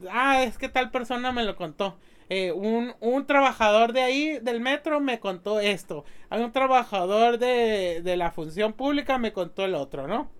Ah, 0.09 0.43
es 0.43 0.57
que 0.57 0.69
tal 0.69 0.89
persona 0.91 1.31
me 1.31 1.43
lo 1.43 1.55
contó. 1.55 1.97
Eh, 2.29 2.51
un, 2.51 2.93
un, 2.99 3.25
trabajador 3.27 3.93
de 3.93 4.01
ahí, 4.01 4.39
del 4.39 4.59
metro, 4.59 4.99
me 4.99 5.19
contó 5.19 5.59
esto. 5.59 6.03
Hay 6.29 6.41
un 6.43 6.51
trabajador 6.51 7.37
de, 7.37 8.01
de 8.03 8.17
la 8.17 8.31
función 8.31 8.73
pública 8.73 9.17
me 9.17 9.33
contó 9.33 9.65
el 9.65 9.75
otro, 9.75 10.07
¿no? 10.07 10.38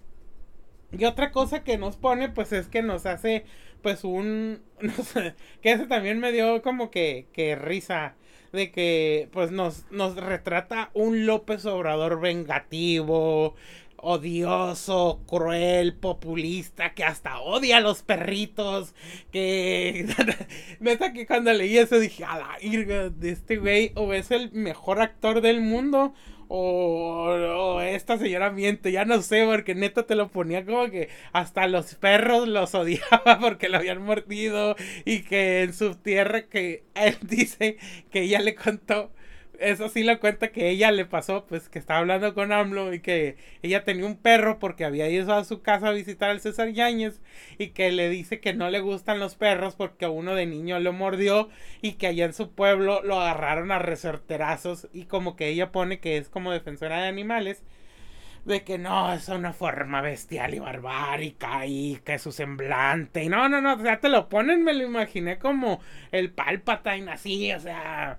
Y 0.91 1.05
otra 1.05 1.31
cosa 1.31 1.63
que 1.63 1.77
nos 1.77 1.97
pone, 1.97 2.29
pues 2.29 2.51
es 2.51 2.67
que 2.67 2.81
nos 2.81 3.05
hace, 3.05 3.45
pues 3.81 4.03
un, 4.03 4.61
que 5.61 5.71
ese 5.71 5.85
también 5.85 6.19
me 6.19 6.31
dio 6.31 6.61
como 6.61 6.89
que, 6.89 7.27
que 7.33 7.55
risa, 7.55 8.15
de 8.51 8.71
que, 8.71 9.29
pues 9.31 9.51
nos, 9.51 9.85
nos 9.91 10.15
retrata 10.15 10.89
un 10.93 11.25
López 11.27 11.65
Obrador 11.65 12.19
vengativo, 12.19 13.55
odioso, 14.01 15.21
cruel, 15.27 15.93
populista, 15.93 16.93
que 16.93 17.03
hasta 17.03 17.39
odia 17.39 17.77
a 17.77 17.81
los 17.81 18.01
perritos, 18.03 18.93
que... 19.31 20.07
Neta 20.79 21.13
que 21.13 21.25
cuando 21.25 21.53
leí 21.53 21.77
eso 21.77 21.99
dije, 21.99 22.23
a 22.23 22.37
la 22.37 22.57
irga 22.61 23.09
de 23.09 23.31
este 23.31 23.57
güey, 23.57 23.91
o 23.95 24.13
es 24.13 24.31
el 24.31 24.51
mejor 24.51 25.01
actor 25.01 25.41
del 25.41 25.61
mundo, 25.61 26.13
o, 26.49 27.79
esta 27.81 28.17
señora 28.17 28.49
miente, 28.51 28.91
ya 28.91 29.05
no 29.05 29.21
sé, 29.21 29.45
porque 29.45 29.75
neta 29.75 30.03
te 30.07 30.15
lo 30.15 30.29
ponía 30.29 30.65
como 30.65 30.89
que 30.89 31.09
hasta 31.31 31.67
los 31.67 31.95
perros 31.95 32.47
los 32.47 32.73
odiaba 32.75 33.39
porque 33.39 33.69
lo 33.69 33.77
habían 33.77 34.01
mordido 34.01 34.75
y 35.05 35.21
que 35.21 35.63
en 35.63 35.73
su 35.73 35.95
tierra 35.95 36.47
que 36.47 36.83
él 36.95 37.17
dice 37.21 37.77
que 38.11 38.21
ella 38.23 38.41
le 38.41 38.55
contó 38.55 39.11
eso 39.59 39.89
sí 39.89 40.03
lo 40.03 40.19
cuenta 40.19 40.51
que 40.51 40.69
ella 40.69 40.91
le 40.91 41.05
pasó, 41.05 41.45
pues 41.45 41.69
que 41.69 41.79
estaba 41.79 41.99
hablando 41.99 42.33
con 42.33 42.51
AMLO 42.51 42.93
y 42.93 42.99
que 43.01 43.37
ella 43.61 43.83
tenía 43.83 44.05
un 44.05 44.17
perro 44.17 44.59
porque 44.59 44.85
había 44.85 45.09
ido 45.09 45.33
a 45.33 45.43
su 45.43 45.61
casa 45.61 45.89
a 45.89 45.91
visitar 45.91 46.29
al 46.29 46.41
César 46.41 46.69
Yáñez 46.69 47.21
y 47.57 47.69
que 47.69 47.91
le 47.91 48.09
dice 48.09 48.39
que 48.39 48.53
no 48.53 48.69
le 48.69 48.79
gustan 48.79 49.19
los 49.19 49.35
perros 49.35 49.75
porque 49.75 50.07
uno 50.07 50.35
de 50.35 50.45
niño 50.45 50.79
lo 50.79 50.93
mordió 50.93 51.49
y 51.81 51.93
que 51.93 52.07
allá 52.07 52.25
en 52.25 52.33
su 52.33 52.51
pueblo 52.51 53.01
lo 53.03 53.19
agarraron 53.19 53.71
a 53.71 53.79
resorterazos 53.79 54.87
y 54.93 55.05
como 55.05 55.35
que 55.35 55.49
ella 55.49 55.71
pone 55.71 55.99
que 55.99 56.17
es 56.17 56.29
como 56.29 56.51
defensora 56.51 57.01
de 57.01 57.07
animales 57.07 57.63
de 58.45 58.63
que 58.63 58.77
no, 58.77 59.13
es 59.13 59.27
una 59.29 59.53
forma 59.53 60.01
bestial 60.01 60.53
y 60.53 60.59
barbárica 60.59 61.65
y 61.65 61.99
que 62.05 62.17
su 62.19 62.31
semblante 62.31 63.23
y 63.23 63.29
no, 63.29 63.49
no, 63.49 63.61
no, 63.61 63.73
o 63.73 63.81
sea, 63.81 63.99
te 63.99 64.09
lo 64.09 64.29
ponen, 64.29 64.63
me 64.63 64.73
lo 64.73 64.85
imaginé 64.85 65.37
como 65.37 65.81
el 66.11 66.31
Palpatine 66.31 67.11
así, 67.11 67.51
o 67.51 67.59
sea 67.59 68.17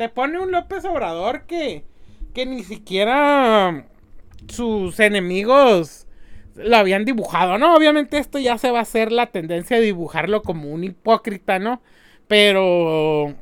te 0.00 0.08
pone 0.08 0.40
un 0.40 0.50
López 0.50 0.82
Obrador 0.86 1.42
que, 1.42 1.84
que 2.32 2.46
ni 2.46 2.64
siquiera 2.64 3.84
sus 4.48 4.98
enemigos 4.98 6.06
lo 6.54 6.74
habían 6.78 7.04
dibujado, 7.04 7.58
¿no? 7.58 7.74
Obviamente 7.74 8.16
esto 8.16 8.38
ya 8.38 8.56
se 8.56 8.70
va 8.70 8.78
a 8.78 8.82
hacer 8.82 9.12
la 9.12 9.26
tendencia 9.26 9.76
de 9.76 9.82
dibujarlo 9.82 10.40
como 10.40 10.70
un 10.70 10.84
hipócrita, 10.84 11.58
¿no? 11.58 11.82
Pero... 12.28 13.34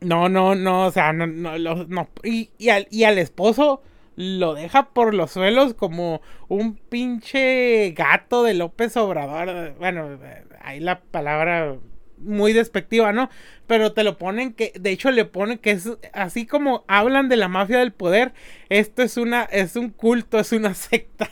No, 0.00 0.28
no, 0.28 0.56
no, 0.56 0.86
o 0.86 0.90
sea, 0.90 1.12
no, 1.12 1.28
no, 1.28 1.56
no 1.56 2.08
y, 2.24 2.50
y, 2.58 2.70
al, 2.70 2.88
y 2.90 3.04
al 3.04 3.16
esposo 3.16 3.80
lo 4.16 4.54
deja 4.54 4.88
por 4.88 5.14
los 5.14 5.30
suelos 5.30 5.74
como 5.74 6.22
un 6.48 6.74
pinche 6.74 7.92
gato 7.92 8.42
de 8.42 8.54
López 8.54 8.96
Obrador. 8.96 9.76
Bueno, 9.78 10.18
ahí 10.60 10.80
la 10.80 11.02
palabra 11.02 11.76
muy 12.20 12.52
despectiva, 12.52 13.12
¿no? 13.12 13.30
Pero 13.66 13.92
te 13.92 14.04
lo 14.04 14.18
ponen 14.18 14.52
que, 14.52 14.72
de 14.78 14.90
hecho 14.90 15.10
le 15.10 15.24
ponen 15.24 15.58
que 15.58 15.72
es 15.72 15.88
así 16.12 16.46
como 16.46 16.84
hablan 16.88 17.28
de 17.28 17.36
la 17.36 17.48
mafia 17.48 17.78
del 17.78 17.92
poder, 17.92 18.32
esto 18.68 19.02
es 19.02 19.16
una, 19.16 19.44
es 19.44 19.76
un 19.76 19.90
culto, 19.90 20.38
es 20.38 20.52
una 20.52 20.74
secta. 20.74 21.30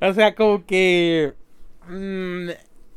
o 0.00 0.12
sea, 0.12 0.34
como 0.34 0.66
que 0.66 1.34
mm, 1.88 2.50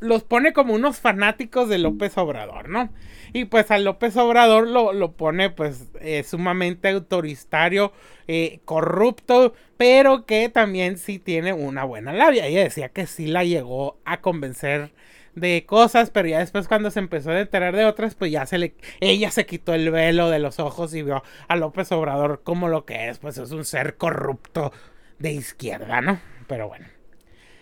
los 0.04 0.24
pone 0.24 0.54
como 0.54 0.74
unos 0.74 1.00
fanáticos 1.00 1.70
de 1.70 1.78
López 1.78 2.18
Obrador, 2.18 2.70
¿no? 2.70 2.90
Y 3.32 3.46
pues 3.46 3.72
a 3.72 3.80
López 3.80 4.16
Obrador 4.18 4.68
lo, 4.68 4.94
lo 4.94 5.14
pone 5.14 5.50
pues 5.50 5.90
eh, 6.02 6.24
sumamente 6.24 6.90
autoritario, 6.90 7.94
eh, 8.28 8.60
corrupto, 8.66 9.54
pero 9.78 10.26
que 10.26 10.50
también 10.50 10.98
sí 10.98 11.20
tiene 11.20 11.54
una 11.54 11.84
buena 11.84 12.14
labia. 12.14 12.46
Ella 12.46 12.64
decía 12.64 12.90
que 12.90 13.08
sí 13.08 13.28
la 13.28 13.44
llegó 13.44 13.98
a 14.06 14.22
convencer 14.22 14.92
de 15.36 15.66
cosas, 15.66 16.10
pero 16.10 16.28
ya 16.28 16.40
después 16.40 16.68
cuando 16.68 16.92
se 16.92 17.00
empezó 17.00 17.32
a 17.32 17.40
enterar 17.40 17.76
de 17.76 17.86
otras, 17.86 18.16
pues 18.16 18.32
ya 18.32 18.46
se 18.46 18.58
le, 18.58 18.76
ella 19.00 19.32
se 19.32 19.46
quitó 19.46 19.74
el 19.74 19.92
velo 19.92 20.30
de 20.30 20.40
los 20.40 20.60
ojos 20.60 20.94
y 20.94 21.02
vio 21.02 21.24
a 21.48 21.56
López 21.56 21.92
Obrador 21.92 22.42
como 22.44 22.68
lo 22.68 22.86
que 22.86 23.10
es, 23.10 23.20
pues 23.20 23.38
es 23.38 23.52
un 23.52 23.66
ser 23.66 23.98
corrupto 23.98 24.72
de 25.20 25.32
izquierda, 25.32 26.02
¿no? 26.02 26.20
Pero 26.48 26.68
bueno. 26.68 26.88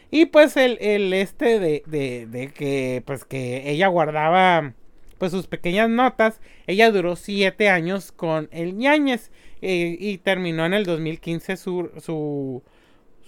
Y 0.09 0.25
pues 0.25 0.57
el, 0.57 0.77
el 0.81 1.13
este 1.13 1.59
de, 1.59 1.83
de, 1.85 2.27
de, 2.27 2.49
que, 2.49 3.01
pues 3.05 3.23
que 3.23 3.69
ella 3.69 3.87
guardaba, 3.87 4.73
pues 5.17 5.31
sus 5.31 5.47
pequeñas 5.47 5.89
notas, 5.89 6.41
ella 6.67 6.91
duró 6.91 7.15
siete 7.15 7.69
años 7.69 8.11
con 8.11 8.49
el 8.51 8.77
ñañez 8.77 9.31
eh, 9.61 9.95
y 9.97 10.17
terminó 10.17 10.65
en 10.65 10.73
el 10.73 10.85
2015 10.85 11.55
su, 11.55 11.91
su 11.99 12.63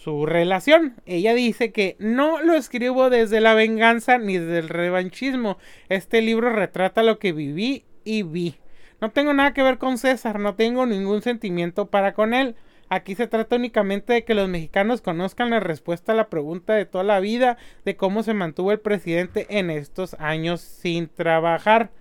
su 0.03 0.25
relación. 0.25 0.95
Ella 1.05 1.33
dice 1.33 1.71
que 1.71 1.95
no 1.97 2.41
lo 2.41 2.55
escribo 2.55 3.09
desde 3.09 3.39
la 3.39 3.53
venganza 3.53 4.17
ni 4.17 4.37
desde 4.37 4.59
el 4.59 4.69
revanchismo. 4.69 5.57
Este 5.87 6.21
libro 6.21 6.51
retrata 6.51 7.03
lo 7.03 7.19
que 7.19 7.31
viví 7.31 7.85
y 8.03 8.23
vi. 8.23 8.55
No 8.99 9.11
tengo 9.11 9.33
nada 9.33 9.53
que 9.53 9.63
ver 9.63 9.77
con 9.77 9.97
César, 9.97 10.39
no 10.39 10.55
tengo 10.55 10.85
ningún 10.85 11.21
sentimiento 11.21 11.87
para 11.87 12.13
con 12.13 12.33
él. 12.33 12.55
Aquí 12.89 13.15
se 13.15 13.27
trata 13.27 13.55
únicamente 13.55 14.13
de 14.13 14.23
que 14.25 14.33
los 14.33 14.49
mexicanos 14.49 15.01
conozcan 15.01 15.49
la 15.49 15.61
respuesta 15.61 16.11
a 16.11 16.15
la 16.15 16.29
pregunta 16.29 16.73
de 16.73 16.85
toda 16.85 17.03
la 17.05 17.19
vida 17.19 17.57
de 17.85 17.95
cómo 17.95 18.23
se 18.23 18.33
mantuvo 18.33 18.71
el 18.71 18.79
presidente 18.79 19.47
en 19.49 19.69
estos 19.69 20.15
años 20.19 20.61
sin 20.61 21.07
trabajar. 21.07 21.91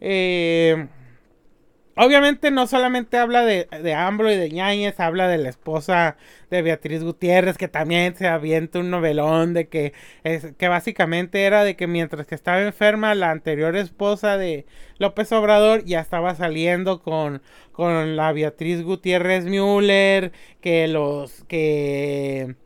Eh, 0.00 0.88
Obviamente 1.94 2.50
no 2.50 2.66
solamente 2.66 3.18
habla 3.18 3.44
de, 3.44 3.66
de 3.66 3.94
Ambro 3.94 4.32
y 4.32 4.36
de 4.36 4.50
Ñañez, 4.50 4.98
habla 4.98 5.28
de 5.28 5.36
la 5.36 5.50
esposa 5.50 6.16
de 6.50 6.62
Beatriz 6.62 7.04
Gutiérrez, 7.04 7.58
que 7.58 7.68
también 7.68 8.16
se 8.16 8.26
avienta 8.28 8.78
un 8.78 8.90
novelón 8.90 9.52
de 9.52 9.68
que, 9.68 9.92
es, 10.24 10.54
que 10.56 10.68
básicamente 10.68 11.44
era 11.44 11.64
de 11.64 11.76
que 11.76 11.86
mientras 11.86 12.26
que 12.26 12.34
estaba 12.34 12.62
enferma, 12.62 13.14
la 13.14 13.30
anterior 13.30 13.76
esposa 13.76 14.38
de 14.38 14.64
López 14.98 15.32
Obrador 15.32 15.84
ya 15.84 16.00
estaba 16.00 16.34
saliendo 16.34 17.02
con, 17.02 17.42
con 17.72 18.16
la 18.16 18.32
Beatriz 18.32 18.82
Gutiérrez 18.82 19.44
Müller, 19.44 20.32
que 20.60 20.88
los 20.88 21.44
que 21.44 22.56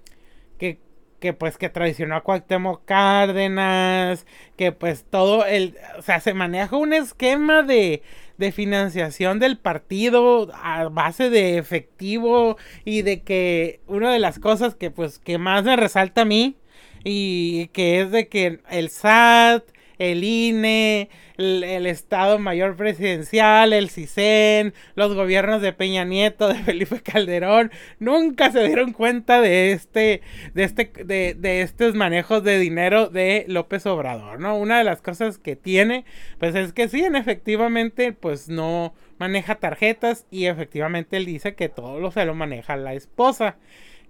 que 1.20 1.32
pues 1.32 1.58
que 1.58 1.68
traicionó 1.68 2.16
a 2.16 2.22
Cuauhtémoc 2.22 2.84
Cárdenas, 2.84 4.26
que 4.56 4.72
pues 4.72 5.04
todo 5.04 5.44
el, 5.46 5.76
o 5.98 6.02
sea, 6.02 6.20
se 6.20 6.34
maneja 6.34 6.76
un 6.76 6.92
esquema 6.92 7.62
de, 7.62 8.02
de 8.38 8.52
financiación 8.52 9.38
del 9.38 9.58
partido 9.58 10.50
a 10.54 10.88
base 10.88 11.30
de 11.30 11.58
efectivo 11.58 12.56
y 12.84 13.02
de 13.02 13.22
que 13.22 13.80
una 13.86 14.12
de 14.12 14.18
las 14.18 14.38
cosas 14.38 14.74
que 14.74 14.90
pues 14.90 15.18
que 15.18 15.38
más 15.38 15.64
me 15.64 15.76
resalta 15.76 16.22
a 16.22 16.26
mí 16.26 16.56
y 17.04 17.68
que 17.68 18.00
es 18.00 18.10
de 18.10 18.28
que 18.28 18.60
el 18.70 18.90
SAT, 18.90 19.64
el 19.98 20.24
INE, 20.24 21.08
el, 21.36 21.86
Estado 21.86 22.38
Mayor 22.38 22.76
Presidencial, 22.76 23.72
el 23.72 23.90
CISEN, 23.90 24.74
los 24.94 25.14
gobiernos 25.14 25.62
de 25.62 25.72
Peña 25.72 26.04
Nieto, 26.04 26.48
de 26.48 26.54
Felipe 26.56 27.00
Calderón, 27.00 27.70
nunca 27.98 28.50
se 28.50 28.66
dieron 28.66 28.92
cuenta 28.92 29.40
de 29.40 29.72
este, 29.72 30.22
de 30.54 30.64
este, 30.64 30.92
de, 31.04 31.34
de 31.34 31.62
estos 31.62 31.94
manejos 31.94 32.42
de 32.44 32.58
dinero 32.58 33.08
de 33.08 33.44
López 33.48 33.86
Obrador, 33.86 34.40
¿no? 34.40 34.56
Una 34.56 34.78
de 34.78 34.84
las 34.84 35.02
cosas 35.02 35.38
que 35.38 35.56
tiene, 35.56 36.04
pues 36.38 36.54
es 36.54 36.72
que 36.72 36.88
sí, 36.88 37.04
efectivamente, 37.04 38.12
pues 38.12 38.48
no 38.48 38.94
maneja 39.18 39.56
tarjetas 39.56 40.26
y 40.30 40.46
efectivamente 40.46 41.16
él 41.16 41.24
dice 41.24 41.54
que 41.54 41.68
todo 41.68 42.00
lo 42.00 42.10
se 42.10 42.24
lo 42.24 42.34
maneja 42.34 42.76
la 42.76 42.94
esposa. 42.94 43.56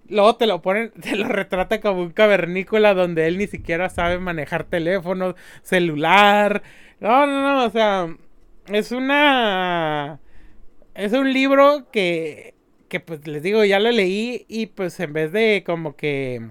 Luego 0.09 0.35
te 0.37 0.47
lo 0.47 0.61
ponen, 0.61 0.91
te 1.01 1.15
lo 1.15 1.27
retrata 1.27 1.81
como 1.81 2.01
un 2.01 2.11
cavernícola 2.11 2.93
donde 2.93 3.27
él 3.27 3.37
ni 3.37 3.47
siquiera 3.47 3.89
sabe 3.89 4.19
manejar 4.19 4.65
teléfono, 4.65 5.35
celular. 5.61 6.63
No, 6.99 7.27
no, 7.27 7.41
no, 7.41 7.65
o 7.65 7.69
sea, 7.69 8.15
es 8.67 8.91
una... 8.91 10.19
Es 10.95 11.13
un 11.13 11.31
libro 11.31 11.91
que, 11.91 12.55
que 12.89 12.99
pues 12.99 13.27
les 13.27 13.43
digo, 13.43 13.63
ya 13.63 13.79
lo 13.79 13.91
leí 13.91 14.45
y 14.47 14.67
pues 14.67 14.99
en 14.99 15.13
vez 15.13 15.31
de 15.31 15.63
como 15.65 15.95
que 15.95 16.41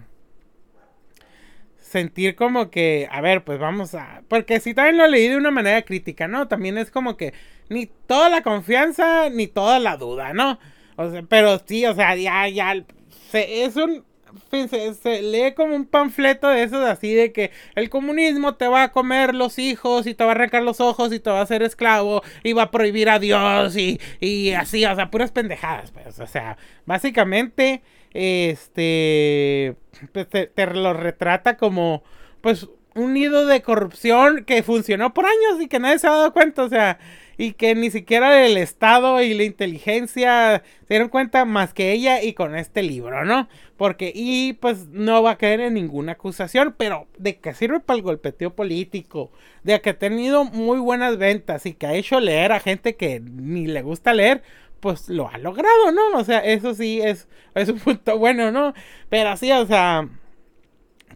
sentir 1.78 2.36
como 2.36 2.70
que, 2.70 3.08
a 3.10 3.20
ver, 3.20 3.44
pues 3.44 3.58
vamos 3.58 3.94
a... 3.94 4.22
Porque 4.28 4.60
si 4.60 4.74
también 4.74 4.98
lo 4.98 5.06
leí 5.06 5.28
de 5.28 5.36
una 5.36 5.50
manera 5.50 5.82
crítica, 5.82 6.28
¿no? 6.28 6.48
También 6.48 6.78
es 6.78 6.90
como 6.90 7.16
que 7.16 7.32
ni 7.68 7.86
toda 7.86 8.28
la 8.28 8.42
confianza 8.42 9.30
ni 9.30 9.46
toda 9.46 9.78
la 9.78 9.96
duda, 9.96 10.32
¿no? 10.32 10.58
O 10.96 11.10
sea, 11.10 11.22
pero 11.22 11.58
sí, 11.64 11.86
o 11.86 11.94
sea, 11.94 12.16
ya, 12.16 12.48
ya, 12.48 12.84
es 13.32 13.76
un 13.76 14.04
se, 14.50 15.22
lee 15.22 15.54
como 15.54 15.74
un 15.74 15.86
panfleto 15.86 16.48
de 16.48 16.62
esos 16.62 16.84
así 16.84 17.14
de 17.14 17.32
que 17.32 17.50
el 17.74 17.88
comunismo 17.90 18.54
te 18.54 18.68
va 18.68 18.84
a 18.84 18.92
comer 18.92 19.34
los 19.34 19.58
hijos 19.58 20.06
y 20.06 20.14
te 20.14 20.24
va 20.24 20.30
a 20.30 20.34
arrancar 20.34 20.62
los 20.62 20.80
ojos 20.80 21.12
y 21.12 21.20
te 21.20 21.30
va 21.30 21.40
a 21.40 21.42
hacer 21.42 21.62
esclavo 21.62 22.22
y 22.42 22.52
va 22.52 22.64
a 22.64 22.70
prohibir 22.70 23.08
a 23.08 23.18
Dios 23.18 23.76
y, 23.76 24.00
y 24.20 24.52
así, 24.52 24.84
o 24.84 24.94
sea, 24.94 25.10
puras 25.10 25.32
pendejadas, 25.32 25.90
pues, 25.90 26.18
o 26.20 26.26
sea, 26.26 26.56
básicamente, 26.84 27.82
este, 28.12 29.76
pues, 30.12 30.28
te, 30.28 30.46
te 30.46 30.66
lo 30.66 30.92
retrata 30.92 31.56
como, 31.56 32.02
pues, 32.40 32.68
un 32.94 33.12
nido 33.12 33.46
de 33.46 33.62
corrupción 33.62 34.44
que 34.44 34.62
funcionó 34.62 35.12
por 35.12 35.26
años 35.26 35.60
y 35.60 35.68
que 35.68 35.78
nadie 35.78 35.98
se 35.98 36.06
ha 36.06 36.12
dado 36.12 36.32
cuenta, 36.32 36.64
o 36.64 36.68
sea, 36.68 36.98
y 37.38 37.52
que 37.52 37.74
ni 37.74 37.90
siquiera 37.90 38.46
el 38.46 38.56
Estado 38.56 39.20
y 39.22 39.34
la 39.34 39.44
inteligencia 39.44 40.62
se 40.80 40.94
dieron 40.94 41.08
cuenta 41.08 41.44
más 41.44 41.74
que 41.74 41.92
ella 41.92 42.22
y 42.22 42.32
con 42.32 42.56
este 42.56 42.82
libro, 42.82 43.24
¿no? 43.24 43.48
Porque, 43.76 44.12
y 44.14 44.54
pues 44.54 44.88
no 44.88 45.22
va 45.22 45.32
a 45.32 45.38
caer 45.38 45.60
en 45.60 45.74
ninguna 45.74 46.12
acusación, 46.12 46.74
pero 46.78 47.06
de 47.18 47.38
que 47.38 47.52
sirve 47.54 47.80
para 47.80 47.98
el 47.98 48.02
golpeteo 48.02 48.54
político, 48.54 49.30
de 49.64 49.80
que 49.80 49.90
ha 49.90 49.98
tenido 49.98 50.44
muy 50.44 50.78
buenas 50.78 51.18
ventas 51.18 51.66
y 51.66 51.74
que 51.74 51.86
ha 51.86 51.94
hecho 51.94 52.20
leer 52.20 52.52
a 52.52 52.60
gente 52.60 52.96
que 52.96 53.20
ni 53.20 53.66
le 53.66 53.82
gusta 53.82 54.14
leer, 54.14 54.42
pues 54.80 55.08
lo 55.08 55.28
ha 55.28 55.38
logrado, 55.38 55.92
¿no? 55.92 56.18
O 56.18 56.24
sea, 56.24 56.38
eso 56.40 56.74
sí 56.74 57.00
es, 57.02 57.28
es 57.54 57.68
un 57.68 57.78
punto 57.80 58.18
bueno, 58.18 58.50
¿no? 58.50 58.72
Pero 59.10 59.30
así, 59.30 59.52
o 59.52 59.66
sea, 59.66 60.08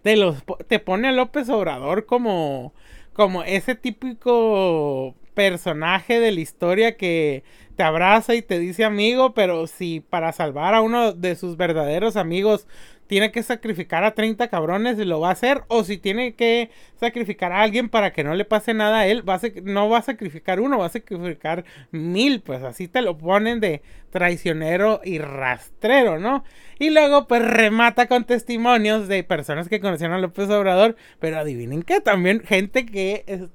te, 0.02 0.16
los, 0.16 0.42
te 0.68 0.78
pone 0.78 1.08
a 1.08 1.12
López 1.12 1.48
Obrador 1.48 2.06
como, 2.06 2.74
como 3.12 3.42
ese 3.42 3.74
típico 3.74 5.14
personaje 5.40 6.20
de 6.20 6.32
la 6.32 6.40
historia 6.40 6.98
que 6.98 7.44
te 7.74 7.82
abraza 7.82 8.34
y 8.34 8.42
te 8.42 8.58
dice 8.58 8.84
amigo, 8.84 9.32
pero 9.32 9.66
si 9.66 10.00
para 10.00 10.32
salvar 10.32 10.74
a 10.74 10.82
uno 10.82 11.14
de 11.14 11.34
sus 11.34 11.56
verdaderos 11.56 12.16
amigos 12.16 12.66
tiene 13.06 13.32
que 13.32 13.42
sacrificar 13.42 14.04
a 14.04 14.12
30 14.12 14.48
cabrones 14.48 14.98
y 14.98 15.06
lo 15.06 15.18
va 15.18 15.30
a 15.30 15.32
hacer, 15.32 15.62
o 15.68 15.82
si 15.82 15.96
tiene 15.96 16.34
que 16.34 16.70
sacrificar 16.96 17.52
a 17.52 17.62
alguien 17.62 17.88
para 17.88 18.12
que 18.12 18.22
no 18.22 18.34
le 18.34 18.44
pase 18.44 18.74
nada 18.74 19.00
a 19.00 19.06
él, 19.06 19.24
no 19.64 19.88
va 19.88 19.98
a 19.98 20.02
sacrificar 20.02 20.60
uno, 20.60 20.78
va 20.78 20.86
a 20.86 20.90
sacrificar 20.90 21.64
mil, 21.90 22.42
pues 22.42 22.62
así 22.62 22.86
te 22.86 23.00
lo 23.00 23.16
ponen 23.16 23.60
de 23.60 23.80
traicionero 24.10 25.00
y 25.02 25.18
rastrero, 25.18 26.18
¿no? 26.18 26.44
Y 26.78 26.90
luego 26.90 27.26
pues 27.26 27.42
remata 27.42 28.08
con 28.08 28.24
testimonios 28.24 29.08
de 29.08 29.24
personas 29.24 29.70
que 29.70 29.80
conocieron 29.80 30.16
a 30.16 30.20
López 30.20 30.50
Obrador, 30.50 30.96
pero 31.18 31.38
adivinen 31.38 31.82
que 31.82 32.02
también 32.02 32.40
gente 32.40 32.84
que 32.84 33.48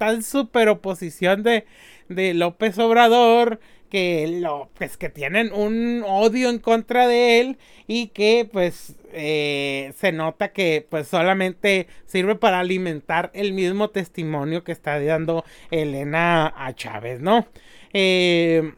en 0.00 0.22
super 0.22 0.68
oposición 0.68 1.42
de, 1.42 1.66
de 2.08 2.34
López 2.34 2.78
Obrador, 2.78 3.60
que 3.90 4.40
lo 4.40 4.68
pues 4.74 4.96
que 4.96 5.08
tienen 5.08 5.52
un 5.52 6.02
odio 6.06 6.50
en 6.50 6.58
contra 6.58 7.06
de 7.06 7.40
él 7.40 7.58
y 7.86 8.08
que 8.08 8.48
pues 8.50 8.96
eh, 9.12 9.92
se 9.96 10.12
nota 10.12 10.52
que 10.52 10.86
pues 10.88 11.08
solamente 11.08 11.86
sirve 12.06 12.34
para 12.34 12.60
alimentar 12.60 13.30
el 13.34 13.52
mismo 13.52 13.90
testimonio 13.90 14.64
que 14.64 14.72
está 14.72 15.00
dando 15.00 15.44
Elena 15.70 16.52
a 16.56 16.74
Chávez, 16.74 17.20
¿no? 17.20 17.46
Eh, 17.92 18.72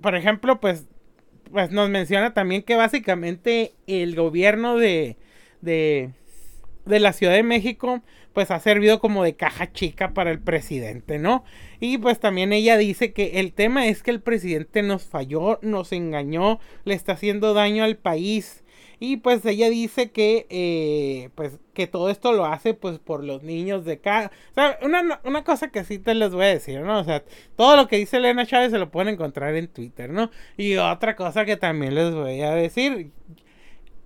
por 0.00 0.14
ejemplo, 0.14 0.60
pues, 0.60 0.86
pues 1.50 1.70
nos 1.70 1.88
menciona 1.90 2.34
también 2.34 2.62
que 2.62 2.76
básicamente 2.76 3.72
el 3.86 4.14
gobierno 4.14 4.76
de, 4.76 5.16
de, 5.60 6.10
de 6.84 7.00
la 7.00 7.12
Ciudad 7.12 7.34
de 7.34 7.42
México 7.42 8.02
pues 8.38 8.52
ha 8.52 8.60
servido 8.60 9.00
como 9.00 9.24
de 9.24 9.34
caja 9.34 9.72
chica 9.72 10.14
para 10.14 10.30
el 10.30 10.38
presidente, 10.38 11.18
¿no? 11.18 11.42
Y 11.80 11.98
pues 11.98 12.20
también 12.20 12.52
ella 12.52 12.76
dice 12.76 13.12
que 13.12 13.40
el 13.40 13.52
tema 13.52 13.88
es 13.88 14.04
que 14.04 14.12
el 14.12 14.20
presidente 14.20 14.84
nos 14.84 15.06
falló, 15.06 15.58
nos 15.60 15.90
engañó, 15.90 16.60
le 16.84 16.94
está 16.94 17.14
haciendo 17.14 17.52
daño 17.52 17.82
al 17.82 17.96
país. 17.96 18.62
Y 19.00 19.16
pues 19.16 19.44
ella 19.44 19.68
dice 19.70 20.12
que 20.12 20.46
eh, 20.50 21.30
pues 21.34 21.58
que 21.74 21.88
todo 21.88 22.10
esto 22.10 22.30
lo 22.30 22.44
hace 22.46 22.74
pues 22.74 23.00
por 23.00 23.24
los 23.24 23.42
niños 23.42 23.84
de 23.84 23.94
acá. 23.94 24.30
O 24.52 24.54
sea, 24.54 24.78
una, 24.82 25.20
una, 25.24 25.42
cosa 25.42 25.72
que 25.72 25.82
sí 25.82 25.98
te 25.98 26.14
les 26.14 26.30
voy 26.30 26.44
a 26.44 26.48
decir, 26.50 26.78
¿no? 26.82 27.00
O 27.00 27.04
sea, 27.04 27.24
todo 27.56 27.74
lo 27.74 27.88
que 27.88 27.96
dice 27.96 28.18
Elena 28.18 28.46
Chávez 28.46 28.70
se 28.70 28.78
lo 28.78 28.92
pueden 28.92 29.14
encontrar 29.14 29.56
en 29.56 29.66
Twitter, 29.66 30.10
¿no? 30.10 30.30
Y 30.56 30.76
otra 30.76 31.16
cosa 31.16 31.44
que 31.44 31.56
también 31.56 31.96
les 31.96 32.14
voy 32.14 32.40
a 32.42 32.52
decir. 32.52 33.10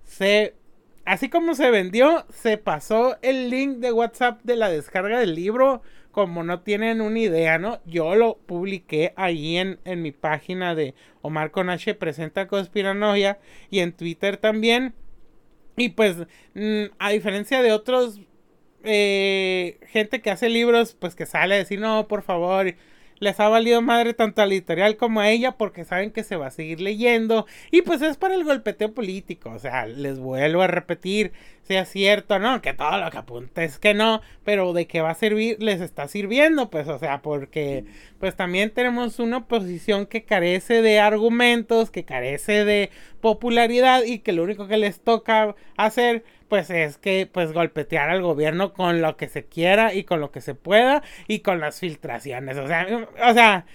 Se 0.03 0.55
así 1.05 1.29
como 1.29 1.55
se 1.55 1.71
vendió, 1.71 2.25
se 2.29 2.57
pasó 2.57 3.17
el 3.21 3.49
link 3.49 3.77
de 3.77 3.91
WhatsApp 3.91 4.41
de 4.43 4.55
la 4.55 4.69
descarga 4.69 5.19
del 5.19 5.35
libro. 5.35 5.81
Como 6.11 6.43
no 6.43 6.61
tienen 6.61 7.01
una 7.01 7.19
idea, 7.19 7.57
¿no? 7.57 7.79
Yo 7.85 8.13
lo 8.13 8.37
publiqué 8.37 9.13
ahí 9.15 9.57
en, 9.57 9.79
en 9.83 10.03
mi 10.03 10.11
página 10.11 10.75
de 10.75 10.93
Omar 11.23 11.49
Conache 11.49 11.95
Presenta 11.95 12.47
Conspiranoia 12.47 13.39
y 13.71 13.79
en 13.79 13.93
Twitter 13.93 14.37
también. 14.37 14.93
Y 15.75 15.89
pues, 15.89 16.17
mm, 16.53 16.83
a 16.99 17.09
diferencia 17.09 17.63
de 17.63 17.71
otros 17.71 18.19
eh, 18.83 19.79
gente 19.87 20.21
que 20.21 20.29
hace 20.29 20.49
libros, 20.49 20.95
pues 20.99 21.15
que 21.15 21.25
sale 21.25 21.55
a 21.55 21.57
decir, 21.57 21.79
no, 21.79 22.07
por 22.07 22.21
favor, 22.21 22.75
les 23.23 23.39
ha 23.39 23.49
valido 23.49 23.81
madre 23.81 24.13
tanto 24.13 24.41
a 24.41 24.45
la 24.45 24.53
editorial 24.53 24.97
como 24.97 25.19
a 25.19 25.29
ella 25.29 25.53
porque 25.53 25.85
saben 25.85 26.11
que 26.11 26.23
se 26.23 26.35
va 26.35 26.47
a 26.47 26.51
seguir 26.51 26.81
leyendo 26.81 27.47
y 27.71 27.81
pues 27.81 28.01
es 28.01 28.17
para 28.17 28.35
el 28.35 28.43
golpeteo 28.43 28.93
político, 28.93 29.49
o 29.49 29.59
sea, 29.59 29.87
les 29.87 30.19
vuelvo 30.19 30.61
a 30.61 30.67
repetir, 30.67 31.31
sea 31.63 31.85
cierto, 31.85 32.39
¿no? 32.39 32.61
Que 32.61 32.73
todo 32.73 32.97
lo 32.97 33.09
que 33.09 33.17
apunta 33.17 33.63
es 33.63 33.79
que 33.79 33.93
no, 33.93 34.21
pero 34.43 34.73
de 34.73 34.85
qué 34.85 35.01
va 35.01 35.11
a 35.11 35.15
servir, 35.15 35.61
les 35.63 35.81
está 35.81 36.07
sirviendo, 36.07 36.69
pues, 36.69 36.87
o 36.87 36.99
sea, 36.99 37.21
porque 37.21 37.85
pues 38.19 38.35
también 38.35 38.69
tenemos 38.69 39.19
una 39.19 39.37
oposición 39.37 40.05
que 40.05 40.23
carece 40.23 40.81
de 40.81 40.99
argumentos, 40.99 41.89
que 41.89 42.03
carece 42.05 42.65
de 42.65 42.89
popularidad 43.21 44.03
y 44.03 44.19
que 44.19 44.33
lo 44.33 44.43
único 44.43 44.67
que 44.67 44.77
les 44.77 44.99
toca 44.99 45.55
hacer 45.77 46.23
pues 46.53 46.69
es 46.69 46.99
que 46.99 47.25
pues 47.25 47.51
golpetear 47.51 48.11
al 48.11 48.21
gobierno 48.21 48.73
con 48.73 49.01
lo 49.01 49.17
que 49.17 49.27
se 49.27 49.43
quiera 49.43 49.91
y 49.95 50.03
con 50.03 50.19
lo 50.19 50.29
que 50.31 50.39
se 50.39 50.53
pueda 50.53 51.01
y 51.27 51.39
con 51.39 51.59
las 51.59 51.79
filtraciones. 51.79 52.59
O 52.59 52.67
sea, 52.67 53.07
o 53.27 53.33
sea, 53.33 53.65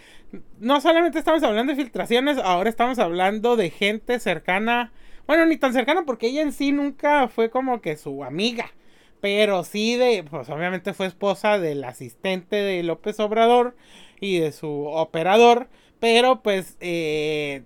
no 0.60 0.80
solamente 0.80 1.18
estamos 1.18 1.42
hablando 1.42 1.72
de 1.74 1.82
filtraciones, 1.82 2.38
ahora 2.38 2.70
estamos 2.70 3.00
hablando 3.00 3.56
de 3.56 3.70
gente 3.70 4.20
cercana, 4.20 4.92
bueno, 5.26 5.44
ni 5.46 5.56
tan 5.56 5.72
cercana 5.72 6.04
porque 6.06 6.28
ella 6.28 6.42
en 6.42 6.52
sí 6.52 6.70
nunca 6.70 7.26
fue 7.26 7.50
como 7.50 7.80
que 7.80 7.96
su 7.96 8.22
amiga, 8.22 8.70
pero 9.20 9.64
sí 9.64 9.96
de, 9.96 10.22
pues 10.22 10.48
obviamente 10.48 10.94
fue 10.94 11.06
esposa 11.06 11.58
del 11.58 11.82
asistente 11.82 12.54
de 12.54 12.84
López 12.84 13.18
Obrador 13.18 13.74
y 14.20 14.38
de 14.38 14.52
su 14.52 14.84
operador, 14.86 15.66
pero 15.98 16.44
pues 16.44 16.76
eh, 16.78 17.64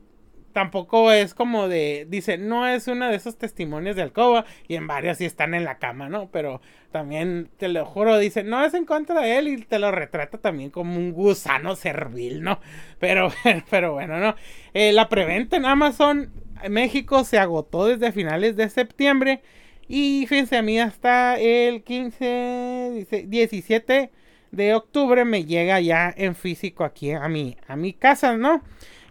tampoco 0.52 1.12
es 1.12 1.34
como 1.34 1.68
de, 1.68 2.06
dice, 2.08 2.38
no 2.38 2.66
es 2.66 2.88
uno 2.88 3.08
de 3.08 3.16
esos 3.16 3.36
testimonios 3.38 3.96
de 3.96 4.02
Alcoba 4.02 4.44
y 4.68 4.76
en 4.76 4.86
varios 4.86 5.18
sí 5.18 5.24
están 5.24 5.54
en 5.54 5.64
la 5.64 5.78
cama, 5.78 6.08
¿no? 6.08 6.28
Pero 6.30 6.60
también, 6.90 7.48
te 7.56 7.68
lo 7.68 7.84
juro, 7.86 8.18
dice, 8.18 8.44
no 8.44 8.64
es 8.64 8.74
en 8.74 8.84
contra 8.84 9.20
de 9.22 9.38
él 9.38 9.48
y 9.48 9.56
te 9.58 9.78
lo 9.78 9.90
retrata 9.90 10.38
también 10.38 10.70
como 10.70 10.96
un 10.96 11.12
gusano 11.12 11.76
servil, 11.76 12.42
¿no? 12.42 12.60
Pero, 12.98 13.32
pero 13.70 13.92
bueno, 13.94 14.18
¿no? 14.18 14.34
Eh, 14.74 14.92
la 14.92 15.08
preventa 15.08 15.56
en 15.56 15.66
Amazon 15.66 16.30
México 16.68 17.24
se 17.24 17.38
agotó 17.38 17.86
desde 17.86 18.12
finales 18.12 18.56
de 18.56 18.68
septiembre 18.68 19.42
Y 19.88 20.26
fíjense, 20.28 20.56
a 20.56 20.62
mí 20.62 20.78
hasta 20.80 21.38
el 21.38 21.82
15, 21.82 23.24
17 23.26 24.10
de 24.52 24.74
octubre 24.74 25.24
me 25.24 25.44
llega 25.44 25.80
ya 25.80 26.12
en 26.16 26.34
físico 26.34 26.84
aquí 26.84 27.12
a 27.12 27.28
mi, 27.28 27.56
a 27.66 27.76
mi 27.76 27.92
casa, 27.92 28.36
¿no? 28.36 28.62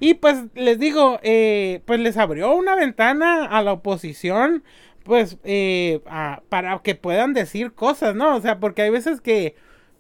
Y 0.01 0.15
pues 0.15 0.45
les 0.55 0.79
digo, 0.79 1.19
eh, 1.21 1.81
pues 1.85 1.99
les 1.99 2.17
abrió 2.17 2.55
una 2.55 2.75
ventana 2.75 3.45
a 3.45 3.61
la 3.61 3.73
oposición, 3.73 4.63
pues 5.03 5.37
eh, 5.43 6.01
para 6.49 6.79
que 6.79 6.95
puedan 6.95 7.33
decir 7.33 7.73
cosas, 7.73 8.15
¿no? 8.15 8.35
O 8.35 8.41
sea, 8.41 8.59
porque 8.59 8.81
hay 8.81 8.89
veces 8.89 9.21
que 9.21 9.55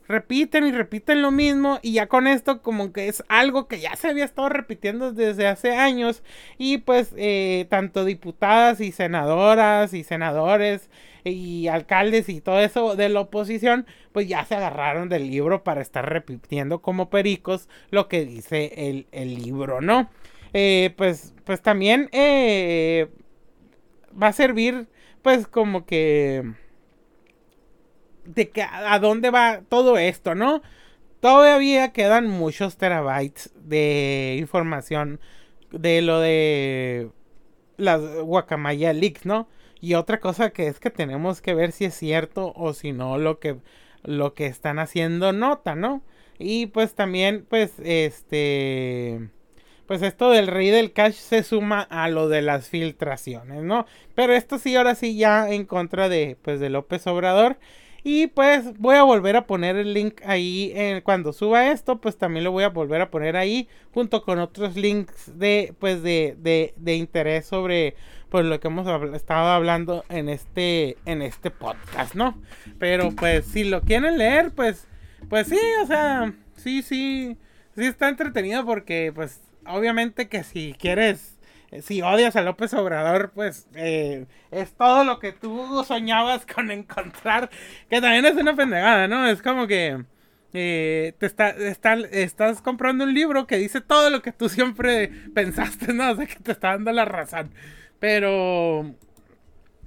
repiten 0.07 0.65
y 0.65 0.71
repiten 0.71 1.21
lo 1.21 1.29
mismo 1.29 1.77
y 1.83 1.93
ya 1.93 2.07
con 2.07 2.25
esto 2.25 2.63
como 2.63 2.91
que 2.91 3.09
es 3.09 3.23
algo 3.29 3.67
que 3.67 3.79
ya 3.79 3.95
se 3.95 4.07
había 4.09 4.25
estado 4.25 4.49
repitiendo 4.49 5.13
desde 5.13 5.47
hace 5.47 5.75
años 5.75 6.23
y 6.57 6.79
pues 6.79 7.13
eh, 7.15 7.67
tanto 7.69 8.03
diputadas 8.03 8.81
y 8.81 8.91
senadoras 8.91 9.93
y 9.93 10.03
senadores 10.03 10.89
y 11.23 11.67
alcaldes 11.67 12.29
y 12.29 12.41
todo 12.41 12.59
eso 12.59 12.95
de 12.95 13.09
la 13.09 13.21
oposición 13.21 13.85
pues 14.11 14.27
ya 14.27 14.45
se 14.45 14.55
agarraron 14.55 15.09
del 15.09 15.29
libro 15.29 15.63
para 15.63 15.81
estar 15.81 16.07
repitiendo 16.07 16.81
como 16.81 17.09
pericos 17.09 17.69
lo 17.89 18.07
que 18.07 18.25
dice 18.25 19.05
el, 19.11 19.35
libro, 19.35 19.81
¿no? 19.81 20.09
Eh, 20.53 20.93
pues, 20.97 21.33
pues 21.45 21.61
también 21.61 22.09
eh, 22.11 23.09
va 24.21 24.27
a 24.27 24.33
servir 24.33 24.87
pues 25.21 25.47
como 25.47 25.85
que 25.85 26.43
de 28.25 28.49
que 28.49 28.61
a 28.61 28.99
dónde 28.99 29.29
va 29.29 29.61
todo 29.67 29.97
esto, 29.97 30.35
¿no? 30.35 30.61
Todavía 31.19 31.93
quedan 31.93 32.27
muchos 32.27 32.77
terabytes 32.77 33.51
de 33.55 34.37
información 34.39 35.19
de 35.71 36.01
lo 36.01 36.19
de 36.19 37.09
las 37.77 38.01
guacamaya 38.01 38.93
leaks, 38.93 39.25
¿no? 39.25 39.47
Y 39.81 39.95
otra 39.95 40.19
cosa 40.19 40.51
que 40.51 40.67
es 40.67 40.79
que 40.79 40.91
tenemos 40.91 41.41
que 41.41 41.55
ver 41.55 41.71
si 41.71 41.85
es 41.85 41.95
cierto 41.95 42.53
o 42.55 42.73
si 42.73 42.93
no 42.93 43.17
lo 43.17 43.39
que 43.39 43.57
lo 44.03 44.33
que 44.33 44.47
están 44.47 44.79
haciendo 44.79 45.33
nota, 45.33 45.75
¿no? 45.75 46.01
Y 46.39 46.67
pues 46.67 46.95
también 46.95 47.45
pues 47.49 47.73
este 47.83 49.29
pues 49.87 50.01
esto 50.03 50.29
del 50.29 50.47
rey 50.47 50.69
del 50.69 50.93
cash 50.93 51.15
se 51.15 51.43
suma 51.43 51.81
a 51.81 52.07
lo 52.09 52.29
de 52.29 52.41
las 52.41 52.69
filtraciones, 52.69 53.63
¿no? 53.63 53.85
Pero 54.15 54.33
esto 54.33 54.57
sí 54.57 54.75
ahora 54.75 54.95
sí 54.95 55.17
ya 55.17 55.51
en 55.51 55.65
contra 55.65 56.09
de 56.09 56.37
pues 56.41 56.59
de 56.59 56.69
López 56.69 57.05
Obrador 57.07 57.57
y 58.03 58.27
pues 58.27 58.77
voy 58.79 58.95
a 58.95 59.03
volver 59.03 59.35
a 59.35 59.45
poner 59.45 59.75
el 59.75 59.93
link 59.93 60.21
ahí 60.25 60.71
en, 60.75 61.01
cuando 61.01 61.33
suba 61.33 61.71
esto, 61.71 62.01
pues 62.01 62.17
también 62.17 62.43
lo 62.43 62.51
voy 62.51 62.63
a 62.63 62.69
volver 62.69 63.01
a 63.01 63.11
poner 63.11 63.37
ahí 63.37 63.67
junto 63.93 64.23
con 64.23 64.39
otros 64.39 64.75
links 64.75 65.37
de 65.37 65.75
pues 65.79 66.01
de, 66.01 66.35
de, 66.39 66.73
de 66.77 66.95
interés 66.95 67.45
sobre 67.45 67.95
pues 68.31 68.45
lo 68.45 68.61
que 68.61 68.69
hemos 68.69 68.87
estado 69.13 69.49
hablando 69.49 70.05
en 70.07 70.29
este 70.29 70.97
en 71.05 71.21
este 71.21 71.51
podcast, 71.51 72.15
¿no? 72.15 72.41
Pero 72.79 73.11
pues 73.11 73.45
si 73.45 73.65
lo 73.65 73.81
quieren 73.81 74.17
leer, 74.17 74.51
pues 74.55 74.87
pues 75.29 75.47
sí, 75.47 75.59
o 75.83 75.85
sea, 75.85 76.33
sí, 76.55 76.81
sí, 76.81 77.37
sí 77.75 77.85
está 77.85 78.07
entretenido 78.07 78.65
porque 78.65 79.11
pues 79.13 79.41
obviamente 79.65 80.29
que 80.29 80.43
si 80.45 80.73
quieres 80.79 81.37
si 81.81 82.01
odias 82.01 82.35
a 82.37 82.41
López 82.41 82.73
Obrador, 82.73 83.31
pues 83.33 83.67
eh, 83.75 84.25
es 84.49 84.73
todo 84.75 85.03
lo 85.03 85.19
que 85.19 85.33
tú 85.33 85.83
soñabas 85.85 86.45
con 86.45 86.71
encontrar, 86.71 87.49
que 87.89 88.01
también 88.01 88.25
es 88.25 88.35
una 88.35 88.55
pendejada, 88.55 89.07
¿no? 89.09 89.27
Es 89.27 89.41
como 89.41 89.67
que 89.67 90.03
eh, 90.53 91.13
te 91.17 91.25
está, 91.25 91.49
estás 92.11 92.61
comprando 92.61 93.03
un 93.03 93.13
libro 93.13 93.45
que 93.45 93.57
dice 93.57 93.81
todo 93.81 94.09
lo 94.09 94.21
que 94.21 94.31
tú 94.31 94.47
siempre 94.49 95.11
pensaste, 95.33 95.93
¿no? 95.93 96.11
O 96.11 96.15
sea, 96.15 96.25
que 96.25 96.39
te 96.39 96.53
está 96.53 96.69
dando 96.69 96.91
la 96.93 97.05
razón. 97.05 97.51
Pero 98.01 98.95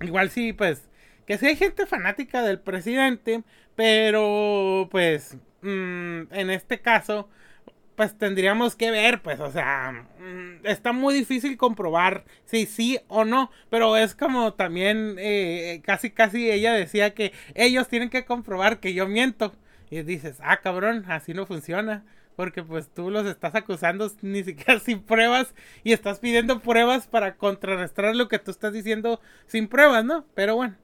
igual 0.02 0.30
sí, 0.30 0.54
pues, 0.54 0.88
que 1.26 1.38
sí 1.38 1.46
hay 1.48 1.56
gente 1.56 1.86
fanática 1.86 2.42
del 2.42 2.60
presidente, 2.60 3.44
pero 3.76 4.88
pues, 4.90 5.36
mm, 5.62 6.32
en 6.32 6.50
este 6.50 6.80
caso 6.80 7.28
pues 7.96 8.18
tendríamos 8.18 8.76
que 8.76 8.90
ver, 8.90 9.22
pues, 9.22 9.40
o 9.40 9.50
sea, 9.52 9.92
mm, 10.18 10.66
está 10.66 10.92
muy 10.92 11.14
difícil 11.14 11.56
comprobar 11.56 12.24
si 12.44 12.66
sí 12.66 12.98
o 13.08 13.24
no, 13.24 13.50
pero 13.70 13.96
es 13.96 14.14
como 14.16 14.54
también 14.54 15.16
eh, 15.18 15.80
casi 15.84 16.10
casi 16.10 16.50
ella 16.50 16.72
decía 16.74 17.14
que 17.14 17.32
ellos 17.54 17.88
tienen 17.88 18.10
que 18.10 18.24
comprobar 18.24 18.80
que 18.80 18.94
yo 18.94 19.06
miento. 19.08 19.54
Y 19.90 20.02
dices, 20.02 20.38
ah, 20.42 20.58
cabrón, 20.58 21.04
así 21.08 21.34
no 21.34 21.46
funciona. 21.46 22.04
Porque 22.36 22.64
pues 22.64 22.88
tú 22.92 23.10
los 23.10 23.26
estás 23.26 23.54
acusando 23.54 24.10
ni 24.22 24.42
siquiera 24.42 24.80
sin 24.80 25.02
pruebas 25.02 25.54
y 25.84 25.92
estás 25.92 26.18
pidiendo 26.18 26.60
pruebas 26.60 27.06
para 27.06 27.36
contrarrestar 27.36 28.14
lo 28.16 28.28
que 28.28 28.38
tú 28.38 28.50
estás 28.50 28.72
diciendo 28.72 29.20
sin 29.46 29.68
pruebas, 29.68 30.04
¿no? 30.04 30.24
Pero 30.34 30.56
bueno, 30.56 30.76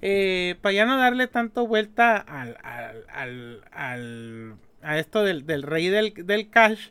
eh, 0.00 0.56
para 0.62 0.72
ya 0.74 0.86
no 0.86 0.96
darle 0.96 1.26
tanto 1.26 1.66
vuelta 1.66 2.16
al, 2.16 2.56
al, 2.62 3.64
al 3.72 4.56
a 4.82 4.98
esto 4.98 5.22
del, 5.24 5.62
rey 5.62 5.88
del, 5.88 6.50
cash, 6.50 6.90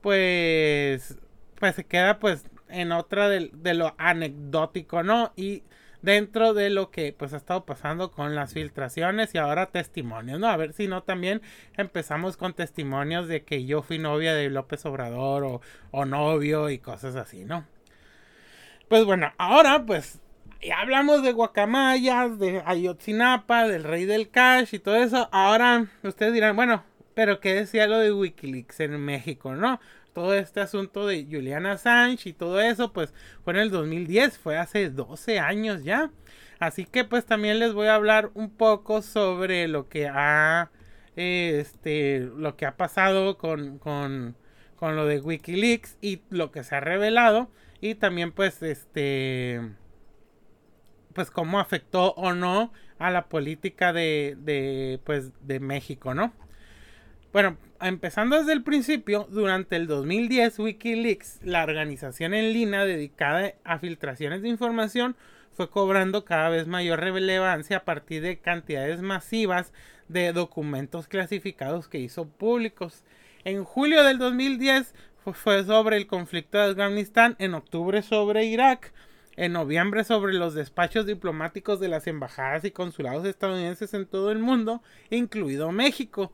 pues, 0.00 1.18
pues 1.58 1.74
se 1.74 1.84
queda 1.84 2.18
pues 2.18 2.44
en 2.68 2.92
otra 2.92 3.28
de, 3.28 3.50
de, 3.52 3.74
lo 3.74 3.94
anecdótico, 3.98 5.02
¿no? 5.02 5.32
Y 5.36 5.62
dentro 6.02 6.54
de 6.54 6.70
lo 6.70 6.90
que 6.90 7.12
pues 7.12 7.32
ha 7.32 7.36
estado 7.36 7.64
pasando 7.64 8.10
con 8.10 8.34
las 8.34 8.54
filtraciones 8.54 9.34
y 9.34 9.38
ahora 9.38 9.66
testimonios, 9.66 10.40
¿no? 10.40 10.48
A 10.48 10.56
ver 10.56 10.72
si 10.72 10.88
no 10.88 11.02
también 11.02 11.42
empezamos 11.76 12.36
con 12.36 12.54
testimonios 12.54 13.28
de 13.28 13.44
que 13.44 13.64
yo 13.66 13.82
fui 13.82 13.98
novia 13.98 14.34
de 14.34 14.50
López 14.50 14.84
Obrador 14.86 15.44
o, 15.44 15.60
o 15.90 16.04
novio 16.04 16.70
y 16.70 16.78
cosas 16.78 17.16
así, 17.16 17.44
¿no? 17.44 17.66
Pues 18.88 19.04
bueno, 19.04 19.32
ahora 19.38 19.84
pues 19.86 20.20
ya 20.62 20.80
hablamos 20.80 21.22
de 21.22 21.32
guacamayas, 21.32 22.38
de 22.38 22.62
Ayotzinapa, 22.66 23.68
del 23.68 23.84
rey 23.84 24.04
del 24.04 24.30
cash 24.30 24.74
y 24.74 24.78
todo 24.78 24.96
eso. 24.96 25.28
Ahora 25.32 25.86
ustedes 26.02 26.32
dirán, 26.32 26.56
bueno, 26.56 26.82
pero 27.14 27.40
qué 27.40 27.54
decía 27.54 27.86
lo 27.86 27.98
de 27.98 28.12
Wikileaks 28.12 28.80
en 28.80 28.98
México, 29.00 29.54
¿no? 29.54 29.80
Todo 30.12 30.34
este 30.34 30.60
asunto 30.60 31.06
de 31.06 31.24
Julian 31.30 31.66
Assange 31.66 32.30
y 32.30 32.32
todo 32.32 32.60
eso, 32.60 32.92
pues 32.92 33.14
fue 33.44 33.52
en 33.54 33.60
el 33.60 33.70
2010, 33.70 34.38
fue 34.38 34.58
hace 34.58 34.90
12 34.90 35.38
años 35.38 35.84
ya. 35.84 36.10
Así 36.58 36.84
que 36.84 37.04
pues 37.04 37.24
también 37.26 37.58
les 37.58 37.72
voy 37.72 37.86
a 37.86 37.94
hablar 37.94 38.30
un 38.34 38.50
poco 38.50 39.02
sobre 39.02 39.68
lo 39.68 39.88
que 39.88 40.08
ha, 40.08 40.70
este, 41.16 42.28
lo 42.36 42.56
que 42.56 42.66
ha 42.66 42.76
pasado 42.76 43.38
con, 43.38 43.78
con, 43.78 44.36
con 44.76 44.96
lo 44.96 45.06
de 45.06 45.20
Wikileaks 45.20 45.96
y 46.00 46.22
lo 46.30 46.50
que 46.50 46.64
se 46.64 46.76
ha 46.76 46.80
revelado. 46.80 47.50
Y 47.80 47.94
también 47.94 48.32
pues 48.32 48.62
este, 48.62 49.60
pues 51.14 51.30
cómo 51.30 51.60
afectó 51.60 52.12
o 52.14 52.32
no 52.32 52.72
a 52.98 53.10
la 53.10 53.28
política 53.28 53.92
de, 53.92 54.36
de, 54.40 55.00
pues, 55.04 55.32
de 55.46 55.60
México, 55.60 56.14
¿no? 56.14 56.32
Bueno, 57.32 57.58
empezando 57.80 58.36
desde 58.38 58.52
el 58.52 58.64
principio, 58.64 59.28
durante 59.30 59.76
el 59.76 59.86
2010 59.86 60.58
Wikileaks, 60.58 61.38
la 61.44 61.62
organización 61.62 62.34
en 62.34 62.52
línea 62.52 62.84
dedicada 62.84 63.54
a 63.62 63.78
filtraciones 63.78 64.42
de 64.42 64.48
información, 64.48 65.14
fue 65.52 65.70
cobrando 65.70 66.24
cada 66.24 66.48
vez 66.48 66.66
mayor 66.66 66.98
relevancia 66.98 67.76
a 67.76 67.84
partir 67.84 68.22
de 68.22 68.40
cantidades 68.40 69.00
masivas 69.00 69.72
de 70.08 70.32
documentos 70.32 71.06
clasificados 71.06 71.86
que 71.86 72.00
hizo 72.00 72.26
públicos. 72.26 73.04
En 73.44 73.62
julio 73.62 74.02
del 74.02 74.18
2010 74.18 74.92
fue 75.32 75.62
sobre 75.62 75.98
el 75.98 76.08
conflicto 76.08 76.58
de 76.58 76.70
Afganistán, 76.70 77.36
en 77.38 77.54
octubre 77.54 78.02
sobre 78.02 78.46
Irak, 78.46 78.92
en 79.36 79.52
noviembre 79.52 80.02
sobre 80.02 80.34
los 80.34 80.54
despachos 80.54 81.06
diplomáticos 81.06 81.78
de 81.78 81.88
las 81.88 82.08
embajadas 82.08 82.64
y 82.64 82.72
consulados 82.72 83.24
estadounidenses 83.24 83.94
en 83.94 84.06
todo 84.06 84.32
el 84.32 84.40
mundo, 84.40 84.82
incluido 85.10 85.70
México. 85.70 86.32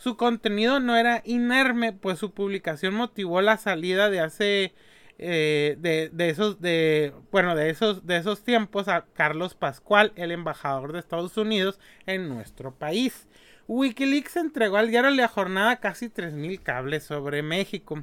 Su 0.00 0.16
contenido 0.16 0.80
no 0.80 0.96
era 0.96 1.20
inerme, 1.26 1.92
pues 1.92 2.18
su 2.18 2.32
publicación 2.32 2.94
motivó 2.94 3.42
la 3.42 3.58
salida 3.58 4.08
de 4.08 4.20
hace 4.20 4.72
eh, 5.18 5.76
de, 5.78 6.30
esos 6.30 6.62
de 6.62 7.12
bueno 7.30 7.54
de 7.54 7.68
esos 7.68 8.06
de 8.06 8.16
esos 8.16 8.42
tiempos 8.42 8.88
a 8.88 9.04
Carlos 9.12 9.54
Pascual, 9.54 10.14
el 10.16 10.30
embajador 10.30 10.94
de 10.94 11.00
Estados 11.00 11.36
Unidos 11.36 11.78
en 12.06 12.30
nuestro 12.30 12.74
país. 12.74 13.28
Wikileaks 13.68 14.36
entregó 14.36 14.78
al 14.78 14.88
diario 14.88 15.10
La 15.10 15.28
Jornada 15.28 15.76
casi 15.76 16.08
3.000 16.08 16.62
cables 16.62 17.04
sobre 17.04 17.42
México. 17.42 18.02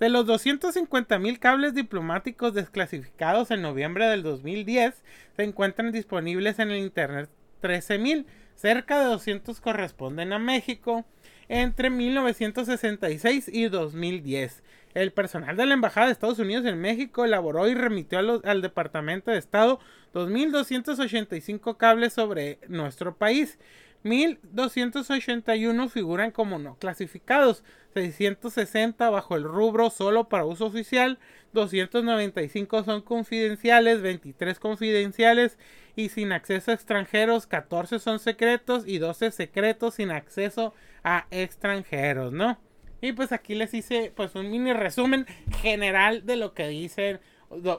De 0.00 0.08
los 0.08 0.24
250.000 0.24 1.38
cables 1.38 1.74
diplomáticos 1.74 2.54
desclasificados 2.54 3.50
en 3.50 3.60
noviembre 3.60 4.06
del 4.06 4.22
2010, 4.22 5.04
se 5.36 5.42
encuentran 5.42 5.92
disponibles 5.92 6.58
en 6.58 6.70
el 6.70 6.78
Internet 6.78 7.28
13.000. 7.60 8.24
Cerca 8.54 8.98
de 8.98 9.04
200 9.04 9.60
corresponden 9.60 10.32
a 10.32 10.40
México, 10.40 11.04
entre 11.48 11.90
1966 11.90 13.48
y 13.52 13.68
2010. 13.68 14.62
El 14.94 15.12
personal 15.12 15.56
de 15.56 15.66
la 15.66 15.74
Embajada 15.74 16.06
de 16.06 16.12
Estados 16.12 16.38
Unidos 16.38 16.64
en 16.66 16.80
México 16.80 17.24
elaboró 17.24 17.68
y 17.68 17.74
remitió 17.74 18.18
al 18.44 18.62
Departamento 18.62 19.30
de 19.30 19.38
Estado 19.38 19.80
2.285 20.14 21.76
cables 21.76 22.14
sobre 22.14 22.58
nuestro 22.68 23.16
país, 23.16 23.58
1281 24.04 25.88
figuran 25.88 26.30
como 26.30 26.58
no 26.58 26.76
clasificados, 26.76 27.64
660 27.94 29.10
bajo 29.10 29.36
el 29.36 29.42
rubro 29.42 29.90
solo 29.90 30.28
para 30.28 30.44
uso 30.44 30.66
oficial, 30.66 31.18
295 31.52 32.84
son 32.84 33.02
confidenciales, 33.02 34.00
23 34.00 34.58
confidenciales 34.60 35.58
y 35.96 36.10
sin 36.10 36.32
acceso 36.32 36.70
a 36.70 36.74
extranjeros, 36.74 37.46
14 37.46 37.98
son 37.98 38.20
secretos 38.20 38.84
y 38.86 38.98
12 38.98 39.32
secretos 39.32 39.94
sin 39.94 40.10
acceso 40.10 40.66
a 40.66 40.87
extranjeros, 41.30 42.32
¿no? 42.32 42.58
Y 43.00 43.12
pues 43.12 43.32
aquí 43.32 43.54
les 43.54 43.72
hice 43.74 44.12
pues 44.14 44.34
un 44.34 44.50
mini 44.50 44.72
resumen 44.72 45.26
general 45.60 46.26
de 46.26 46.36
lo 46.36 46.52
que 46.52 46.68
dicen 46.68 47.20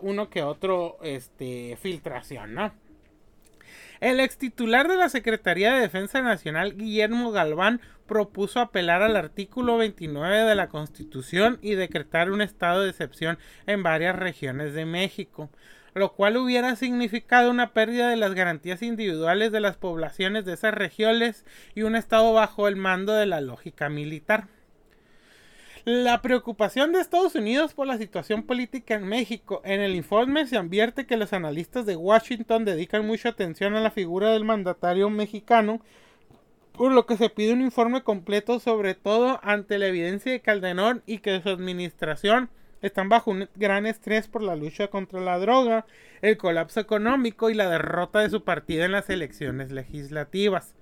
uno 0.02 0.30
que 0.30 0.44
otro 0.44 0.98
este 1.04 1.78
filtración, 1.82 2.54
¿no? 2.54 2.74
El 4.00 4.22
ex 4.22 4.38
titular 4.38 4.88
de 4.88 4.96
la 4.96 5.10
Secretaría 5.10 5.74
de 5.74 5.82
Defensa 5.82 6.22
Nacional, 6.22 6.78
Guillermo 6.78 7.32
Galván, 7.32 7.82
propuso 8.08 8.62
apelar 8.62 9.02
al 9.02 9.18
artículo 9.18 9.78
29 9.78 10.38
de 10.38 10.56
la 10.56 10.70
Constitución 10.70 11.60
y 11.62 11.76
decretar 11.76 12.32
un 12.32 12.42
estado 12.42 12.82
de 12.84 12.92
excepción 12.92 13.38
en 13.68 13.84
varias 13.84 14.16
regiones 14.16 14.74
de 14.74 14.86
México, 14.86 15.50
lo 15.94 16.14
cual 16.14 16.38
hubiera 16.38 16.76
significado 16.76 17.50
una 17.50 17.74
pérdida 17.74 18.10
de 18.10 18.18
las 18.18 18.34
garantías 18.34 18.82
individuales 18.82 19.52
de 19.52 19.60
las 19.60 19.78
poblaciones 19.78 20.46
de 20.46 20.54
esas 20.54 20.74
regiones 20.74 21.46
y 21.76 21.84
un 21.84 21.96
estado 21.96 22.34
bajo 22.34 22.68
el 22.68 22.76
mando 22.76 23.14
de 23.14 23.26
la 23.26 23.42
lógica 23.42 23.90
militar. 23.90 24.48
La 25.86 26.22
preocupación 26.22 26.92
de 26.92 27.00
Estados 27.00 27.36
Unidos 27.36 27.74
por 27.74 27.88
la 27.88 27.98
situación 27.98 28.44
política 28.44 28.96
en 28.96 29.08
México. 29.08 29.62
En 29.64 29.80
el 29.80 29.96
informe 29.96 30.46
se 30.46 30.58
advierte 30.58 31.06
que 31.06 31.18
los 31.18 31.34
analistas 31.34 31.86
de 31.86 31.96
Washington 31.96 32.66
dedican 32.66 33.08
mucha 33.08 33.30
atención 33.30 33.76
a 33.76 33.82
la 33.82 33.90
figura 33.90 34.32
del 34.32 34.44
mandatario 34.44 35.10
mexicano, 35.10 35.82
por 36.74 36.92
lo 36.92 37.06
que 37.06 37.18
se 37.18 37.30
pide 37.30 37.54
un 37.54 37.62
informe 37.62 38.04
completo 38.04 38.60
sobre 38.60 38.94
todo 38.94 39.40
ante 39.42 39.80
la 39.80 39.88
evidencia 39.88 40.32
de 40.32 40.42
Calderón 40.42 41.02
y 41.06 41.20
que 41.20 41.42
su 41.42 41.50
administración 41.50 42.50
están 42.82 43.10
bajo 43.10 43.32
un 43.32 43.50
gran 43.56 43.86
estrés 43.86 44.28
por 44.28 44.42
la 44.42 44.56
lucha 44.56 44.88
contra 44.88 45.20
la 45.20 45.38
droga, 45.40 45.86
el 46.22 46.38
colapso 46.38 46.80
económico 46.80 47.50
y 47.50 47.54
la 47.54 47.70
derrota 47.70 48.20
de 48.20 48.30
su 48.30 48.44
partido 48.44 48.86
en 48.86 48.92
las 48.92 49.10
elecciones 49.10 49.72
legislativas. 49.72 50.76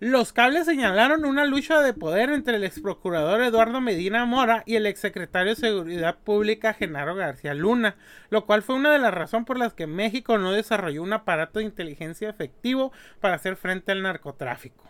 Los 0.00 0.32
cables 0.32 0.64
señalaron 0.64 1.24
una 1.24 1.44
lucha 1.44 1.80
de 1.80 1.92
poder 1.92 2.30
entre 2.30 2.56
el 2.56 2.64
ex 2.64 2.80
procurador 2.80 3.40
Eduardo 3.42 3.80
Medina 3.80 4.24
Mora 4.24 4.62
y 4.66 4.76
el 4.76 4.86
ex 4.86 4.98
secretario 4.98 5.54
de 5.54 5.60
Seguridad 5.60 6.18
Pública 6.18 6.74
Genaro 6.74 7.14
García 7.14 7.54
Luna, 7.54 7.96
lo 8.30 8.46
cual 8.46 8.62
fue 8.62 8.74
una 8.74 8.92
de 8.92 8.98
las 8.98 9.14
razones 9.14 9.46
por 9.46 9.58
las 9.58 9.74
que 9.74 9.86
México 9.86 10.38
no 10.38 10.52
desarrolló 10.52 11.02
un 11.02 11.12
aparato 11.12 11.58
de 11.58 11.66
inteligencia 11.66 12.30
efectivo 12.30 12.92
para 13.20 13.34
hacer 13.34 13.56
frente 13.56 13.92
al 13.92 14.02
narcotráfico. 14.02 14.89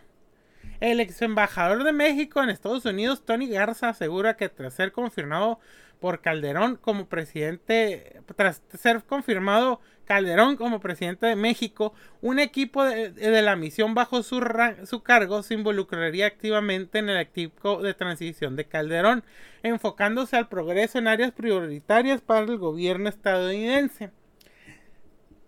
El 0.81 0.99
ex 0.99 1.21
embajador 1.21 1.83
de 1.83 1.91
México 1.91 2.41
en 2.41 2.49
Estados 2.49 2.85
Unidos, 2.85 3.23
Tony 3.23 3.47
Garza, 3.47 3.89
asegura 3.89 4.35
que 4.35 4.49
tras 4.49 4.73
ser 4.73 4.91
confirmado 4.91 5.59
por 5.99 6.21
Calderón 6.21 6.75
como 6.75 7.05
presidente, 7.05 8.19
tras 8.35 8.63
ser 8.73 9.03
confirmado 9.03 9.79
Calderón 10.05 10.57
como 10.57 10.79
presidente 10.79 11.27
de 11.27 11.35
México, 11.35 11.93
un 12.21 12.39
equipo 12.39 12.83
de, 12.83 13.41
la 13.43 13.55
misión 13.55 13.93
bajo 13.93 14.23
su, 14.23 14.43
su, 14.85 15.03
cargo 15.03 15.43
se 15.43 15.53
involucraría 15.53 16.25
activamente 16.25 16.97
en 16.97 17.09
el 17.09 17.17
equipo 17.19 17.83
de 17.83 17.93
transición 17.93 18.55
de 18.55 18.65
Calderón, 18.65 19.23
enfocándose 19.61 20.35
al 20.35 20.49
progreso 20.49 20.97
en 20.97 21.07
áreas 21.07 21.31
prioritarias 21.31 22.21
para 22.21 22.39
el 22.39 22.57
gobierno 22.57 23.07
estadounidense. 23.07 24.09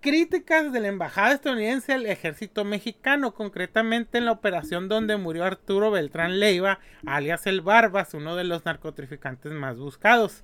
Críticas 0.03 0.73
de 0.73 0.81
la 0.81 0.89
embajada 0.89 1.31
estadounidense 1.31 1.93
al 1.93 2.05
ejército 2.05 2.65
mexicano, 2.65 3.33
concretamente 3.33 4.17
en 4.17 4.25
la 4.25 4.33
operación 4.33 4.89
donde 4.89 5.15
murió 5.15 5.45
Arturo 5.45 5.91
Beltrán 5.91 6.41
Leiva, 6.41 6.79
alias 7.05 7.47
el 7.47 7.61
Barbas, 7.61 8.13
uno 8.13 8.35
de 8.35 8.43
los 8.43 8.65
narcotraficantes 8.65 9.53
más 9.53 9.77
buscados. 9.77 10.43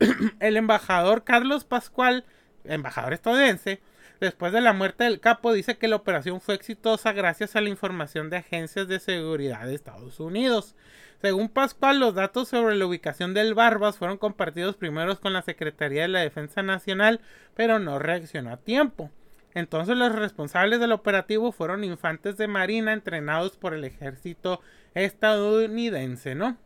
el 0.40 0.58
embajador 0.58 1.24
Carlos 1.24 1.64
Pascual 1.64 2.26
embajador 2.64 3.14
estadounidense, 3.14 3.80
después 4.20 4.52
de 4.52 4.60
la 4.60 4.72
muerte 4.72 5.04
del 5.04 5.20
capo, 5.20 5.52
dice 5.52 5.78
que 5.78 5.88
la 5.88 5.96
operación 5.96 6.40
fue 6.40 6.54
exitosa 6.54 7.12
gracias 7.12 7.56
a 7.56 7.60
la 7.60 7.70
información 7.70 8.30
de 8.30 8.36
agencias 8.36 8.86
de 8.86 9.00
seguridad 9.00 9.66
de 9.66 9.74
Estados 9.74 10.20
Unidos. 10.20 10.76
Según 11.20 11.48
Pascual, 11.48 12.00
los 12.00 12.14
datos 12.14 12.48
sobre 12.48 12.76
la 12.76 12.86
ubicación 12.86 13.34
del 13.34 13.54
Barbas 13.54 13.98
fueron 13.98 14.16
compartidos 14.16 14.76
primero 14.76 15.18
con 15.20 15.32
la 15.32 15.42
Secretaría 15.42 16.02
de 16.02 16.08
la 16.08 16.20
Defensa 16.20 16.62
Nacional, 16.62 17.20
pero 17.54 17.78
no 17.78 17.98
reaccionó 17.98 18.52
a 18.52 18.56
tiempo. 18.56 19.10
Entonces 19.54 19.96
los 19.96 20.14
responsables 20.14 20.80
del 20.80 20.92
operativo 20.92 21.52
fueron 21.52 21.84
infantes 21.84 22.36
de 22.36 22.46
marina 22.46 22.92
entrenados 22.92 23.56
por 23.56 23.74
el 23.74 23.84
ejército 23.84 24.60
estadounidense, 24.94 26.34
¿no? 26.34 26.56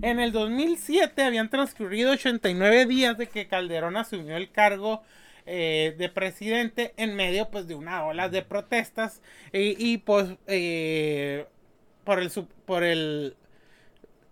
En 0.00 0.20
el 0.20 0.32
2007 0.32 1.22
habían 1.22 1.50
transcurrido 1.50 2.12
89 2.12 2.86
días 2.86 3.18
de 3.18 3.26
que 3.26 3.46
Calderón 3.46 3.96
asumió 3.96 4.36
el 4.36 4.50
cargo 4.50 5.02
eh, 5.46 5.94
de 5.98 6.08
presidente 6.08 6.92
en 6.96 7.14
medio 7.16 7.50
pues 7.50 7.66
de 7.68 7.74
una 7.74 8.04
ola 8.04 8.28
de 8.28 8.42
protestas 8.42 9.22
y 9.52 9.98
pues 9.98 10.36
eh, 10.46 11.46
por 12.04 12.18
el 12.20 12.30
por 12.64 12.84
el 12.84 13.36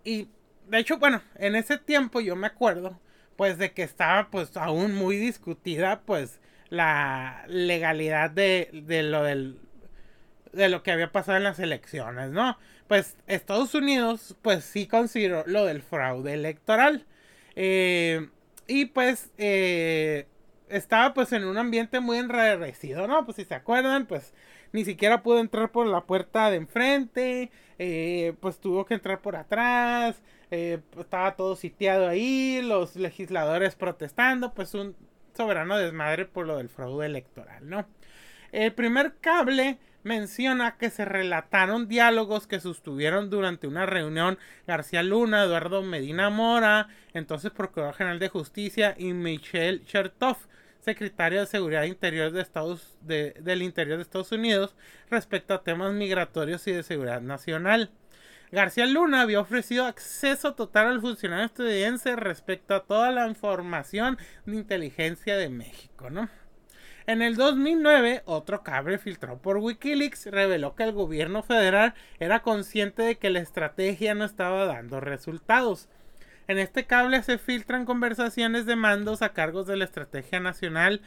y 0.03 0.27
de 0.67 0.79
hecho 0.79 0.97
bueno 0.97 1.21
en 1.37 1.55
ese 1.55 1.77
tiempo 1.77 2.21
yo 2.21 2.35
me 2.35 2.47
acuerdo 2.47 2.99
pues 3.35 3.57
de 3.57 3.71
que 3.73 3.83
estaba 3.83 4.29
pues 4.29 4.55
aún 4.57 4.93
muy 4.95 5.17
discutida 5.17 6.01
pues 6.01 6.39
la 6.69 7.43
legalidad 7.47 8.29
de, 8.29 8.69
de 8.73 9.03
lo 9.03 9.23
del 9.23 9.59
de 10.53 10.69
lo 10.69 10.83
que 10.83 10.91
había 10.91 11.11
pasado 11.11 11.37
en 11.37 11.43
las 11.43 11.59
elecciones, 11.59 12.31
¿no? 12.31 12.57
Pues 12.87 13.17
Estados 13.27 13.75
Unidos, 13.75 14.35
pues 14.41 14.63
sí 14.63 14.87
consideró 14.87 15.43
lo 15.47 15.65
del 15.65 15.81
fraude 15.81 16.33
electoral. 16.33 17.05
Eh, 17.55 18.29
y 18.67 18.85
pues 18.85 19.31
eh, 19.37 20.27
estaba 20.75 21.13
pues 21.13 21.31
en 21.33 21.45
un 21.45 21.57
ambiente 21.57 21.99
muy 21.99 22.17
enrarecido, 22.17 23.07
¿no? 23.07 23.25
Pues 23.25 23.37
si 23.37 23.45
se 23.45 23.55
acuerdan, 23.55 24.05
pues 24.05 24.33
ni 24.71 24.85
siquiera 24.85 25.23
pudo 25.23 25.39
entrar 25.39 25.71
por 25.71 25.87
la 25.87 26.01
puerta 26.01 26.49
de 26.49 26.57
enfrente, 26.57 27.51
eh, 27.79 28.33
pues 28.39 28.59
tuvo 28.59 28.85
que 28.85 28.95
entrar 28.95 29.21
por 29.21 29.35
atrás, 29.35 30.21
estaba 30.51 31.35
todo 31.35 31.55
sitiado 31.55 32.07
ahí, 32.07 32.61
los 32.61 32.95
legisladores 32.95 33.75
protestando, 33.75 34.53
pues 34.53 34.73
un 34.73 34.95
soberano 35.33 35.77
desmadre 35.77 36.25
por 36.25 36.45
lo 36.45 36.57
del 36.57 36.69
fraude 36.69 37.05
electoral, 37.05 37.67
¿no? 37.69 37.85
El 38.51 38.73
primer 38.73 39.15
cable 39.19 39.79
menciona 40.03 40.77
que 40.77 40.91
se 40.91 41.03
relataron 41.03 41.87
diálogos 41.87 42.45
que 42.47 42.59
sostuvieron 42.59 43.29
durante 43.29 43.67
una 43.67 43.87
reunión 43.87 44.37
García 44.67 45.01
Luna, 45.01 45.43
Eduardo 45.43 45.81
Medina 45.81 46.29
Mora, 46.29 46.87
entonces 47.13 47.51
Procurador 47.51 47.95
General 47.95 48.19
de 48.19 48.29
Justicia, 48.29 48.95
y 48.97 49.13
Michelle 49.13 49.83
Chertoff, 49.85 50.45
secretario 50.85 51.41
de 51.41 51.47
Seguridad 51.47 51.83
Interior 51.83 52.31
de 52.31 52.41
Estados, 52.41 52.97
del 53.01 53.61
Interior 53.61 53.97
de 53.97 54.03
Estados 54.03 54.31
Unidos, 54.31 54.75
respecto 55.09 55.53
a 55.53 55.63
temas 55.63 55.93
migratorios 55.93 56.65
y 56.67 56.71
de 56.71 56.83
seguridad 56.83 57.21
nacional. 57.21 57.91
García 58.51 58.85
Luna 58.85 59.21
había 59.21 59.41
ofrecido 59.41 59.85
acceso 59.85 60.53
total 60.53 60.87
al 60.87 61.01
funcionario 61.01 61.45
estadounidense 61.45 62.15
respecto 62.15 62.75
a 62.75 62.85
toda 62.85 63.11
la 63.11 63.27
información 63.27 64.17
de 64.45 64.55
inteligencia 64.55 65.35
de 65.35 65.49
México, 65.49 66.09
¿no? 66.09 66.29
En 67.07 67.21
el 67.21 67.35
2009, 67.35 68.23
otro 68.25 68.63
cable 68.63 68.97
filtrado 68.97 69.37
por 69.39 69.57
Wikileaks 69.57 70.27
reveló 70.27 70.75
que 70.75 70.83
el 70.83 70.91
gobierno 70.91 71.43
federal 71.43 71.93
era 72.19 72.41
consciente 72.41 73.03
de 73.03 73.17
que 73.17 73.29
la 73.29 73.41
estrategia 73.41 74.15
no 74.15 74.25
estaba 74.25 74.65
dando 74.65 74.99
resultados. 74.99 75.87
En 76.47 76.59
este 76.59 76.85
cable 76.85 77.23
se 77.23 77.37
filtran 77.37 77.85
conversaciones 77.85 78.65
de 78.65 78.75
mandos 78.75 79.21
a 79.21 79.33
cargos 79.33 79.65
de 79.67 79.77
la 79.77 79.85
Estrategia 79.85 80.39
Nacional 80.39 81.01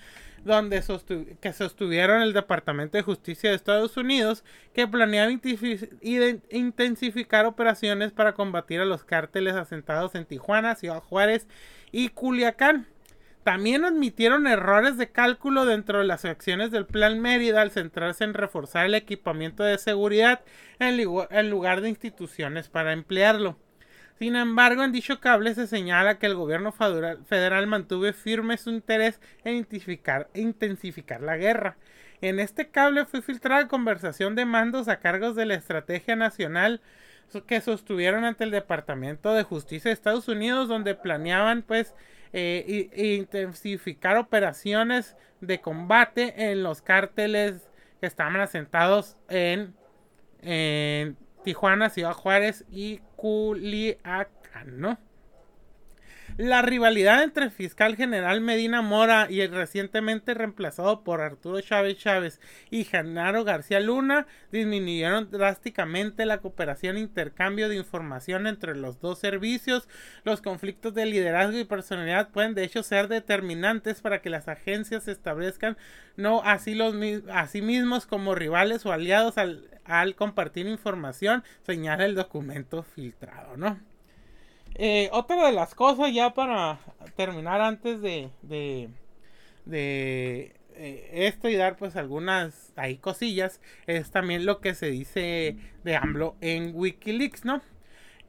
donde 0.44 0.82
que 1.40 1.52
sostuvieron 1.52 2.23
el 2.23 2.32
Departamento 2.32 2.97
de 2.97 3.02
Justicia 3.02 3.51
de 3.51 3.56
Estados 3.56 3.97
Unidos 3.97 4.44
que 4.73 4.86
planeaba 4.86 5.32
intensificar 6.51 7.47
operaciones 7.47 8.12
para 8.12 8.35
combatir 8.35 8.81
a 8.81 8.85
los 8.85 9.05
cárteles 9.05 9.55
asentados 9.55 10.15
en 10.15 10.27
Tijuana, 10.27 10.74
Ciudad 10.74 11.02
Juárez 11.02 11.47
y 11.93 12.10
Culiacán. 12.10 12.86
También 13.44 13.85
admitieron 13.85 14.47
errores 14.47 14.98
de 14.98 15.10
cálculo 15.10 15.65
dentro 15.65 16.01
de 16.01 16.05
las 16.05 16.24
acciones 16.24 16.70
del 16.70 16.86
Plan 16.86 17.19
Mérida 17.20 17.62
al 17.62 17.70
centrarse 17.70 18.24
en 18.24 18.35
reforzar 18.35 18.86
el 18.86 18.94
equipamiento 18.94 19.62
de 19.62 19.78
seguridad 19.78 20.43
en 20.78 21.51
lugar 21.51 21.81
de 21.81 21.89
instituciones 21.89 22.69
para 22.69 22.93
emplearlo. 22.93 23.56
Sin 24.19 24.35
embargo, 24.35 24.82
en 24.82 24.90
dicho 24.90 25.20
cable 25.20 25.55
se 25.55 25.69
señala 25.69 26.19
que 26.19 26.27
el 26.27 26.35
gobierno 26.35 26.73
federal 26.73 27.66
mantuvo 27.69 28.12
firme 28.12 28.59
su 28.59 28.70
interés 28.70 29.20
en 29.45 29.55
intensificar, 29.55 31.20
la 31.20 31.36
guerra. 31.36 31.77
En 32.20 32.40
este 32.40 32.69
cable 32.69 33.05
fue 33.05 33.23
filtrada 33.23 33.69
conversación 33.69 34.35
de 34.35 34.45
mandos 34.45 34.89
a 34.89 34.99
cargos 34.99 35.36
de 35.36 35.47
la 35.47 35.55
Estrategia 35.55 36.16
Nacional 36.16 36.81
que 37.47 37.61
sostuvieron 37.61 38.24
ante 38.24 38.43
el 38.43 38.51
Departamento 38.51 39.35
de 39.35 39.45
Justicia 39.45 39.90
de 39.90 39.93
Estados 39.93 40.27
Unidos, 40.27 40.66
donde 40.66 40.97
planeaban 40.97 41.62
pues 41.62 41.95
eh, 42.32 42.90
intensificar 42.97 44.16
operaciones 44.16 45.15
de 45.40 45.61
combate 45.61 46.51
en 46.51 46.65
los 46.65 46.82
cárteles 46.82 47.70
que 48.01 48.07
estaban 48.07 48.40
asentados 48.40 49.16
en, 49.28 49.74
en 50.43 51.16
Tijuana, 51.45 51.90
Ciudad 51.90 52.15
Juárez 52.15 52.65
y 52.70 53.01
Culiacán, 53.19 54.81
¿no? 54.81 54.97
La 56.36 56.62
rivalidad 56.62 57.24
entre 57.24 57.47
el 57.47 57.51
fiscal 57.51 57.97
general 57.97 58.40
Medina 58.40 58.81
Mora 58.81 59.27
y 59.28 59.40
el 59.40 59.51
recientemente 59.51 60.35
reemplazado 60.35 61.03
por 61.03 61.20
Arturo 61.20 61.61
Chávez 61.61 61.99
Chávez 61.99 62.40
y 62.70 62.85
Genaro 62.85 63.43
García 63.43 63.81
Luna 63.81 64.28
disminuyeron 64.53 65.32
drásticamente 65.32 66.27
la 66.27 66.39
cooperación 66.39 66.97
e 66.97 67.01
intercambio 67.01 67.69
de 67.69 67.77
información 67.77 68.47
entre 68.47 68.77
los 68.77 69.01
dos 69.01 69.19
servicios. 69.19 69.89
Los 70.23 70.40
conflictos 70.40 70.95
de 70.95 71.07
liderazgo 71.07 71.59
y 71.59 71.65
personalidad 71.65 72.31
pueden 72.31 72.55
de 72.55 72.62
hecho 72.62 72.85
ser 72.85 73.09
determinantes 73.09 74.01
para 74.01 74.23
que 74.23 74.31
las 74.31 74.47
agencias 74.47 75.05
se 75.05 75.12
establezcan 75.12 75.77
no 76.15 76.43
así 76.45 76.74
los 76.74 76.95
sí 77.51 77.62
mismos 77.62 78.07
como 78.07 78.35
rivales 78.35 78.85
o 78.86 78.93
aliados 78.93 79.39
al, 79.39 79.78
al 79.89 80.15
compartir 80.15 80.69
información, 80.69 81.43
señala 81.62 82.05
el 82.05 82.15
documento 82.15 82.82
filtrado, 82.82 83.56
¿no? 83.56 83.81
Eh, 84.74 85.09
otra 85.12 85.47
de 85.47 85.52
las 85.52 85.74
cosas 85.74 86.12
ya 86.12 86.35
para 86.35 86.78
terminar 87.16 87.60
antes 87.60 88.01
de, 88.01 88.31
de, 88.43 88.90
de 89.65 90.55
eh, 90.77 91.09
esto 91.12 91.48
y 91.48 91.56
dar 91.56 91.77
pues 91.77 91.97
algunas 91.97 92.73
ahí 92.77 92.98
cosillas 92.98 93.60
es 93.86 94.10
también 94.10 94.47
lo 94.47 94.60
que 94.60 94.74
se 94.74 94.90
dice 94.90 95.56
de 95.85 95.97
AMLO 95.97 96.36
en 96.40 96.73
Wikileaks, 96.74 97.44
¿no? 97.44 97.62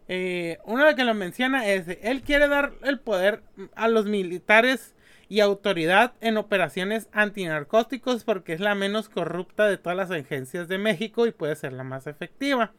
Eh, 0.07 0.57
uno 0.65 0.86
de 0.86 0.95
que 0.95 1.03
lo 1.03 1.14
menciona 1.14 1.68
es 1.68 1.86
él 2.02 2.23
quiere 2.23 2.48
dar 2.48 2.73
el 2.81 2.99
poder 2.99 3.44
a 3.76 3.88
los 3.88 4.06
militares 4.07 4.95
y 5.30 5.40
autoridad 5.42 6.14
en 6.22 6.38
operaciones 6.38 7.08
antinarcóticos 7.14 8.24
porque 8.24 8.54
es 8.54 8.60
la 8.60 8.74
menos 8.74 9.08
corrupta 9.08 9.68
de 9.68 9.78
todas 9.78 9.96
las 9.96 10.12
agencias 10.12 10.68
de 10.68 10.80
México 10.80 11.28
y 11.28 11.32
puede 11.32 11.56
ser 11.56 11.74
la 11.74 11.84
más 11.84 12.08
efectiva. 12.08 12.74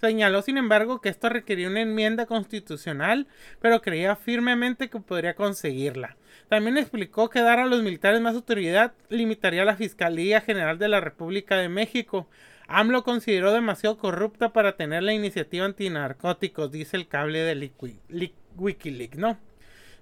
Señaló, 0.00 0.42
sin 0.42 0.58
embargo, 0.58 1.00
que 1.00 1.08
esto 1.08 1.30
requería 1.30 1.68
una 1.68 1.80
enmienda 1.80 2.26
constitucional, 2.26 3.26
pero 3.60 3.80
creía 3.80 4.16
firmemente 4.16 4.90
que 4.90 5.00
podría 5.00 5.34
conseguirla. 5.34 6.16
También 6.48 6.76
explicó 6.76 7.30
que 7.30 7.40
dar 7.40 7.58
a 7.58 7.64
los 7.64 7.82
militares 7.82 8.20
más 8.20 8.34
autoridad 8.34 8.92
limitaría 9.08 9.64
la 9.64 9.76
Fiscalía 9.76 10.42
General 10.42 10.78
de 10.78 10.88
la 10.88 11.00
República 11.00 11.56
de 11.56 11.70
México. 11.70 12.28
AMLO 12.66 13.02
consideró 13.02 13.52
demasiado 13.52 13.96
corrupta 13.96 14.52
para 14.52 14.76
tener 14.76 15.02
la 15.02 15.14
iniciativa 15.14 15.64
antinarcóticos, 15.64 16.70
dice 16.70 16.96
el 16.96 17.08
cable 17.08 17.38
de 17.40 17.70
Wikileaks, 18.56 19.16
¿no? 19.16 19.38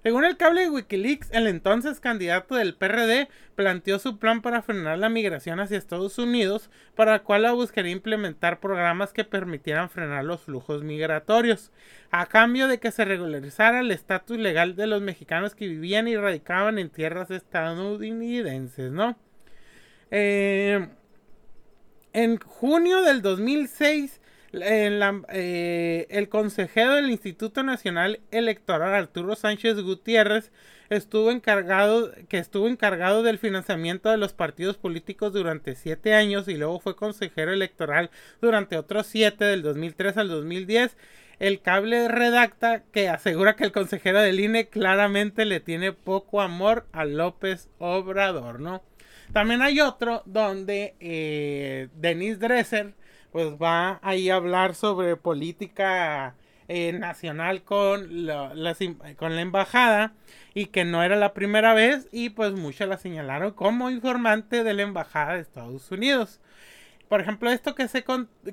Según 0.03 0.25
el 0.25 0.35
cable 0.35 0.63
de 0.63 0.69
Wikileaks, 0.69 1.31
el 1.31 1.47
entonces 1.47 2.01
candidato 2.01 2.55
del 2.55 2.75
PRD 2.75 3.29
planteó 3.55 3.99
su 3.99 4.19
plan 4.19 4.41
para 4.41 4.61
frenar 4.61 4.97
la 4.97 5.07
migración 5.07 5.61
hacia 5.61 5.77
Estados 5.77 6.17
Unidos, 6.17 6.69
para 6.93 7.15
el 7.15 7.21
cual 7.21 7.49
buscaría 7.55 7.93
implementar 7.93 8.59
programas 8.59 9.13
que 9.13 9.23
permitieran 9.23 9.89
frenar 9.89 10.25
los 10.25 10.41
flujos 10.41 10.83
migratorios, 10.83 11.71
a 12.11 12.25
cambio 12.25 12.67
de 12.67 12.81
que 12.81 12.91
se 12.91 13.05
regularizara 13.05 13.79
el 13.79 13.91
estatus 13.91 14.37
legal 14.37 14.75
de 14.75 14.87
los 14.87 15.01
mexicanos 15.01 15.55
que 15.55 15.69
vivían 15.69 16.09
y 16.09 16.17
radicaban 16.17 16.79
en 16.79 16.89
tierras 16.89 17.31
estadounidenses, 17.31 18.91
¿no? 18.91 19.17
Eh, 20.11 20.85
en 22.11 22.37
junio 22.39 23.03
del 23.03 23.21
2006, 23.21 24.19
eh, 24.53 26.07
el 26.09 26.29
consejero 26.29 26.93
del 26.93 27.09
Instituto 27.09 27.63
Nacional 27.63 28.19
Electoral 28.31 28.93
Arturo 28.93 29.35
Sánchez 29.35 29.81
Gutiérrez 29.81 30.51
estuvo 30.89 31.31
encargado 31.31 32.11
que 32.29 32.37
estuvo 32.37 32.67
encargado 32.67 33.23
del 33.23 33.39
financiamiento 33.39 34.09
de 34.09 34.17
los 34.17 34.33
partidos 34.33 34.77
políticos 34.77 35.33
durante 35.33 35.75
siete 35.75 36.13
años 36.13 36.47
y 36.47 36.55
luego 36.55 36.79
fue 36.79 36.95
consejero 36.95 37.51
electoral 37.51 38.11
durante 38.41 38.77
otros 38.77 39.07
siete 39.07 39.45
del 39.45 39.63
2003 39.63 40.17
al 40.17 40.27
2010 40.29 40.95
el 41.39 41.61
cable 41.61 42.07
redacta 42.07 42.83
que 42.91 43.09
asegura 43.09 43.55
que 43.55 43.63
el 43.63 43.71
consejero 43.71 44.21
del 44.21 44.39
INE 44.39 44.67
claramente 44.67 45.45
le 45.45 45.59
tiene 45.59 45.91
poco 45.91 46.41
amor 46.41 46.85
a 46.91 47.05
López 47.05 47.69
Obrador, 47.79 48.59
¿no? 48.59 48.83
También 49.31 49.61
hay 49.61 49.79
otro 49.79 50.21
donde 50.25 50.95
eh, 50.99 51.89
Denis 51.95 52.39
Dresser 52.39 52.93
pues 53.33 53.55
va 53.61 53.99
ahí 54.03 54.29
a 54.29 54.35
hablar 54.35 54.75
sobre 54.75 55.17
política 55.17 56.35
eh, 56.67 56.93
nacional 56.93 57.63
con 57.63 58.27
la, 58.27 58.53
con 59.17 59.35
la 59.35 59.41
embajada 59.41 60.13
y 60.53 60.67
que 60.67 60.85
no 60.85 61.03
era 61.03 61.15
la 61.15 61.33
primera 61.33 61.73
vez 61.73 62.07
y 62.11 62.29
pues 62.29 62.53
muchos 62.53 62.87
la 62.87 62.97
señalaron 62.97 63.51
como 63.53 63.89
informante 63.89 64.63
de 64.63 64.73
la 64.75 64.83
embajada 64.83 65.33
de 65.33 65.41
Estados 65.41 65.91
Unidos. 65.91 66.39
Por 67.09 67.21
ejemplo, 67.21 67.49
esto 67.49 67.73
que 67.73 67.87
se, 67.87 68.05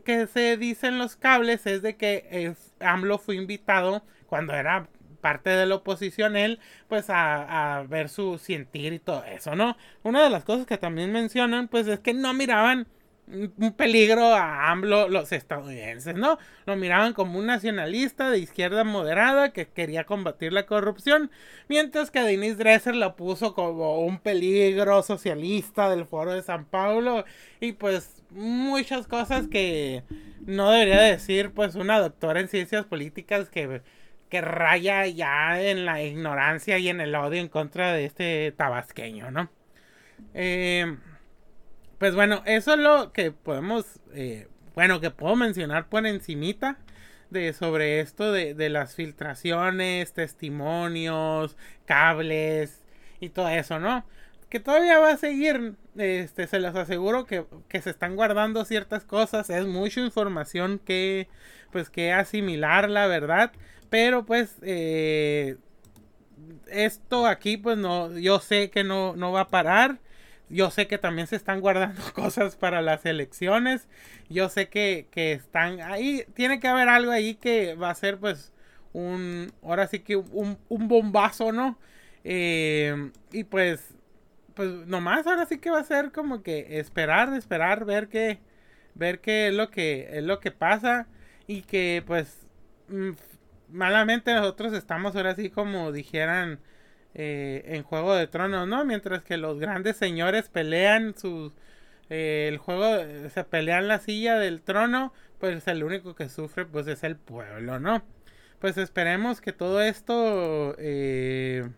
que 0.02 0.26
se 0.26 0.56
dice 0.56 0.86
en 0.86 0.98
los 0.98 1.14
cables 1.14 1.66
es 1.66 1.82
de 1.82 1.96
que 1.96 2.54
AMLO 2.80 3.18
fue 3.18 3.36
invitado 3.36 4.02
cuando 4.28 4.54
era 4.54 4.88
parte 5.20 5.50
de 5.50 5.66
la 5.66 5.74
oposición 5.74 6.36
él, 6.36 6.58
pues 6.88 7.10
a, 7.10 7.76
a 7.76 7.82
ver 7.82 8.08
su 8.08 8.38
sentir 8.38 8.94
y 8.94 8.98
todo 8.98 9.24
eso, 9.24 9.54
¿no? 9.54 9.76
Una 10.02 10.24
de 10.24 10.30
las 10.30 10.44
cosas 10.44 10.66
que 10.66 10.78
también 10.78 11.12
mencionan, 11.12 11.68
pues 11.68 11.86
es 11.86 12.00
que 12.00 12.14
no 12.14 12.32
miraban 12.32 12.86
un 13.30 13.72
peligro 13.72 14.34
a 14.34 14.70
AMLO 14.70 15.08
los 15.08 15.32
estadounidenses, 15.32 16.14
¿no? 16.14 16.38
Lo 16.66 16.76
miraban 16.76 17.12
como 17.12 17.38
un 17.38 17.46
nacionalista 17.46 18.30
de 18.30 18.38
izquierda 18.38 18.84
moderada 18.84 19.52
que 19.52 19.68
quería 19.68 20.04
combatir 20.04 20.52
la 20.52 20.66
corrupción, 20.66 21.30
mientras 21.68 22.10
que 22.10 22.20
Denise 22.20 22.56
Dresser 22.56 22.94
la 22.94 23.16
puso 23.16 23.54
como 23.54 24.00
un 24.00 24.18
peligro 24.18 25.02
socialista 25.02 25.88
del 25.88 26.06
foro 26.06 26.32
de 26.32 26.42
San 26.42 26.64
Paulo 26.64 27.24
y 27.60 27.72
pues 27.72 28.22
muchas 28.30 29.06
cosas 29.06 29.46
que 29.48 30.02
no 30.46 30.70
debería 30.70 31.00
decir 31.00 31.52
pues 31.52 31.74
una 31.74 31.98
doctora 32.00 32.40
en 32.40 32.48
ciencias 32.48 32.84
políticas 32.86 33.48
que, 33.48 33.82
que 34.28 34.40
raya 34.40 35.06
ya 35.06 35.60
en 35.60 35.84
la 35.84 36.02
ignorancia 36.02 36.78
y 36.78 36.88
en 36.88 37.00
el 37.00 37.14
odio 37.14 37.40
en 37.40 37.48
contra 37.48 37.92
de 37.92 38.04
este 38.04 38.52
tabasqueño, 38.56 39.30
¿no? 39.30 39.50
Eh, 40.34 40.96
pues 42.00 42.14
bueno, 42.14 42.42
eso 42.46 42.72
es 42.72 42.78
lo 42.78 43.12
que 43.12 43.30
podemos, 43.30 44.00
eh, 44.14 44.48
bueno, 44.74 45.02
que 45.02 45.10
puedo 45.10 45.36
mencionar 45.36 45.90
por 45.90 46.06
encimita 46.06 46.78
de 47.28 47.52
sobre 47.52 48.00
esto 48.00 48.32
de, 48.32 48.54
de, 48.54 48.70
las 48.70 48.94
filtraciones, 48.94 50.14
testimonios, 50.14 51.58
cables 51.84 52.80
y 53.20 53.28
todo 53.28 53.50
eso, 53.50 53.78
¿no? 53.80 54.06
Que 54.48 54.60
todavía 54.60 54.98
va 54.98 55.10
a 55.10 55.18
seguir, 55.18 55.74
este, 55.94 56.46
se 56.46 56.58
los 56.58 56.74
aseguro 56.74 57.26
que, 57.26 57.44
que 57.68 57.82
se 57.82 57.90
están 57.90 58.16
guardando 58.16 58.64
ciertas 58.64 59.04
cosas, 59.04 59.50
es 59.50 59.66
mucha 59.66 60.00
información 60.00 60.80
que, 60.82 61.28
pues, 61.70 61.90
que 61.90 62.14
asimilar, 62.14 62.88
la 62.88 63.08
verdad, 63.08 63.52
pero 63.90 64.24
pues, 64.24 64.56
eh, 64.62 65.58
esto 66.68 67.26
aquí, 67.26 67.58
pues, 67.58 67.76
no, 67.76 68.18
yo 68.18 68.40
sé 68.40 68.70
que 68.70 68.84
no, 68.84 69.14
no 69.16 69.32
va 69.32 69.42
a 69.42 69.48
parar 69.48 69.98
yo 70.50 70.70
sé 70.70 70.88
que 70.88 70.98
también 70.98 71.28
se 71.28 71.36
están 71.36 71.60
guardando 71.60 72.02
cosas 72.14 72.56
para 72.56 72.82
las 72.82 73.06
elecciones. 73.06 73.88
Yo 74.28 74.48
sé 74.48 74.68
que, 74.68 75.08
están 75.14 75.80
ahí. 75.80 76.24
Tiene 76.34 76.60
que 76.60 76.68
haber 76.68 76.88
algo 76.88 77.12
ahí 77.12 77.36
que 77.36 77.74
va 77.74 77.90
a 77.90 77.94
ser 77.94 78.18
pues 78.18 78.52
un... 78.92 79.52
Ahora 79.62 79.86
sí 79.86 80.00
que 80.00 80.16
un, 80.16 80.58
bombazo, 80.68 81.52
¿no? 81.52 81.78
Eh, 82.24 83.10
y 83.32 83.44
pues... 83.44 83.94
Pues 84.54 84.68
nomás 84.86 85.26
ahora 85.26 85.46
sí 85.46 85.58
que 85.58 85.70
va 85.70 85.78
a 85.78 85.84
ser 85.84 86.10
como 86.10 86.42
que 86.42 86.80
esperar, 86.80 87.32
esperar, 87.34 87.84
ver 87.84 88.08
qué... 88.08 88.40
Ver 88.94 89.20
qué 89.20 89.48
es 89.48 89.54
lo 89.54 89.70
que, 89.70 90.08
es 90.12 90.24
lo 90.24 90.40
que 90.40 90.50
pasa. 90.50 91.06
Y 91.46 91.62
que 91.62 92.02
pues... 92.06 92.46
Mm, 92.88 93.12
malamente 93.72 94.34
nosotros 94.34 94.72
estamos 94.72 95.14
ahora 95.14 95.36
sí 95.36 95.48
como 95.48 95.92
dijeran 95.92 96.58
eh, 97.14 97.62
en 97.66 97.82
Juego 97.82 98.14
de 98.14 98.26
Tronos, 98.26 98.68
¿no? 98.68 98.84
Mientras 98.84 99.22
que 99.22 99.36
los 99.36 99.58
grandes 99.58 99.96
señores 99.96 100.48
pelean 100.48 101.16
sus... 101.16 101.52
Eh, 102.08 102.46
el 102.48 102.58
juego, 102.58 102.84
se 103.32 103.44
pelean 103.44 103.86
la 103.86 104.00
silla 104.00 104.36
del 104.38 104.62
trono, 104.62 105.12
pues 105.38 105.66
el 105.68 105.84
único 105.84 106.16
que 106.16 106.28
sufre 106.28 106.64
pues 106.66 106.88
es 106.88 107.04
el 107.04 107.16
pueblo, 107.16 107.78
¿no? 107.78 108.02
Pues 108.58 108.76
esperemos 108.78 109.40
que 109.40 109.52
todo 109.52 109.80
esto 109.80 110.74
eh, 110.78 111.68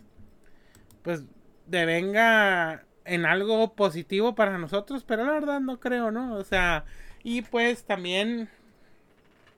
pues 1.02 1.24
devenga 1.66 2.84
en 3.04 3.26
algo 3.26 3.74
positivo 3.74 4.34
para 4.34 4.58
nosotros, 4.58 5.04
pero 5.04 5.24
la 5.24 5.32
verdad 5.32 5.60
no 5.60 5.80
creo, 5.80 6.10
¿no? 6.10 6.34
O 6.34 6.44
sea, 6.44 6.84
y 7.22 7.42
pues 7.42 7.84
también 7.84 8.48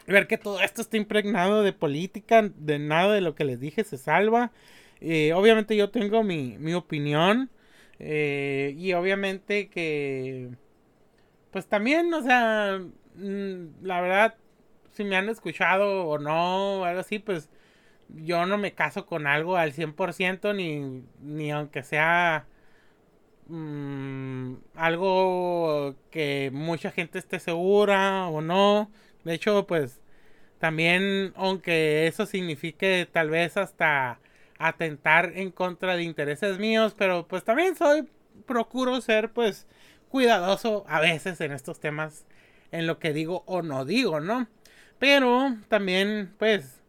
ver 0.07 0.27
que 0.27 0.39
todo 0.39 0.61
esto 0.61 0.83
está 0.83 0.97
impregnado 0.97 1.63
de 1.63 1.73
política, 1.73 2.51
de 2.57 2.79
nada 2.79 3.15
de 3.15 3.21
lo 3.21 3.35
que 3.35 3.45
les 3.45 3.61
dije 3.61 3.85
se 3.85 3.97
salva. 3.97 4.51
Eh, 5.01 5.33
obviamente 5.35 5.77
yo 5.77 5.91
tengo 5.91 6.23
mi, 6.23 6.57
mi 6.59 6.75
opinión. 6.75 7.51
Eh, 7.99 8.75
y 8.79 8.93
obviamente 8.95 9.69
que... 9.69 10.51
Pues 11.51 11.67
también, 11.69 12.13
o 12.13 12.23
sea, 12.23 12.81
mm, 13.17 13.85
la 13.85 14.01
verdad, 14.01 14.35
si 14.93 15.05
me 15.05 15.17
han 15.17 15.29
escuchado 15.29 16.07
o 16.07 16.19
no, 16.19 16.81
o 16.81 16.85
algo 16.85 17.01
así, 17.01 17.19
pues 17.21 17.49
yo 18.09 18.47
no 18.47 18.59
me 18.59 18.75
caso 18.75 19.07
con 19.07 19.27
algo 19.27 19.57
al 19.57 19.73
100%, 19.73 20.55
ni, 20.55 21.05
ni 21.23 21.51
aunque 21.53 21.83
sea 21.83 22.47
mm, 23.49 24.55
algo 24.75 25.95
que 26.11 26.51
mucha 26.53 26.91
gente 26.91 27.19
esté 27.19 27.39
segura 27.41 28.29
o 28.29 28.41
no. 28.41 28.91
De 29.25 29.35
hecho, 29.35 29.67
pues 29.67 30.01
también, 30.59 31.33
aunque 31.37 32.07
eso 32.07 32.27
signifique 32.27 33.09
tal 33.13 33.31
vez 33.31 33.57
hasta 33.57 34.21
atentar 34.59 35.33
en 35.35 35.51
contra 35.51 35.97
de 35.97 36.05
intereses 36.05 36.59
míos, 36.59 36.95
pero 36.97 37.27
pues 37.27 37.45
también 37.45 37.77
soy, 37.77 38.09
procuro 38.47 39.01
ser 39.01 39.33
pues 39.33 39.67
cuidadoso 40.09 40.85
a 40.89 41.01
veces 41.01 41.41
en 41.41 41.53
estos 41.53 41.81
temas, 41.81 42.27
en 42.73 42.87
lo 42.87 42.99
que 42.99 43.13
digo 43.13 43.43
o 43.47 43.63
no 43.63 43.85
digo, 43.85 44.21
¿no? 44.21 44.49
Pero 44.99 45.57
también 45.69 46.33
pues 46.39 46.81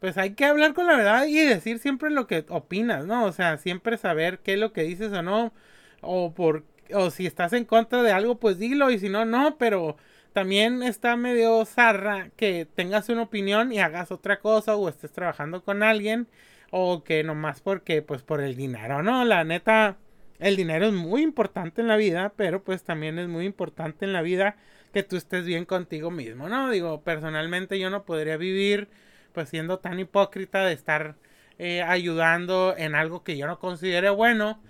pues 0.00 0.18
hay 0.18 0.34
que 0.34 0.44
hablar 0.44 0.74
con 0.74 0.86
la 0.86 0.96
verdad 0.96 1.24
y 1.26 1.36
decir 1.36 1.78
siempre 1.78 2.10
lo 2.10 2.26
que 2.26 2.44
opinas, 2.50 3.06
¿no? 3.06 3.24
O 3.24 3.32
sea, 3.32 3.56
siempre 3.56 3.96
saber 3.96 4.40
qué 4.40 4.52
es 4.54 4.58
lo 4.58 4.72
que 4.74 4.82
dices 4.82 5.10
o 5.12 5.22
no, 5.22 5.54
o 6.02 6.34
por 6.34 6.64
o 6.92 7.10
si 7.10 7.26
estás 7.26 7.52
en 7.54 7.64
contra 7.64 8.02
de 8.02 8.12
algo, 8.12 8.36
pues 8.38 8.58
dilo 8.58 8.90
y 8.90 8.98
si 8.98 9.08
no, 9.08 9.24
no, 9.24 9.56
pero 9.56 9.96
también 10.34 10.82
está 10.82 11.16
medio 11.16 11.64
zarra 11.64 12.30
que 12.36 12.66
tengas 12.74 13.08
una 13.08 13.22
opinión 13.22 13.72
y 13.72 13.78
hagas 13.78 14.10
otra 14.12 14.40
cosa 14.40 14.76
o 14.76 14.88
estés 14.88 15.12
trabajando 15.12 15.62
con 15.64 15.82
alguien 15.82 16.28
o 16.70 17.04
que 17.04 17.22
nomás 17.24 17.60
porque 17.60 18.02
pues 18.02 18.22
por 18.22 18.40
el 18.40 18.56
dinero, 18.56 19.02
¿no? 19.02 19.24
La 19.24 19.44
neta 19.44 19.96
el 20.38 20.56
dinero 20.56 20.86
es 20.86 20.92
muy 20.92 21.22
importante 21.22 21.80
en 21.80 21.88
la 21.88 21.96
vida, 21.96 22.32
pero 22.36 22.62
pues 22.62 22.82
también 22.82 23.18
es 23.18 23.28
muy 23.28 23.46
importante 23.46 24.04
en 24.04 24.12
la 24.12 24.22
vida 24.22 24.56
que 24.92 25.02
tú 25.02 25.16
estés 25.16 25.44
bien 25.44 25.64
contigo 25.64 26.10
mismo, 26.10 26.48
¿no? 26.48 26.70
Digo, 26.70 27.02
personalmente 27.02 27.78
yo 27.78 27.90
no 27.90 28.04
podría 28.04 28.36
vivir 28.36 28.88
pues 29.32 29.48
siendo 29.48 29.78
tan 29.78 29.98
hipócrita 29.98 30.64
de 30.64 30.72
estar 30.72 31.16
eh, 31.58 31.82
ayudando 31.82 32.74
en 32.76 32.94
algo 32.94 33.24
que 33.24 33.36
yo 33.36 33.46
no 33.46 33.58
considere 33.58 34.10
bueno 34.10 34.60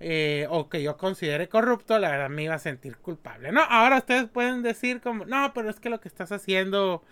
eh, 0.00 0.46
o 0.50 0.68
que 0.68 0.82
yo 0.82 0.96
considere 0.96 1.48
corrupto, 1.48 1.98
la 1.98 2.10
verdad 2.10 2.30
me 2.30 2.44
iba 2.44 2.54
a 2.54 2.58
sentir 2.58 2.96
culpable. 2.98 3.52
No, 3.52 3.62
ahora 3.62 3.98
ustedes 3.98 4.28
pueden 4.28 4.62
decir 4.62 5.00
como, 5.00 5.24
no, 5.24 5.52
pero 5.54 5.70
es 5.70 5.80
que 5.80 5.90
lo 5.90 6.00
que 6.00 6.08
estás 6.08 6.32
haciendo 6.32 7.02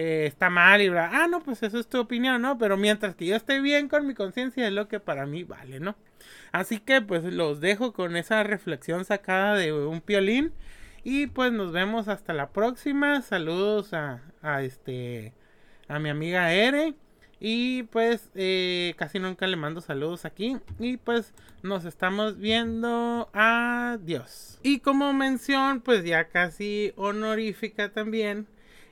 eh, 0.00 0.26
está 0.26 0.48
mal 0.48 0.80
y 0.80 0.88
bla. 0.88 1.10
Ah, 1.12 1.26
no, 1.26 1.42
pues 1.42 1.60
eso 1.64 1.76
es 1.76 1.88
tu 1.88 1.98
opinión, 1.98 2.40
¿no? 2.40 2.56
Pero 2.56 2.76
mientras 2.76 3.16
que 3.16 3.26
yo 3.26 3.34
esté 3.34 3.60
bien 3.60 3.88
con 3.88 4.06
mi 4.06 4.14
conciencia 4.14 4.68
es 4.68 4.72
lo 4.72 4.86
que 4.86 5.00
para 5.00 5.26
mí 5.26 5.42
vale, 5.42 5.80
¿no? 5.80 5.96
Así 6.52 6.78
que 6.78 7.02
pues 7.02 7.24
los 7.24 7.60
dejo 7.60 7.92
con 7.92 8.16
esa 8.16 8.44
reflexión 8.44 9.04
sacada 9.04 9.56
de 9.56 9.72
un 9.72 10.00
piolín. 10.00 10.52
Y 11.02 11.26
pues 11.26 11.50
nos 11.52 11.72
vemos 11.72 12.06
hasta 12.06 12.32
la 12.32 12.50
próxima. 12.50 13.22
Saludos 13.22 13.92
a, 13.92 14.22
a 14.40 14.62
este 14.62 15.34
a 15.88 15.98
mi 15.98 16.10
amiga 16.10 16.52
Ere. 16.52 16.94
Y 17.40 17.82
pues 17.84 18.30
eh, 18.36 18.94
casi 18.98 19.18
nunca 19.18 19.48
le 19.48 19.56
mando 19.56 19.80
saludos 19.80 20.24
aquí. 20.24 20.58
Y 20.78 20.98
pues 20.98 21.34
nos 21.64 21.84
estamos 21.84 22.38
viendo. 22.38 23.30
Adiós. 23.32 24.60
Y 24.62 24.78
como 24.78 25.12
mención, 25.12 25.80
pues 25.80 26.04
ya 26.04 26.28
casi 26.28 26.92
honorífica 26.94 27.90
también. 27.90 28.46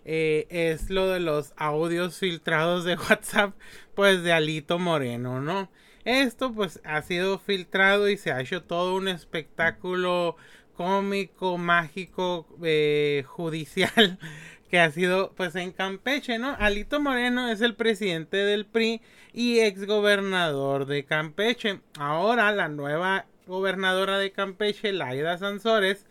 Eh, 0.08 0.46
es 0.50 0.88
lo 0.88 1.08
de 1.08 1.18
los 1.18 1.52
audios 1.56 2.18
filtrados 2.18 2.84
de 2.84 2.94
WhatsApp. 3.10 3.54
Pues 3.94 4.22
de 4.22 4.32
Alito 4.32 4.78
Moreno, 4.78 5.40
¿no? 5.40 5.68
Esto 6.04 6.52
pues 6.52 6.80
ha 6.84 7.02
sido 7.02 7.40
filtrado 7.40 8.08
y 8.08 8.16
se 8.16 8.30
ha 8.30 8.40
hecho 8.40 8.62
todo 8.62 8.94
un 8.94 9.08
espectáculo 9.08 10.36
cómico, 10.74 11.58
mágico, 11.58 12.46
eh, 12.62 13.24
judicial 13.26 14.18
que 14.70 14.78
ha 14.78 14.90
sido 14.92 15.32
pues 15.36 15.56
en 15.56 15.72
Campeche, 15.72 16.38
¿no? 16.38 16.54
Alito 16.60 17.00
Moreno 17.00 17.48
es 17.48 17.60
el 17.60 17.74
presidente 17.74 18.36
del 18.36 18.66
PRI 18.66 19.00
y 19.32 19.58
ex 19.58 19.86
gobernador 19.86 20.86
de 20.86 21.04
Campeche. 21.04 21.80
Ahora 21.98 22.52
la 22.52 22.68
nueva 22.68 23.26
gobernadora 23.48 24.18
de 24.18 24.30
Campeche, 24.30 24.92
Laida 24.92 25.38
Sansores, 25.38 26.06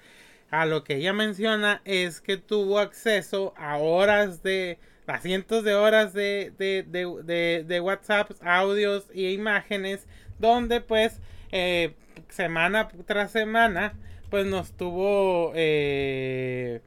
a 0.51 0.65
lo 0.65 0.83
que 0.83 0.95
ella 0.95 1.13
menciona 1.13 1.81
es 1.85 2.21
que 2.21 2.37
tuvo 2.37 2.79
acceso 2.79 3.53
a 3.57 3.77
horas 3.77 4.43
de, 4.43 4.77
a 5.07 5.19
cientos 5.19 5.63
de 5.63 5.75
horas 5.75 6.13
de, 6.13 6.53
de, 6.57 6.83
de, 6.83 7.63
de, 7.63 7.81
WhatsApp, 7.81 8.31
audios 8.41 9.07
y 9.13 9.29
imágenes, 9.29 10.07
donde 10.39 10.81
pues 10.81 11.19
eh, 11.51 11.93
semana 12.29 12.89
tras 13.05 13.31
semana 13.31 13.93
pues 14.29 14.45
nos 14.45 14.71
tuvo... 14.73 15.51
Eh, 15.55 16.81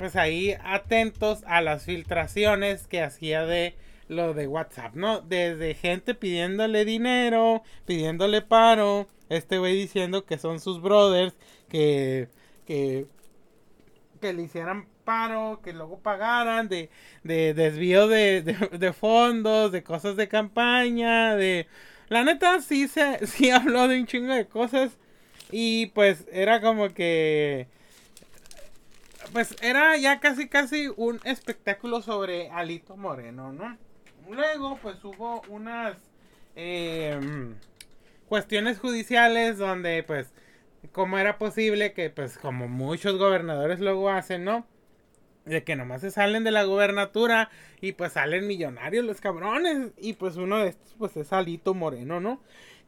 pues 0.00 0.16
ahí 0.16 0.56
atentos 0.64 1.44
a 1.46 1.60
las 1.60 1.84
filtraciones 1.84 2.86
que 2.86 3.02
hacía 3.02 3.44
de 3.44 3.74
lo 4.08 4.32
de 4.32 4.46
WhatsApp, 4.46 4.94
¿no? 4.94 5.20
Desde 5.20 5.74
gente 5.74 6.14
pidiéndole 6.14 6.86
dinero, 6.86 7.62
pidiéndole 7.84 8.40
paro, 8.40 9.08
este 9.28 9.58
güey 9.58 9.76
diciendo 9.76 10.24
que 10.24 10.38
son 10.38 10.58
sus 10.58 10.80
brothers, 10.80 11.34
que, 11.68 12.28
que, 12.66 13.06
que 14.20 14.32
le 14.32 14.42
hicieran 14.42 14.86
paro, 15.04 15.60
que 15.62 15.72
luego 15.72 15.98
pagaran, 15.98 16.68
de, 16.68 16.90
de 17.24 17.54
desvío 17.54 18.06
de, 18.08 18.42
de, 18.42 18.92
fondos, 18.92 19.72
de 19.72 19.82
cosas 19.82 20.16
de 20.16 20.28
campaña, 20.28 21.34
de... 21.36 21.66
La 22.08 22.24
neta 22.24 22.60
sí 22.60 22.88
se 22.88 23.26
sí 23.26 23.50
habló 23.50 23.88
de 23.88 24.00
un 24.00 24.06
chingo 24.06 24.34
de 24.34 24.46
cosas 24.46 24.92
y 25.50 25.86
pues 25.86 26.26
era 26.32 26.60
como 26.60 26.88
que 26.90 27.68
pues 29.32 29.54
era 29.62 29.96
ya 29.96 30.18
casi 30.20 30.48
casi 30.48 30.88
un 30.96 31.20
espectáculo 31.24 32.02
sobre 32.02 32.50
Alito 32.50 32.96
Moreno, 32.96 33.52
¿no? 33.52 33.76
Luego 34.28 34.78
pues 34.82 35.04
hubo 35.04 35.42
unas 35.48 35.96
em, 36.56 37.54
cuestiones 38.28 38.78
judiciales 38.78 39.58
donde 39.58 40.02
pues 40.02 40.32
cómo 40.92 41.18
era 41.18 41.38
posible 41.38 41.92
que 41.92 42.10
pues 42.10 42.38
como 42.38 42.68
muchos 42.68 43.18
gobernadores 43.18 43.80
luego 43.80 44.10
hacen, 44.10 44.44
¿no? 44.44 44.66
De 45.44 45.64
que 45.64 45.76
nomás 45.76 46.02
se 46.02 46.10
salen 46.10 46.44
de 46.44 46.50
la 46.50 46.64
gobernatura 46.64 47.50
y 47.80 47.92
pues 47.92 48.12
salen 48.12 48.46
millonarios 48.46 49.04
los 49.04 49.20
cabrones 49.20 49.92
y 49.98 50.14
pues 50.14 50.36
uno 50.36 50.58
de 50.58 50.68
estos 50.70 50.94
pues 50.98 51.16
es 51.16 51.32
Alito 51.32 51.74
Moreno, 51.74 52.20
¿no? 52.20 52.40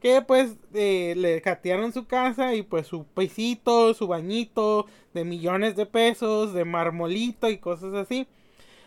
que 0.03 0.21
pues 0.21 0.57
eh, 0.73 1.13
le 1.15 1.41
catearon 1.41 1.93
su 1.93 2.05
casa 2.07 2.53
y 2.55 2.61
pues 2.61 2.87
su 2.87 3.05
pesito, 3.05 3.93
su 3.93 4.05
bañito 4.05 4.85
de 5.13 5.23
millones 5.23 5.77
de 5.77 5.85
pesos, 5.85 6.53
de 6.53 6.65
marmolito 6.65 7.49
y 7.49 7.57
cosas 7.57 7.93
así. 7.93 8.27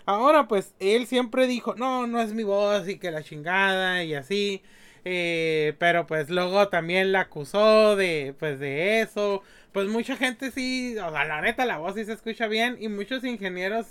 Ahora 0.05 0.47
pues 0.47 0.75
él 0.79 1.07
siempre 1.07 1.47
dijo, 1.47 1.75
no, 1.75 2.07
no 2.07 2.21
es 2.21 2.35
mi 2.35 2.43
voz 2.45 2.87
y 2.87 2.99
que 2.99 3.11
la 3.11 3.23
chingada 3.23 4.05
y 4.05 4.15
así. 4.15 4.63
Eh, 5.09 5.75
pero 5.79 6.05
pues 6.09 6.31
luego 6.31 6.69
también 6.69 7.13
la 7.13 7.21
acusó 7.23 7.95
de 7.95 8.35
pues 8.41 8.59
de 8.59 9.03
eso. 9.03 9.43
Pues 9.73 9.89
mucha 9.89 10.17
gente 10.17 10.51
sí, 10.51 10.97
o 10.99 11.11
sea, 11.13 11.25
la 11.25 11.41
neta 11.43 11.65
la 11.65 11.79
voz 11.79 11.95
sí 11.95 12.05
se 12.05 12.13
escucha 12.13 12.49
bien 12.49 12.77
y 12.81 12.89
muchos 12.89 13.23
ingenieros 13.25 13.87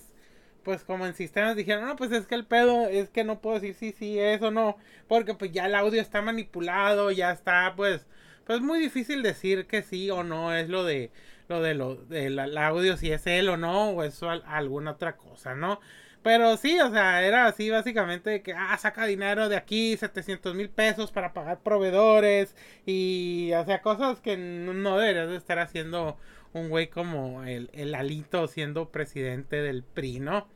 pues 0.63 0.83
como 0.83 1.05
en 1.05 1.13
sistemas 1.15 1.55
dijeron, 1.55 1.85
no, 1.87 1.95
pues 1.95 2.11
es 2.11 2.27
que 2.27 2.35
el 2.35 2.45
pedo 2.45 2.87
es 2.89 3.09
que 3.09 3.23
no 3.23 3.39
puedo 3.39 3.59
decir 3.59 3.75
sí, 3.75 3.95
sí, 3.97 4.19
eso 4.19 4.51
no, 4.51 4.77
porque 5.07 5.35
pues 5.35 5.51
ya 5.53 5.67
el 5.67 5.75
audio 5.75 6.01
está 6.01 6.21
manipulado, 6.21 7.11
ya 7.11 7.31
está, 7.31 7.73
pues, 7.77 8.07
pues 8.45 8.61
muy 8.61 8.79
difícil 8.79 9.23
decir 9.23 9.67
que 9.67 9.83
sí 9.83 10.09
o 10.11 10.23
no 10.23 10.53
es 10.55 10.67
lo 10.69 10.83
de, 10.83 11.11
lo 11.49 11.61
de 11.61 11.75
lo, 11.75 11.95
del 11.97 12.57
audio, 12.57 12.97
si 12.97 13.11
es 13.11 13.27
él 13.27 13.47
o 13.49 13.57
no, 13.57 13.91
o 13.91 14.03
eso 14.03 14.29
alguna 14.29 14.91
otra 14.91 15.17
cosa, 15.17 15.55
¿no? 15.55 15.79
Pero 16.25 16.57
sí, 16.57 16.79
o 16.79 16.89
sea, 16.89 17.21
era 17.23 17.45
así 17.45 17.69
básicamente 17.69 18.41
que, 18.41 18.51
ah, 18.53 18.75
saca 18.79 19.05
dinero 19.05 19.47
de 19.47 19.57
aquí, 19.57 19.95
700 19.95 20.55
mil 20.55 20.71
pesos 20.71 21.11
para 21.11 21.33
pagar 21.33 21.59
proveedores 21.61 22.55
y, 22.83 23.51
o 23.53 23.63
sea, 23.63 23.83
cosas 23.83 24.21
que 24.21 24.35
no 24.35 24.97
deberías 24.97 25.29
de 25.29 25.35
estar 25.37 25.59
haciendo 25.59 26.17
un 26.51 26.69
güey 26.69 26.87
como 26.89 27.43
el, 27.43 27.69
el 27.73 27.93
Alito 27.93 28.47
siendo 28.47 28.89
presidente 28.91 29.61
del 29.61 29.83
PRI, 29.83 30.19
¿no? 30.19 30.47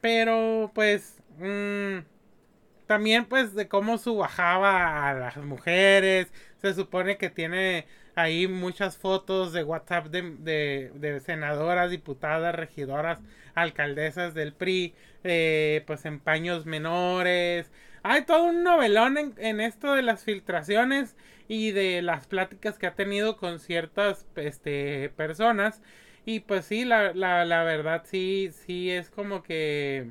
Pero 0.00 0.70
pues 0.74 1.20
mmm, 1.38 1.98
también 2.86 3.24
pues 3.26 3.54
de 3.54 3.68
cómo 3.68 3.98
subajaba 3.98 5.08
a 5.10 5.14
las 5.14 5.36
mujeres. 5.38 6.32
Se 6.66 6.74
supone 6.74 7.16
que 7.16 7.30
tiene 7.30 7.86
ahí 8.16 8.48
muchas 8.48 8.96
fotos 8.96 9.52
de 9.52 9.62
WhatsApp 9.62 10.06
de, 10.06 10.90
de, 10.92 11.20
senadoras, 11.20 11.92
diputadas, 11.92 12.56
regidoras, 12.56 13.20
alcaldesas 13.54 14.34
del 14.34 14.52
PRI, 14.52 14.92
eh, 15.22 15.84
pues 15.86 16.04
en 16.06 16.18
paños 16.18 16.66
menores. 16.66 17.70
Hay 18.02 18.22
todo 18.22 18.46
un 18.46 18.64
novelón 18.64 19.16
en, 19.16 19.34
en, 19.38 19.60
esto 19.60 19.94
de 19.94 20.02
las 20.02 20.24
filtraciones 20.24 21.14
y 21.46 21.70
de 21.70 22.02
las 22.02 22.26
pláticas 22.26 22.78
que 22.78 22.88
ha 22.88 22.96
tenido 22.96 23.36
con 23.36 23.60
ciertas 23.60 24.26
este, 24.34 25.10
personas. 25.10 25.82
Y 26.24 26.40
pues 26.40 26.64
sí, 26.64 26.84
la, 26.84 27.14
la, 27.14 27.44
la 27.44 27.62
verdad 27.62 28.02
sí, 28.06 28.50
sí 28.52 28.90
es 28.90 29.08
como 29.08 29.44
que 29.44 30.10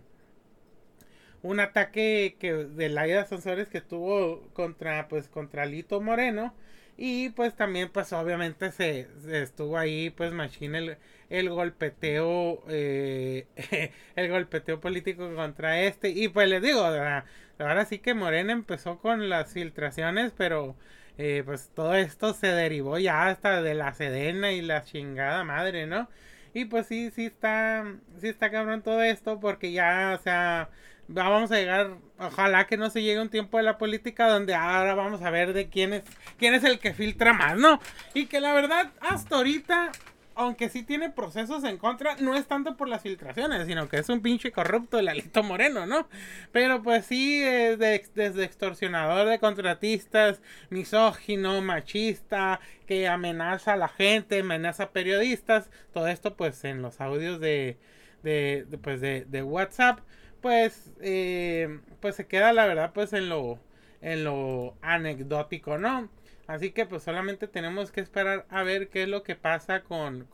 un 1.45 1.59
ataque 1.59 2.37
que 2.39 2.53
de 2.53 2.89
Laida 2.89 3.25
Sansores 3.25 3.67
que 3.67 3.81
tuvo 3.81 4.41
contra 4.53 5.07
pues 5.07 5.27
contra 5.27 5.65
Lito 5.65 6.01
Moreno 6.01 6.53
y 6.97 7.29
pues 7.29 7.55
también 7.55 7.89
pues 7.91 8.13
obviamente 8.13 8.71
se, 8.71 9.07
estuvo 9.31 9.77
ahí 9.77 10.09
pues 10.09 10.31
machine 10.33 10.77
el, 10.77 10.97
el 11.29 11.49
golpeteo 11.49 12.63
eh, 12.69 13.47
el 14.15 14.29
golpeteo 14.29 14.79
político 14.79 15.33
contra 15.35 15.81
este 15.81 16.09
y 16.09 16.27
pues 16.29 16.49
les 16.49 16.61
digo 16.61 16.81
ahora 16.81 17.85
sí 17.85 17.99
que 17.99 18.13
Morena 18.13 18.53
empezó 18.53 18.99
con 18.99 19.29
las 19.29 19.53
filtraciones 19.53 20.33
pero 20.35 20.75
eh, 21.17 21.43
pues 21.45 21.69
todo 21.73 21.95
esto 21.95 22.33
se 22.33 22.47
derivó 22.47 22.97
ya 22.99 23.27
hasta 23.27 23.61
de 23.61 23.73
la 23.73 23.93
sedena 23.93 24.51
y 24.51 24.61
la 24.61 24.83
chingada 24.83 25.43
madre, 25.43 25.87
¿no? 25.87 26.09
Y 26.53 26.65
pues 26.65 26.87
sí, 26.87 27.11
sí 27.11 27.25
está, 27.25 27.85
sí 28.19 28.27
está 28.27 28.51
cabrón 28.51 28.81
todo 28.81 29.01
esto 29.03 29.39
porque 29.39 29.71
ya, 29.71 30.15
o 30.19 30.23
sea, 30.23 30.69
vamos 31.07 31.51
a 31.51 31.55
llegar, 31.55 31.97
ojalá 32.19 32.67
que 32.67 32.77
no 32.77 32.89
se 32.89 33.01
llegue 33.01 33.21
un 33.21 33.29
tiempo 33.29 33.57
de 33.57 33.63
la 33.63 33.77
política 33.77 34.29
donde 34.29 34.55
ahora 34.55 34.95
vamos 34.95 35.21
a 35.21 35.29
ver 35.29 35.53
de 35.53 35.69
quién 35.69 35.93
es, 35.93 36.03
quién 36.37 36.53
es 36.53 36.63
el 36.63 36.79
que 36.79 36.93
filtra 36.93 37.33
más, 37.33 37.57
¿no? 37.57 37.79
Y 38.13 38.25
que 38.27 38.39
la 38.39 38.53
verdad, 38.53 38.91
hasta 39.01 39.37
ahorita 39.37 39.91
aunque 40.35 40.69
sí 40.69 40.83
tiene 40.83 41.09
procesos 41.09 41.63
en 41.63 41.77
contra, 41.77 42.17
no 42.17 42.35
es 42.35 42.45
tanto 42.45 42.75
por 42.75 42.89
las 42.89 43.01
filtraciones, 43.01 43.65
sino 43.67 43.87
que 43.87 43.97
es 43.97 44.09
un 44.09 44.21
pinche 44.21 44.51
corrupto 44.51 44.99
el 44.99 45.07
Alito 45.07 45.43
Moreno, 45.43 45.85
¿no? 45.85 46.07
Pero 46.51 46.83
pues 46.83 47.05
sí, 47.05 47.41
es 47.41 47.79
desde 47.79 48.43
extorsionador 48.43 49.27
de 49.27 49.39
contratistas, 49.39 50.41
misógino, 50.69 51.61
machista, 51.61 52.59
que 52.85 53.07
amenaza 53.07 53.73
a 53.73 53.77
la 53.77 53.87
gente, 53.87 54.39
amenaza 54.39 54.83
a 54.83 54.91
periodistas, 54.91 55.69
todo 55.93 56.07
esto 56.07 56.35
pues 56.35 56.65
en 56.65 56.81
los 56.81 56.99
audios 56.99 57.39
de, 57.39 57.77
de, 58.23 58.65
pues 58.81 58.99
de, 58.99 59.25
de, 59.25 59.41
WhatsApp, 59.41 59.99
pues, 60.45 60.91
eh, 61.01 61.79
pues 62.01 62.13
se 62.13 62.27
queda 62.27 62.53
la 62.53 62.67
verdad 62.67 62.91
pues 62.93 63.13
en 63.13 63.29
lo, 63.29 63.57
en 63.99 64.23
lo 64.23 64.75
anecdótico, 64.83 65.79
¿no? 65.79 66.07
Así 66.45 66.69
que 66.69 66.85
pues 66.85 67.01
solamente 67.01 67.47
tenemos 67.47 67.91
que 67.91 68.01
esperar 68.01 68.45
a 68.51 68.61
ver 68.61 68.89
qué 68.89 69.01
es 69.01 69.09
lo 69.09 69.23
que 69.23 69.35
pasa 69.35 69.81
con, 69.81 70.27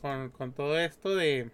todo 0.53 0.77
esto 0.77 1.15
de, 1.15 1.49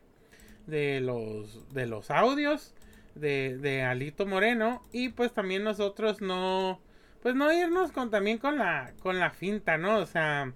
de, 0.65 1.01
los, 1.01 1.71
de 1.71 1.85
los 1.85 2.09
audios 2.09 2.73
de, 3.13 3.59
de, 3.59 3.83
Alito 3.83 4.25
Moreno. 4.25 4.81
Y 4.91 5.09
pues 5.09 5.33
también 5.33 5.63
nosotros 5.63 6.19
no, 6.19 6.81
pues 7.21 7.35
no 7.35 7.53
irnos 7.53 7.91
con 7.91 8.09
también 8.09 8.39
con 8.39 8.57
la, 8.57 8.91
con 9.03 9.19
la 9.19 9.29
finta, 9.29 9.77
¿no? 9.77 9.97
O 9.99 10.07
sea, 10.07 10.51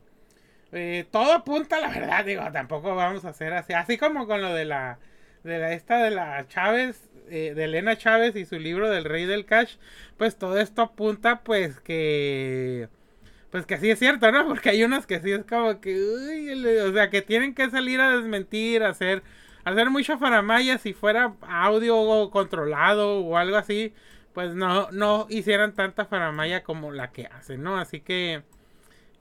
eh, 0.72 1.06
todo 1.12 1.34
apunta 1.34 1.80
la 1.80 1.90
verdad, 1.90 2.26
digo, 2.26 2.52
tampoco 2.52 2.96
vamos 2.96 3.26
a 3.26 3.30
hacer 3.30 3.54
así, 3.54 3.74
así 3.74 4.00
como 4.00 4.26
con 4.26 4.42
lo 4.42 4.56
de 4.56 4.66
la, 4.66 4.98
de 5.44 5.60
la 5.60 5.74
esta 5.74 6.02
de 6.02 6.10
la 6.10 6.48
Chávez, 6.48 7.11
eh, 7.32 7.54
de 7.56 7.64
Elena 7.64 7.98
Chávez 7.98 8.36
y 8.36 8.46
su 8.46 8.60
libro 8.60 8.90
del 8.90 9.06
Rey 9.06 9.26
del 9.26 9.46
Cash, 9.46 9.78
pues 10.18 10.38
todo 10.38 10.60
esto 10.60 10.82
apunta 10.84 11.42
pues 11.44 11.80
que 11.80 12.90
pues 13.52 13.66
que 13.66 13.78
sí 13.78 13.90
es 13.92 14.00
cierto, 14.00 14.32
¿no? 14.32 14.48
Porque 14.48 14.70
hay 14.70 14.84
unos 14.84 15.06
que 15.06 15.20
sí 15.20 15.32
es 15.32 15.44
como 15.46 15.80
que, 15.82 15.96
uy, 15.96 16.66
o 16.80 16.94
sea, 16.94 17.10
que 17.10 17.22
tienen 17.22 17.54
que 17.54 17.70
salir 17.70 18.00
a 18.02 18.16
desmentir, 18.18 18.84
hacer, 18.84 19.24
hacer 19.66 19.90
mucha 19.90 20.18
faramaya 20.18 20.78
si 20.78 20.94
fuera 20.94 21.36
audio 21.42 22.30
controlado 22.32 23.20
o 23.20 23.38
algo 23.38 23.58
así, 23.58 23.94
pues 24.34 24.56
no, 24.56 24.90
no 24.92 25.28
hicieran 25.30 25.74
tanta 25.74 26.06
faramaya 26.06 26.64
como 26.64 26.92
la 26.92 27.12
que 27.12 27.28
hacen, 27.28 27.62
¿no? 27.64 27.78
Así 27.78 28.00
que, 28.00 28.44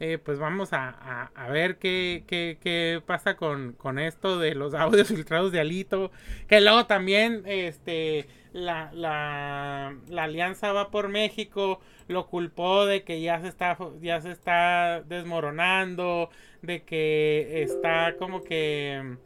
eh, 0.01 0.18
pues 0.18 0.39
vamos 0.39 0.72
a, 0.72 1.31
a, 1.35 1.48
ver 1.51 1.78
qué, 1.78 2.24
qué, 2.27 2.59
qué 2.60 3.02
pasa 3.06 3.36
con, 3.36 3.74
con 3.74 3.98
esto 3.98 4.39
de 4.39 4.55
los 4.55 4.74
audios 4.74 5.09
filtrados 5.09 5.52
de 5.52 5.60
Alito, 5.60 6.10
que 6.48 6.60
luego 6.60 6.86
también, 6.86 7.43
este, 7.47 8.27
la, 8.52 8.90
la, 8.93 9.94
la 10.09 10.24
Alianza 10.24 10.72
va 10.72 10.90
por 10.90 11.09
México 11.09 11.81
lo 12.10 12.27
culpó 12.27 12.86
de 12.86 13.05
que 13.05 13.20
ya 13.20 13.40
se 13.40 13.48
está 13.48 13.78
ya 14.01 14.20
se 14.20 14.32
está 14.32 15.02
desmoronando, 15.02 16.31
de 16.60 16.82
que 16.82 17.62
está 17.62 18.16
como 18.18 18.43
que 18.43 19.16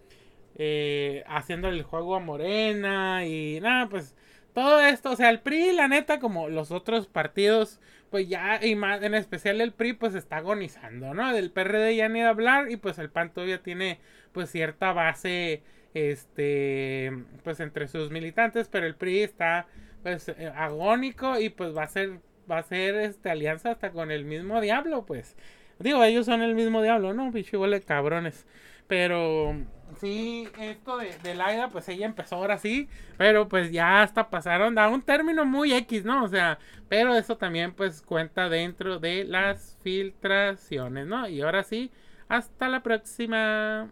eh, 0.56 1.24
haciendo 1.26 1.68
el 1.68 1.82
juego 1.82 2.14
a 2.14 2.20
Morena 2.20 3.26
y 3.26 3.58
nada, 3.60 3.88
pues 3.88 4.14
todo 4.52 4.80
esto, 4.80 5.12
o 5.12 5.16
sea, 5.16 5.30
el 5.30 5.40
PRI, 5.40 5.72
la 5.72 5.88
neta, 5.88 6.20
como 6.20 6.48
los 6.48 6.70
otros 6.70 7.06
partidos, 7.08 7.80
pues 8.10 8.28
ya, 8.28 8.64
y 8.64 8.74
más 8.76 9.02
en 9.02 9.14
especial 9.14 9.60
el 9.60 9.72
PRI, 9.72 9.94
pues 9.94 10.14
está 10.14 10.36
agonizando, 10.38 11.14
¿no? 11.14 11.32
Del 11.32 11.50
PRD 11.50 11.96
ya 11.96 12.08
ni 12.08 12.20
de 12.20 12.26
hablar, 12.26 12.70
y 12.70 12.76
pues 12.76 12.98
el 12.98 13.10
PAN 13.10 13.32
todavía 13.32 13.62
tiene, 13.62 14.00
pues 14.32 14.50
cierta 14.50 14.92
base, 14.92 15.62
este, 15.94 17.12
pues 17.42 17.60
entre 17.60 17.88
sus 17.88 18.10
militantes, 18.10 18.68
pero 18.68 18.86
el 18.86 18.94
PRI 18.96 19.22
está, 19.22 19.66
pues, 20.02 20.28
eh, 20.28 20.52
agónico 20.54 21.38
y 21.40 21.50
pues 21.50 21.76
va 21.76 21.84
a 21.84 21.88
ser 21.88 22.20
va 22.50 22.58
a 22.58 22.62
ser 22.62 22.96
este 22.96 23.30
alianza 23.30 23.70
hasta 23.70 23.90
con 23.90 24.10
el 24.10 24.24
mismo 24.24 24.60
diablo, 24.60 25.04
pues. 25.06 25.36
Digo, 25.78 26.04
ellos 26.04 26.26
son 26.26 26.42
el 26.42 26.54
mismo 26.54 26.82
diablo, 26.82 27.14
¿no? 27.14 27.32
Pichi 27.32 27.56
huele 27.56 27.80
cabrones. 27.80 28.46
Pero 28.86 29.54
sí, 30.00 30.48
esto 30.58 30.98
de, 30.98 31.18
de 31.18 31.34
Laida, 31.34 31.70
pues 31.70 31.88
ella 31.88 32.06
empezó 32.06 32.36
ahora 32.36 32.58
sí, 32.58 32.88
pero 33.16 33.48
pues 33.48 33.72
ya 33.72 34.02
hasta 34.02 34.30
pasaron 34.30 34.78
a 34.78 34.88
un 34.88 35.02
término 35.02 35.44
muy 35.46 35.72
X, 35.74 36.04
¿no? 36.04 36.24
O 36.24 36.28
sea, 36.28 36.58
pero 36.88 37.14
eso 37.16 37.36
también 37.38 37.72
pues 37.74 38.02
cuenta 38.02 38.48
dentro 38.48 38.98
de 38.98 39.24
las 39.24 39.78
filtraciones, 39.82 41.06
¿no? 41.06 41.28
Y 41.28 41.40
ahora 41.42 41.62
sí, 41.64 41.90
hasta 42.28 42.68
la 42.68 42.82
próxima. 42.82 43.90